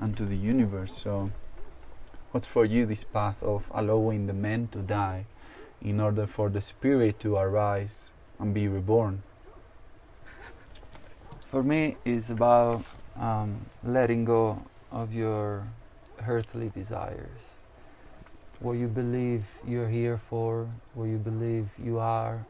and 0.00 0.16
to 0.16 0.24
the 0.24 0.36
universe. 0.36 0.92
So, 0.96 1.30
what's 2.32 2.48
for 2.48 2.64
you 2.64 2.86
this 2.86 3.04
path 3.04 3.42
of 3.42 3.66
allowing 3.70 4.26
the 4.26 4.32
men 4.32 4.68
to 4.68 4.78
die 4.78 5.26
in 5.82 6.00
order 6.00 6.26
for 6.26 6.48
the 6.48 6.60
spirit 6.60 7.20
to 7.20 7.36
arise 7.36 8.10
and 8.38 8.54
be 8.54 8.66
reborn? 8.66 9.22
For 11.46 11.62
me, 11.62 11.96
it's 12.04 12.30
about 12.30 12.84
um, 13.16 13.66
letting 13.84 14.24
go 14.24 14.62
of 14.90 15.14
your 15.14 15.66
earthly 16.26 16.70
desires. 16.70 17.56
What 18.60 18.72
you 18.72 18.88
believe 18.88 19.46
you're 19.66 19.88
here 19.88 20.18
for, 20.18 20.68
what 20.94 21.04
you 21.04 21.18
believe 21.18 21.68
you 21.82 21.98
are, 21.98 22.46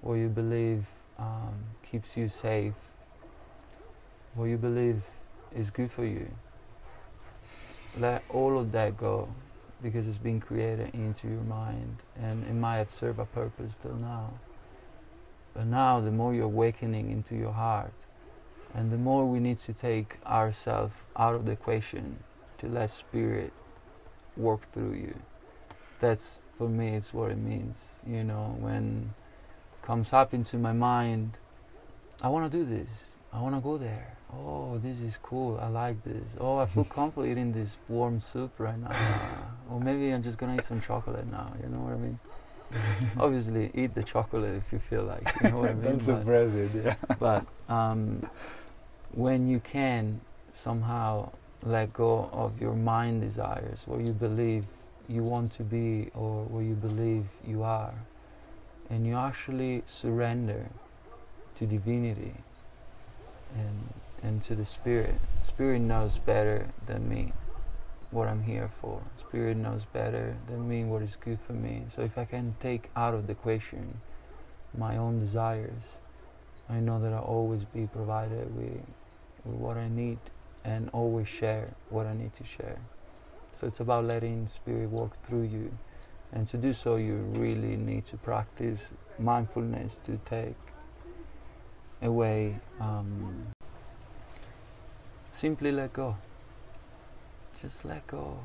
what 0.00 0.14
you 0.14 0.28
believe 0.28 0.86
um, 1.18 1.54
keeps 1.82 2.16
you 2.16 2.28
safe, 2.28 2.74
what 4.34 4.46
you 4.46 4.56
believe 4.56 5.02
is 5.54 5.70
good 5.70 5.90
for 5.90 6.04
you. 6.04 6.30
Let 7.98 8.24
all 8.30 8.58
of 8.58 8.72
that 8.72 8.96
go 8.96 9.28
because 9.82 10.08
it's 10.08 10.18
been 10.18 10.40
created 10.40 10.94
into 10.94 11.28
your 11.28 11.42
mind 11.42 11.98
and 12.18 12.44
it 12.44 12.54
might 12.54 12.78
have 12.78 12.90
served 12.90 13.18
a 13.18 13.26
purpose 13.26 13.78
till 13.82 13.94
now. 13.94 14.34
But 15.54 15.66
now, 15.66 16.00
the 16.00 16.10
more 16.10 16.32
you're 16.32 16.44
awakening 16.44 17.10
into 17.10 17.36
your 17.36 17.52
heart, 17.52 17.92
and 18.74 18.90
the 18.90 18.96
more 18.96 19.26
we 19.26 19.38
need 19.38 19.58
to 19.58 19.74
take 19.74 20.16
ourselves 20.24 20.94
out 21.14 21.34
of 21.34 21.44
the 21.44 21.52
equation 21.52 22.20
to 22.58 22.68
let 22.68 22.90
spirit 22.90 23.52
work 24.36 24.62
through 24.72 24.94
you. 24.94 25.14
That's 26.00 26.40
for 26.56 26.68
me 26.68 26.96
it's 26.96 27.12
what 27.12 27.30
it 27.30 27.38
means. 27.38 27.96
You 28.06 28.24
know, 28.24 28.56
when 28.58 29.12
comes 29.82 30.12
up 30.12 30.32
into 30.32 30.56
my 30.56 30.72
mind, 30.72 31.36
I 32.22 32.28
wanna 32.28 32.48
do 32.48 32.64
this. 32.64 32.88
I 33.32 33.40
wanna 33.40 33.60
go 33.60 33.78
there. 33.78 34.16
Oh, 34.32 34.78
this 34.78 35.00
is 35.00 35.18
cool. 35.22 35.58
I 35.60 35.68
like 35.68 36.02
this. 36.04 36.24
Oh, 36.38 36.58
I 36.58 36.66
feel 36.66 36.84
comfortable 36.96 37.26
eating 37.26 37.52
this 37.52 37.78
warm 37.88 38.20
soup 38.20 38.52
right 38.58 38.78
now. 38.78 38.94
or 39.70 39.80
maybe 39.80 40.10
I'm 40.10 40.22
just 40.22 40.38
gonna 40.38 40.56
eat 40.56 40.64
some 40.64 40.80
chocolate 40.80 41.30
now. 41.30 41.52
You 41.62 41.68
know 41.68 41.80
what 41.80 41.94
I 41.94 41.96
mean? 41.96 42.18
Obviously, 43.18 43.70
eat 43.74 43.94
the 43.94 44.02
chocolate 44.02 44.54
if 44.54 44.72
you 44.72 44.78
feel 44.78 45.02
like. 45.02 45.30
You 45.42 45.50
know 45.50 45.58
what 45.60 45.70
I 45.70 45.74
mean? 45.74 45.82
Don't 45.82 46.00
suppress 46.00 46.54
it. 46.54 46.70
Yeah. 46.74 46.96
But 47.18 47.46
um, 47.68 48.28
when 49.12 49.48
you 49.48 49.60
can 49.60 50.20
somehow 50.52 51.30
let 51.62 51.92
go 51.92 52.28
of 52.32 52.60
your 52.60 52.74
mind 52.74 53.20
desires, 53.22 53.82
what 53.86 54.00
you 54.00 54.12
believe 54.12 54.66
you 55.08 55.22
want 55.22 55.52
to 55.52 55.62
be 55.62 56.10
or 56.14 56.44
what 56.44 56.60
you 56.60 56.74
believe 56.74 57.26
you 57.46 57.62
are, 57.62 57.94
and 58.88 59.06
you 59.06 59.16
actually 59.16 59.82
surrender 59.86 60.68
to 61.56 61.66
divinity 61.66 62.34
and, 63.56 63.92
and 64.22 64.42
to 64.42 64.54
the 64.54 64.64
Spirit. 64.64 65.14
Spirit 65.42 65.80
knows 65.80 66.18
better 66.18 66.68
than 66.86 67.08
me 67.08 67.32
what 68.10 68.28
I'm 68.28 68.42
here 68.42 68.70
for. 68.80 69.02
Spirit 69.18 69.56
knows 69.56 69.84
better 69.92 70.36
than 70.48 70.68
me 70.68 70.84
what 70.84 71.02
is 71.02 71.16
good 71.16 71.38
for 71.46 71.54
me. 71.54 71.84
So 71.94 72.02
if 72.02 72.18
I 72.18 72.24
can 72.24 72.54
take 72.60 72.90
out 72.94 73.14
of 73.14 73.26
the 73.26 73.32
equation 73.32 73.98
my 74.76 74.96
own 74.96 75.20
desires, 75.20 75.82
I 76.68 76.80
know 76.80 77.00
that 77.00 77.12
I'll 77.12 77.22
always 77.22 77.64
be 77.64 77.86
provided 77.86 78.54
with 78.56 78.82
with 79.44 79.56
what 79.56 79.76
I 79.76 79.88
need 79.88 80.18
and 80.64 80.88
always 80.92 81.28
share 81.28 81.74
what 81.90 82.06
I 82.06 82.14
need 82.14 82.34
to 82.34 82.44
share. 82.44 82.78
So 83.60 83.66
it's 83.66 83.80
about 83.80 84.04
letting 84.04 84.46
Spirit 84.46 84.90
work 84.90 85.16
through 85.24 85.42
you. 85.42 85.76
And 86.32 86.48
to 86.48 86.56
do 86.56 86.72
so, 86.72 86.96
you 86.96 87.16
really 87.16 87.76
need 87.76 88.06
to 88.06 88.16
practice 88.16 88.92
mindfulness 89.18 89.96
to 90.06 90.18
take 90.24 90.56
away, 92.02 92.58
um, 92.80 93.46
simply 95.30 95.72
let 95.72 95.92
go. 95.92 96.16
Just 97.60 97.84
let 97.84 98.06
go. 98.06 98.38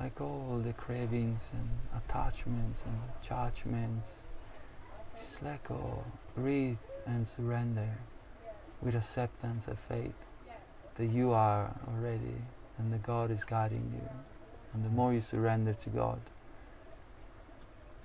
Let 0.00 0.14
go 0.14 0.24
all 0.24 0.62
the 0.64 0.72
cravings 0.72 1.40
and 1.52 1.68
attachments 1.94 2.82
and 2.86 2.98
judgments. 3.26 4.08
Just 5.20 5.42
let 5.42 5.62
go. 5.64 6.04
Breathe 6.34 6.78
and 7.06 7.26
surrender 7.26 7.98
with 8.80 8.94
acceptance 8.94 9.68
and 9.68 9.78
faith 9.78 10.14
that 10.96 11.06
you 11.06 11.32
are 11.32 11.74
already 11.88 12.42
and 12.80 12.92
the 12.92 12.98
God 12.98 13.30
is 13.30 13.44
guiding 13.44 13.92
you. 13.92 14.08
And 14.72 14.84
the 14.84 14.88
more 14.88 15.12
you 15.12 15.20
surrender 15.20 15.74
to 15.74 15.90
God, 15.90 16.20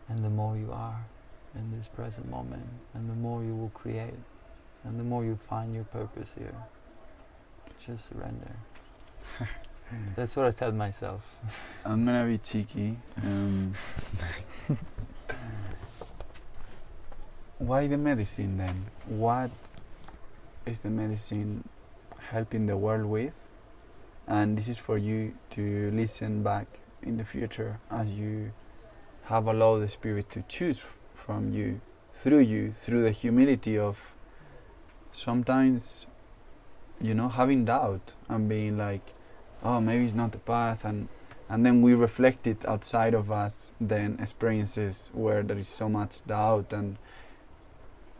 and 0.09 0.23
the 0.23 0.29
more 0.29 0.57
you 0.57 0.71
are 0.71 1.05
in 1.55 1.77
this 1.77 1.87
present 1.87 2.29
moment, 2.29 2.67
and 2.93 3.09
the 3.09 3.13
more 3.13 3.43
you 3.43 3.55
will 3.55 3.71
create, 3.73 4.19
and 4.85 4.99
the 4.99 5.03
more 5.03 5.25
you 5.25 5.37
find 5.49 5.73
your 5.73 5.83
purpose 5.85 6.29
here. 6.37 6.55
Just 7.85 8.09
surrender. 8.09 8.55
That's 10.15 10.35
what 10.35 10.45
I 10.45 10.51
tell 10.51 10.71
myself. 10.71 11.21
I'm 11.83 12.05
gonna 12.05 12.25
be 12.25 12.37
cheeky. 12.37 12.97
Um, 13.21 13.73
why 17.57 17.87
the 17.87 17.97
medicine 17.97 18.57
then? 18.57 18.85
What 19.07 19.51
is 20.65 20.79
the 20.79 20.89
medicine 20.89 21.67
helping 22.31 22.65
the 22.65 22.77
world 22.77 23.05
with? 23.05 23.51
And 24.27 24.57
this 24.57 24.67
is 24.67 24.79
for 24.79 24.97
you 24.97 25.35
to 25.51 25.91
listen 25.91 26.41
back 26.41 26.67
in 27.03 27.17
the 27.17 27.23
future 27.23 27.79
as 27.91 28.09
you 28.09 28.51
have 29.25 29.45
allowed 29.47 29.79
the 29.79 29.89
Spirit 29.89 30.31
to 30.31 30.43
choose 30.47 30.83
from 31.13 31.53
you, 31.53 31.81
through 32.13 32.39
you, 32.39 32.71
through 32.71 33.03
the 33.03 33.11
humility 33.11 33.77
of 33.77 34.14
sometimes, 35.15 36.07
you 37.01 37.13
know, 37.13 37.29
having 37.29 37.65
doubt 37.65 38.13
and 38.27 38.47
being 38.49 38.77
like, 38.77 39.13
oh, 39.63 39.79
maybe 39.79 40.05
it's 40.05 40.13
not 40.13 40.31
the 40.31 40.39
path, 40.39 40.85
and 40.85 41.07
and 41.47 41.63
then 41.63 41.83
we 41.83 41.93
reflect 41.93 42.47
it 42.47 42.65
outside 42.65 43.13
of 43.13 43.31
us, 43.31 43.71
then 43.79 44.17
experiences 44.19 45.11
where 45.13 45.43
there 45.43 45.59
is 45.59 45.67
so 45.67 45.87
much 45.87 46.25
doubt 46.25 46.73
and, 46.73 46.97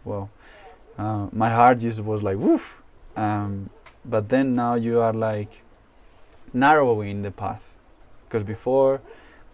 well, 0.03 0.29
uh, 0.97 1.27
my 1.31 1.49
heart 1.49 1.79
just 1.79 2.01
was 2.01 2.21
like, 2.21 2.37
woof. 2.37 2.83
Um, 3.15 3.71
but 4.05 4.29
then 4.29 4.53
now 4.53 4.75
you 4.75 4.99
are 4.99 5.11
like 5.11 5.63
narrowing 6.53 7.23
the 7.23 7.31
path, 7.31 7.63
because 8.23 8.43
before 8.43 9.01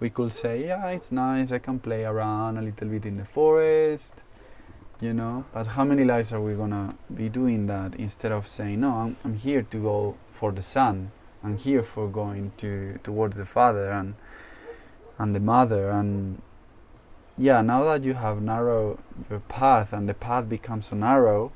we 0.01 0.09
could 0.09 0.33
say, 0.33 0.65
yeah, 0.65 0.85
it's 0.89 1.11
nice, 1.11 1.53
I 1.53 1.59
can 1.59 1.79
play 1.79 2.03
around 2.03 2.57
a 2.57 2.61
little 2.61 2.89
bit 2.89 3.05
in 3.05 3.15
the 3.15 3.25
forest, 3.25 4.23
you 5.01 5.13
know. 5.13 5.43
But 5.53 5.67
how 5.67 5.83
many 5.83 6.05
lives 6.05 6.31
are 6.31 6.39
we 6.39 6.53
gonna 6.53 6.95
be 7.13 7.27
doing 7.27 7.67
that 7.67 7.95
instead 7.95 8.31
of 8.31 8.47
saying, 8.47 8.79
no, 8.79 8.91
I'm, 8.91 9.17
I'm 9.25 9.35
here 9.35 9.63
to 9.63 9.77
go 9.77 10.15
for 10.31 10.53
the 10.53 10.61
son 10.61 11.11
I'm 11.43 11.57
here 11.57 11.81
for 11.81 12.07
going 12.07 12.51
to 12.57 12.99
towards 13.03 13.35
the 13.35 13.45
father 13.45 13.91
and 13.91 14.15
and 15.17 15.35
the 15.35 15.39
mother, 15.39 15.89
and 15.89 16.41
yeah, 17.37 17.61
now 17.61 17.83
that 17.83 18.03
you 18.03 18.13
have 18.13 18.41
narrowed 18.41 18.97
your 19.29 19.39
path 19.39 19.93
and 19.93 20.09
the 20.09 20.13
path 20.13 20.49
becomes 20.49 20.87
so 20.87 20.95
narrow, 20.95 21.51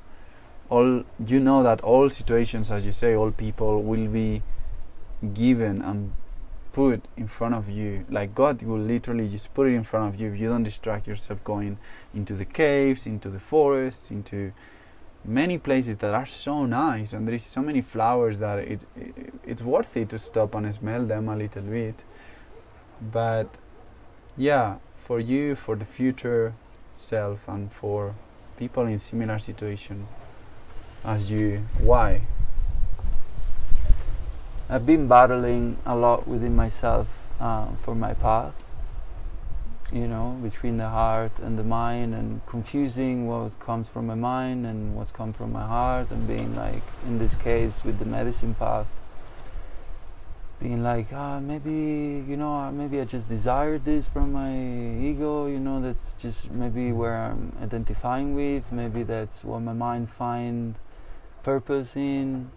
all 0.68 1.04
you 1.24 1.40
know 1.40 1.62
that 1.62 1.80
all 1.82 2.10
situations, 2.10 2.70
as 2.70 2.84
you 2.86 2.92
say, 2.92 3.14
all 3.14 3.30
people 3.30 3.82
will 3.82 4.08
be 4.08 4.42
given 5.34 5.82
and 5.82 6.12
put 6.76 7.02
in 7.16 7.26
front 7.26 7.54
of 7.54 7.70
you. 7.70 8.04
Like 8.10 8.34
God 8.34 8.62
will 8.62 8.78
literally 8.94 9.30
just 9.30 9.54
put 9.54 9.66
it 9.66 9.72
in 9.72 9.82
front 9.82 10.12
of 10.12 10.20
you 10.20 10.30
if 10.30 10.38
you 10.38 10.50
don't 10.50 10.62
distract 10.62 11.06
yourself 11.06 11.42
going 11.42 11.78
into 12.14 12.34
the 12.34 12.44
caves, 12.44 13.06
into 13.06 13.30
the 13.30 13.40
forests, 13.40 14.10
into 14.10 14.52
many 15.24 15.56
places 15.56 15.96
that 15.96 16.12
are 16.12 16.26
so 16.26 16.66
nice 16.66 17.14
and 17.14 17.26
there 17.26 17.34
is 17.34 17.42
so 17.42 17.62
many 17.62 17.80
flowers 17.80 18.38
that 18.40 18.58
it, 18.58 18.84
it 18.94 19.32
it's 19.42 19.62
worth 19.62 19.96
it 19.96 20.10
to 20.10 20.18
stop 20.18 20.54
and 20.54 20.72
smell 20.74 21.06
them 21.06 21.30
a 21.30 21.36
little 21.36 21.62
bit. 21.62 22.04
But 23.00 23.48
yeah, 24.36 24.76
for 25.06 25.18
you, 25.18 25.56
for 25.56 25.76
the 25.76 25.86
future 25.86 26.52
self 26.92 27.48
and 27.48 27.72
for 27.72 28.14
people 28.58 28.84
in 28.84 28.98
similar 28.98 29.38
situation 29.38 30.06
as 31.02 31.30
you, 31.30 31.62
why? 31.80 32.20
I've 34.68 34.84
been 34.84 35.06
battling 35.06 35.78
a 35.86 35.94
lot 35.94 36.26
within 36.26 36.56
myself 36.56 37.06
uh, 37.38 37.66
for 37.82 37.94
my 37.94 38.14
path, 38.14 38.52
you 39.92 40.08
know, 40.08 40.36
between 40.42 40.76
the 40.76 40.88
heart 40.88 41.38
and 41.38 41.56
the 41.56 41.62
mind, 41.62 42.14
and 42.16 42.44
confusing 42.46 43.28
what 43.28 43.60
comes 43.60 43.88
from 43.88 44.08
my 44.08 44.16
mind 44.16 44.66
and 44.66 44.96
what's 44.96 45.12
come 45.12 45.32
from 45.32 45.52
my 45.52 45.64
heart, 45.64 46.10
and 46.10 46.26
being 46.26 46.56
like, 46.56 46.82
in 47.06 47.20
this 47.20 47.36
case, 47.36 47.84
with 47.84 48.00
the 48.00 48.06
medicine 48.06 48.54
path, 48.54 48.88
being 50.58 50.82
like, 50.82 51.12
ah, 51.12 51.38
maybe, 51.38 52.24
you 52.28 52.36
know, 52.36 52.56
uh, 52.56 52.72
maybe 52.72 53.00
I 53.00 53.04
just 53.04 53.28
desired 53.28 53.84
this 53.84 54.08
from 54.08 54.32
my 54.32 54.50
ego, 54.52 55.46
you 55.46 55.60
know, 55.60 55.80
that's 55.80 56.14
just 56.14 56.50
maybe 56.50 56.90
where 56.90 57.16
I'm 57.16 57.52
identifying 57.62 58.34
with, 58.34 58.72
maybe 58.72 59.04
that's 59.04 59.44
what 59.44 59.60
my 59.60 59.74
mind 59.74 60.10
find 60.10 60.74
purpose 61.44 61.94
in 61.94 62.50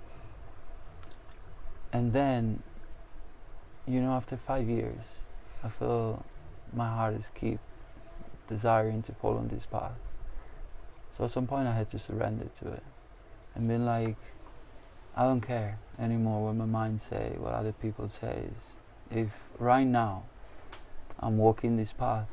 and 1.92 2.14
then 2.14 2.62
you 3.88 4.02
know 4.02 4.12
after 4.12 4.38
five 4.38 4.68
years 4.68 5.22
i 5.64 5.70
feel 5.70 6.24
my 6.74 6.88
heart 6.88 7.14
is 7.16 7.32
keep 7.34 7.60
desiring 8.48 9.02
to 9.04 9.12
follow 9.12 9.38
on 9.38 9.48
this 9.48 9.68
path. 9.68 9.92
So 11.16 11.26
at 11.26 11.32
some 11.32 11.48
point 11.48 11.68
i 11.68 11.74
had 11.74 11.90
to 11.90 12.00
surrender 12.00 12.46
to 12.60 12.70
it 12.70 12.84
and 13.56 13.68
been 13.68 13.86
like 13.86 14.16
i 15.16 15.24
don't 15.24 15.42
care 15.42 15.80
anymore 16.00 16.46
what 16.46 16.56
my 16.56 16.66
mind 16.66 17.02
say 17.02 17.34
what 17.38 17.54
other 17.54 17.74
people 17.74 18.10
says 18.10 18.52
if 19.12 19.30
right 19.58 19.88
now 19.88 20.24
i'm 21.20 21.38
walking 21.38 21.76
this 21.78 21.92
path 21.92 22.28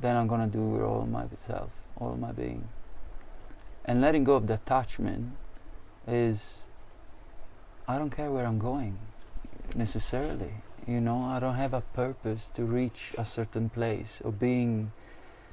then 0.00 0.16
i'm 0.16 0.26
gonna 0.26 0.46
do 0.46 0.76
it 0.76 0.82
all 0.82 1.06
myself 1.06 1.70
all 1.96 2.16
my 2.16 2.32
being. 2.32 2.68
And 3.84 4.00
letting 4.00 4.24
go 4.24 4.34
of 4.34 4.46
the 4.46 4.54
attachment 4.54 5.32
is 6.06 6.63
I 7.86 7.98
don't 7.98 8.10
care 8.10 8.30
where 8.30 8.46
I'm 8.46 8.58
going 8.58 8.98
necessarily. 9.76 10.54
You 10.86 11.00
know, 11.02 11.22
I 11.22 11.38
don't 11.38 11.56
have 11.56 11.74
a 11.74 11.82
purpose 11.82 12.48
to 12.54 12.64
reach 12.64 13.12
a 13.18 13.26
certain 13.26 13.68
place 13.68 14.22
or 14.24 14.32
being 14.32 14.92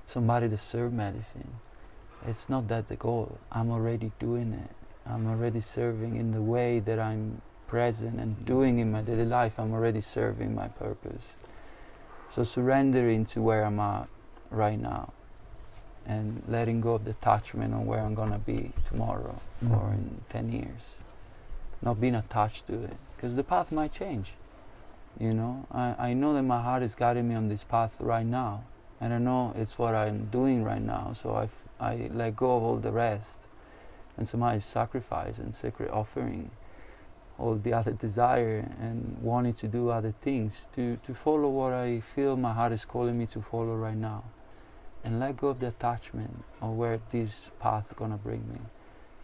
somebody 0.06 0.48
to 0.48 0.58
serve 0.58 0.94
medicine. 0.94 1.56
It's 2.26 2.48
not 2.48 2.70
that 2.70 2.88
the 2.88 2.96
goal. 2.96 3.38
I'm 3.52 3.70
already 3.70 4.14
doing 4.20 4.54
it. 4.54 4.76
I'm 5.06 5.28
already 5.28 5.60
serving 5.60 6.16
in 6.16 6.32
the 6.32 6.42
way 6.42 6.80
that 6.80 7.00
I'm 7.00 7.42
present 7.68 8.20
and 8.20 8.46
doing 8.46 8.80
in 8.80 8.92
my 8.92 9.02
daily 9.02 9.26
life. 9.26 9.54
I'm 9.58 9.74
already 9.74 10.02
serving 10.02 10.56
my 10.56 10.70
purpose. 10.70 11.34
So 12.30 12.44
surrendering 12.44 13.26
to 13.28 13.42
where 13.42 13.66
I'm 13.66 13.80
at 13.80 14.08
right 14.52 14.80
now 14.80 15.12
and 16.06 16.44
letting 16.48 16.80
go 16.80 16.96
of 16.96 17.04
the 17.04 17.12
attachment 17.12 17.74
on 17.74 17.86
where 17.86 18.00
I'm 18.00 18.16
gonna 18.16 18.40
be 18.40 18.72
tomorrow 18.86 19.40
mm. 19.64 19.72
or 19.72 19.92
in 19.94 20.22
10 20.30 20.52
years 20.52 21.01
not 21.82 22.00
being 22.00 22.16
attached 22.16 22.68
to 22.68 22.84
it 22.84 22.98
because 23.16 23.36
the 23.36 23.44
path 23.44 23.72
might 23.72 23.92
change 23.92 24.34
you 25.20 25.34
know? 25.34 25.66
I, 25.72 25.96
I 25.98 26.14
know 26.14 26.34
that 26.34 26.44
my 26.44 26.62
heart 26.62 26.84
is 26.84 26.96
guiding 26.96 27.28
me 27.30 27.36
on 27.36 27.50
this 27.50 27.64
path 27.64 27.96
right 28.00 28.26
now 28.26 28.64
and 29.00 29.14
I 29.14 29.18
know 29.18 29.54
it's 29.58 29.78
what 29.78 29.96
I'm 29.96 30.26
doing 30.26 30.64
right 30.64 30.82
now 30.82 31.14
so 31.14 31.36
I, 31.36 31.50
I 31.80 32.10
let 32.14 32.36
go 32.36 32.58
of 32.58 32.64
all 32.64 32.78
the 32.78 32.92
rest 32.92 33.40
and 34.18 34.28
somehow 34.28 34.58
sacrifice 34.60 35.38
and 35.40 35.54
sacred 35.54 35.90
offering 35.90 36.52
all 37.38 37.56
the 37.56 37.74
other 37.74 37.92
desire 37.92 38.70
and 38.80 39.18
wanting 39.22 39.54
to 39.54 39.68
do 39.68 39.90
other 39.90 40.14
things 40.22 40.68
to, 40.76 40.98
to 40.98 41.14
follow 41.14 41.50
what 41.50 41.74
I 41.74 42.00
feel 42.00 42.38
my 42.38 42.54
heart 42.54 42.72
is 42.72 42.86
calling 42.86 43.18
me 43.18 43.26
to 43.28 43.42
follow 43.42 43.76
right 43.76 43.96
now 43.96 44.24
and 45.04 45.20
let 45.20 45.38
go 45.38 45.48
of 45.48 45.60
the 45.60 45.70
attachment 45.70 46.44
of 46.62 46.76
where 46.76 47.00
this 47.12 47.50
path 47.60 47.94
to 47.98 48.20
bring 48.24 48.48
me. 48.54 48.60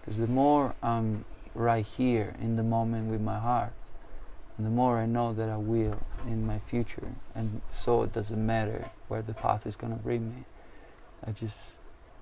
Because 0.01 0.17
the 0.17 0.27
more 0.27 0.73
I'm 0.81 1.25
right 1.57 1.85
here 1.85 2.35
in 2.39 2.55
the 2.55 2.63
moment 2.63 3.09
with 3.09 3.19
my 3.19 3.39
heart. 3.39 3.73
And 4.57 4.65
the 4.65 4.71
more 4.71 4.99
I 4.99 5.05
know 5.05 5.33
that 5.33 5.49
I 5.49 5.57
will 5.57 5.99
in 6.25 6.45
my 6.45 6.59
future, 6.59 7.15
and 7.35 7.61
so 7.69 8.03
it 8.03 8.13
doesn't 8.13 8.43
matter 8.43 8.89
where 9.07 9.21
the 9.21 9.33
path 9.33 9.65
is 9.65 9.75
going 9.75 9.93
to 9.93 9.99
bring 9.99 10.29
me. 10.29 10.43
I 11.25 11.31
just 11.31 11.73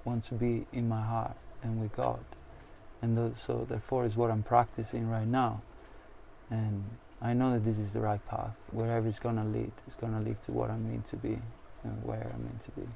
want 0.05 0.23
to 0.25 0.35
be 0.35 0.65
in 0.71 0.87
my 0.87 1.01
heart 1.01 1.35
and 1.61 1.81
with 1.81 1.95
God. 1.95 2.23
And 3.01 3.17
th- 3.17 3.35
so, 3.35 3.65
therefore, 3.67 4.05
is 4.05 4.15
what 4.15 4.31
I'm 4.31 4.43
practicing 4.43 5.09
right 5.09 5.27
now. 5.27 5.61
And 6.49 6.83
I 7.21 7.33
know 7.33 7.53
that 7.53 7.65
this 7.65 7.77
is 7.77 7.91
the 7.91 8.01
right 8.01 8.25
path. 8.27 8.57
Wherever 8.71 9.07
it's 9.07 9.19
going 9.19 9.35
to 9.35 9.43
lead, 9.43 9.71
it's 9.85 9.95
going 9.95 10.13
to 10.13 10.19
lead 10.19 10.41
to 10.43 10.51
what 10.51 10.69
I'm 10.69 10.89
meant 10.89 11.07
to 11.09 11.17
be 11.17 11.39
and 11.83 12.03
where 12.03 12.31
I'm 12.33 12.43
meant 12.43 12.63
to 12.65 12.71
be. 12.71 12.87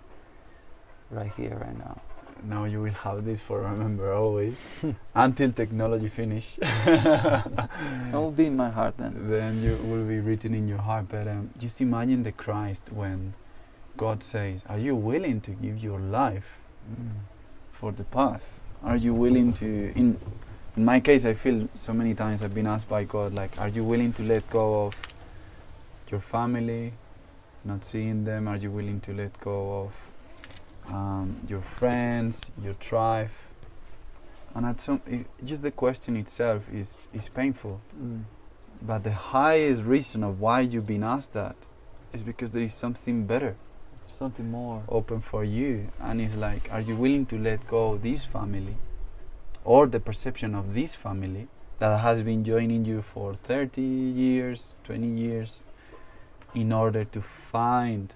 Right 1.12 1.32
here, 1.36 1.58
right 1.60 1.78
now 1.78 2.02
now 2.44 2.66
you 2.66 2.82
will 2.82 2.94
have 2.94 3.26
this 3.26 3.42
for 3.42 3.62
remember 3.62 4.14
always 4.14 4.72
until 5.16 5.52
technology 5.52 6.08
finish. 6.08 6.56
that 6.86 7.70
will 8.14 8.32
be 8.32 8.46
in 8.48 8.56
my 8.56 8.70
heart 8.70 8.98
then. 8.98 9.30
Then 9.30 9.62
you 9.62 9.76
will 9.78 10.06
be 10.06 10.20
written 10.20 10.54
in 10.54 10.68
your 10.68 10.80
heart. 10.80 11.06
But 11.10 11.28
um, 11.28 11.52
just 11.60 11.82
imagine 11.82 12.24
the 12.24 12.32
Christ 12.32 12.92
when 12.92 13.34
God 13.98 14.24
says, 14.24 14.62
"Are 14.68 14.80
you 14.80 14.96
willing 14.96 15.42
to 15.42 15.52
give 15.52 15.80
your 15.80 16.00
life 16.00 16.58
mm. 16.92 17.10
for 17.72 17.92
the 17.92 18.04
path? 18.04 18.60
Are 18.84 18.98
you 18.98 19.14
willing 19.14 19.54
to?" 19.54 19.92
In 19.96 20.18
in 20.76 20.86
my 20.86 21.00
case, 21.00 21.26
I 21.26 21.34
feel 21.34 21.68
so 21.76 21.94
many 21.94 22.14
times 22.14 22.42
I've 22.42 22.54
been 22.54 22.68
asked 22.68 22.90
by 22.90 23.04
God, 23.04 23.38
like, 23.38 23.60
"Are 23.60 23.70
you 23.70 23.84
willing 23.84 24.14
to 24.14 24.24
let 24.24 24.50
go 24.50 24.86
of 24.86 24.96
your 26.10 26.22
family, 26.22 26.94
not 27.66 27.84
seeing 27.84 28.24
them? 28.24 28.48
Are 28.48 28.58
you 28.58 28.72
willing 28.72 29.00
to 29.02 29.14
let 29.14 29.40
go 29.40 29.84
of?" 29.84 30.09
Um, 30.90 31.38
your 31.48 31.62
friends, 31.62 32.52
your 32.64 32.74
tribe, 32.76 33.30
and 34.56 34.66
at 34.66 34.80
some, 34.82 35.02
it, 35.06 35.26
just 35.44 35.62
the 35.62 35.72
question 35.72 36.16
itself 36.18 36.68
is 36.74 37.08
is 37.14 37.30
painful. 37.30 37.82
Mm. 38.02 38.24
but 38.82 39.04
the 39.04 39.12
highest 39.12 39.84
reason 39.86 40.24
of 40.24 40.40
why 40.40 40.62
you've 40.62 40.88
been 40.88 41.04
asked 41.04 41.34
that 41.34 41.56
is 42.14 42.24
because 42.24 42.52
there 42.52 42.64
is 42.64 42.74
something 42.74 43.26
better 43.26 43.56
Something 44.18 44.50
more. 44.52 44.84
open 44.88 45.20
for 45.22 45.44
you 45.44 45.90
and 46.00 46.20
it's 46.22 46.36
like 46.36 46.70
are 46.72 46.82
you 46.82 46.96
willing 46.96 47.26
to 47.28 47.38
let 47.38 47.68
go 47.68 47.92
of 47.94 48.02
this 48.04 48.26
family 48.26 48.78
or 49.64 49.88
the 49.88 50.00
perception 50.00 50.56
of 50.56 50.74
this 50.74 50.96
family 50.96 51.48
that 51.80 51.98
has 52.00 52.22
been 52.24 52.44
joining 52.44 52.84
you 52.86 53.02
for 53.02 53.34
30 53.36 53.82
years 53.82 54.76
20 54.84 55.08
years 55.08 55.64
in 56.54 56.72
order 56.74 57.04
to 57.06 57.22
find 57.22 58.14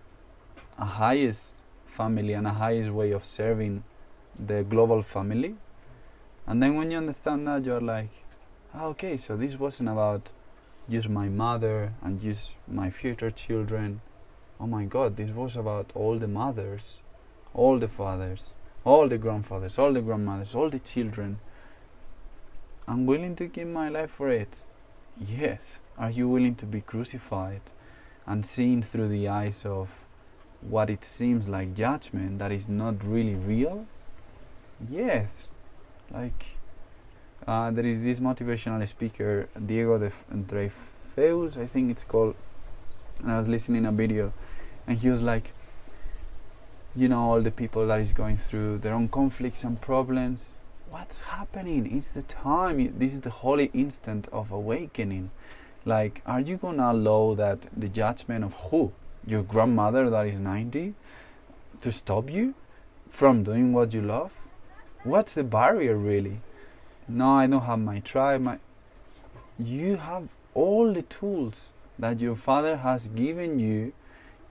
a 0.78 0.86
highest 0.86 1.62
family 1.99 2.34
and 2.34 2.48
a 2.48 2.56
highest 2.64 2.91
way 2.99 3.10
of 3.11 3.26
serving 3.26 3.84
the 4.52 4.64
global 4.64 5.02
family 5.15 5.56
and 6.48 6.61
then 6.61 6.76
when 6.76 6.90
you 6.91 6.98
understand 6.98 7.48
that 7.48 7.64
you're 7.65 7.88
like 7.95 8.14
ah, 8.74 8.86
okay 8.86 9.15
so 9.26 9.38
this 9.44 9.60
wasn't 9.65 9.90
about 9.90 10.32
just 10.90 11.10
my 11.10 11.28
mother 11.30 11.94
and 12.02 12.20
just 12.28 12.56
my 12.68 12.90
future 12.90 13.32
children 13.32 14.02
oh 14.64 14.68
my 14.68 14.86
god, 14.86 15.18
this 15.18 15.32
was 15.32 15.57
about 15.57 15.91
all 15.94 16.18
the 16.18 16.28
mothers, 16.28 17.02
all 17.53 17.80
the 17.80 17.88
fathers, 17.90 18.56
all 18.86 19.10
the 19.10 19.18
grandfathers, 19.18 19.78
all 19.78 19.91
the 19.91 20.02
grandmothers, 20.02 20.56
all 20.56 20.70
the 20.70 20.80
children. 20.80 21.40
I'm 22.88 23.06
willing 23.06 23.36
to 23.36 23.48
give 23.48 23.68
my 23.68 23.90
life 23.90 24.11
for 24.11 24.30
it. 24.30 24.61
Yes. 25.20 25.80
Are 25.98 26.10
you 26.10 26.30
willing 26.30 26.56
to 26.56 26.65
be 26.65 26.80
crucified 26.80 27.61
and 28.26 28.45
seen 28.45 28.82
through 28.82 29.10
the 29.10 29.28
eyes 29.28 29.65
of 29.65 29.90
what 30.69 30.90
it 30.90 31.03
seems 31.03 31.48
like 31.48 31.73
judgment 31.73 32.40
that 32.40 32.52
is 32.52 32.68
not 32.68 33.03
really 33.03 33.35
real? 33.35 33.85
Yes. 34.90 35.49
Like, 36.11 36.45
uh, 37.48 37.72
there 37.72 37.85
is 37.85 38.03
this 38.03 38.19
motivational 38.19 38.88
speaker, 38.88 39.48
Diego 39.65 39.98
de 39.98 40.11
Dreyfus, 40.48 41.57
I 41.57 41.65
think 41.65 41.91
it's 41.91 42.03
called, 42.03 42.35
and 43.22 43.31
I 43.31 43.38
was 43.38 43.48
listening 43.48 43.85
a 43.85 43.91
video 43.91 44.34
and 44.88 44.98
he 44.98 45.10
was 45.10 45.22
like 45.22 45.52
you 46.95 47.07
know 47.07 47.19
all 47.19 47.41
the 47.41 47.52
people 47.52 47.88
that 47.88 47.99
is 47.99 48.14
going 48.14 48.38
through 48.38 48.80
their 48.80 48.94
own 48.94 49.07
conflicts 49.07 49.64
and 49.64 49.80
problems 49.81 50.53
what's 50.90 51.22
happening 51.22 51.90
it's 51.95 52.10
the 52.10 52.23
time 52.23 52.94
this 52.98 53.14
is 53.14 53.22
the 53.22 53.30
holy 53.30 53.72
instant 53.73 54.27
of 54.31 54.52
awakening 54.52 55.31
like 55.85 56.22
are 56.26 56.41
you 56.41 56.57
gonna 56.57 56.91
allow 56.91 57.34
that 57.34 57.68
the 57.76 57.90
judgment 57.90 58.44
of 58.44 58.53
who 58.69 58.91
your 59.26 59.44
grandmother 59.44 60.10
that 60.10 60.28
is 60.28 60.40
90 60.40 60.94
to 61.82 61.91
stop 61.91 62.30
you 62.30 62.54
from 63.10 63.44
doing 63.44 63.74
what 63.74 63.94
you 63.94 64.02
love? 64.02 64.32
What's 65.04 65.36
the 65.36 65.44
barrier 65.44 65.98
really? 65.98 66.40
No 67.08 67.30
i 67.32 67.48
don't 67.48 67.62
have 67.64 67.80
my 67.80 68.00
tribe 68.00 68.41
my 68.41 68.60
you 69.60 69.98
have 69.98 70.28
all 70.54 70.94
the 70.94 71.02
tools 71.02 71.72
that 71.98 72.20
your 72.20 72.36
father 72.36 72.78
has 72.78 73.08
given 73.08 73.60
you 73.60 73.94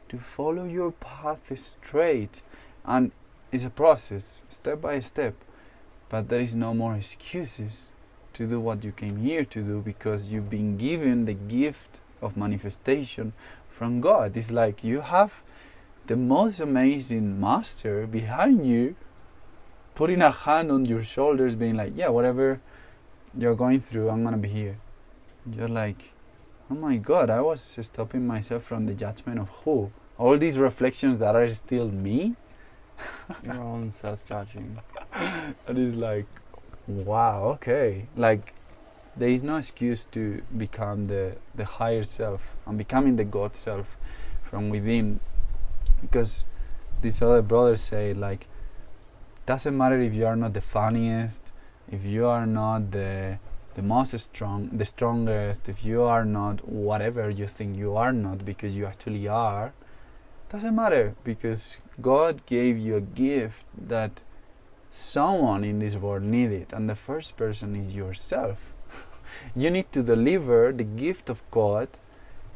to 0.08 0.18
follow 0.18 0.64
your 0.64 0.92
path 0.92 1.56
straight. 1.58 2.42
And 2.84 3.12
it's 3.50 3.64
a 3.64 3.70
process 3.70 4.42
step 4.48 4.80
by 4.80 5.00
step. 5.00 5.34
But 6.08 6.28
there 6.28 6.40
is 6.40 6.54
no 6.54 6.74
more 6.74 6.94
excuses 6.94 7.88
to 8.34 8.46
do 8.46 8.60
what 8.60 8.84
you 8.84 8.92
came 8.92 9.18
here 9.18 9.44
to 9.44 9.62
do 9.62 9.80
because 9.80 10.28
you've 10.28 10.50
been 10.50 10.76
given 10.76 11.24
the 11.24 11.34
gift 11.34 12.00
of 12.20 12.36
manifestation 12.36 13.32
from 13.82 14.00
God. 14.00 14.36
It's 14.36 14.52
like 14.52 14.84
you 14.84 15.00
have 15.00 15.42
the 16.06 16.14
most 16.14 16.60
amazing 16.60 17.40
master 17.40 18.06
behind 18.06 18.64
you 18.64 18.94
putting 19.96 20.22
a 20.22 20.30
hand 20.30 20.70
on 20.70 20.84
your 20.84 21.02
shoulders 21.02 21.56
being 21.56 21.76
like 21.76 21.92
yeah 21.96 22.10
whatever 22.16 22.60
you're 23.36 23.56
going 23.56 23.80
through 23.80 24.08
I'm 24.08 24.22
gonna 24.22 24.36
be 24.36 24.52
here. 24.60 24.76
You're 25.54 25.74
like 25.82 26.12
oh 26.70 26.76
my 26.76 26.96
god 26.96 27.28
I 27.28 27.40
was 27.40 27.76
stopping 27.82 28.24
myself 28.24 28.62
from 28.62 28.86
the 28.86 28.94
judgment 28.94 29.40
of 29.40 29.48
who? 29.64 29.90
All 30.16 30.38
these 30.38 30.58
reflections 30.58 31.18
that 31.18 31.34
are 31.34 31.48
still 31.48 31.88
me? 31.88 32.36
Your 33.42 33.62
own 33.72 33.90
self-judging. 33.90 34.78
and 35.66 35.76
it's 35.76 35.96
like 35.96 36.28
wow 36.86 37.46
okay. 37.54 38.06
Like 38.16 38.54
there 39.16 39.28
is 39.28 39.42
no 39.42 39.56
excuse 39.56 40.04
to 40.04 40.42
become 40.56 41.06
the 41.06 41.36
the 41.54 41.64
higher 41.64 42.02
self 42.02 42.56
and 42.66 42.78
becoming 42.78 43.16
the 43.16 43.24
god 43.24 43.54
self 43.54 43.96
from 44.42 44.70
within 44.70 45.20
because 46.00 46.44
these 47.02 47.20
other 47.20 47.42
brothers 47.42 47.80
say 47.80 48.12
like 48.14 48.46
doesn't 49.46 49.76
matter 49.76 50.00
if 50.00 50.12
you 50.14 50.26
are 50.26 50.36
not 50.36 50.54
the 50.54 50.60
funniest 50.60 51.52
if 51.90 52.04
you 52.04 52.26
are 52.26 52.46
not 52.46 52.90
the 52.92 53.38
the 53.74 53.82
most 53.82 54.18
strong 54.18 54.68
the 54.72 54.84
strongest 54.84 55.68
if 55.68 55.84
you 55.84 56.02
are 56.02 56.24
not 56.24 56.66
whatever 56.68 57.28
you 57.30 57.46
think 57.46 57.76
you 57.76 57.96
are 57.96 58.12
not 58.12 58.44
because 58.44 58.74
you 58.74 58.86
actually 58.86 59.26
are 59.28 59.72
doesn't 60.52 60.76
matter 60.76 61.14
because 61.24 61.78
God 62.00 62.44
gave 62.44 62.76
you 62.76 62.96
a 62.96 63.00
gift 63.00 63.64
that 63.88 64.20
someone 64.90 65.64
in 65.64 65.78
this 65.78 65.96
world 65.96 66.22
needed, 66.22 66.72
and 66.74 66.88
the 66.88 66.94
first 66.94 67.36
person 67.38 67.74
is 67.74 67.94
yourself. 67.94 68.71
You 69.54 69.70
need 69.70 69.92
to 69.92 70.02
deliver 70.02 70.72
the 70.72 70.84
gift 70.84 71.28
of 71.28 71.42
God 71.50 71.88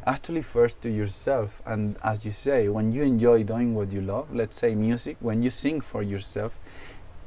actually 0.06 0.42
first 0.42 0.82
to 0.82 0.90
yourself. 0.90 1.60
And 1.66 1.96
as 2.02 2.24
you 2.24 2.30
say, 2.30 2.68
when 2.68 2.92
you 2.92 3.02
enjoy 3.02 3.42
doing 3.42 3.74
what 3.74 3.92
you 3.92 4.00
love, 4.00 4.34
let's 4.34 4.56
say 4.56 4.74
music, 4.74 5.16
when 5.20 5.42
you 5.42 5.50
sing 5.50 5.80
for 5.80 6.02
yourself, 6.02 6.52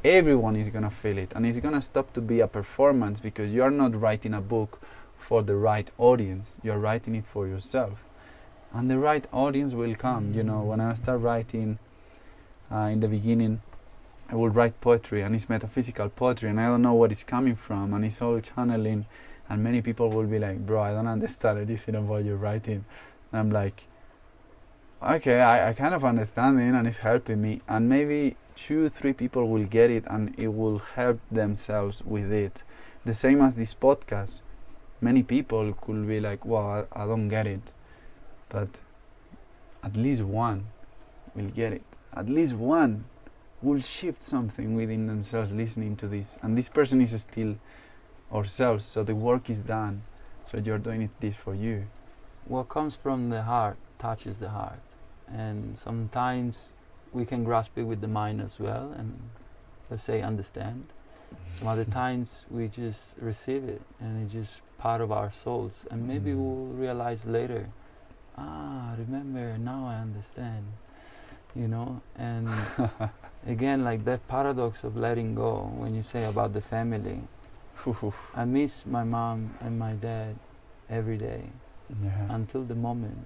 everyone 0.04 0.56
is 0.56 0.70
gonna 0.70 0.90
feel 0.90 1.18
it, 1.18 1.34
and 1.36 1.46
it's 1.46 1.60
gonna 1.60 1.82
stop 1.82 2.14
to 2.14 2.22
be 2.22 2.40
a 2.40 2.48
performance 2.48 3.20
because 3.20 3.54
you 3.54 3.62
are 3.64 3.72
not 3.72 4.00
writing 4.00 4.34
a 4.34 4.41
book 4.41 4.82
for 5.18 5.44
the 5.44 5.56
right 5.56 5.91
audience, 5.98 6.58
you're 6.64 6.80
writing 6.80 7.16
it 7.16 7.26
for 7.26 7.48
yourself 7.48 8.04
and 8.74 8.90
the 8.90 8.98
right 8.98 9.26
audience 9.32 9.74
will 9.74 9.96
come. 9.96 10.34
You 10.34 10.44
know, 10.44 10.62
when 10.62 10.80
I 10.80 10.94
start 10.94 11.22
writing 11.22 11.80
uh, 12.72 12.90
in 12.91 13.00
the 13.00 13.08
beginning, 13.08 13.62
I 14.30 14.36
will 14.36 14.50
write 14.50 14.80
poetry, 14.80 15.22
and 15.22 15.34
it's 15.34 15.50
metaphysical 15.50 16.10
poetry, 16.10 16.50
and 16.50 16.62
I 16.62 16.68
don't 16.68 16.84
know 16.84 16.94
what 16.94 17.12
it's 17.12 17.24
coming 17.24 17.56
from, 17.56 17.94
and 17.94 18.06
it's 18.06 18.22
all 18.22 18.40
channeling. 18.40 19.06
And 19.50 19.64
many 19.64 19.82
people 19.82 20.10
will 20.10 20.28
be 20.28 20.40
like, 20.40 20.66
"Bro, 20.66 20.82
I 20.82 20.92
don't 20.94 21.08
understand 21.08 21.60
anything 21.60 22.08
what 22.08 22.24
you're 22.24 22.38
writing." 22.38 22.86
And 23.32 23.40
I'm 23.40 23.52
like, 23.52 23.86
"Okay, 25.02 25.42
I, 25.42 25.70
I 25.70 25.74
kind 25.74 25.94
of 25.94 26.06
understand 26.06 26.60
it, 26.60 26.74
and 26.74 26.88
it's 26.88 27.00
helping 27.00 27.42
me." 27.42 27.62
And 27.68 27.90
maybe 27.90 28.36
two, 28.56 28.90
three 28.90 29.14
people 29.14 29.50
will 29.50 29.66
get 29.66 29.90
it, 29.90 30.04
and 30.08 30.34
it 30.38 30.50
will 30.50 30.80
help 30.80 31.20
themselves 31.32 32.04
with 32.04 32.32
it. 32.32 32.64
The 33.06 33.14
same 33.14 33.42
as 33.42 33.56
this 33.56 33.74
podcast. 33.74 34.42
Many 35.02 35.24
people 35.24 35.74
could 35.74 36.08
be 36.08 36.20
like, 36.20 36.46
"Well, 36.46 36.88
I, 36.94 37.04
I 37.04 37.06
don't 37.06 37.30
get 37.30 37.48
it." 37.48 37.74
but 38.50 38.80
at 39.84 39.96
least 39.96 40.24
one 40.24 40.66
will 41.36 41.50
get 41.50 41.72
it. 41.72 41.98
At 42.14 42.28
least 42.28 42.56
one 42.56 43.06
will 43.62 43.80
shift 43.80 44.22
something 44.22 44.76
within 44.76 45.08
themselves 45.08 45.52
listening 45.52 45.96
to 45.98 46.08
this. 46.08 46.38
And 46.42 46.58
this 46.58 46.70
person 46.70 47.02
is 47.02 47.20
still 47.22 47.56
ourselves, 48.34 48.85
so 48.85 49.03
the 49.03 49.15
work 49.15 49.49
is 49.49 49.61
done. 49.61 50.03
So 50.45 50.57
you're 50.57 50.80
doing 50.80 51.01
it 51.03 51.11
this 51.19 51.35
for 51.35 51.53
you. 51.53 51.88
What 52.45 52.69
comes 52.69 52.95
from 52.95 53.30
the 53.30 53.43
heart 53.43 53.77
touches 53.99 54.39
the 54.39 54.49
heart. 54.49 54.80
And 55.27 55.77
sometimes 55.77 56.73
we 57.14 57.26
can 57.26 57.43
grasp 57.43 57.77
it 57.77 57.84
with 57.84 58.01
the 58.01 58.07
mind 58.07 58.41
as 58.41 58.60
well 58.60 58.91
and 58.97 59.19
let's 59.89 60.03
say 60.03 60.22
understand. 60.22 60.85
Some 61.57 61.68
other 61.68 61.85
times 62.01 62.45
we 62.49 62.68
just 62.68 63.15
receive 63.19 63.64
it 63.64 63.81
and 63.99 64.23
it's 64.23 64.34
just 64.34 64.61
part 64.80 65.01
of 65.01 65.11
our 65.11 65.31
souls 65.31 65.85
and 65.91 66.07
maybe 66.07 66.31
Mm. 66.31 66.38
we'll 66.38 66.73
realize 66.77 67.26
later 67.27 67.69
ah, 68.39 68.93
remember, 68.97 69.57
now 69.57 69.85
I 69.88 69.95
understand. 70.01 70.65
You 71.56 71.68
know, 71.68 72.01
and 72.15 72.47
again, 73.47 73.84
like 73.84 74.06
that 74.06 74.26
paradox 74.27 74.84
of 74.84 74.95
letting 74.95 75.34
go 75.35 75.72
when 75.77 75.95
you 75.95 76.03
say 76.03 76.26
about 76.26 76.53
the 76.53 76.61
family. 76.61 77.22
I 78.35 78.45
miss 78.45 78.85
my 78.85 79.03
mom 79.03 79.56
and 79.61 79.80
my 79.80 79.93
dad 79.93 80.35
every 80.89 81.18
day 81.18 81.43
yeah. 82.03 82.27
until 82.30 82.64
the 82.64 82.76
moment 82.76 83.26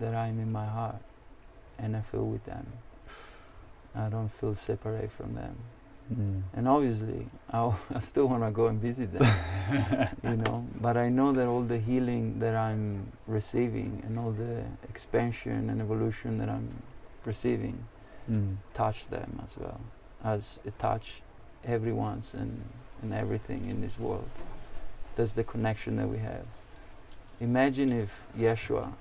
that 0.00 0.14
I'm 0.14 0.38
in 0.40 0.50
my 0.50 0.66
heart 0.66 1.00
and 1.78 1.96
I 1.96 2.00
feel 2.00 2.26
with 2.26 2.44
them. 2.44 2.66
I 3.94 4.08
don't 4.08 4.30
feel 4.30 4.54
separate 4.54 5.10
from 5.12 5.34
them. 5.34 5.56
Mm. 6.12 6.42
And 6.54 6.68
obviously, 6.68 7.28
I, 7.50 7.72
I 7.94 8.00
still 8.00 8.26
want 8.26 8.42
to 8.42 8.50
go 8.50 8.66
and 8.66 8.80
visit 8.80 9.12
them, 9.12 9.28
you 10.24 10.36
know. 10.36 10.66
But 10.80 10.96
I 10.96 11.08
know 11.08 11.32
that 11.32 11.46
all 11.46 11.62
the 11.62 11.78
healing 11.78 12.38
that 12.40 12.56
I'm 12.56 13.12
receiving 13.26 14.02
and 14.06 14.18
all 14.18 14.32
the 14.32 14.64
expansion 14.88 15.70
and 15.70 15.80
evolution 15.80 16.38
that 16.38 16.48
I'm 16.48 16.82
receiving 17.24 17.86
Mm. 18.30 18.56
touch 18.72 19.08
them 19.08 19.40
as 19.44 19.58
well, 19.58 19.80
as 20.22 20.60
it 20.64 20.78
touch 20.78 21.22
everyone's 21.64 22.34
and, 22.34 22.62
and 23.02 23.12
everything 23.12 23.68
in 23.68 23.80
this 23.80 23.98
world. 23.98 24.28
That's 25.16 25.32
the 25.32 25.44
connection 25.44 25.96
that 25.96 26.08
we 26.08 26.18
have. 26.18 26.46
Imagine 27.40 27.92
if 27.92 28.22
Yeshua 28.38 28.92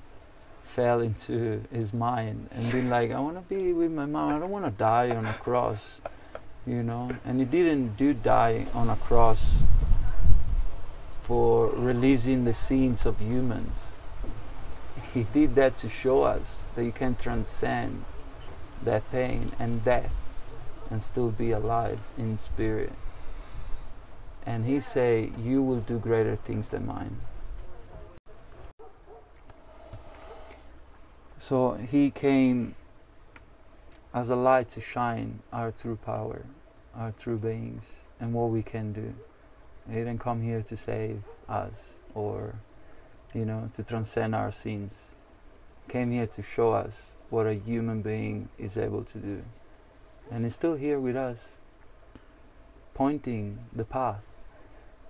fell 0.66 1.00
into 1.02 1.64
his 1.72 1.94
mind 1.94 2.50
and 2.52 2.72
been 2.72 2.90
like, 2.90 3.12
I 3.12 3.20
want 3.20 3.36
to 3.36 3.54
be 3.54 3.74
with 3.74 3.92
my 3.92 4.06
mom. 4.06 4.34
I 4.34 4.40
don't 4.40 4.50
want 4.50 4.66
to 4.66 4.72
die 4.72 5.10
on 5.10 5.26
a 5.26 5.34
cross 5.34 6.02
you 6.66 6.84
know 6.84 7.10
and 7.26 7.40
he 7.40 7.46
didn't 7.46 7.98
do 7.98 8.14
die 8.14 8.68
on 8.74 8.90
a 8.90 8.96
cross 8.96 9.64
for 11.24 11.70
releasing 11.70 12.44
the 12.46 12.54
sins 12.54 13.06
of 13.06 13.20
humans. 13.20 13.96
He 15.14 15.24
did 15.24 15.56
that 15.56 15.78
to 15.78 15.90
show 15.90 16.24
us 16.24 16.64
that 16.76 16.84
you 16.84 16.92
can 16.92 17.16
transcend 17.16 18.04
that 18.84 19.10
pain 19.12 19.52
and 19.60 19.84
death 19.84 20.14
and 20.90 21.02
still 21.02 21.32
be 21.32 21.52
alive 21.52 22.00
in 22.18 22.38
spirit. 22.38 22.92
And 24.46 24.66
he 24.66 24.80
say, 24.80 25.32
you 25.40 25.62
will 25.62 25.82
do 25.82 26.00
greater 26.00 26.36
things 26.36 26.70
than 26.70 26.86
mine. 26.86 27.18
So 31.38 31.74
he 31.74 32.12
came 32.12 32.76
as 34.14 34.30
a 34.30 34.36
light 34.36 34.70
to 34.70 34.82
shine 34.82 35.40
our 35.52 35.72
true 35.72 35.96
power, 35.96 36.46
our 36.96 37.12
true 37.12 37.38
beings, 37.38 37.96
and 38.20 38.34
what 38.34 38.50
we 38.50 38.62
can 38.62 38.94
do. 38.94 39.14
He 39.90 39.96
didn't 39.96 40.20
come 40.20 40.42
here 40.42 40.62
to 40.62 40.78
save 40.78 41.24
us 41.48 41.94
or, 42.14 42.56
you 43.34 43.46
know, 43.46 43.70
to 43.76 43.84
transcend 43.84 44.36
our 44.36 44.52
sins. 44.52 45.12
Came 45.90 46.12
here 46.12 46.28
to 46.28 46.42
show 46.42 46.74
us 46.74 47.14
what 47.30 47.48
a 47.48 47.54
human 47.54 48.02
being 48.02 48.50
is 48.58 48.78
able 48.78 49.04
to 49.06 49.18
do. 49.18 49.44
And 50.30 50.44
he's 50.46 50.56
still 50.56 50.76
here 50.76 51.00
with 51.00 51.16
us, 51.16 51.58
pointing 52.94 53.60
the 53.74 53.84
path, 53.84 54.22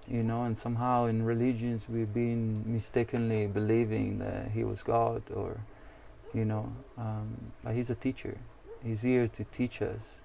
you 0.07 0.23
know, 0.23 0.43
and 0.43 0.57
somehow 0.57 1.05
in 1.05 1.23
religions 1.23 1.87
we've 1.87 2.13
been 2.13 2.63
mistakenly 2.65 3.47
believing 3.47 4.19
that 4.19 4.51
he 4.51 4.63
was 4.63 4.83
God 4.83 5.23
or, 5.33 5.61
you 6.33 6.45
know, 6.45 6.71
um, 6.97 7.51
but 7.63 7.75
he's 7.75 7.89
a 7.89 7.95
teacher. 7.95 8.37
He's 8.83 9.01
here 9.03 9.27
to 9.27 9.43
teach 9.45 9.81
us 9.81 10.21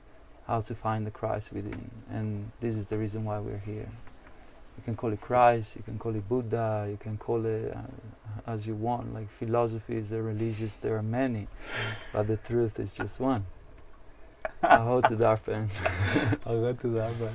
how 0.46 0.60
to 0.62 0.74
find 0.74 1.06
the 1.06 1.10
Christ 1.10 1.52
within. 1.52 1.90
And 2.08 2.52
this 2.60 2.76
is 2.76 2.86
the 2.86 2.96
reason 2.96 3.24
why 3.24 3.38
we're 3.38 3.58
here. 3.58 3.88
You 4.76 4.82
can 4.84 4.96
call 4.96 5.12
it 5.12 5.20
Christ, 5.20 5.76
you 5.76 5.82
can 5.82 5.98
call 5.98 6.14
it 6.14 6.28
Buddha, 6.28 6.86
you 6.90 6.98
can 6.98 7.16
call 7.16 7.44
it 7.46 7.74
uh, 7.74 8.50
as 8.50 8.66
you 8.66 8.74
want. 8.74 9.14
Like 9.14 9.30
philosophies 9.30 10.12
or 10.12 10.22
religions, 10.22 10.78
there 10.78 10.96
are 10.96 11.02
many, 11.02 11.48
but 12.12 12.26
the 12.26 12.36
truth 12.36 12.78
is 12.78 12.94
just 12.94 13.18
one. 13.18 13.46
I'll 14.62 14.84
hold 14.84 15.04
to 15.04 15.16
pen. 15.44 15.68
I'll 16.46 16.60
go 16.60 16.72
to 16.72 17.14
pen. 17.18 17.34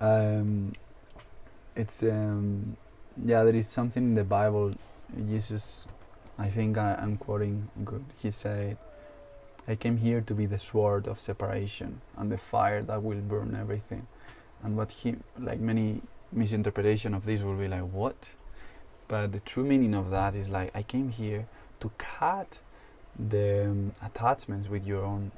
Um, 0.00 0.72
it's 1.76 2.02
um, 2.02 2.76
yeah. 3.24 3.44
There 3.44 3.54
is 3.54 3.68
something 3.68 4.02
in 4.02 4.14
the 4.14 4.24
Bible. 4.24 4.70
Jesus, 5.28 5.86
I 6.38 6.48
think 6.48 6.78
I, 6.78 6.94
I'm 6.94 7.16
quoting 7.16 7.68
good. 7.84 8.04
He 8.22 8.30
said, 8.30 8.78
"I 9.68 9.74
came 9.74 9.98
here 9.98 10.20
to 10.22 10.34
be 10.34 10.46
the 10.46 10.58
sword 10.58 11.06
of 11.06 11.20
separation 11.20 12.00
and 12.16 12.32
the 12.32 12.38
fire 12.38 12.82
that 12.82 13.02
will 13.02 13.20
burn 13.20 13.54
everything." 13.54 14.06
And 14.62 14.76
what 14.76 14.92
he, 14.92 15.16
like 15.38 15.60
many 15.60 16.02
misinterpretation 16.32 17.14
of 17.14 17.24
this, 17.24 17.42
will 17.42 17.56
be 17.56 17.68
like, 17.68 17.82
"What?" 17.82 18.34
But 19.10 19.32
the 19.32 19.40
true 19.40 19.64
meaning 19.64 19.94
of 19.94 20.10
that 20.10 20.36
is 20.36 20.48
like, 20.50 20.70
I 20.72 20.84
came 20.84 21.08
here 21.08 21.48
to 21.80 21.90
cut 21.98 22.60
the 23.18 23.64
um, 23.64 23.92
attachments 24.00 24.68
with 24.68 24.86
your 24.86 25.04
own 25.04 25.32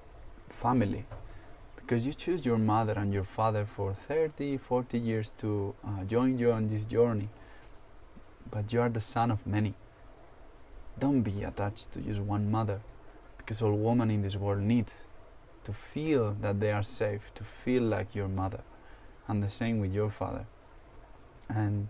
family 0.50 1.06
because 1.82 2.06
you 2.06 2.14
choose 2.14 2.46
your 2.46 2.58
mother 2.58 2.92
and 2.92 3.12
your 3.12 3.24
father 3.24 3.66
for 3.66 3.92
30 3.92 4.56
40 4.56 4.98
years 4.98 5.32
to 5.38 5.74
uh, 5.84 6.04
join 6.04 6.38
you 6.38 6.52
on 6.52 6.68
this 6.68 6.84
journey. 6.84 7.28
But 8.50 8.72
you 8.72 8.80
are 8.80 8.88
the 8.88 9.00
son 9.00 9.30
of 9.30 9.46
many. 9.46 9.74
Don't 10.98 11.22
be 11.22 11.42
attached 11.42 11.92
to 11.92 12.00
just 12.00 12.20
one 12.20 12.50
mother 12.50 12.80
because 13.38 13.60
all 13.62 13.72
women 13.72 14.10
in 14.10 14.22
this 14.22 14.36
world 14.36 14.62
need 14.62 14.92
to 15.64 15.72
feel 15.72 16.36
that 16.40 16.60
they 16.60 16.70
are 16.70 16.82
safe 16.82 17.32
to 17.34 17.44
feel 17.44 17.82
like 17.82 18.14
your 18.14 18.28
mother 18.28 18.62
and 19.28 19.42
the 19.42 19.48
same 19.48 19.80
with 19.80 19.92
your 19.92 20.10
father. 20.10 20.46
And 21.48 21.88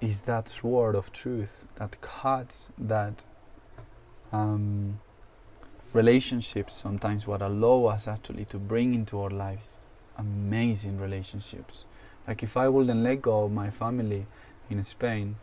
is 0.00 0.22
that 0.22 0.48
sword 0.48 0.94
of 0.94 1.12
truth 1.12 1.66
that 1.76 2.00
cuts 2.00 2.68
that 2.78 3.24
um, 4.32 5.00
relationships 6.00 6.72
sometimes 6.86 7.26
what 7.26 7.42
allow 7.50 7.78
us 7.94 8.08
actually 8.14 8.46
to 8.52 8.58
bring 8.72 8.94
into 8.94 9.14
our 9.22 9.34
lives 9.46 9.78
amazing 10.18 10.98
relationships. 10.98 11.84
Like 12.26 12.42
if 12.42 12.56
I 12.56 12.68
wouldn't 12.68 13.02
let 13.02 13.22
go 13.22 13.44
of 13.44 13.52
my 13.52 13.70
family 13.70 14.26
in 14.68 14.84
Spain, 14.84 15.36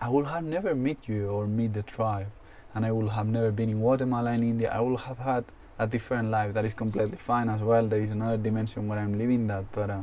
I 0.00 0.08
would 0.10 0.26
have 0.26 0.44
never 0.44 0.74
met 0.74 1.08
you 1.08 1.28
or 1.28 1.46
meet 1.46 1.72
the 1.72 1.82
tribe, 1.82 2.30
and 2.74 2.84
I 2.84 2.92
would 2.92 3.10
have 3.10 3.26
never 3.26 3.50
been 3.50 3.70
in 3.70 3.78
Guatemala 3.78 4.30
and 4.30 4.44
India. 4.44 4.70
I 4.70 4.80
would 4.80 5.00
have 5.00 5.18
had 5.18 5.44
a 5.78 5.86
different 5.86 6.30
life 6.30 6.52
that 6.54 6.64
is 6.64 6.74
completely 6.74 7.16
fine 7.16 7.48
as 7.48 7.60
well. 7.60 7.86
There 7.86 8.00
is 8.00 8.10
another 8.10 8.36
dimension 8.36 8.88
where 8.88 8.98
I'm 8.98 9.16
living 9.16 9.46
that, 9.46 9.64
but 9.72 9.90
uh, 9.90 10.02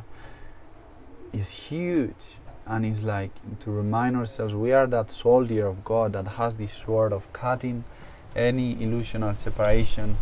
it's 1.32 1.52
huge. 1.52 2.38
And 2.66 2.86
it's 2.86 3.04
like 3.04 3.32
to 3.60 3.70
remind 3.70 4.16
ourselves 4.18 4.56
we 4.56 4.72
are 4.72 4.88
that 4.88 5.12
soldier 5.12 5.68
of 5.68 5.84
God 5.84 6.14
that 6.14 6.28
has 6.40 6.56
this 6.56 6.74
sword 6.74 7.14
of 7.14 7.32
cutting 7.32 7.84
any 8.36 8.82
illusion 8.84 9.36
separation 9.38 10.18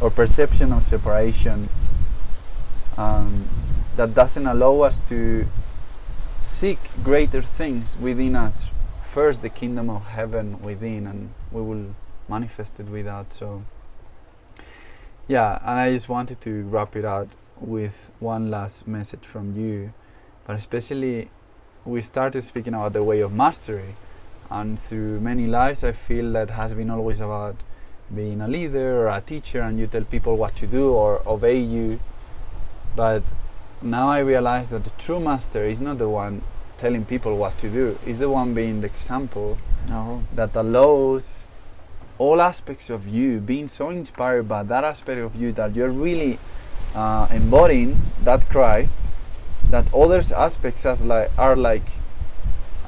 or 0.00 0.10
perception 0.10 0.72
of 0.72 0.82
separation 0.82 1.68
um, 2.96 3.48
that 3.96 4.14
doesn't 4.14 4.46
allow 4.46 4.80
us 4.80 5.00
to 5.08 5.46
seek 6.42 6.78
greater 7.02 7.42
things 7.42 7.96
within 7.98 8.36
us. 8.36 8.68
First, 9.10 9.42
the 9.42 9.48
kingdom 9.48 9.88
of 9.88 10.06
heaven 10.06 10.60
within, 10.62 11.06
and 11.06 11.30
we 11.50 11.62
will 11.62 11.94
manifest 12.28 12.78
it 12.80 12.86
without. 12.86 13.32
So, 13.32 13.64
yeah, 15.26 15.58
and 15.62 15.78
I 15.78 15.92
just 15.92 16.08
wanted 16.08 16.40
to 16.42 16.62
wrap 16.64 16.96
it 16.96 17.04
out 17.04 17.28
with 17.58 18.10
one 18.20 18.50
last 18.50 18.86
message 18.86 19.24
from 19.24 19.58
you, 19.58 19.92
but 20.46 20.56
especially 20.56 21.30
we 21.84 22.02
started 22.02 22.42
speaking 22.42 22.74
about 22.74 22.92
the 22.92 23.02
way 23.02 23.20
of 23.20 23.32
mastery 23.32 23.94
and 24.50 24.78
through 24.78 25.20
many 25.20 25.46
lives 25.46 25.82
i 25.84 25.92
feel 25.92 26.32
that 26.32 26.50
has 26.50 26.72
been 26.74 26.90
always 26.90 27.20
about 27.20 27.56
being 28.14 28.40
a 28.40 28.48
leader 28.48 28.98
or 29.02 29.08
a 29.08 29.20
teacher 29.20 29.60
and 29.60 29.78
you 29.78 29.86
tell 29.86 30.04
people 30.04 30.36
what 30.36 30.54
to 30.56 30.66
do 30.66 30.92
or 30.92 31.20
obey 31.26 31.58
you 31.58 31.98
but 32.94 33.22
now 33.82 34.08
i 34.08 34.18
realize 34.18 34.70
that 34.70 34.84
the 34.84 34.90
true 34.90 35.18
master 35.20 35.64
is 35.64 35.80
not 35.80 35.98
the 35.98 36.08
one 36.08 36.40
telling 36.78 37.04
people 37.04 37.36
what 37.36 37.56
to 37.58 37.68
do 37.68 37.98
is 38.06 38.18
the 38.18 38.28
one 38.30 38.54
being 38.54 38.80
the 38.80 38.86
example 38.86 39.58
No. 39.88 40.22
that 40.34 40.54
allows 40.54 41.46
all 42.18 42.40
aspects 42.40 42.90
of 42.90 43.06
you 43.08 43.40
being 43.40 43.68
so 43.68 43.90
inspired 43.90 44.48
by 44.48 44.62
that 44.62 44.84
aspect 44.84 45.20
of 45.20 45.34
you 45.36 45.52
that 45.52 45.74
you're 45.74 45.90
really 45.90 46.38
uh, 46.94 47.26
embodying 47.30 47.98
that 48.22 48.48
christ 48.48 49.00
that 49.70 49.92
others 49.92 50.32
aspects 50.32 50.86
as 50.86 51.04
like 51.04 51.30
are 51.36 51.56
like 51.56 51.82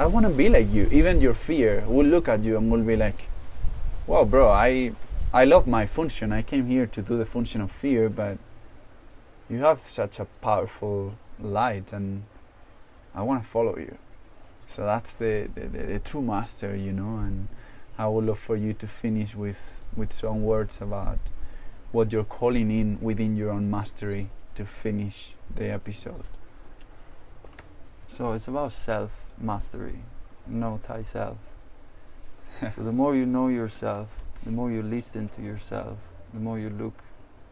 I 0.01 0.07
want 0.07 0.27
to 0.27 0.31
be 0.31 0.49
like 0.49 0.73
you. 0.73 0.89
Even 0.93 1.21
your 1.21 1.35
fear 1.35 1.83
will 1.89 2.07
look 2.07 2.29
at 2.29 2.45
you 2.45 2.57
and 2.57 2.71
will 2.71 2.85
be 2.85 2.97
like, 2.97 3.27
"Well, 4.07 4.25
bro, 4.25 4.49
I 4.49 4.93
I 5.35 5.45
love 5.45 5.67
my 5.67 5.87
function. 5.87 6.33
I 6.33 6.43
came 6.43 6.67
here 6.67 6.87
to 6.87 7.03
do 7.03 7.19
the 7.19 7.27
function 7.27 7.61
of 7.61 7.73
fear, 7.73 8.09
but 8.09 8.39
you 9.51 9.59
have 9.59 9.81
such 9.81 10.21
a 10.21 10.27
powerful 10.41 11.15
light, 11.41 11.93
and 11.93 12.23
I 13.13 13.23
want 13.23 13.43
to 13.43 13.49
follow 13.49 13.77
you." 13.77 13.99
So 14.69 14.85
that's 14.85 15.15
the, 15.15 15.49
the, 15.55 15.63
the, 15.63 15.79
the 15.95 15.99
true 15.99 16.23
master, 16.23 16.77
you 16.77 16.93
know. 16.93 17.19
And 17.27 17.49
I 17.99 18.07
would 18.07 18.25
love 18.25 18.39
for 18.39 18.55
you 18.57 18.75
to 18.75 18.87
finish 18.87 19.35
with 19.35 19.81
with 19.97 20.13
some 20.13 20.45
words 20.45 20.81
about 20.81 21.19
what 21.91 22.13
you're 22.13 22.31
calling 22.39 22.71
in 22.71 22.99
within 23.01 23.37
your 23.37 23.51
own 23.51 23.69
mastery 23.69 24.31
to 24.55 24.65
finish 24.65 25.35
the 25.53 25.73
episode. 25.73 26.23
So 28.19 28.33
it's 28.33 28.49
about 28.49 28.73
self 28.73 29.27
mastery. 29.41 30.01
Know 30.49 30.79
thyself. 30.79 31.37
so 32.75 32.83
the 32.83 32.91
more 32.91 33.15
you 33.15 33.25
know 33.25 33.47
yourself, 33.47 34.09
the 34.43 34.51
more 34.51 34.73
you 34.73 34.83
listen 34.83 35.29
to 35.37 35.41
yourself, 35.41 35.99
the 36.35 36.41
more 36.41 36.59
you 36.59 36.69
look 36.69 37.05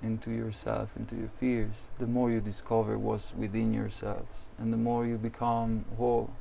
into 0.02 0.32
yourself, 0.32 0.90
into 0.96 1.14
your 1.14 1.28
fears, 1.28 1.76
the 2.00 2.08
more 2.08 2.32
you 2.32 2.40
discover 2.40 2.98
what's 2.98 3.32
within 3.32 3.72
yourselves, 3.72 4.48
and 4.58 4.72
the 4.72 4.76
more 4.76 5.06
you 5.06 5.18
become 5.18 5.84
whole, 5.98 6.32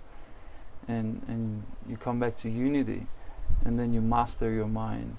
and 0.88 1.22
and 1.28 1.62
you 1.88 1.96
come 1.96 2.20
back 2.20 2.36
to 2.38 2.50
unity, 2.50 3.06
and 3.64 3.78
then 3.78 3.94
you 3.94 4.02
master 4.02 4.50
your 4.50 4.68
mind, 4.68 5.18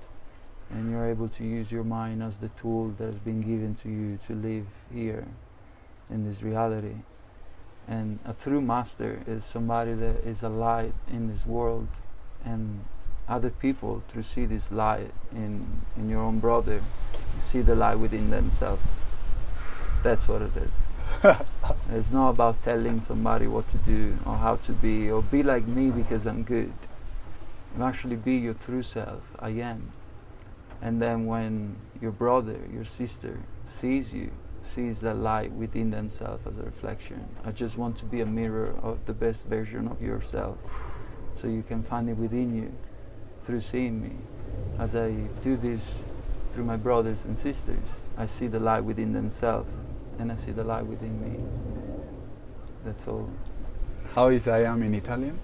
and 0.68 0.90
you're 0.90 1.06
able 1.08 1.28
to 1.28 1.44
use 1.44 1.70
your 1.70 1.84
mind 1.84 2.24
as 2.24 2.38
the 2.38 2.48
tool 2.60 2.88
that 2.98 3.06
has 3.06 3.20
been 3.20 3.40
given 3.40 3.72
to 3.76 3.88
you 3.88 4.18
to 4.26 4.34
live 4.34 4.66
here, 4.92 5.28
in 6.10 6.24
this 6.24 6.42
reality. 6.42 6.96
And 7.88 8.18
a 8.24 8.32
true 8.32 8.60
master 8.60 9.22
is 9.26 9.44
somebody 9.44 9.94
that 9.94 10.24
is 10.24 10.42
a 10.42 10.48
light 10.48 10.92
in 11.08 11.28
this 11.28 11.46
world, 11.46 11.88
and 12.44 12.84
other 13.28 13.50
people 13.50 14.02
to 14.08 14.22
see 14.22 14.44
this 14.44 14.72
light 14.72 15.10
in 15.32 15.82
in 15.96 16.08
your 16.08 16.20
own 16.20 16.40
brother, 16.40 16.80
see 17.38 17.60
the 17.60 17.74
light 17.74 17.98
within 17.98 18.30
themselves. 18.30 18.82
That's 20.02 20.28
what 20.28 20.42
it 20.42 20.56
is. 20.56 20.90
it's 21.90 22.10
not 22.10 22.30
about 22.30 22.62
telling 22.62 23.00
somebody 23.00 23.46
what 23.46 23.68
to 23.68 23.78
do 23.78 24.16
or 24.26 24.36
how 24.36 24.56
to 24.56 24.72
be 24.72 25.10
or 25.10 25.22
be 25.22 25.42
like 25.42 25.66
me 25.66 25.90
because 25.90 26.26
I'm 26.26 26.42
good. 26.42 26.72
You 27.76 27.84
actually 27.84 28.16
be 28.16 28.36
your 28.36 28.54
true 28.54 28.82
self. 28.82 29.22
I 29.38 29.50
am. 29.50 29.92
And 30.82 31.00
then 31.00 31.26
when 31.26 31.76
your 32.00 32.12
brother, 32.12 32.58
your 32.72 32.84
sister 32.84 33.40
sees 33.64 34.12
you, 34.12 34.30
sees 34.66 35.00
the 35.00 35.14
light 35.14 35.52
within 35.52 35.90
themselves 35.90 36.46
as 36.46 36.58
a 36.58 36.62
reflection. 36.62 37.26
I 37.44 37.52
just 37.52 37.78
want 37.78 37.96
to 37.98 38.04
be 38.04 38.20
a 38.20 38.26
mirror 38.26 38.74
of 38.82 39.04
the 39.06 39.12
best 39.12 39.46
version 39.46 39.88
of 39.88 40.02
yourself 40.02 40.58
so 41.34 41.48
you 41.48 41.62
can 41.62 41.82
find 41.82 42.08
it 42.10 42.16
within 42.16 42.54
you 42.54 42.72
through 43.42 43.60
seeing 43.60 44.02
me. 44.02 44.16
As 44.78 44.96
I 44.96 45.10
do 45.42 45.56
this 45.56 46.02
through 46.50 46.64
my 46.64 46.76
brothers 46.76 47.24
and 47.24 47.36
sisters, 47.36 48.04
I 48.16 48.26
see 48.26 48.46
the 48.46 48.60
light 48.60 48.84
within 48.84 49.12
themselves 49.12 49.72
and 50.18 50.32
I 50.32 50.34
see 50.34 50.52
the 50.52 50.64
light 50.64 50.86
within 50.86 51.20
me. 51.20 51.38
That's 52.84 53.06
all. 53.08 53.30
How 54.14 54.28
is 54.28 54.48
I 54.48 54.62
am 54.64 54.82
in 54.82 54.94
Italian? 54.94 55.38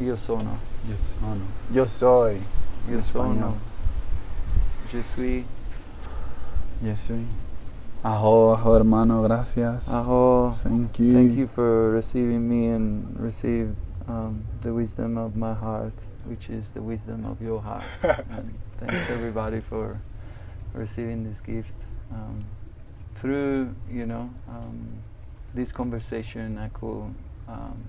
Io 0.00 0.16
sono. 0.16 0.58
Yo 0.88 0.96
sono. 0.96 1.46
Yo 1.70 1.84
soy. 1.84 2.40
Io 2.90 3.00
sono. 3.00 3.54
Je 4.90 5.02
suis. 5.02 5.44
Yes, 6.82 7.00
soy. 7.00 7.24
Ajo, 8.04 8.54
ajo, 8.54 8.76
hermano, 8.76 9.22
gracias. 9.22 9.88
Aho. 9.88 10.54
Thank 10.62 10.98
you. 11.00 11.14
Thank 11.14 11.32
you 11.32 11.46
for 11.46 11.90
receiving 11.90 12.46
me 12.46 12.66
and 12.66 13.18
receive 13.18 13.74
um, 14.06 14.44
the 14.60 14.74
wisdom 14.74 15.16
of 15.16 15.36
my 15.36 15.54
heart, 15.54 15.94
which 16.26 16.50
is 16.50 16.70
the 16.70 16.82
wisdom 16.82 17.24
of 17.24 17.40
your 17.40 17.62
heart. 17.62 17.84
and 18.02 18.54
thanks 18.78 19.08
everybody 19.08 19.60
for 19.60 19.98
receiving 20.74 21.24
this 21.24 21.40
gift. 21.40 21.74
Um, 22.12 22.44
through 23.14 23.74
you 23.90 24.04
know 24.04 24.28
um, 24.50 24.98
this 25.54 25.72
conversation, 25.72 26.58
I 26.58 26.68
could 26.68 27.14
um, 27.48 27.84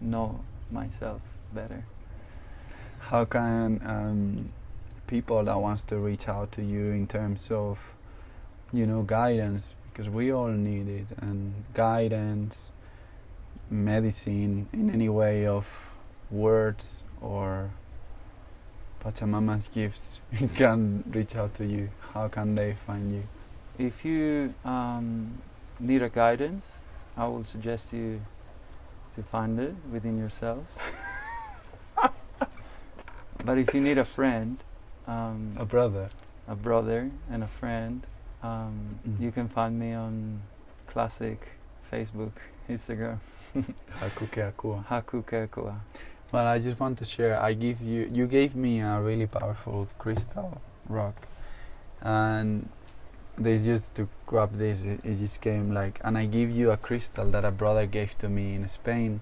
know 0.00 0.38
myself 0.70 1.20
better. 1.52 1.84
How 3.00 3.24
can 3.24 3.80
um, 3.84 4.50
people 5.08 5.42
that 5.42 5.58
wants 5.60 5.82
to 5.84 5.96
reach 5.96 6.28
out 6.28 6.52
to 6.52 6.62
you 6.62 6.90
in 6.92 7.06
terms 7.06 7.50
of, 7.50 7.78
you 8.72 8.86
know, 8.86 9.02
guidance 9.02 9.74
because 9.92 10.08
we 10.10 10.32
all 10.32 10.48
need 10.48 10.88
it 10.88 11.16
and 11.18 11.64
guidance, 11.72 12.70
medicine 13.70 14.68
in 14.72 14.90
any 14.90 15.08
way 15.08 15.46
of 15.46 15.66
words 16.30 17.02
or 17.20 17.70
Pachamama's 19.02 19.68
gifts 19.68 20.20
can 20.54 21.04
reach 21.10 21.34
out 21.36 21.54
to 21.54 21.64
you. 21.64 21.88
How 22.12 22.28
can 22.28 22.54
they 22.54 22.74
find 22.74 23.10
you? 23.12 23.22
If 23.78 24.04
you 24.04 24.54
um, 24.64 25.38
need 25.80 26.02
a 26.02 26.08
guidance, 26.08 26.78
I 27.16 27.26
will 27.28 27.44
suggest 27.44 27.92
you 27.92 28.20
to 29.14 29.22
find 29.22 29.58
it 29.60 29.74
within 29.90 30.18
yourself. 30.18 30.64
but 33.44 33.58
if 33.58 33.72
you 33.74 33.80
need 33.80 33.98
a 33.98 34.04
friend, 34.04 34.58
um, 35.06 35.56
A 35.58 35.64
brother. 35.64 36.08
a 36.48 36.56
brother 36.56 37.10
and 37.30 37.42
a 37.42 37.46
friend, 37.46 38.02
um, 38.46 38.98
Mm. 39.08 39.20
you 39.20 39.30
can 39.32 39.48
find 39.48 39.78
me 39.78 39.92
on 39.94 40.40
classic 40.86 41.38
Facebook, 41.92 42.32
Instagram, 42.68 43.18
Haku 44.00 44.26
Ke 44.30 44.40
Akua. 44.52 44.84
Haku 44.86 45.22
Kekua. 45.24 45.74
Well, 46.32 46.46
I 46.46 46.58
just 46.58 46.78
want 46.80 46.98
to 46.98 47.04
share. 47.04 47.40
I 47.40 47.54
give 47.54 47.80
you. 47.80 48.08
You 48.12 48.26
gave 48.26 48.54
me 48.56 48.80
a 48.80 49.00
really 49.00 49.26
powerful 49.26 49.86
crystal 49.98 50.60
rock, 50.88 51.14
and 52.02 52.68
this 53.38 53.64
just 53.64 53.94
to 53.94 54.08
grab 54.26 54.52
this. 54.54 54.82
It, 54.84 55.04
it 55.04 55.14
just 55.16 55.40
came 55.40 55.72
like, 55.72 56.00
and 56.04 56.18
I 56.18 56.26
give 56.26 56.50
you 56.50 56.70
a 56.72 56.76
crystal 56.76 57.30
that 57.30 57.44
a 57.44 57.50
brother 57.52 57.86
gave 57.86 58.18
to 58.18 58.28
me 58.28 58.54
in 58.56 58.68
Spain, 58.68 59.20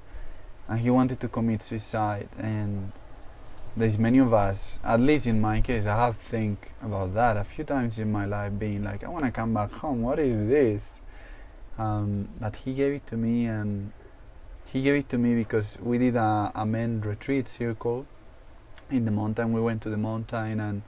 and 0.69 0.81
he 0.81 0.91
wanted 0.91 1.21
to 1.21 1.29
commit 1.29 1.61
suicide. 1.63 2.29
And 2.39 2.93
there's 3.77 3.99
many 3.99 4.19
of 4.19 4.33
us, 4.33 4.79
at 4.85 5.01
least 5.01 5.27
in 5.27 5.41
my 5.41 5.61
case, 5.61 5.87
I 5.87 5.97
have 5.97 6.17
think 6.17 6.73
about 6.83 7.15
that 7.15 7.37
a 7.37 7.45
few 7.45 7.65
times 7.65 7.99
in 7.99 8.13
my 8.13 8.25
life, 8.25 8.59
being 8.59 8.85
like, 8.85 9.03
I 9.03 9.09
want 9.09 9.25
to 9.25 9.31
come 9.31 9.53
back 9.53 9.73
home. 9.73 10.03
What 10.03 10.19
is 10.19 10.47
this? 10.47 11.01
Um, 11.77 12.29
but 12.41 12.55
he 12.57 12.73
gave 12.73 12.93
it 12.93 13.07
to 13.09 13.17
me, 13.17 13.47
and 13.47 13.93
he 14.67 14.83
gave 14.83 14.95
it 14.95 15.09
to 15.09 15.19
me 15.19 15.35
because 15.35 15.79
we 15.81 15.99
did 15.99 16.17
a, 16.17 16.53
a 16.55 16.65
men 16.65 17.01
retreat 17.01 17.49
circle 17.49 18.07
in 18.91 19.05
the 19.05 19.11
mountain. 19.11 19.53
We 19.53 19.61
went 19.61 19.83
to 19.83 19.91
the 19.91 19.97
mountain 19.97 20.61
and 20.61 20.83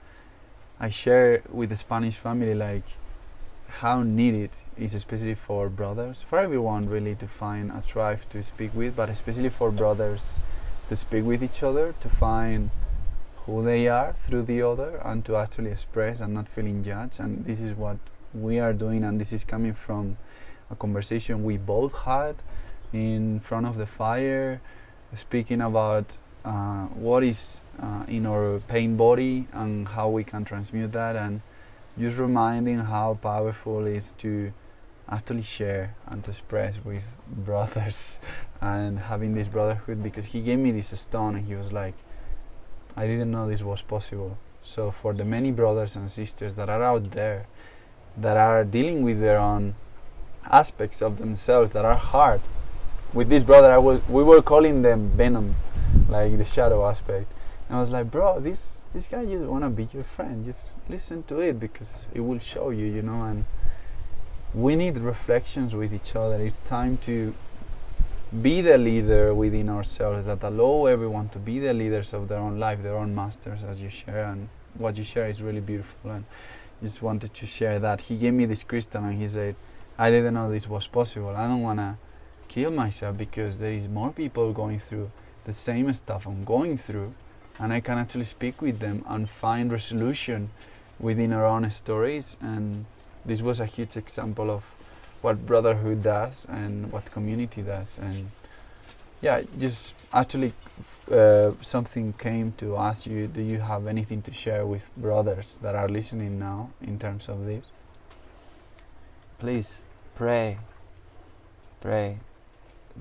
I 0.79 0.89
share 0.89 1.41
with 1.49 1.69
the 1.69 1.75
Spanish 1.75 2.15
family 2.15 2.53
like 2.53 2.83
how 3.67 4.03
needed 4.03 4.51
is 4.77 4.93
especially 4.93 5.35
for 5.35 5.69
brothers, 5.69 6.21
for 6.21 6.37
everyone 6.39 6.89
really 6.89 7.15
to 7.15 7.27
find 7.27 7.71
a 7.71 7.81
tribe 7.81 8.19
to 8.29 8.43
speak 8.43 8.73
with, 8.75 8.95
but 8.95 9.09
especially 9.09 9.49
for 9.49 9.71
brothers 9.71 10.37
to 10.87 10.95
speak 10.95 11.25
with 11.25 11.43
each 11.43 11.63
other, 11.63 11.93
to 11.99 12.09
find 12.09 12.69
who 13.45 13.63
they 13.63 13.87
are 13.87 14.13
through 14.13 14.43
the 14.43 14.61
other 14.61 15.01
and 15.05 15.23
to 15.25 15.35
actually 15.35 15.71
express 15.71 16.19
and 16.19 16.33
not 16.33 16.47
feeling 16.47 16.83
judged. 16.83 17.19
And 17.19 17.45
this 17.45 17.61
is 17.61 17.73
what 17.73 17.97
we 18.33 18.59
are 18.59 18.73
doing 18.73 19.03
and 19.03 19.19
this 19.19 19.31
is 19.31 19.43
coming 19.43 19.73
from 19.73 20.17
a 20.69 20.75
conversation 20.75 21.43
we 21.43 21.57
both 21.57 21.93
had 21.99 22.35
in 22.93 23.39
front 23.39 23.65
of 23.65 23.77
the 23.77 23.85
fire, 23.85 24.61
speaking 25.13 25.61
about 25.61 26.17
uh, 26.45 26.85
what 26.85 27.23
is 27.23 27.59
uh, 27.81 28.03
in 28.07 28.25
our 28.25 28.59
pain 28.67 28.95
body 28.97 29.47
and 29.53 29.89
how 29.89 30.09
we 30.09 30.23
can 30.23 30.45
transmute 30.45 30.91
that, 30.93 31.15
and 31.15 31.41
just 31.99 32.17
reminding 32.17 32.79
how 32.79 33.17
powerful 33.21 33.85
it 33.85 33.95
is 33.95 34.11
to 34.13 34.53
actually 35.09 35.43
share 35.43 35.95
and 36.07 36.23
to 36.25 36.31
express 36.31 36.83
with 36.83 37.05
brothers 37.27 38.19
and 38.61 38.99
having 38.99 39.33
this 39.35 39.47
brotherhood 39.47 40.03
because 40.03 40.27
he 40.27 40.41
gave 40.41 40.59
me 40.59 40.71
this 40.71 40.99
stone 40.99 41.35
and 41.35 41.47
he 41.47 41.55
was 41.55 41.71
like, 41.71 41.93
I 42.95 43.05
didn't 43.07 43.31
know 43.31 43.47
this 43.47 43.61
was 43.61 43.81
possible. 43.81 44.37
So, 44.61 44.91
for 44.91 45.13
the 45.13 45.23
many 45.23 45.51
brothers 45.51 45.95
and 45.95 46.11
sisters 46.11 46.55
that 46.55 46.67
are 46.67 46.83
out 46.83 47.11
there 47.11 47.47
that 48.17 48.35
are 48.35 48.63
dealing 48.63 49.03
with 49.03 49.19
their 49.19 49.37
own 49.37 49.75
aspects 50.45 51.01
of 51.01 51.19
themselves 51.19 51.73
that 51.73 51.85
are 51.85 51.95
hard, 51.95 52.41
with 53.13 53.29
this 53.29 53.43
brother, 53.43 53.71
I 53.71 53.77
was 53.77 54.05
we 54.09 54.23
were 54.23 54.41
calling 54.41 54.81
them 54.81 55.09
Venom, 55.09 55.55
like 56.09 56.37
the 56.37 56.45
shadow 56.45 56.85
aspect. 56.85 57.31
And 57.69 57.77
I 57.77 57.79
was 57.79 57.91
like, 57.91 58.11
bro, 58.11 58.39
this 58.39 58.79
this 58.93 59.07
guy 59.07 59.25
just 59.25 59.45
wanna 59.45 59.69
be 59.69 59.87
your 59.93 60.03
friend. 60.03 60.43
Just 60.43 60.75
listen 60.89 61.23
to 61.23 61.39
it 61.39 61.59
because 61.59 62.07
it 62.13 62.21
will 62.21 62.39
show 62.39 62.71
you, 62.71 62.85
you 62.85 63.01
know. 63.01 63.23
And 63.23 63.45
we 64.53 64.75
need 64.75 64.97
reflections 64.97 65.75
with 65.75 65.93
each 65.93 66.15
other. 66.15 66.35
It's 66.35 66.59
time 66.59 66.97
to 66.99 67.33
be 68.41 68.61
the 68.61 68.77
leader 68.77 69.33
within 69.33 69.69
ourselves. 69.69 70.25
That 70.25 70.43
allow 70.43 70.85
everyone 70.85 71.29
to 71.29 71.39
be 71.39 71.59
the 71.59 71.73
leaders 71.73 72.13
of 72.13 72.27
their 72.27 72.39
own 72.39 72.59
life, 72.59 72.81
their 72.83 72.95
own 72.95 73.13
masters, 73.13 73.63
as 73.63 73.81
you 73.81 73.89
share. 73.89 74.25
And 74.25 74.49
what 74.77 74.97
you 74.97 75.03
share 75.03 75.27
is 75.27 75.41
really 75.41 75.61
beautiful. 75.61 76.11
And 76.11 76.25
just 76.81 77.01
wanted 77.01 77.33
to 77.33 77.45
share 77.45 77.79
that. 77.79 78.01
He 78.01 78.17
gave 78.17 78.33
me 78.33 78.45
this 78.45 78.63
crystal, 78.63 79.03
and 79.03 79.19
he 79.19 79.27
said, 79.27 79.55
I 79.97 80.11
didn't 80.11 80.35
know 80.35 80.51
this 80.51 80.67
was 80.67 80.87
possible. 80.87 81.35
I 81.35 81.47
don't 81.47 81.61
wanna 81.61 81.97
kill 82.47 82.71
myself 82.71 83.17
because 83.17 83.59
there 83.59 83.71
is 83.71 83.87
more 83.87 84.11
people 84.11 84.53
going 84.53 84.79
through 84.79 85.11
the 85.45 85.53
same 85.53 85.91
stuff 85.93 86.27
I'm 86.27 86.43
going 86.43 86.77
through 86.77 87.13
and 87.59 87.73
I 87.73 87.79
can 87.79 87.97
actually 87.97 88.25
speak 88.25 88.61
with 88.61 88.79
them 88.79 89.03
and 89.07 89.29
find 89.29 89.71
resolution 89.71 90.49
within 90.99 91.33
our 91.33 91.45
own 91.45 91.69
stories 91.71 92.37
and 92.41 92.85
this 93.27 93.41
was 93.41 93.59
a 93.59 93.65
huge 93.65 93.95
example 93.97 94.49
of 94.49 94.63
what 95.21 95.45
brotherhood 95.45 96.01
does 96.01 96.45
and 96.49 96.91
what 96.91 97.05
community 97.11 97.61
does 97.61 97.99
and 97.99 98.31
yeah 99.21 99.41
just 99.59 99.93
actually 100.13 100.53
uh, 101.11 101.51
something 101.61 102.13
came 102.13 102.51
to 102.53 102.75
ask 102.77 103.05
you 103.05 103.27
do 103.27 103.41
you 103.41 103.59
have 103.59 103.87
anything 103.87 104.21
to 104.21 104.33
share 104.33 104.65
with 104.65 104.89
brothers 104.97 105.59
that 105.61 105.75
are 105.75 105.87
listening 105.87 106.39
now 106.39 106.69
in 106.81 106.97
terms 106.97 107.29
of 107.29 107.45
this 107.45 107.71
Please 109.39 109.83
pray. 110.15 110.57
Pray. 111.79 112.17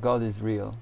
God 0.03 0.23
is 0.23 0.43
real. 0.43 0.77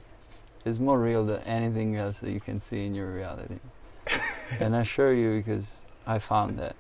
It's 0.65 0.81
more 0.81 0.99
real 0.99 1.25
than 1.25 1.41
anything 1.43 1.95
else 1.95 2.19
that 2.19 2.31
you 2.31 2.41
can 2.41 2.59
see 2.59 2.85
in 2.85 2.95
your 2.95 3.13
reality. 3.13 3.59
and 4.61 4.75
I 4.75 4.81
assure 4.81 5.15
you 5.15 5.37
because 5.37 5.85
I 6.09 6.19
found 6.19 6.59
that. 6.59 6.75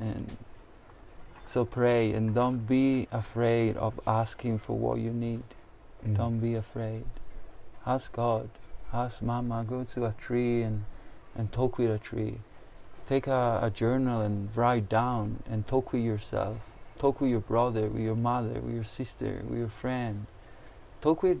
And 0.00 0.38
so 1.54 1.64
pray 1.64 2.12
and 2.12 2.34
don't 2.34 2.66
be 2.66 3.06
afraid 3.12 3.76
of 3.76 4.00
asking 4.08 4.58
for 4.58 4.76
what 4.76 4.98
you 4.98 5.12
need. 5.12 5.44
Mm. 6.04 6.16
Don't 6.16 6.40
be 6.40 6.56
afraid. 6.56 7.04
Ask 7.86 8.10
God. 8.12 8.50
Ask 8.92 9.22
Mama. 9.22 9.62
Go 9.62 9.84
to 9.84 10.06
a 10.06 10.12
tree 10.18 10.62
and, 10.62 10.84
and 11.36 11.52
talk 11.52 11.78
with 11.78 11.92
a 11.92 11.98
tree. 12.00 12.38
Take 13.08 13.28
a, 13.28 13.60
a 13.62 13.70
journal 13.70 14.20
and 14.20 14.48
write 14.56 14.88
down 14.88 15.44
and 15.48 15.64
talk 15.68 15.92
with 15.92 16.02
yourself. 16.02 16.56
Talk 16.98 17.20
with 17.20 17.30
your 17.30 17.46
brother, 17.52 17.86
with 17.86 18.02
your 18.02 18.16
mother, 18.16 18.54
with 18.60 18.74
your 18.74 18.90
sister, 18.98 19.44
with 19.48 19.60
your 19.60 19.68
friend. 19.68 20.26
Talk 21.00 21.22
with 21.22 21.40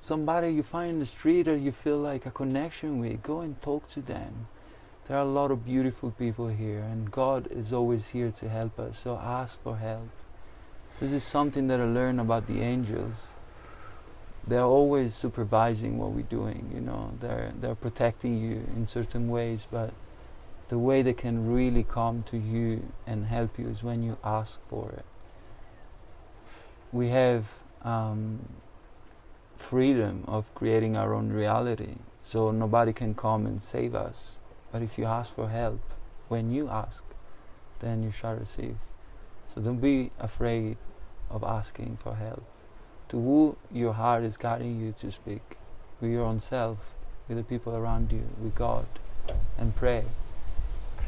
somebody 0.00 0.48
you 0.48 0.62
find 0.62 0.92
in 0.92 1.00
the 1.00 1.06
street 1.18 1.46
or 1.48 1.56
you 1.56 1.72
feel 1.72 1.98
like 1.98 2.24
a 2.24 2.30
connection 2.30 2.98
with. 2.98 3.22
Go 3.22 3.40
and 3.40 3.60
talk 3.60 3.90
to 3.90 4.00
them. 4.00 4.48
There 5.08 5.16
are 5.16 5.22
a 5.22 5.24
lot 5.24 5.50
of 5.50 5.64
beautiful 5.64 6.10
people 6.10 6.48
here, 6.48 6.80
and 6.80 7.10
God 7.10 7.48
is 7.50 7.72
always 7.72 8.08
here 8.08 8.30
to 8.30 8.48
help 8.48 8.78
us. 8.78 8.98
So 8.98 9.16
ask 9.16 9.62
for 9.62 9.78
help. 9.78 10.10
This 11.00 11.12
is 11.12 11.24
something 11.24 11.68
that 11.68 11.80
I 11.80 11.84
learned 11.84 12.20
about 12.20 12.46
the 12.46 12.60
angels. 12.60 13.32
They're 14.46 14.62
always 14.62 15.14
supervising 15.14 15.98
what 15.98 16.12
we're 16.12 16.22
doing, 16.22 16.70
you 16.74 16.80
know. 16.80 17.12
They're 17.20 17.52
they're 17.60 17.74
protecting 17.74 18.38
you 18.38 18.66
in 18.76 18.86
certain 18.86 19.30
ways, 19.30 19.66
but 19.70 19.94
the 20.68 20.78
way 20.78 21.02
they 21.02 21.14
can 21.14 21.52
really 21.52 21.84
come 21.84 22.22
to 22.24 22.36
you 22.36 22.92
and 23.06 23.26
help 23.26 23.58
you 23.58 23.68
is 23.68 23.82
when 23.82 24.02
you 24.02 24.18
ask 24.22 24.60
for 24.68 24.92
it. 24.92 25.04
we 26.92 27.08
have 27.08 27.46
um, 27.82 28.40
freedom 29.56 30.24
of 30.26 30.54
creating 30.54 30.96
our 30.96 31.14
own 31.14 31.30
reality. 31.30 31.96
So 32.22 32.50
nobody 32.50 32.92
can 32.92 33.14
come 33.14 33.46
and 33.46 33.62
save 33.62 33.94
us. 33.94 34.37
But 34.72 34.82
if 34.82 34.98
you 34.98 35.06
ask 35.06 35.34
for 35.34 35.48
help, 35.48 35.80
when 36.28 36.52
you 36.52 36.68
ask, 36.68 37.02
then 37.80 38.02
you 38.02 38.10
shall 38.10 38.34
receive. 38.34 38.76
So 39.54 39.60
don't 39.60 39.80
be 39.80 40.10
afraid 40.18 40.76
of 41.30 41.42
asking 41.42 41.98
for 42.02 42.14
help. 42.14 42.44
To 43.08 43.16
who 43.16 43.56
your 43.72 43.94
heart 43.94 44.24
is 44.24 44.36
guiding 44.36 44.78
you 44.78 44.94
to 45.00 45.10
speak, 45.10 45.56
with 46.00 46.10
your 46.10 46.24
own 46.24 46.40
self, 46.40 46.78
with 47.26 47.38
the 47.38 47.44
people 47.44 47.74
around 47.74 48.12
you, 48.12 48.28
with 48.40 48.54
God, 48.54 48.86
and 49.58 49.74
pray. 49.74 50.04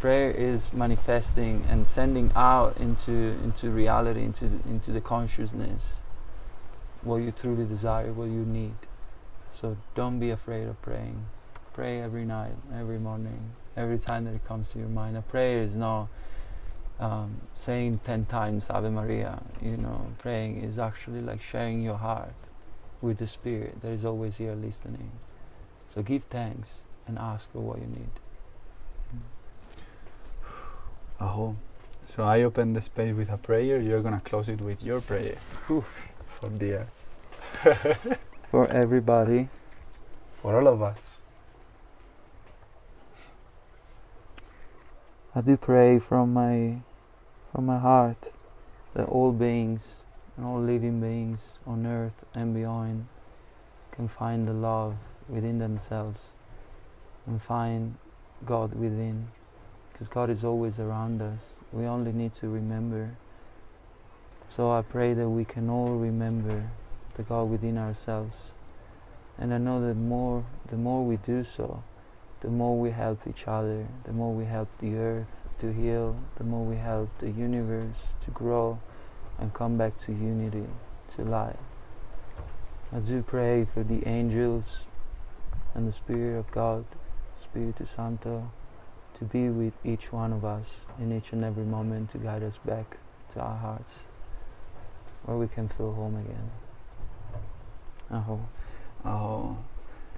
Prayer 0.01 0.31
is 0.31 0.73
manifesting 0.73 1.65
and 1.69 1.87
sending 1.87 2.33
out 2.35 2.79
into 2.79 3.13
into 3.45 3.71
reality, 3.71 4.23
into 4.23 4.49
the, 4.49 4.69
into 4.69 4.93
the 4.93 5.01
consciousness, 5.01 5.95
what 7.03 7.17
you 7.17 7.33
truly 7.33 7.67
desire, 7.67 8.13
what 8.13 8.31
you 8.31 8.45
need. 8.47 8.77
So 9.61 9.77
don't 9.95 10.19
be 10.19 10.31
afraid 10.31 10.67
of 10.69 10.81
praying. 10.81 11.27
Pray 11.73 12.01
every 12.01 12.25
night, 12.25 12.53
every 12.75 12.99
morning, 12.99 13.53
every 13.77 13.99
time 13.99 14.25
that 14.25 14.35
it 14.35 14.45
comes 14.47 14.69
to 14.71 14.79
your 14.79 14.89
mind. 14.89 15.17
A 15.17 15.23
prayer 15.23 15.63
is 15.63 15.77
not 15.77 16.09
um, 16.99 17.41
saying 17.55 18.01
ten 18.05 18.25
times 18.27 18.69
Ave 18.69 18.91
Maria. 18.91 19.41
You 19.63 19.77
know, 19.77 20.07
praying 20.19 20.63
is 20.63 20.79
actually 20.79 21.21
like 21.21 21.41
sharing 21.41 21.81
your 21.81 21.97
heart 21.97 22.35
with 23.01 23.19
the 23.19 23.27
Spirit 23.27 23.81
that 23.83 23.91
is 23.91 24.05
always 24.05 24.37
here 24.37 24.55
listening. 24.55 25.13
So 25.95 26.03
give 26.03 26.25
thanks 26.25 26.83
and 27.07 27.19
ask 27.19 27.51
for 27.53 27.61
what 27.61 27.79
you 27.79 27.87
need. 27.87 28.11
Aho. 31.21 31.57
So 32.05 32.25
I 32.25 32.43
open 32.43 32.73
the 32.73 32.81
space 32.81 33.15
with 33.15 33.31
a 33.31 33.37
prayer. 33.37 33.81
You're 33.81 34.03
gonna 34.03 34.21
close 34.25 34.49
it 34.49 34.61
with 34.61 34.83
your 34.83 35.01
prayer 35.01 35.37
Whew. 35.69 35.85
for 36.27 36.49
the 36.49 36.87
For 38.51 38.67
everybody. 38.69 39.49
for 40.43 40.59
all 40.59 40.67
of 40.67 40.83
us. 40.83 41.20
I 45.33 45.43
do 45.43 45.57
pray 45.57 46.01
from 46.01 46.33
my 46.33 46.79
from 47.53 47.67
my 47.67 47.79
heart 47.79 48.33
that 48.95 49.07
all 49.07 49.31
beings 49.31 50.03
and 50.37 50.45
all 50.45 50.59
living 50.59 51.01
beings 51.01 51.57
on 51.65 51.87
earth 51.87 52.25
and 52.35 52.53
beyond 52.53 53.07
can 53.93 54.09
find 54.09 54.49
the 54.49 54.53
love 54.53 54.97
within 55.29 55.61
themselves 55.61 56.33
and 57.29 57.41
find 57.41 57.95
God 58.45 58.75
within 58.75 59.29
because 59.93 60.09
God 60.09 60.31
is 60.31 60.43
always 60.43 60.81
around 60.81 61.23
us. 61.23 61.51
We 61.73 61.85
only 61.85 62.11
need 62.11 62.35
to 62.35 62.49
remember. 62.49 63.11
So 64.49 64.73
I 64.73 64.83
pray 64.83 65.15
that 65.15 65.29
we 65.29 65.45
can 65.45 65.71
all 65.71 65.95
remember 65.95 66.71
the 67.15 67.23
God 67.23 67.45
within 67.45 67.79
ourselves. 67.79 68.51
And 69.39 69.55
I 69.55 69.59
know 69.59 69.81
that 69.87 69.95
more 69.95 70.45
the 70.67 70.77
more 70.77 71.05
we 71.05 71.19
do 71.19 71.45
so 71.45 71.85
the 72.41 72.49
more 72.49 72.79
we 72.79 72.91
help 72.91 73.27
each 73.29 73.47
other, 73.47 73.87
the 74.05 74.13
more 74.13 74.33
we 74.33 74.45
help 74.45 74.69
the 74.79 74.97
earth 74.97 75.45
to 75.59 75.73
heal, 75.73 76.17
the 76.37 76.45
more 76.45 76.65
we 76.65 76.77
help 76.77 77.11
the 77.19 77.31
universe 77.31 78.07
to 78.25 78.31
grow 78.31 78.79
and 79.39 79.53
come 79.53 79.77
back 79.77 79.97
to 79.99 80.13
unity, 80.13 80.67
to 81.15 81.23
light. 81.23 81.59
I 82.93 82.99
do 83.01 83.23
pray 83.23 83.67
for 83.67 83.83
the 83.83 84.07
angels 84.09 84.85
and 85.75 85.87
the 85.87 85.93
Spirit 85.93 86.39
of 86.39 86.51
God, 86.51 86.85
Spiritu 87.37 87.85
Santo, 87.85 88.51
to 89.15 89.25
be 89.25 89.49
with 89.49 89.75
each 89.85 90.13
one 90.13 90.33
of 90.33 90.45
us 90.45 90.81
in 90.99 91.13
each 91.13 91.33
and 91.33 91.45
every 91.45 91.65
moment 91.65 92.11
to 92.11 92.19
guide 92.19 92.43
us 92.43 92.59
back 92.59 92.97
to 93.35 93.41
our 93.41 93.57
hearts, 93.57 94.01
where 95.25 95.37
we 95.37 95.47
can 95.47 95.69
feel 95.69 95.93
home 95.93 96.17
again. 96.17 96.51
Aho. 98.11 98.41
Oh. 99.05 99.57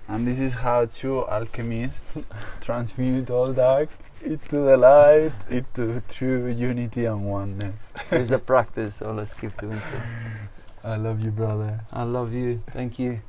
And 0.09 0.27
this 0.27 0.41
is 0.41 0.55
how 0.55 0.87
true 0.87 1.25
alchemists 1.27 2.27
transmute 2.61 3.31
all 3.31 3.51
dark 3.53 3.89
into 4.25 4.57
the 4.57 4.77
light, 4.77 5.33
into 5.51 6.03
true 6.09 6.49
unity 6.49 7.07
and 7.07 7.25
oneness. 7.25 7.91
It's 8.11 8.31
a 8.31 8.39
practice, 8.39 8.97
so 8.97 9.13
let's 9.13 9.35
keep 9.35 9.57
doing 9.59 9.79
so. 9.79 9.97
I 10.85 10.97
love 10.97 11.25
you, 11.25 11.31
brother. 11.31 11.81
I 11.93 12.03
love 12.03 12.33
you. 12.33 12.63
Thank 12.73 12.99
you. 12.99 13.21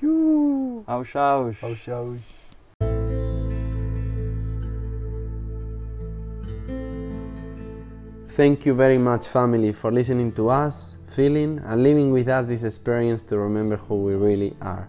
You. 0.00 0.84
Ausch, 0.88 1.16
ausch. 1.16 1.62
Ausch, 1.62 1.88
ausch. 1.88 2.20
Thank 8.28 8.64
you 8.64 8.74
very 8.74 8.96
much, 8.96 9.26
family, 9.26 9.72
for 9.72 9.90
listening 9.90 10.32
to 10.32 10.48
us, 10.48 10.98
feeling, 11.08 11.60
and 11.64 11.82
living 11.82 12.12
with 12.12 12.28
us 12.28 12.46
this 12.46 12.64
experience 12.64 13.22
to 13.24 13.38
remember 13.38 13.76
who 13.76 13.96
we 13.96 14.14
really 14.14 14.56
are. 14.62 14.88